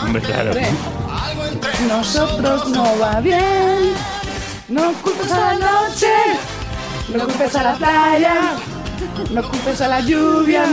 Hombre, 0.02 0.22
claro. 0.22 0.52
Nosotros 1.90 2.70
no 2.70 2.98
va 2.98 3.20
bien. 3.20 3.94
No 4.70 4.94
culpes 5.04 5.32
a 5.32 5.40
la 5.40 5.54
noche. 5.54 6.14
No 7.14 7.26
culpes 7.26 7.56
a 7.56 7.64
la 7.64 7.74
playa. 7.76 8.36
No 9.32 9.42
culpes 9.50 9.82
a 9.82 9.88
la 9.90 10.00
lluvia. 10.00 10.66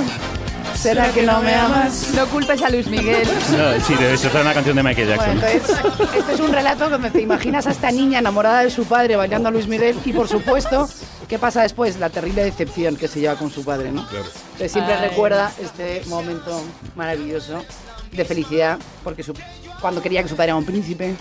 ¿Será 0.75 1.11
que 1.13 1.23
no 1.23 1.41
me 1.41 1.55
amas? 1.55 2.11
No 2.15 2.27
culpes 2.27 2.61
a 2.63 2.69
Luis 2.71 2.87
Miguel. 2.89 3.27
No, 3.57 3.81
sí, 3.85 3.95
debe 3.95 4.17
ser 4.17 4.31
una 4.41 4.53
canción 4.53 4.77
de 4.77 4.83
Michael 4.83 5.15
Bueno, 5.17 5.41
Jackson. 5.41 5.77
entonces, 5.77 6.15
este 6.19 6.33
es 6.35 6.41
un 6.41 6.53
relato 6.53 6.91
donde 6.91 7.11
te 7.11 7.21
imaginas 7.21 7.67
a 7.67 7.71
esta 7.71 7.91
niña 7.91 8.19
enamorada 8.19 8.61
de 8.63 8.71
su 8.71 8.85
padre 8.85 9.17
bailando 9.17 9.49
a 9.49 9.53
Luis 9.53 9.67
Miguel 9.69 9.97
y, 10.05 10.13
por 10.13 10.29
supuesto, 10.29 10.89
¿qué 11.29 11.39
pasa 11.39 11.63
después? 11.63 11.99
La 11.99 12.11
terrible 12.11 12.45
decepción 12.45 12.97
que 12.97 13.09
se 13.09 13.21
lleva 13.21 13.37
con 13.37 13.51
su 13.51 13.65
padre, 13.65 13.93
¿no? 13.93 14.03
Entonces 14.03 14.73
siempre 14.73 14.95
Ay. 14.95 15.09
recuerda 15.09 15.53
este 15.63 16.03
momento 16.09 16.63
maravilloso 16.97 17.65
de 18.13 18.25
felicidad 18.25 18.79
porque 19.03 19.23
su- 19.23 19.35
cuando 19.81 20.03
quería 20.03 20.23
que 20.23 20.29
su 20.29 20.37
padre 20.37 20.51
era 20.51 20.57
un 20.57 20.65
príncipe 20.65 21.15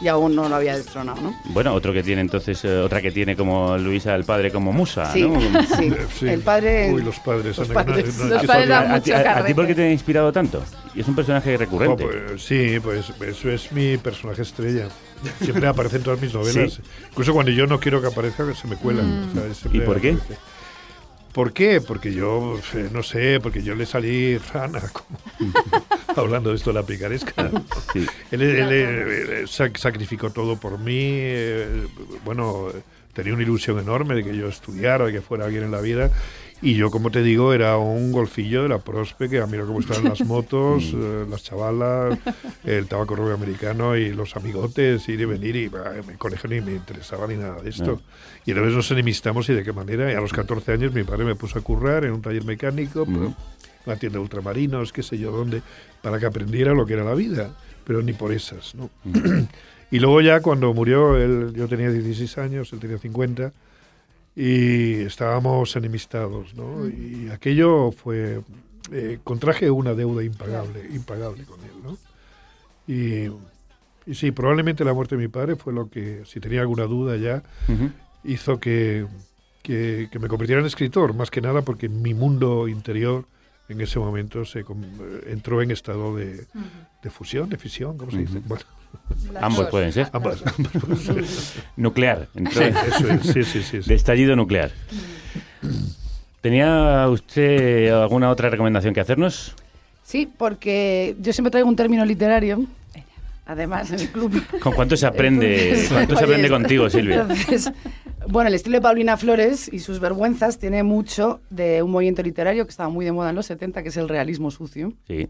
y 0.00 0.08
aún 0.08 0.34
no 0.34 0.48
lo 0.48 0.56
había 0.56 0.76
destronado, 0.76 1.20
¿no? 1.22 1.34
Bueno, 1.46 1.72
otro 1.72 1.92
que 1.92 2.02
tiene 2.02 2.20
entonces, 2.20 2.64
eh, 2.64 2.78
otra 2.78 3.00
que 3.00 3.10
tiene 3.10 3.36
como 3.36 3.78
Luisa 3.78 4.14
el 4.14 4.24
padre 4.24 4.50
como 4.50 4.72
musa, 4.72 5.12
Sí, 5.12 5.22
¿no? 5.22 5.40
sí. 5.40 5.92
Sí. 6.18 6.28
El 6.28 6.40
padre... 6.40 6.90
Uy, 6.92 7.02
los 7.02 7.18
padres. 7.20 7.56
Los 7.58 7.68
no- 7.68 7.74
no- 7.74 7.80
padres 7.80 8.06
¿A, 8.18 8.20
ti- 8.20 8.32
mucho 8.32 8.90
a- 8.90 8.94
a 8.96 9.00
ti 9.00 9.10
carrete. 9.12 9.54
por 9.54 9.66
qué 9.66 9.74
te 9.74 9.82
ha 9.84 9.90
inspirado 9.92 10.32
tanto? 10.32 10.62
Y 10.94 11.00
es 11.00 11.08
un 11.08 11.14
personaje 11.14 11.56
recurrente. 11.56 12.04
Oh, 12.04 12.08
pues, 12.28 12.42
sí, 12.44 12.78
pues 12.82 13.10
eso 13.20 13.50
es 13.50 13.72
mi 13.72 13.96
personaje 13.96 14.42
estrella. 14.42 14.88
Siempre 15.42 15.66
aparece 15.66 15.96
en 15.96 16.02
todas 16.02 16.20
mis 16.20 16.34
novelas. 16.34 16.74
Sí. 16.74 16.82
Incluso 17.10 17.32
cuando 17.32 17.50
yo 17.52 17.66
no 17.66 17.80
quiero 17.80 18.00
que 18.00 18.08
aparezca, 18.08 18.44
se 18.54 18.68
me 18.68 18.76
cuela. 18.76 19.02
Mm. 19.02 19.30
O 19.30 19.32
sea, 19.32 19.54
siempre 19.54 19.82
¿Y 19.82 19.86
por 19.86 20.00
qué? 20.00 20.10
aparece. 20.10 20.38
¿Por 21.34 21.52
qué? 21.52 21.80
Porque 21.80 22.12
yo, 22.14 22.58
eh, 22.74 22.88
no 22.92 23.02
sé, 23.02 23.40
porque 23.42 23.62
yo 23.62 23.74
le 23.74 23.84
salí 23.86 24.38
rana, 24.38 24.80
como- 24.92 25.18
hablando 26.16 26.50
de 26.50 26.56
esto 26.56 26.70
de 26.70 26.74
la 26.80 26.86
picaresca. 26.86 27.50
Sí. 27.92 28.06
Él, 28.30 28.40
él, 28.42 28.68
eh, 28.70 29.42
sac- 29.46 29.76
sacrificó 29.76 30.30
todo 30.30 30.56
por 30.58 30.78
mí. 30.78 30.94
eh, 30.96 31.86
bueno, 32.24 32.68
tenía 33.12 33.34
una 33.34 33.42
ilusión 33.42 33.78
enorme 33.80 34.14
de 34.14 34.24
que 34.24 34.36
yo 34.36 34.48
estudiara, 34.48 35.06
de 35.06 35.12
que 35.12 35.20
fuera 35.20 35.44
alguien 35.46 35.64
en 35.64 35.72
la 35.72 35.80
vida. 35.80 36.10
Y 36.64 36.76
yo, 36.76 36.90
como 36.90 37.10
te 37.10 37.22
digo, 37.22 37.52
era 37.52 37.76
un 37.76 38.10
golfillo 38.10 38.62
de 38.62 38.70
la 38.70 38.78
prospe 38.78 39.28
que 39.28 39.38
a 39.38 39.44
lo 39.44 39.50
que 39.50 39.56
me 39.58 39.64
gustaban 39.64 40.04
las 40.04 40.20
motos, 40.26 40.94
eh, 40.94 41.26
las 41.28 41.44
chavalas, 41.44 42.18
el 42.64 42.86
tabaco 42.86 43.14
rubio 43.14 43.34
americano 43.34 43.94
y 43.94 44.14
los 44.14 44.34
amigotes, 44.34 45.06
ir 45.10 45.20
y 45.20 45.26
venir. 45.26 45.56
Y 45.56 45.68
bah, 45.68 45.92
en 45.94 46.08
el 46.08 46.16
colegio 46.16 46.48
ni 46.48 46.62
me 46.62 46.72
interesaba 46.72 47.26
ni 47.26 47.36
nada 47.36 47.60
de 47.60 47.68
esto. 47.68 48.00
Y 48.46 48.52
entonces 48.52 48.74
nos 48.74 48.90
enemistamos 48.90 49.46
y 49.50 49.52
de 49.52 49.62
qué 49.62 49.74
manera. 49.74 50.10
Y 50.10 50.14
a 50.14 50.20
los 50.22 50.32
14 50.32 50.72
años 50.72 50.94
mi 50.94 51.04
padre 51.04 51.26
me 51.26 51.34
puso 51.34 51.58
a 51.58 51.62
currar 51.62 52.06
en 52.06 52.12
un 52.12 52.22
taller 52.22 52.44
mecánico, 52.46 53.04
pues, 53.04 53.34
una 53.84 53.96
tienda 53.96 54.16
de 54.18 54.22
ultramarinos, 54.22 54.90
qué 54.90 55.02
sé 55.02 55.18
yo 55.18 55.32
dónde, 55.32 55.60
para 56.00 56.18
que 56.18 56.24
aprendiera 56.24 56.72
lo 56.72 56.86
que 56.86 56.94
era 56.94 57.04
la 57.04 57.14
vida. 57.14 57.50
Pero 57.84 58.00
ni 58.00 58.14
por 58.14 58.32
esas, 58.32 58.74
¿no? 58.74 58.88
y 59.90 59.98
luego 59.98 60.22
ya 60.22 60.40
cuando 60.40 60.72
murió, 60.72 61.18
él, 61.18 61.52
yo 61.54 61.68
tenía 61.68 61.90
16 61.90 62.38
años, 62.38 62.72
él 62.72 62.78
tenía 62.78 62.96
50, 62.96 63.52
y 64.36 65.02
estábamos 65.02 65.76
enemistados, 65.76 66.54
¿no? 66.54 66.88
Y 66.88 67.28
aquello 67.32 67.92
fue... 67.92 68.40
eh, 68.92 69.18
contraje 69.24 69.70
una 69.70 69.94
deuda 69.94 70.22
impagable, 70.22 70.80
impagable 70.92 71.44
con 71.44 71.58
él, 71.60 71.70
¿no? 71.82 71.96
Y, 72.86 73.30
y 74.10 74.14
sí, 74.14 74.30
probablemente 74.30 74.84
la 74.84 74.92
muerte 74.92 75.16
de 75.16 75.22
mi 75.22 75.28
padre 75.28 75.56
fue 75.56 75.72
lo 75.72 75.88
que, 75.88 76.22
si 76.26 76.38
tenía 76.40 76.60
alguna 76.60 76.84
duda 76.84 77.16
ya, 77.16 77.42
hizo 78.24 78.60
que, 78.60 79.06
que, 79.62 80.08
que 80.12 80.18
me 80.18 80.28
convirtiera 80.28 80.60
en 80.60 80.66
escritor, 80.66 81.14
más 81.14 81.30
que 81.30 81.40
nada 81.40 81.62
porque 81.62 81.88
mi 81.88 82.12
mundo 82.12 82.68
interior 82.68 83.24
en 83.68 83.80
ese 83.80 83.98
momento 83.98 84.44
se 84.44 84.62
com- 84.64 84.82
entró 85.26 85.62
en 85.62 85.70
estado 85.70 86.16
de, 86.16 86.44
de 87.02 87.10
fusión, 87.10 87.48
de 87.48 87.56
fisión, 87.58 87.96
¿cómo 87.96 88.10
se 88.10 88.18
dice? 88.18 88.38
Ujú. 88.38 88.48
Bueno, 88.48 88.64
Ambos 89.40 89.66
pueden 89.68 89.92
ser. 89.92 90.08
ambas, 90.12 90.42
ambas 90.46 90.72
pueden 91.06 91.26
ser. 91.26 91.62
Nuclear. 91.76 92.28
entró 92.34 92.62
Sí, 92.62 92.68
eso 92.88 93.08
es, 93.08 93.22
sí, 93.22 93.44
sí, 93.44 93.62
sí, 93.62 93.82
sí. 93.82 93.88
De 93.88 93.94
estallido 93.94 94.36
nuclear. 94.36 94.70
¿Tenía 96.40 97.08
usted 97.08 97.88
alguna 97.90 98.30
otra 98.30 98.50
recomendación 98.50 98.92
que 98.94 99.00
hacernos? 99.00 99.54
Sí, 100.02 100.30
porque 100.36 101.16
yo 101.20 101.32
siempre 101.32 101.50
traigo 101.50 101.68
un 101.68 101.76
término 101.76 102.04
literario, 102.04 102.64
además 103.46 103.90
en 103.92 104.00
el 104.00 104.08
club. 104.10 104.42
¿Con 104.60 104.74
cuánto 104.74 104.96
se 104.96 105.06
aprende, 105.06 105.68
Entonces, 105.70 105.88
cuánto 105.90 106.16
se 106.16 106.24
aprende 106.24 106.48
contigo, 106.50 106.90
Silvia? 106.90 107.22
entonces, 107.22 107.72
bueno, 108.28 108.48
el 108.48 108.54
estilo 108.54 108.76
de 108.76 108.82
Paulina 108.82 109.16
Flores 109.16 109.68
y 109.72 109.78
sus 109.80 110.00
vergüenzas 110.00 110.58
tiene 110.58 110.82
mucho 110.82 111.40
de 111.50 111.82
un 111.82 111.90
movimiento 111.90 112.22
literario 112.22 112.64
que 112.64 112.70
estaba 112.70 112.88
muy 112.88 113.04
de 113.04 113.12
moda 113.12 113.30
en 113.30 113.36
los 113.36 113.46
70, 113.46 113.82
que 113.82 113.88
es 113.88 113.96
el 113.96 114.08
realismo 114.08 114.50
sucio. 114.50 114.92
Sí. 115.06 115.28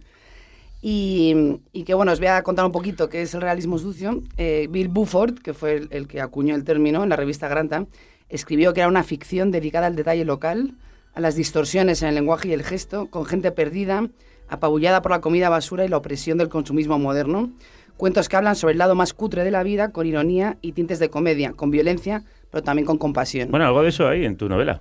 Y, 0.82 1.34
y 1.72 1.84
que 1.84 1.94
bueno, 1.94 2.12
os 2.12 2.18
voy 2.18 2.28
a 2.28 2.42
contar 2.42 2.64
un 2.66 2.72
poquito 2.72 3.08
qué 3.08 3.22
es 3.22 3.34
el 3.34 3.40
realismo 3.40 3.78
sucio. 3.78 4.22
Eh, 4.36 4.68
Bill 4.70 4.88
Buford, 4.88 5.38
que 5.38 5.54
fue 5.54 5.76
el, 5.76 5.88
el 5.90 6.06
que 6.06 6.20
acuñó 6.20 6.54
el 6.54 6.64
término 6.64 7.02
en 7.02 7.08
la 7.08 7.16
revista 7.16 7.48
Granta, 7.48 7.86
escribió 8.28 8.74
que 8.74 8.80
era 8.80 8.88
una 8.88 9.02
ficción 9.02 9.50
dedicada 9.50 9.86
al 9.86 9.96
detalle 9.96 10.24
local, 10.24 10.74
a 11.14 11.20
las 11.20 11.36
distorsiones 11.36 12.02
en 12.02 12.08
el 12.08 12.16
lenguaje 12.16 12.48
y 12.48 12.52
el 12.52 12.62
gesto, 12.62 13.06
con 13.06 13.24
gente 13.24 13.50
perdida, 13.50 14.08
apabullada 14.48 15.00
por 15.00 15.12
la 15.12 15.20
comida 15.20 15.48
basura 15.48 15.84
y 15.84 15.88
la 15.88 15.96
opresión 15.96 16.38
del 16.38 16.48
consumismo 16.48 16.98
moderno. 16.98 17.50
Cuentos 17.96 18.28
que 18.28 18.36
hablan 18.36 18.56
sobre 18.56 18.72
el 18.72 18.78
lado 18.78 18.94
más 18.94 19.14
cutre 19.14 19.44
de 19.44 19.52
la 19.52 19.62
vida, 19.62 19.90
con 19.90 20.06
ironía 20.06 20.58
y 20.60 20.72
tintes 20.72 20.98
de 20.98 21.10
comedia, 21.10 21.52
con 21.52 21.70
violencia, 21.70 22.24
pero 22.54 22.62
también 22.62 22.86
con 22.86 22.98
compasión. 22.98 23.50
Bueno, 23.50 23.66
algo 23.66 23.82
de 23.82 23.88
eso 23.88 24.06
hay 24.06 24.24
en 24.24 24.36
tu 24.36 24.48
novela. 24.48 24.80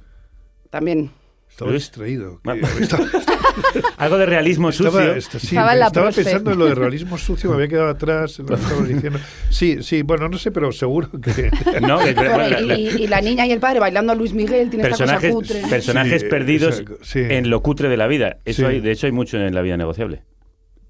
También. 0.69 1.09
Estaba 1.49 1.71
Luis. 1.71 1.83
distraído. 1.83 2.39
Estaba- 2.79 3.03
algo 3.97 4.17
de 4.17 4.25
realismo 4.25 4.69
Estaba, 4.69 4.91
sucio. 4.91 5.13
esta- 5.13 5.39
sí, 5.39 5.55
Estaba 5.55 6.11
pensando 6.11 6.51
en 6.51 6.59
lo 6.59 6.65
de 6.65 6.75
realismo 6.75 7.17
sucio, 7.19 7.49
me 7.49 7.55
había 7.55 7.67
quedado 7.67 7.89
atrás 7.89 8.39
en 8.39 8.45
lo 8.47 8.55
que 8.55 8.61
estaba 8.63 8.81
diciendo. 8.83 9.19
Sí, 9.49 9.83
sí, 9.83 10.01
bueno, 10.03 10.29
no 10.29 10.37
sé, 10.37 10.51
pero 10.51 10.71
seguro 10.71 11.09
que... 11.21 11.51
No, 11.81 11.99
que- 11.99 12.13
Bueno, 12.13 12.31
bueno, 12.35 12.49
la- 12.49 12.59
la- 12.61 12.77
y, 12.77 12.87
y 13.03 13.07
la 13.07 13.21
niña 13.21 13.45
y 13.47 13.51
el 13.51 13.59
padre 13.59 13.79
bailando 13.79 14.11
a 14.13 14.15
Luis 14.15 14.33
Miguel 14.33 14.69
tiene 14.69 14.83
esta 14.87 14.97
personajes 14.97 15.31
cosa 15.33 15.47
cutre. 15.53 15.69
personajes 15.69 16.21
Sí, 16.21 16.27
perdidos 16.27 16.79
exacto, 16.79 17.03
sí. 17.03 17.19
en 17.21 17.49
lo 17.49 17.61
cutre 17.61 17.89
de 17.89 17.97
la 17.97 18.07
vida. 18.07 18.37
Eso 18.45 18.61
Sí. 18.63 18.65
hay, 18.67 18.79
de 18.81 18.91
hecho, 18.91 19.05
hay 19.07 19.11
mucho 19.13 19.37
en 19.37 19.53
la 19.53 19.61
vida 19.61 19.77
negociable. 19.77 20.23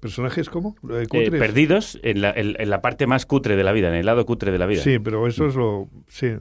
¿Personajes 0.04 0.50
de 0.82 1.02
Eh, 1.02 1.06
cutres? 1.08 1.40
perdidos 1.40 1.98
en 2.02 2.20
la, 2.20 2.30
en- 2.30 2.56
en 2.60 2.68
la 2.68 2.82
parte 2.82 3.06
más 3.06 3.24
cutre 3.24 3.56
de 3.56 3.64
la 3.64 3.72
vida, 3.72 3.88
en 3.88 3.94
el 3.94 4.04
lado 4.04 4.26
cutre 4.26 4.52
de 4.52 4.58
la 4.58 4.66
vida. 4.66 4.82
Sí, 4.82 4.98
pero 4.98 5.26
eso 5.26 5.46
es 5.46 5.54
lo... 5.54 5.88
Sí. 6.08 6.34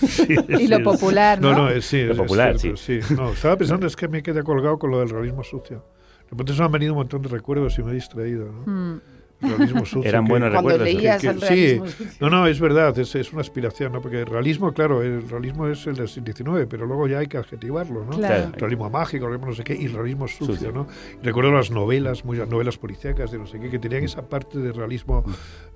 Sí, 0.00 0.34
Y 0.58 0.66
lo 0.66 0.82
popular, 0.82 1.40
¿no? 1.40 1.52
No, 1.52 1.56
no, 1.58 1.68
es, 1.70 1.84
sí, 1.84 2.02
Lo 2.02 2.12
es 2.14 2.18
popular, 2.18 2.58
cierto, 2.58 2.76
sí. 2.76 2.98
No, 3.14 3.30
estaba 3.32 3.56
pensando, 3.58 3.86
es 3.86 3.94
que 3.94 4.08
me 4.08 4.24
quedé 4.24 4.42
colgado 4.42 4.76
con 4.76 4.90
lo 4.90 4.98
del 4.98 5.08
realismo 5.08 5.44
sucio. 5.44 5.84
De 6.24 6.30
repente 6.32 6.52
se 6.52 6.58
me 6.58 6.66
han 6.66 6.72
venido 6.72 6.94
un 6.94 6.98
montón 6.98 7.22
de 7.22 7.28
recuerdos 7.28 7.78
y 7.78 7.82
me 7.84 7.92
he 7.92 7.94
distraído, 7.94 8.50
¿no? 8.50 8.62
Mm. 8.66 9.00
Realismo 9.40 9.84
sucio. 9.86 10.08
Eran 10.08 10.24
que- 10.24 10.30
buenos 10.30 10.50
Cuando 10.50 10.70
recuerdos. 10.70 10.94
leías 10.94 11.20
que- 11.20 11.28
el 11.28 11.40
sí, 11.42 11.78
sucio. 11.78 12.06
no, 12.20 12.30
no, 12.30 12.46
es 12.46 12.58
verdad, 12.60 12.98
es, 12.98 13.14
es 13.14 13.32
una 13.32 13.40
aspiración, 13.42 13.92
¿no? 13.92 14.00
Porque 14.00 14.20
el 14.20 14.26
realismo, 14.26 14.72
claro, 14.72 15.02
el 15.02 15.28
realismo 15.28 15.66
es 15.68 15.86
el 15.86 15.94
del 15.96 16.08
siglo 16.08 16.32
XIX, 16.34 16.66
pero 16.68 16.86
luego 16.86 17.06
ya 17.06 17.18
hay 17.18 17.26
que 17.26 17.36
adjetivarlo, 17.38 18.04
¿no? 18.04 18.16
Claro. 18.16 18.52
Realismo 18.56 18.90
mágico, 18.90 19.26
realismo 19.26 19.46
no 19.50 19.54
sé 19.54 19.64
qué, 19.64 19.74
y 19.74 19.86
realismo 19.88 20.26
sucio, 20.28 20.54
Sucio. 20.54 20.72
¿no? 20.72 20.86
Y 21.22 21.24
recuerdo 21.24 21.52
las 21.52 21.70
novelas, 21.70 22.24
muchas 22.24 22.48
novelas 22.48 22.78
policíacas 22.78 23.30
de 23.30 23.38
no 23.38 23.46
sé 23.46 23.58
qué, 23.60 23.70
que 23.70 23.78
tenían 23.78 24.04
esa 24.04 24.22
parte 24.28 24.58
de 24.58 24.72
realismo, 24.72 25.24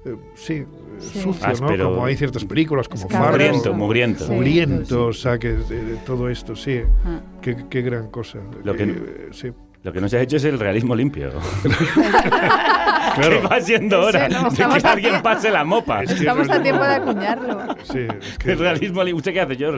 eh, 0.05 0.16
sí, 0.34 0.55
eh, 0.55 0.66
Sí. 0.98 1.20
sucio, 1.20 1.47
Áspero. 1.47 1.76
¿no? 1.84 1.90
Como 1.90 2.05
hay 2.06 2.16
ciertas 2.16 2.44
películas, 2.44 2.89
como. 2.89 3.09
Fargo, 3.09 3.30
Mugriento, 3.30 3.74
mugriento. 3.74 4.24
Sí. 4.26 4.32
Mugriento, 4.32 5.06
o 5.06 5.12
sea, 5.12 5.39
que 5.39 5.52
de, 5.52 5.84
de 5.84 5.97
todo 6.06 6.28
esto, 6.28 6.56
sí. 6.56 6.80
Ah. 7.05 7.20
Qué, 7.40 7.56
qué 7.70 7.82
gran 7.82 8.09
cosa. 8.10 8.39
Lo 8.64 8.74
que- 8.74 8.82
Eh, 8.84 9.28
sí. 9.32 9.52
Lo 9.84 9.92
que 9.92 10.00
no 10.00 10.09
se 10.09 10.16
ha 10.16 10.22
hecho 10.22 10.36
es 10.36 10.44
el 10.44 10.59
realismo 10.59 10.94
limpio. 10.94 11.30
Claro. 13.14 13.42
Que 13.42 13.46
va 13.46 13.60
siendo 13.60 14.00
hora 14.00 14.26
Ese 14.26 14.34
no, 14.40 14.48
de 14.48 14.56
que 14.80 14.86
a 14.86 14.92
alguien 14.92 15.22
pase 15.22 15.50
la 15.50 15.64
mopa. 15.64 16.02
Es 16.02 16.14
que 16.14 16.20
Estamos 16.20 16.48
a 16.48 16.62
tiempo 16.62 16.82
de 16.82 16.94
acuñarlo. 16.94 17.76
Sí, 17.82 17.98
es 18.20 18.38
que 18.38 18.52
El 18.52 18.59
realismo 18.59 19.04
limpio. 19.04 19.16
¿Usted 19.18 19.32
qué 19.34 19.40
hace? 19.42 19.56
Yo, 19.59 19.72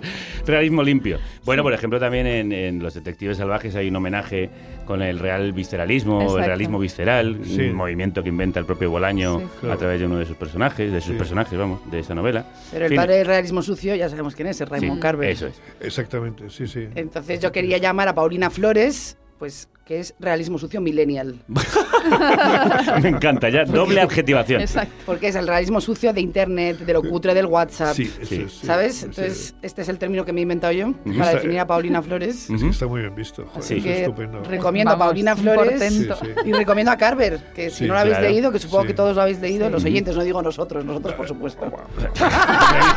realismo 0.47 0.85
limpio. 0.85 1.19
Bueno, 1.45 1.65
por 1.65 1.73
ejemplo, 1.73 1.99
también 1.99 2.29
en, 2.29 2.53
en 2.53 2.79
Los 2.81 2.95
Detectives 2.95 3.39
Salvajes 3.39 3.75
hay 3.75 3.89
un 3.89 3.97
homenaje 3.97 4.51
con 4.85 5.03
el 5.03 5.19
real 5.19 5.53
visceralismo, 5.53 6.21
Exacto. 6.21 6.39
el 6.39 6.45
realismo 6.47 6.79
visceral, 6.79 7.41
Sí. 7.43 7.63
un 7.63 7.75
movimiento 7.75 8.23
que 8.23 8.29
inventa 8.29 8.61
el 8.61 8.67
propio 8.67 8.89
Bolaño 8.91 9.41
Sí. 9.41 9.47
Claro. 9.61 9.75
a 9.75 9.79
través 9.79 9.99
de 10.01 10.07
uno 10.07 10.19
de 10.19 10.27
sus 10.27 10.37
personajes, 10.37 10.93
de 10.93 11.01
sus 11.01 11.13
Sí. 11.13 11.19
personajes, 11.19 11.59
vamos, 11.59 11.81
de 11.91 11.99
esa 11.99 12.15
novela. 12.15 12.47
Pero 12.71 12.85
el 12.85 12.91
Fin. 12.91 12.97
padre 12.97 13.17
del 13.17 13.27
realismo 13.27 13.63
sucio 13.63 13.97
ya 13.97 14.09
sabemos 14.09 14.37
quién 14.37 14.47
es, 14.47 14.61
es 14.61 14.69
Raymond 14.69 14.99
Sí, 14.99 15.01
Carver. 15.01 15.31
Eso 15.31 15.47
es. 15.49 15.61
Exactamente, 15.81 16.51
sí, 16.51 16.69
sí. 16.69 16.87
Entonces 16.95 17.41
yo 17.41 17.51
quería 17.51 17.79
llamar 17.79 18.07
a 18.07 18.15
Paulina 18.15 18.49
Flores, 18.51 19.17
pues 19.41 19.69
que 19.85 20.01
es 20.01 20.15
realismo 20.19 20.59
sucio 20.59 20.81
millennial. 20.81 21.37
Me 23.03 23.09
encanta, 23.11 23.49
ya 23.49 23.65
doble 23.65 24.01
adjetivación. 24.01 24.61
Exacto. 24.63 24.95
Porque 25.07 25.29
es 25.29 25.37
el 25.37 25.47
realismo 25.47 25.81
sucio 25.81 26.13
de 26.13 26.21
internet, 26.21 26.79
de 26.79 26.93
lo 26.93 27.03
cutre 27.03 27.35
del 27.35 27.47
WhatsApp. 27.47 27.95
Sí, 27.95 28.05
eso 28.05 28.25
Sí. 28.27 28.43
es, 28.47 28.53
sí. 28.53 28.67
¿Sabes? 28.67 28.95
Sí, 28.97 29.05
Entonces, 29.07 29.55
este 29.63 29.83
es 29.83 29.89
el 29.89 29.99
término 29.99 30.25
que 30.25 30.33
me 30.33 30.41
he 30.41 30.43
inventado 30.43 30.73
yo 30.73 30.93
para 30.93 31.13
Está- 31.13 31.31
definir 31.35 31.61
a 31.61 31.67
Paulina 31.67 32.03
Flores. 32.03 32.49
Está 32.51 32.87
muy 32.87 33.03
bien 33.03 33.15
visto. 33.15 33.45
joder, 33.47 33.63
Sí. 33.63 33.75
eso 33.75 33.89
es 33.89 33.95
Que 33.95 34.01
estupendo. 34.05 34.43
recomiendo 34.45 34.93
a 34.93 34.99
Paulina 34.99 35.37
Flores 35.37 35.73
portento. 35.81 36.17
Sí, 36.17 36.27
sí. 36.27 36.49
y 36.49 36.53
recomiendo 36.53 36.91
a 36.93 36.97
Carver, 36.97 37.41
que 37.55 37.71
si 37.71 37.77
Sí, 37.79 37.85
no 37.87 37.95
lo 37.95 38.01
habéis 38.01 38.17
claro. 38.17 38.31
leído, 38.33 38.53
que 38.53 38.59
supongo 38.59 38.83
Sí. 38.83 38.89
que 38.89 38.95
todos 38.95 39.17
lo 39.17 39.23
habéis 39.23 39.41
leído, 39.41 39.69
los 39.71 39.85
oyentes, 39.85 40.17
no 40.17 40.23
digo 40.25 40.41
nosotros, 40.43 40.85
nosotros 40.85 41.15
por 41.15 41.29
supuesto. 41.29 41.61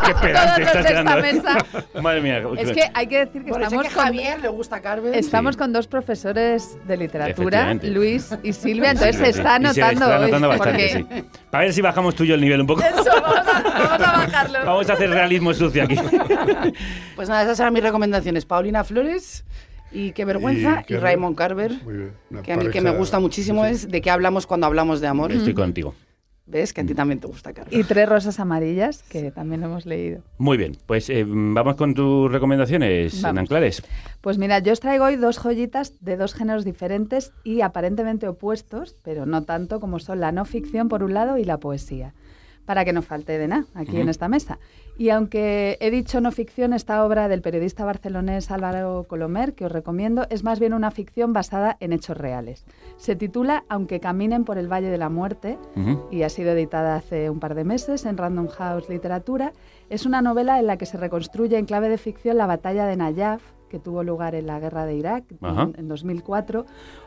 Qué 0.06 0.14
pedante 0.22 0.64
estás 0.64 0.86
esta 0.86 1.20
¿eh? 1.20 1.22
mesa. 1.22 1.58
Madre 2.02 2.22
mía. 2.22 2.42
Es 2.58 2.72
que 2.72 2.84
hay 2.94 3.08
que 3.08 3.20
decir 3.26 3.44
que 3.44 3.52
Por 3.52 3.62
eso 3.62 3.68
estamos 3.72 3.88
que 3.88 3.94
con, 3.94 4.04
Javier 4.04 4.40
le 4.40 4.48
gusta 4.50 4.78
a 4.78 4.82
Carver. 4.82 5.16
estamos 5.16 5.56
Sí. 5.56 5.60
con 5.60 5.74
dos 5.74 5.88
profesores 5.88 6.77
de 6.86 6.98
literatura. 6.98 7.74
Luis 7.84 8.30
y 8.44 8.54
Silvia, 8.54 8.92
entonces 8.92 9.16
sí, 9.18 9.24
se 9.24 9.30
está 9.30 9.58
Y 9.60 9.74
se 9.74 9.84
hoy, 9.84 9.96
bastante, 9.96 10.58
porque- 10.58 11.06
sí. 11.22 11.24
Para 11.50 11.64
ver 11.66 11.74
si 11.74 11.82
bajamos 11.82 12.16
tú 12.16 12.24
y 12.24 12.28
yo 12.28 12.36
el 12.36 12.42
nivel 12.42 12.62
un 12.62 12.68
poco. 12.68 12.82
Eso, 12.82 13.04
vamos 13.22 13.38
a, 13.48 13.62
vamos 13.62 14.08
a 14.08 14.12
bajarlo. 14.12 14.60
Vamos 14.66 14.90
a 14.90 14.94
hacer 14.94 15.10
realismo 15.10 15.54
sucio 15.54 15.84
aquí. 15.84 15.96
Pues 17.16 17.30
nada, 17.30 17.44
esas 17.44 17.60
eran 17.60 17.74
mis 17.74 17.84
recomendaciones. 17.84 18.46
Paulina 18.46 18.84
Flores 18.84 19.46
y 19.92 20.12
Qué 20.12 20.26
vergüenza 20.26 20.82
y, 20.82 20.94
Carver. 20.94 21.02
Raymond 21.04 21.36
Carver. 21.38 21.72
Muy 21.84 21.94
bien. 21.96 22.12
Una 22.30 22.42
Que 22.42 22.54
a 22.54 22.58
mí 22.58 22.66
el 22.66 22.72
que 22.72 22.82
me 22.82 22.92
gusta 22.92 23.20
muchísimo 23.20 23.66
sí. 23.66 23.72
es 23.72 23.90
de 23.90 24.02
qué 24.02 24.10
hablamos 24.12 24.46
cuando 24.46 24.68
hablamos 24.68 25.02
de 25.02 25.08
amor. 25.08 25.32
Estoy 25.32 25.54
contigo. 25.54 25.96
¿Ves? 26.48 26.72
Que 26.72 26.82
a 26.82 26.86
ti 26.86 26.96
también 26.96 27.20
te 27.20 27.28
gusta. 27.28 27.52
Y 27.72 27.84
tres 27.84 28.08
rosas 28.08 28.40
amarillas, 28.40 29.04
que 29.04 29.32
también 29.32 29.64
hemos 29.64 29.86
leído. 29.86 30.22
Muy 30.38 30.58
bien, 30.58 30.78
pues 30.86 31.10
eh, 31.10 31.26
vamos 31.28 31.76
con 31.76 31.94
tus 31.94 32.32
recomendaciones. 32.32 33.22
Nanclares. 33.22 33.84
Pues 34.22 34.38
mira, 34.38 34.60
yo 34.60 34.72
os 34.72 34.80
traigo 34.80 35.06
hoy 35.06 35.18
dos 35.18 35.38
joyitas 35.38 35.94
de 36.00 36.16
dos 36.16 36.34
géneros 36.34 36.64
diferentes 36.64 37.34
y 37.44 37.62
aparentemente 37.62 38.30
opuestos, 38.30 38.96
pero 39.04 39.26
no 39.26 39.44
tanto 39.44 39.82
como 39.82 40.00
son 40.00 40.22
la 40.22 40.32
no 40.32 40.46
ficción 40.46 40.88
por 40.88 41.04
un 41.04 41.14
lado 41.14 41.38
y 41.38 41.44
la 41.44 41.58
poesía, 41.58 42.14
para 42.68 42.84
que 42.84 42.92
no 42.92 43.02
falte 43.02 43.40
de 43.40 43.48
nada 43.48 43.66
aquí 43.74 44.00
en 44.00 44.10
esta 44.10 44.28
mesa. 44.28 44.60
Y 44.98 45.10
aunque 45.10 45.78
he 45.80 45.90
dicho 45.90 46.20
no 46.20 46.32
ficción, 46.32 46.74
esta 46.74 47.06
obra 47.06 47.30
del 47.30 47.42
periodista 47.42 47.86
barcelonés 47.86 48.52
Álvaro 48.52 49.06
Colomer, 49.08 49.54
que 49.54 49.66
os 49.66 49.72
recomiendo, 49.72 50.28
es 50.30 50.44
más 50.44 50.60
bien 50.60 50.74
una 50.74 50.92
ficción 50.92 51.32
basada 51.32 51.78
en 51.80 51.94
hechos 51.94 52.18
reales. 52.18 52.66
Se 52.98 53.16
titula 53.16 53.64
Aunque 53.70 54.02
caminen 54.02 54.44
por 54.44 54.58
el 54.58 54.68
Valle 54.68 54.90
de 54.90 54.98
la 54.98 55.10
Muerte 55.10 55.58
y 56.12 56.24
ha 56.24 56.30
sido 56.30 56.52
editada 56.52 56.96
hace 56.98 57.30
un 57.30 57.40
par 57.40 57.56
de 57.56 57.64
meses 57.64 58.06
en 58.06 58.18
Random 58.18 58.48
House 58.50 58.90
Literatura. 58.90 59.54
Es 59.90 60.06
una 60.06 60.22
novela 60.22 60.60
en 60.60 60.68
la 60.68 60.78
que 60.78 60.86
se 60.86 60.98
reconstruye 60.98 61.58
en 61.58 61.66
clave 61.66 61.88
de 61.88 61.98
ficción 61.98 62.38
la 62.38 62.48
batalla 62.48 62.86
de 62.86 62.98
Nayaf, 62.98 63.42
que 63.70 63.80
tuvo 63.80 64.04
lugar 64.04 64.36
en 64.36 64.48
la 64.48 64.60
guerra 64.60 64.86
de 64.86 64.96
Irak 64.96 65.24
en, 65.42 65.74
en 65.78 65.88
2004. 65.88 66.66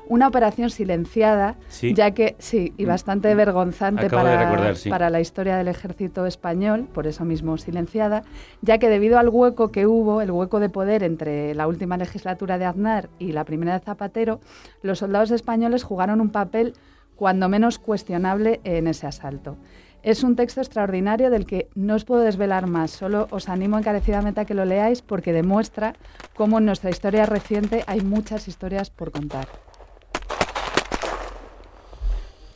Una 0.09 0.28
operación 0.28 0.70
silenciada, 0.70 1.57
Sí. 1.69 1.95
ya 1.95 2.11
que 2.12 2.37
sí, 2.39 2.73
y 2.77 2.85
bastante 2.85 3.35
vergonzante 3.35 4.11
para, 4.11 4.45
recordar, 4.45 4.77
sí. 4.77 4.91
para 4.91 5.09
la 5.11 5.20
historia 5.20 5.57
del 5.57 5.69
ejército 5.69 6.27
español, 6.27 6.89
por 6.93 7.07
eso 7.07 7.24
mismo 7.24 7.57
silenciada, 7.59 8.23
ya 8.62 8.78
que 8.78 8.89
debido 8.89 9.19
al 9.19 9.28
hueco 9.28 9.70
que 9.70 9.87
hubo, 9.87 10.20
el 10.20 10.31
hueco 10.31 10.59
de 10.61 10.69
poder 10.69 11.03
entre 11.03 11.55
la 11.55 11.66
última 11.69 11.97
legislatura 11.97 12.59
de 12.59 12.65
Aznar 12.65 13.09
y 13.19 13.32
la 13.32 13.45
primera 13.45 13.74
de 13.78 13.85
Zapatero, 13.85 14.41
los 14.82 14.99
soldados 14.99 15.31
españoles 15.31 15.85
jugaron 15.85 16.20
un 16.20 16.31
papel 16.31 16.74
cuando 17.16 17.49
menos 17.49 17.78
cuestionable 17.78 18.61
en 18.65 18.87
ese 18.87 19.07
asalto. 19.07 19.57
Es 20.02 20.24
un 20.24 20.35
texto 20.35 20.62
extraordinario 20.62 21.28
del 21.28 21.44
que 21.44 21.68
no 21.74 21.94
os 21.94 22.06
puedo 22.06 22.22
desvelar 22.22 22.66
más, 22.66 22.90
solo 22.90 23.28
os 23.31 23.51
animo 23.51 23.77
encarecidamente 23.77 24.40
a 24.40 24.44
que 24.47 24.55
lo 24.55 24.64
leáis 24.64 25.02
porque 25.02 25.35
demuestra 25.35 25.94
cómo 26.35 26.59
en 26.59 26.64
nuestra 26.64 26.89
historia 26.89 27.27
reciente 27.27 27.85
hay 27.86 28.01
muchas 28.01 28.48
historias 28.48 28.89
por 28.89 29.12
contar. 29.12 29.47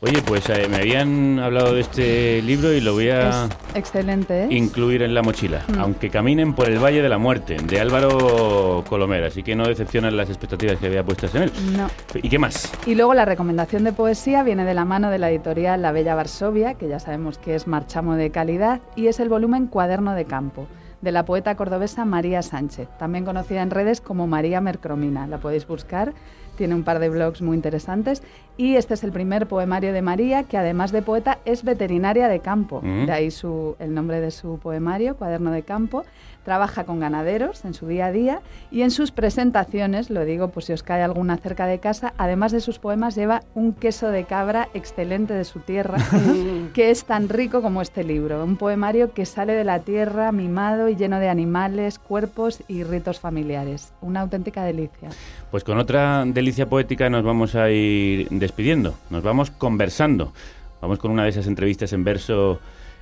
Oye, 0.01 0.21
pues 0.21 0.49
eh, 0.49 0.67
me 0.69 0.77
habían 0.77 1.39
hablado 1.39 1.73
de 1.73 1.81
este 1.81 2.41
libro 2.41 2.73
y 2.73 2.81
lo 2.81 2.93
voy 2.93 3.09
a 3.09 3.45
Es 3.45 3.49
excelente, 3.75 4.43
¿eh? 4.43 4.47
incluir 4.49 5.01
en 5.01 5.13
la 5.13 5.21
mochila. 5.21 5.63
Mm. 5.67 5.79
Aunque 5.79 6.09
caminen 6.09 6.53
por 6.53 6.69
el 6.69 6.83
Valle 6.83 7.01
de 7.01 7.07
la 7.07 7.17
Muerte, 7.17 7.57
de 7.57 7.79
Álvaro 7.79 8.83
Colomer. 8.89 9.23
Así 9.23 9.41
que 9.41 9.55
no 9.55 9.65
decepcionan 9.65 10.17
las 10.17 10.29
expectativas 10.29 10.77
que 10.77 10.87
había 10.87 11.03
puestas 11.03 11.33
en 11.35 11.43
él. 11.43 11.51
No. 11.77 11.89
¿Y 12.21 12.27
qué 12.27 12.37
más? 12.37 12.71
Y 12.85 12.95
luego 12.95 13.13
la 13.13 13.25
recomendación 13.25 13.85
de 13.85 13.93
poesía 13.93 14.43
viene 14.43 14.65
de 14.65 14.73
la 14.73 14.83
mano 14.83 15.09
de 15.09 15.17
la 15.17 15.31
editorial 15.31 15.81
La 15.81 15.93
Bella 15.93 16.13
Varsovia, 16.13 16.73
que 16.73 16.89
ya 16.89 16.99
sabemos 16.99 17.37
que 17.37 17.55
es 17.55 17.65
marchamo 17.65 18.15
de 18.15 18.31
calidad, 18.31 18.81
y 18.95 19.07
es 19.07 19.19
el 19.21 19.29
volumen 19.29 19.67
Cuaderno 19.67 20.13
de 20.13 20.25
Campo, 20.25 20.67
de 21.01 21.11
la 21.13 21.23
poeta 21.23 21.55
cordobesa 21.55 22.03
María 22.03 22.41
Sánchez, 22.41 22.89
también 22.99 23.25
conocida 23.25 23.61
en 23.61 23.71
redes 23.71 24.01
como 24.01 24.27
María 24.27 24.59
Mercromina. 24.59 25.25
La 25.25 25.37
podéis 25.37 25.65
buscar, 25.67 26.13
tiene 26.55 26.75
un 26.75 26.83
par 26.83 26.99
de 26.99 27.09
blogs 27.09 27.41
muy 27.41 27.55
interesantes. 27.55 28.23
Y 28.57 28.75
este 28.75 28.93
es 28.93 29.03
el 29.03 29.11
primer 29.11 29.47
poemario 29.47 29.93
de 29.93 30.01
María, 30.01 30.43
que 30.43 30.57
además 30.57 30.91
de 30.91 31.01
poeta 31.01 31.39
es 31.45 31.63
veterinaria 31.63 32.27
de 32.27 32.39
campo. 32.39 32.81
Mm. 32.81 33.05
De 33.05 33.11
ahí 33.11 33.31
su, 33.31 33.75
el 33.79 33.93
nombre 33.93 34.21
de 34.21 34.31
su 34.31 34.59
poemario, 34.59 35.17
Cuaderno 35.17 35.51
de 35.51 35.63
Campo. 35.63 36.03
Trabaja 36.45 36.83
con 36.83 36.99
ganaderos 36.99 37.65
en 37.65 37.73
su 37.73 37.87
día 37.87 38.05
a 38.05 38.11
día 38.11 38.41
y 38.69 38.83
en 38.83 38.91
sus 38.91 39.09
presentaciones, 39.09 40.11
lo 40.11 40.23
digo 40.25 40.49
pues 40.49 40.67
si 40.67 40.73
os 40.73 40.83
cae 40.83 41.01
alguna 41.01 41.37
cerca 41.37 41.65
de 41.65 41.79
casa, 41.79 42.13
además 42.19 42.51
de 42.51 42.61
sus 42.61 42.77
poemas 42.77 43.15
lleva 43.15 43.41
un 43.55 43.73
queso 43.73 44.09
de 44.09 44.25
cabra 44.25 44.69
excelente 44.75 45.33
de 45.33 45.43
su 45.43 45.59
tierra, 45.59 45.97
que 46.75 46.91
es 46.91 47.05
tan 47.05 47.29
rico 47.29 47.63
como 47.63 47.81
este 47.81 48.03
libro. 48.03 48.43
Un 48.43 48.57
poemario 48.57 49.11
que 49.11 49.25
sale 49.25 49.53
de 49.53 49.63
la 49.63 49.79
tierra 49.79 50.31
mimado 50.31 50.87
y 50.87 50.95
lleno 50.95 51.19
de 51.19 51.29
animales, 51.29 51.97
cuerpos 51.97 52.61
y 52.67 52.83
ritos 52.83 53.19
familiares. 53.19 53.91
Una 54.01 54.21
auténtica 54.21 54.63
delicia. 54.63 55.09
Pues 55.49 55.63
con 55.63 55.79
otra 55.79 56.23
delicia 56.27 56.69
poética 56.69 57.09
nos 57.09 57.23
vamos 57.23 57.55
a 57.55 57.71
ir 57.71 58.29
despidiendo. 58.29 58.93
Nos 59.09 59.23
vamos 59.23 59.49
conversando. 59.49 60.31
Vamos 60.79 60.99
con 60.99 61.09
una 61.09 61.23
de 61.23 61.29
esas 61.29 61.47
entrevistas 61.47 61.91
en 61.93 62.03
verso 62.03 62.59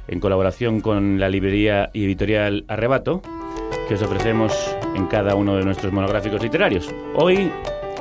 en 0.08 0.20
colaboración 0.20 0.82
con 0.82 1.20
la 1.20 1.30
librería 1.30 1.90
y 1.94 2.06
editorial 2.06 2.66
Arrebato 2.68 3.22
que 3.88 3.96
os 3.96 4.02
ofrecemos 4.02 4.54
en 4.96 5.08
cada 5.08 5.36
uno 5.36 5.56
de 5.56 5.66
nuestros 5.66 5.92
monográficos 5.92 6.42
literarios. 6.42 6.90
Hoy 7.16 7.52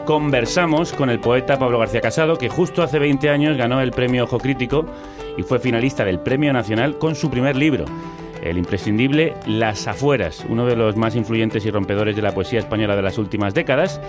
conversamos 0.04 0.92
con 0.92 1.10
el 1.10 1.20
poeta 1.20 1.58
Pablo 1.58 1.78
García 1.78 2.00
Casado, 2.00 2.36
que 2.36 2.48
justo 2.48 2.82
hace 2.82 2.98
20 2.98 3.28
años 3.30 3.56
ganó 3.56 3.80
el 3.80 3.90
premio 3.90 4.24
Ojo 4.24 4.38
Crítico 4.38 4.86
y 5.36 5.42
fue 5.42 5.58
finalista 5.58 6.04
del 6.04 6.20
Premio 6.20 6.52
Nacional 6.52 6.98
con 6.98 7.14
su 7.14 7.30
primer 7.30 7.56
libro, 7.56 7.84
el 8.42 8.58
imprescindible 8.58 9.34
Las 9.46 9.86
Afueras, 9.88 10.44
uno 10.48 10.66
de 10.66 10.76
los 10.76 10.96
más 10.96 11.16
influyentes 11.16 11.64
y 11.64 11.70
rompedores 11.70 12.16
de 12.16 12.22
la 12.22 12.32
poesía 12.32 12.58
española 12.58 12.96
de 12.96 13.02
las 13.02 13.18
últimas 13.18 13.54
décadas. 13.54 14.00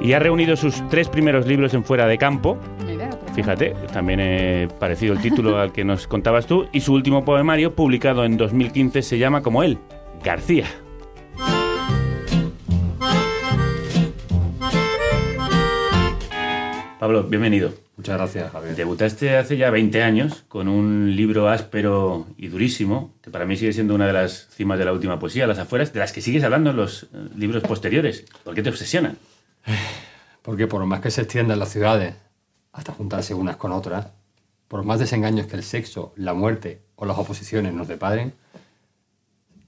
Y 0.00 0.14
ha 0.14 0.18
reunido 0.18 0.56
sus 0.56 0.88
tres 0.88 1.08
primeros 1.08 1.46
libros 1.46 1.74
en 1.74 1.84
Fuera 1.84 2.06
de 2.06 2.16
Campo. 2.16 2.56
Fíjate, 3.40 3.74
también 3.90 4.20
eh, 4.20 4.68
parecido 4.78 5.14
el 5.14 5.20
título 5.22 5.56
al 5.56 5.72
que 5.72 5.82
nos 5.82 6.06
contabas 6.06 6.44
tú. 6.44 6.68
Y 6.72 6.82
su 6.82 6.92
último 6.92 7.24
poemario, 7.24 7.74
publicado 7.74 8.26
en 8.26 8.36
2015, 8.36 9.00
se 9.00 9.16
llama 9.16 9.40
como 9.40 9.62
él, 9.62 9.78
García. 10.22 10.66
Pablo, 16.98 17.22
bienvenido. 17.22 17.72
Muchas 17.96 18.18
gracias, 18.18 18.52
Javier. 18.52 18.76
Debutaste 18.76 19.38
hace 19.38 19.56
ya 19.56 19.70
20 19.70 20.02
años 20.02 20.44
con 20.46 20.68
un 20.68 21.16
libro 21.16 21.48
áspero 21.48 22.26
y 22.36 22.48
durísimo, 22.48 23.14
que 23.22 23.30
para 23.30 23.46
mí 23.46 23.56
sigue 23.56 23.72
siendo 23.72 23.94
una 23.94 24.06
de 24.06 24.12
las 24.12 24.48
cimas 24.50 24.78
de 24.78 24.84
la 24.84 24.92
última 24.92 25.18
poesía, 25.18 25.46
Las 25.46 25.58
afueras, 25.58 25.94
de 25.94 26.00
las 26.00 26.12
que 26.12 26.20
sigues 26.20 26.44
hablando 26.44 26.70
en 26.70 26.76
los 26.76 27.04
eh, 27.04 27.06
libros 27.38 27.62
posteriores. 27.62 28.26
¿Por 28.44 28.54
qué 28.54 28.62
te 28.62 28.68
obsesiona? 28.68 29.14
Porque 30.42 30.66
por 30.66 30.84
más 30.84 31.00
que 31.00 31.10
se 31.10 31.22
extiendan 31.22 31.58
las 31.58 31.70
ciudades 31.70 32.14
hasta 32.72 32.92
juntarse 32.92 33.34
unas 33.34 33.56
con 33.56 33.72
otras, 33.72 34.08
por 34.68 34.84
más 34.84 35.00
desengaños 35.00 35.46
que 35.46 35.56
el 35.56 35.64
sexo, 35.64 36.12
la 36.16 36.32
muerte 36.32 36.82
o 36.94 37.04
las 37.04 37.18
oposiciones 37.18 37.74
nos 37.74 37.88
deparen, 37.88 38.34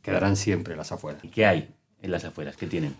quedarán 0.02 0.36
siempre 0.36 0.76
las 0.76 0.92
afueras. 0.92 1.24
¿Y 1.24 1.28
qué 1.28 1.46
hay 1.46 1.74
en 2.00 2.10
las 2.10 2.24
afueras? 2.24 2.56
¿Qué 2.56 2.66
tienen? 2.66 2.94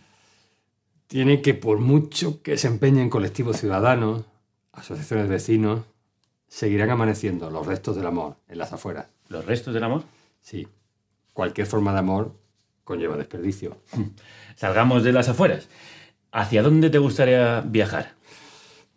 Tiene 1.06 1.42
que, 1.42 1.54
por 1.54 1.78
mucho 1.78 2.42
que 2.42 2.56
se 2.56 2.68
empeñen 2.68 3.10
colectivos 3.10 3.58
ciudadanos, 3.58 4.24
asociaciones 4.72 5.28
de 5.28 5.34
vecinos, 5.34 5.82
seguirán 6.48 6.90
amaneciendo 6.90 7.50
los 7.50 7.66
restos 7.66 7.96
del 7.96 8.06
amor 8.06 8.36
en 8.48 8.58
las 8.58 8.72
afueras. 8.72 9.06
¿Los 9.28 9.44
restos 9.44 9.74
del 9.74 9.84
amor? 9.84 10.02
Sí. 10.40 10.66
Cualquier 11.32 11.66
forma 11.66 11.92
de 11.92 11.98
amor 12.00 12.34
conlleva 12.84 13.16
desperdicio. 13.16 13.76
Salgamos 14.56 15.04
de 15.04 15.12
las 15.12 15.28
afueras. 15.28 15.68
¿Hacia 16.30 16.62
dónde 16.62 16.90
te 16.90 16.98
gustaría 16.98 17.60
viajar? 17.60 18.14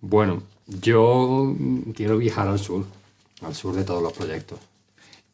Bueno, 0.02 0.44
yo 0.68 1.56
quiero 1.96 2.18
viajar 2.18 2.48
al 2.48 2.60
sur, 2.60 2.86
al 3.42 3.56
sur 3.56 3.76
de 3.76 3.84
todos 3.84 4.02
los 4.02 4.14
proyectos. 4.14 4.60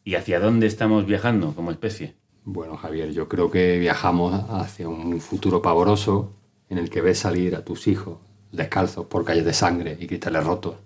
¿Y 0.04 0.16
hacia 0.16 0.40
dónde 0.40 0.66
estamos 0.66 1.06
viajando 1.06 1.54
como 1.54 1.70
especie? 1.70 2.14
Bueno, 2.44 2.76
Javier, 2.76 3.12
yo 3.12 3.28
creo 3.28 3.50
que 3.50 3.78
viajamos 3.78 4.34
hacia 4.50 4.88
un 4.88 5.20
futuro 5.20 5.62
pavoroso 5.62 6.32
en 6.68 6.78
el 6.78 6.90
que 6.90 7.00
ves 7.00 7.20
salir 7.20 7.54
a 7.54 7.64
tus 7.64 7.86
hijos 7.86 8.18
descalzos 8.52 9.06
por 9.06 9.24
calles 9.24 9.44
de 9.44 9.54
sangre 9.54 9.96
y 9.98 10.06
cristales 10.06 10.44
rotos, 10.44 10.76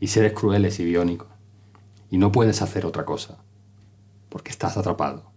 y 0.00 0.08
seres 0.08 0.32
crueles 0.32 0.78
y 0.80 0.84
biónicos. 0.84 1.28
Y 2.10 2.18
no 2.18 2.32
puedes 2.32 2.62
hacer 2.62 2.84
otra 2.84 3.04
cosa, 3.04 3.38
porque 4.28 4.50
estás 4.50 4.76
atrapado 4.76 5.30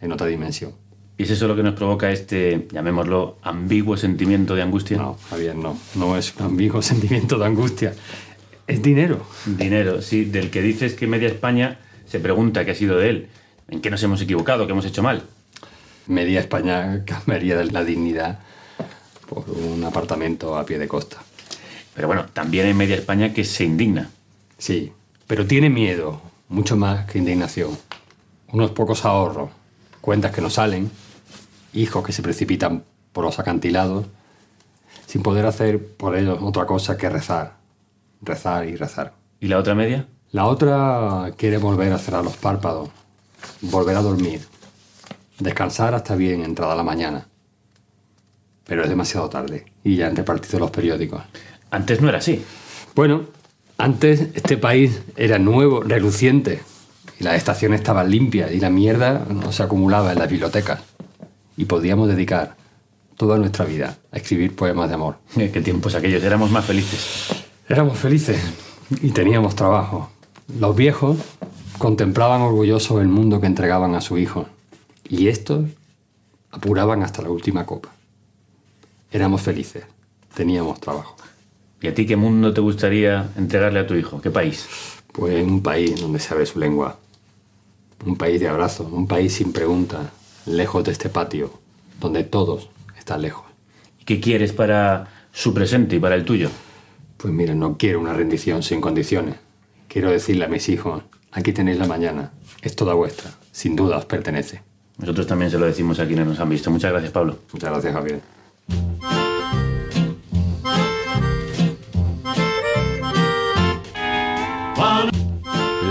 en 0.00 0.12
otra 0.12 0.26
dimensión. 0.26 0.74
¿Y 1.22 1.24
es 1.24 1.30
eso 1.30 1.46
lo 1.46 1.54
que 1.54 1.62
nos 1.62 1.74
provoca 1.74 2.10
este, 2.10 2.66
llamémoslo, 2.72 3.36
ambiguo 3.42 3.96
sentimiento 3.96 4.56
de 4.56 4.62
angustia? 4.62 4.96
No, 4.96 5.16
Javier, 5.30 5.54
no. 5.54 5.78
No 5.94 6.16
es 6.16 6.34
un 6.34 6.46
ambiguo 6.46 6.82
sentimiento 6.82 7.38
de 7.38 7.46
angustia. 7.46 7.94
Es 8.66 8.82
dinero. 8.82 9.24
Dinero, 9.46 10.02
sí, 10.02 10.24
del 10.24 10.50
que 10.50 10.60
dices 10.60 10.94
que 10.94 11.06
media 11.06 11.28
España 11.28 11.78
se 12.08 12.18
pregunta 12.18 12.64
qué 12.64 12.72
ha 12.72 12.74
sido 12.74 12.98
de 12.98 13.08
él. 13.08 13.28
¿En 13.68 13.80
qué 13.80 13.88
nos 13.88 14.02
hemos 14.02 14.20
equivocado? 14.20 14.66
¿Qué 14.66 14.72
hemos 14.72 14.84
hecho 14.84 15.04
mal? 15.04 15.22
Media 16.08 16.40
España 16.40 17.04
cambiaría 17.06 17.62
la 17.62 17.84
dignidad 17.84 18.40
por 19.28 19.48
un 19.48 19.84
apartamento 19.84 20.58
a 20.58 20.66
pie 20.66 20.80
de 20.80 20.88
costa. 20.88 21.18
Pero 21.94 22.08
bueno, 22.08 22.26
también 22.32 22.66
hay 22.66 22.74
media 22.74 22.96
España 22.96 23.32
que 23.32 23.44
se 23.44 23.62
indigna. 23.62 24.10
Sí, 24.58 24.90
pero 25.28 25.46
tiene 25.46 25.70
miedo, 25.70 26.20
mucho 26.48 26.76
más 26.76 27.06
que 27.06 27.18
indignación. 27.18 27.78
Unos 28.48 28.72
pocos 28.72 29.04
ahorros, 29.04 29.50
cuentas 30.00 30.32
que 30.32 30.40
no 30.40 30.50
salen, 30.50 30.90
hijos 31.72 32.04
que 32.04 32.12
se 32.12 32.22
precipitan 32.22 32.84
por 33.12 33.24
los 33.24 33.38
acantilados, 33.38 34.06
sin 35.06 35.22
poder 35.22 35.46
hacer 35.46 35.86
por 35.96 36.16
ellos 36.16 36.38
otra 36.40 36.66
cosa 36.66 36.96
que 36.96 37.08
rezar, 37.08 37.56
rezar 38.20 38.66
y 38.68 38.76
rezar. 38.76 39.14
¿Y 39.40 39.48
la 39.48 39.58
otra 39.58 39.74
media? 39.74 40.06
La 40.30 40.46
otra 40.46 41.32
quiere 41.36 41.58
volver 41.58 41.92
a 41.92 41.98
cerrar 41.98 42.24
los 42.24 42.36
párpados, 42.36 42.88
volver 43.60 43.96
a 43.96 44.02
dormir, 44.02 44.40
descansar 45.38 45.94
hasta 45.94 46.14
bien 46.14 46.42
entrada 46.42 46.74
la 46.74 46.82
mañana. 46.82 47.26
Pero 48.64 48.84
es 48.84 48.88
demasiado 48.88 49.28
tarde 49.28 49.66
y 49.84 49.96
ya 49.96 50.06
han 50.06 50.16
repartido 50.16 50.58
los 50.58 50.70
periódicos. 50.70 51.22
Antes 51.70 52.00
no 52.00 52.08
era 52.08 52.18
así. 52.18 52.44
Bueno, 52.94 53.22
antes 53.76 54.28
este 54.34 54.56
país 54.56 55.02
era 55.16 55.38
nuevo, 55.38 55.82
reluciente, 55.82 56.62
y 57.18 57.24
las 57.24 57.34
estaciones 57.34 57.80
estaban 57.80 58.10
limpias 58.10 58.52
y 58.52 58.60
la 58.60 58.70
mierda 58.70 59.26
no 59.28 59.52
se 59.52 59.62
acumulaba 59.62 60.12
en 60.12 60.18
las 60.18 60.30
bibliotecas. 60.30 60.80
Y 61.56 61.66
podíamos 61.66 62.08
dedicar 62.08 62.56
toda 63.16 63.38
nuestra 63.38 63.64
vida 63.64 63.98
a 64.10 64.16
escribir 64.16 64.56
poemas 64.56 64.88
de 64.88 64.94
amor. 64.94 65.16
¿Qué 65.34 65.60
tiempos 65.60 65.94
aquellos? 65.94 66.22
Éramos 66.22 66.50
más 66.50 66.64
felices. 66.64 67.44
Éramos 67.68 67.98
felices 67.98 68.40
y 69.00 69.10
teníamos 69.10 69.54
trabajo. 69.54 70.10
Los 70.58 70.76
viejos 70.76 71.18
contemplaban 71.78 72.42
orgullosos 72.42 73.00
el 73.00 73.08
mundo 73.08 73.40
que 73.40 73.46
entregaban 73.46 73.94
a 73.94 74.00
su 74.00 74.18
hijo 74.18 74.46
y 75.08 75.28
estos 75.28 75.64
apuraban 76.50 77.02
hasta 77.02 77.22
la 77.22 77.30
última 77.30 77.64
copa. 77.66 77.90
Éramos 79.10 79.42
felices, 79.42 79.84
teníamos 80.34 80.80
trabajo. 80.80 81.16
¿Y 81.80 81.88
a 81.88 81.94
ti 81.94 82.06
qué 82.06 82.16
mundo 82.16 82.54
te 82.54 82.60
gustaría 82.60 83.30
entregarle 83.36 83.80
a 83.80 83.86
tu 83.86 83.94
hijo? 83.94 84.20
¿Qué 84.20 84.30
país? 84.30 84.68
Pues 85.12 85.44
un 85.44 85.62
país 85.62 86.00
donde 86.00 86.18
se 86.18 86.32
abre 86.32 86.46
su 86.46 86.58
lengua. 86.58 86.98
Un 88.06 88.16
país 88.16 88.40
de 88.40 88.48
abrazos, 88.48 88.90
un 88.90 89.06
país 89.06 89.34
sin 89.34 89.52
preguntas, 89.52 90.06
lejos 90.46 90.84
de 90.84 90.92
este 90.92 91.08
patio, 91.08 91.52
donde 92.00 92.24
todos 92.24 92.68
están 92.98 93.22
lejos. 93.22 93.44
¿Y 94.00 94.04
qué 94.04 94.20
quieres 94.20 94.52
para 94.52 95.08
su 95.32 95.54
presente 95.54 95.96
y 95.96 96.00
para 96.00 96.14
el 96.14 96.24
tuyo? 96.24 96.50
Pues 97.16 97.32
mira, 97.32 97.54
no 97.54 97.76
quiero 97.78 98.00
una 98.00 98.12
rendición 98.12 98.62
sin 98.62 98.80
condiciones. 98.80 99.36
Quiero 99.88 100.10
decirle 100.10 100.44
a 100.44 100.48
mis 100.48 100.68
hijos, 100.68 101.02
aquí 101.30 101.52
tenéis 101.52 101.78
la 101.78 101.86
mañana, 101.86 102.32
es 102.62 102.74
toda 102.74 102.94
vuestra, 102.94 103.30
sin 103.52 103.76
duda 103.76 103.98
os 103.98 104.06
pertenece. 104.06 104.62
Nosotros 104.98 105.26
también 105.26 105.50
se 105.50 105.58
lo 105.58 105.66
decimos 105.66 105.98
a 106.00 106.06
quienes 106.06 106.26
nos 106.26 106.40
han 106.40 106.48
visto. 106.48 106.70
Muchas 106.70 106.92
gracias, 106.92 107.12
Pablo. 107.12 107.38
Muchas 107.52 107.70
gracias, 107.70 107.92
Javier. 107.92 108.20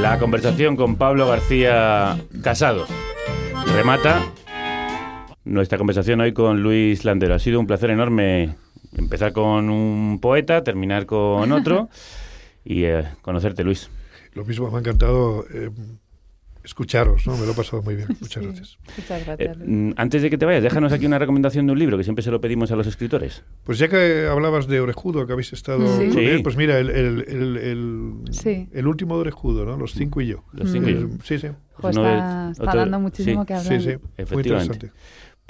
La 0.01 0.17
conversación 0.19 0.75
con 0.75 0.95
Pablo 0.95 1.27
García 1.27 2.19
Casado 2.41 2.87
remata 3.67 4.23
nuestra 5.45 5.77
conversación 5.77 6.21
hoy 6.21 6.33
con 6.33 6.61
Luis 6.63 7.05
Landero. 7.05 7.35
Ha 7.35 7.39
sido 7.39 7.59
un 7.59 7.67
placer 7.67 7.89
enorme 7.89 8.55
empezar 8.97 9.31
con 9.33 9.69
un 9.69 10.19
poeta, 10.21 10.63
terminar 10.63 11.05
con 11.05 11.51
otro 11.51 11.89
y 12.63 12.83
eh, 12.83 13.03
conocerte, 13.21 13.63
Luis. 13.63 13.89
Lo 14.33 14.45
mismo, 14.45 14.69
me 14.69 14.77
ha 14.77 14.79
encantado 14.79 15.45
eh, 15.53 15.69
escucharos, 16.63 17.25
¿no? 17.27 17.35
Me 17.37 17.45
lo 17.45 17.51
he 17.51 17.55
pasado 17.55 17.81
muy 17.81 17.95
bien. 17.95 18.07
Muchas 18.21 18.43
gracias. 18.43 18.77
Muchas 18.97 19.25
gracias. 19.25 19.57
Eh, 19.57 19.63
mm, 19.65 19.93
antes 19.97 20.21
de 20.21 20.29
que 20.29 20.37
te 20.37 20.45
vayas, 20.45 20.63
déjanos 20.63 20.93
aquí 20.93 21.05
una 21.05 21.19
recomendación 21.19 21.65
de 21.65 21.73
un 21.73 21.79
libro 21.79 21.97
que 21.97 22.03
siempre 22.03 22.23
se 22.23 22.31
lo 22.31 22.39
pedimos 22.39 22.71
a 22.71 22.75
los 22.75 22.87
escritores. 22.87 23.43
Pues 23.63 23.77
ya 23.79 23.89
que 23.89 24.27
hablabas 24.29 24.67
de 24.67 24.79
Orejudo, 24.79 25.25
que 25.25 25.33
habéis 25.33 25.51
estado 25.53 25.85
Sí. 25.97 26.09
con 26.09 26.19
él, 26.19 26.37
Sí. 26.37 26.43
pues 26.43 26.55
mira, 26.55 26.77
el, 26.79 26.89
el, 26.91 27.25
el, 27.27 27.57
el, 27.57 28.13
Sí. 28.31 28.69
el 28.71 28.87
último 28.87 29.15
de 29.15 29.21
Orejudo, 29.21 29.65
¿no? 29.65 29.75
Los 29.75 29.93
cinco 29.93 30.21
y 30.21 30.27
yo. 30.27 30.43
Los 30.53 30.71
cinco 30.71 30.89
y 30.89 30.93
yo. 30.93 31.07
Sí, 31.23 31.39
sí. 31.39 31.47
Jo, 31.73 31.89
Uno 31.89 32.07
está, 32.07 32.51
está 32.51 32.75
dando 32.75 32.99
muchísimo 32.99 33.41
sí. 33.41 33.47
que 33.47 33.53
hablar. 33.55 33.81
Sí, 33.81 33.89
sí. 33.91 34.23
Muy 34.33 34.43
interesante. 34.43 34.91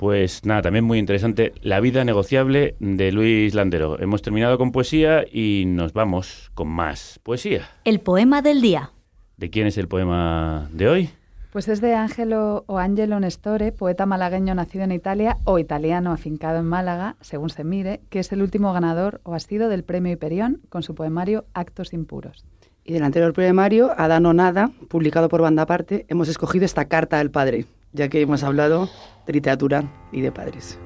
Pues 0.02 0.48
nada, 0.48 0.64
también 0.64 0.84
muy 0.84 0.98
interesante. 0.98 1.53
La 1.61 1.80
vida 1.80 2.03
negociable 2.03 2.76
de 2.80 3.11
Luis 3.11 3.53
Landero. 3.53 3.99
Hemos 3.99 4.23
terminado 4.23 4.57
con 4.57 4.72
poesía 4.72 5.26
y 5.32 5.65
nos 5.68 5.94
vamos 5.94 6.49
con 6.56 6.69
más 6.69 7.19
poesía. 7.22 7.69
El 7.84 7.99
poema 7.99 8.41
del 8.41 8.61
día. 8.61 8.94
¿De 9.38 9.52
quién 9.52 9.68
es 9.68 9.78
el 9.78 9.88
poema 9.88 10.68
de 10.73 10.90
hoy? 10.90 11.10
Pues 11.52 11.68
es 11.68 11.82
de 11.82 11.94
Angelo 11.94 12.64
o 12.65 12.80
Angelo 12.80 13.19
Nestore, 13.19 13.72
poeta 13.72 14.07
malagueño 14.07 14.56
nacido 14.56 14.86
en 14.86 14.91
Italia 14.91 15.38
o 15.44 15.60
italiano 15.60 16.11
afincado 16.14 16.57
en 16.57 16.65
Málaga, 16.65 17.15
según 17.22 17.52
se 17.52 17.64
mire, 17.64 18.02
que 18.10 18.18
es 18.18 18.32
el 18.32 18.41
último 18.41 18.73
ganador 18.73 19.22
o 19.22 19.36
ha 19.36 19.40
sido 19.40 19.69
del 19.69 19.84
premio 19.84 20.11
Hiperión 20.11 20.61
con 20.69 20.82
su 20.82 20.95
poemario 20.95 21.45
Actos 21.53 21.94
impuros. 21.94 22.44
Y 22.84 22.94
del 22.94 23.03
anterior 23.03 23.34
poemario, 23.34 23.91
Adán 23.95 24.26
o 24.26 24.34
Nada, 24.34 24.72
publicado 24.88 25.30
por 25.30 25.44
Banda 25.44 25.61
Aparte, 25.61 26.07
hemos 26.10 26.28
escogido 26.28 26.65
esta 26.65 26.86
carta 26.86 27.19
al 27.19 27.30
padre, 27.30 27.68
ya 27.94 28.10
que 28.10 28.19
hemos 28.19 28.44
hablado 28.44 28.90
de 29.26 29.34
literatura 29.34 29.84
y 30.11 30.22
de 30.22 30.31
padres. 30.31 30.80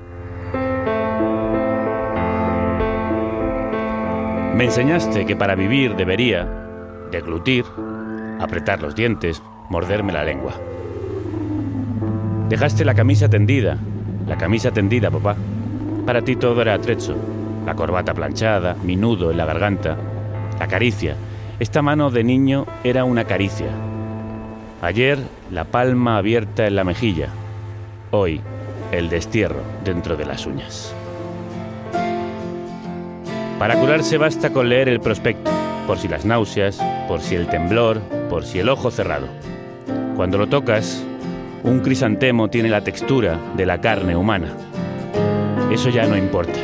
Me 4.56 4.64
enseñaste 4.64 5.26
que 5.26 5.36
para 5.36 5.56
vivir 5.56 5.95
debería 5.95 6.48
deglutir, 7.12 7.66
apretar 8.40 8.82
los 8.82 8.95
dientes, 8.95 9.44
morderme 9.70 10.14
la 10.14 10.24
lengua. 10.24 10.53
Dejaste 12.48 12.86
la 12.86 12.94
camisa 12.94 13.28
tendida, 13.28 13.78
la 14.28 14.38
camisa 14.38 14.72
tendida, 14.72 15.12
papá. 15.12 15.36
Para 16.06 16.22
ti 16.22 16.36
todo 16.36 16.62
era 16.62 16.74
atrecho. 16.74 17.16
La 17.66 17.76
corbata 17.76 18.14
planchada, 18.14 18.76
mi 18.84 18.95
nudo 18.95 19.32
en 19.32 19.38
la 19.38 19.45
garganta, 19.45 19.98
la 20.60 20.68
caricia. 20.68 21.16
Esta 21.60 21.82
mano 21.82 22.12
de 22.12 22.24
niño 22.24 22.66
era 22.84 23.03
una 23.03 23.26
caricia. 23.26 23.70
Ayer 24.82 25.18
la 25.52 25.64
palma 25.64 26.18
abierta 26.18 26.68
en 26.68 26.76
la 26.76 26.84
mejilla. 26.84 27.30
Hoy 28.18 28.40
el 28.94 29.10
destierro 29.10 29.62
dentro 29.84 30.16
de 30.16 30.26
las 30.26 30.46
uñas. 30.46 30.96
Para 33.60 33.78
curarse 33.78 34.18
basta 34.18 34.54
con 34.54 34.70
leer 34.70 34.88
el 34.88 35.02
prospecto, 35.02 35.52
por 35.86 35.98
si 35.98 36.08
las 36.08 36.24
náuseas, 36.24 36.80
por 37.10 37.20
si 37.20 37.36
el 37.36 37.48
temblor, 37.48 38.00
por 38.30 38.46
si 38.46 38.60
el 38.60 38.70
ojo 38.70 38.90
cerrado. 38.90 39.28
Cuando 40.16 40.38
lo 40.38 40.48
tocas, 40.48 41.04
un 41.64 41.82
crisantemo 41.82 42.48
tiene 42.48 42.70
la 42.70 42.86
textura 42.86 43.38
de 43.58 43.66
la 43.66 43.82
carne 43.82 44.16
humana. 44.16 44.48
Eso 45.70 45.90
ya 45.90 46.08
no 46.08 46.16
importa. 46.16 46.60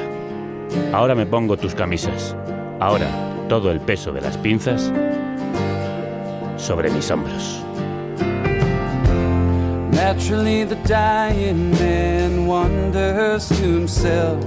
Ahora 0.93 1.15
me 1.15 1.25
pongo 1.25 1.57
tus 1.57 1.75
camisas. 1.75 2.33
Ahora 2.79 3.07
todo 3.49 3.71
el 3.71 3.81
peso 3.81 4.13
de 4.13 4.21
las 4.21 4.37
pinzas 4.37 4.89
sobre 6.55 6.89
mis 6.91 7.11
hombros. 7.11 7.60
Naturally, 10.13 10.65
the 10.65 10.75
dying 10.75 11.71
man 11.71 12.45
wonders 12.45 13.47
to 13.47 13.55
himself. 13.55 14.43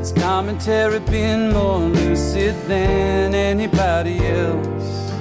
Is 0.00 0.10
commentary 0.10 0.98
been 0.98 1.52
more 1.52 1.78
lucid 1.78 2.56
than 2.66 3.32
anybody 3.32 4.18
else? 4.26 5.12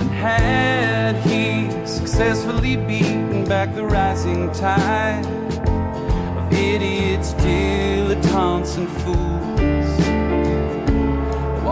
And 0.00 0.10
had 0.10 1.16
he 1.24 1.70
successfully 1.86 2.76
beaten 2.76 3.46
back 3.46 3.74
the 3.74 3.86
rising 3.86 4.52
tide 4.52 5.24
of 6.36 6.52
idiots, 6.52 7.32
dilettantes, 7.40 8.76
and 8.76 8.88
fools 9.00 9.98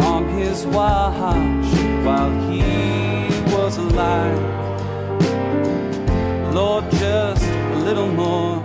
on 0.03 0.29
his 0.29 0.65
watch 0.69 1.67
while 2.07 2.33
he 2.49 3.29
was 3.55 3.77
alive? 3.77 4.62
Lord, 6.53 6.85
just 6.91 7.45
a 7.47 7.79
little 7.79 8.09
more 8.09 8.62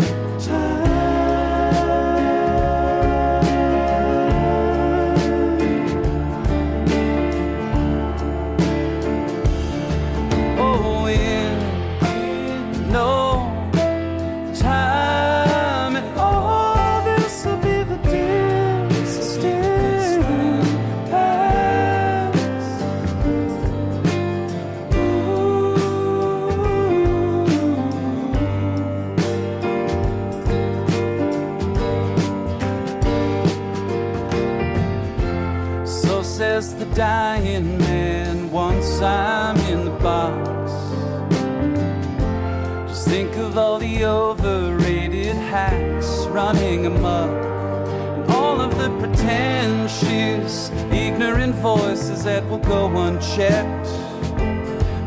of 49.30 50.90
the 50.90 50.96
ignorant 50.96 51.56
voices 51.56 52.24
that 52.24 52.48
will 52.50 52.60
go 52.60 52.88
unchecked. 52.98 53.88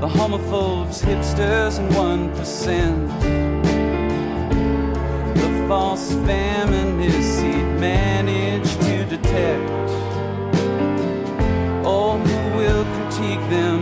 The 0.00 0.08
homophobes, 0.08 1.02
hipsters, 1.02 1.78
and 1.78 1.90
1%. 1.92 3.08
The 5.34 5.68
false 5.68 6.12
feminists 6.26 7.40
he'd 7.40 7.70
managed 7.78 8.80
to 8.82 9.04
detect. 9.06 9.70
All 11.84 12.18
who 12.18 12.56
will 12.56 12.84
critique 12.96 13.44
them 13.50 13.79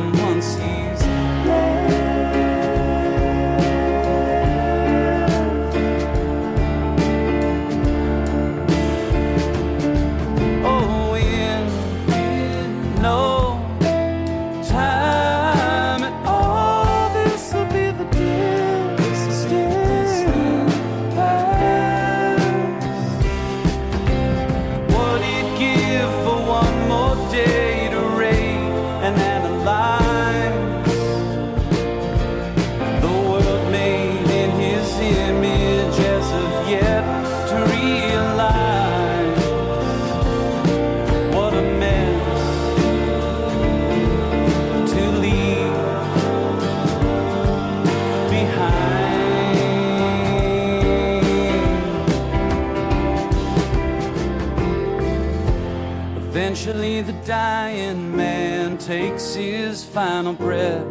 dying 57.28 58.16
man 58.16 58.78
takes 58.78 59.34
his 59.34 59.84
final 59.84 60.32
breath. 60.32 60.86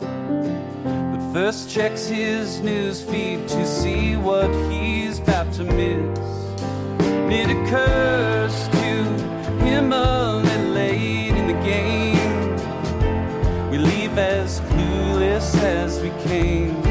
But 0.00 1.32
first 1.32 1.70
checks 1.70 2.08
his 2.08 2.58
news 2.58 3.00
feed 3.02 3.46
to 3.46 3.64
see 3.64 4.16
what 4.16 4.50
he's 4.68 5.20
about 5.20 5.52
to 5.52 5.62
miss. 5.62 6.18
It 7.30 7.50
occurs 7.50 8.66
to 8.66 9.04
him 9.64 9.92
only 9.92 10.56
late 10.72 11.36
in 11.36 11.46
the 11.46 11.60
game. 11.62 12.50
We 13.70 13.78
leave 13.78 14.18
as 14.18 14.60
clueless 14.60 15.54
as 15.62 16.00
we 16.00 16.10
came. 16.28 16.82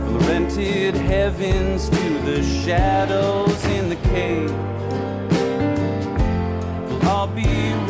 From 0.00 0.14
the 0.14 0.24
rented 0.30 0.94
heavens 0.94 1.90
to 1.90 2.18
the 2.24 2.42
shadows 2.42 3.66
in 3.66 3.90
the 3.90 3.96
cave. 4.08 4.69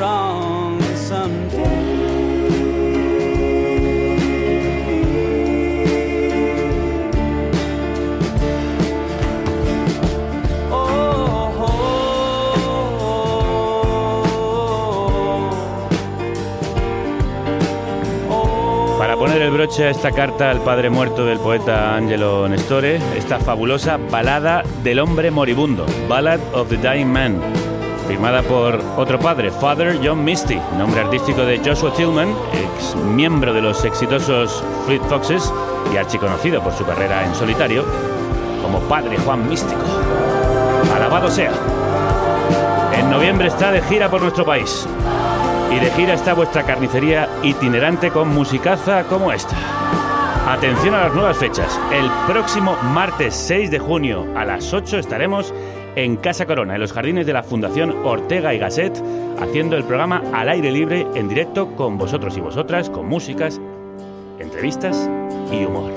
Wrong 0.00 0.80
someday. 0.96 1.90
Para 18.98 19.16
poner 19.16 19.42
el 19.42 19.50
broche 19.50 19.84
a 19.84 19.90
esta 19.90 20.12
carta 20.12 20.50
al 20.50 20.62
padre 20.62 20.88
muerto 20.88 21.26
del 21.26 21.38
poeta 21.38 21.94
Angelo 21.94 22.48
Nestore, 22.48 23.00
esta 23.16 23.38
fabulosa 23.38 23.98
balada 23.98 24.62
del 24.82 24.98
hombre 24.98 25.30
moribundo, 25.30 25.84
Ballad 26.08 26.40
of 26.54 26.68
the 26.70 26.76
Dying 26.76 27.06
Man, 27.06 27.40
firmada 28.10 28.42
por 28.42 28.80
otro 28.96 29.20
padre, 29.20 29.52
Father 29.52 30.00
John 30.02 30.24
Misty, 30.24 30.60
nombre 30.76 31.00
artístico 31.00 31.44
de 31.44 31.60
Joshua 31.64 31.92
Tillman, 31.92 32.34
ex 32.52 32.96
miembro 32.96 33.54
de 33.54 33.62
los 33.62 33.84
exitosos 33.84 34.64
Fleet 34.84 35.00
Foxes 35.02 35.52
y 35.94 35.96
archiconocido 35.96 36.60
por 36.60 36.72
su 36.72 36.84
carrera 36.84 37.24
en 37.24 37.32
solitario 37.36 37.84
como 38.62 38.80
Padre 38.80 39.16
Juan 39.18 39.48
Místico. 39.48 39.82
Alabado 40.92 41.30
sea. 41.30 41.52
En 42.98 43.08
noviembre 43.10 43.46
está 43.46 43.70
de 43.70 43.80
gira 43.82 44.10
por 44.10 44.22
nuestro 44.22 44.44
país. 44.44 44.88
Y 45.70 45.78
de 45.78 45.92
gira 45.92 46.14
está 46.14 46.34
vuestra 46.34 46.64
carnicería 46.64 47.28
itinerante 47.44 48.10
con 48.10 48.34
musicaza 48.34 49.04
como 49.04 49.30
esta. 49.30 49.56
Atención 50.48 50.96
a 50.96 51.04
las 51.04 51.14
nuevas 51.14 51.36
fechas. 51.36 51.78
El 51.92 52.10
próximo 52.26 52.76
martes 52.82 53.36
6 53.36 53.70
de 53.70 53.78
junio 53.78 54.26
a 54.36 54.44
las 54.44 54.74
8 54.74 54.98
estaremos 54.98 55.54
en 55.96 56.16
Casa 56.16 56.46
Corona, 56.46 56.74
en 56.74 56.80
los 56.80 56.92
jardines 56.92 57.26
de 57.26 57.32
la 57.32 57.42
Fundación 57.42 57.90
Ortega 58.04 58.54
y 58.54 58.58
Gasset, 58.58 59.02
haciendo 59.38 59.76
el 59.76 59.84
programa 59.84 60.22
al 60.32 60.48
aire 60.48 60.70
libre 60.70 61.06
en 61.14 61.28
directo 61.28 61.74
con 61.76 61.98
vosotros 61.98 62.36
y 62.36 62.40
vosotras, 62.40 62.90
con 62.90 63.06
músicas, 63.06 63.60
entrevistas 64.38 65.10
y 65.52 65.64
humor. 65.64 65.92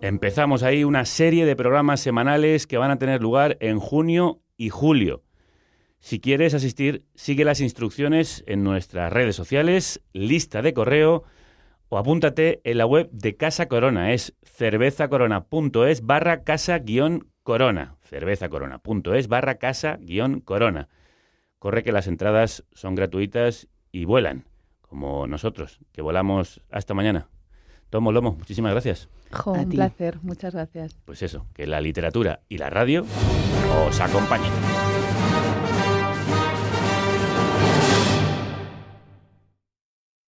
Empezamos 0.00 0.62
ahí 0.62 0.84
una 0.84 1.04
serie 1.04 1.46
de 1.46 1.56
programas 1.56 2.00
semanales 2.00 2.66
que 2.66 2.78
van 2.78 2.90
a 2.90 2.98
tener 2.98 3.20
lugar 3.20 3.56
en 3.60 3.80
junio 3.80 4.40
y 4.56 4.68
julio. 4.68 5.24
Si 5.98 6.20
quieres 6.20 6.54
asistir, 6.54 7.04
sigue 7.14 7.44
las 7.44 7.60
instrucciones 7.60 8.44
en 8.46 8.62
nuestras 8.62 9.12
redes 9.12 9.34
sociales, 9.34 10.02
lista 10.12 10.62
de 10.62 10.74
correo 10.74 11.24
o 11.88 11.98
apúntate 11.98 12.60
en 12.64 12.78
la 12.78 12.86
web 12.86 13.08
de 13.10 13.36
Casa 13.36 13.66
Corona. 13.66 14.12
Es 14.12 14.34
cervezacorona.es 14.44 16.02
barra 16.02 16.42
casa 16.42 16.78
guion 16.78 17.30
corona. 17.42 17.96
cervezacorona.es 18.02 19.28
barra 19.28 19.56
casa 19.56 19.98
guion 20.00 20.40
corona. 20.40 20.88
Corre 21.58 21.82
que 21.82 21.92
las 21.92 22.06
entradas 22.06 22.64
son 22.72 22.94
gratuitas 22.94 23.68
y 23.92 24.04
vuelan, 24.04 24.44
como 24.80 25.26
nosotros, 25.26 25.80
que 25.92 26.02
volamos 26.02 26.60
hasta 26.70 26.94
mañana. 26.94 27.28
Tomo 27.90 28.12
Lomo, 28.12 28.32
muchísimas 28.32 28.72
gracias. 28.72 29.08
Jo, 29.30 29.52
un 29.52 29.68
placer, 29.70 30.18
muchas 30.22 30.54
gracias. 30.54 30.98
Pues 31.04 31.22
eso, 31.22 31.46
que 31.54 31.66
la 31.66 31.80
literatura 31.80 32.40
y 32.48 32.58
la 32.58 32.68
radio 32.68 33.04
os 33.86 34.00
acompañen. 34.00 34.52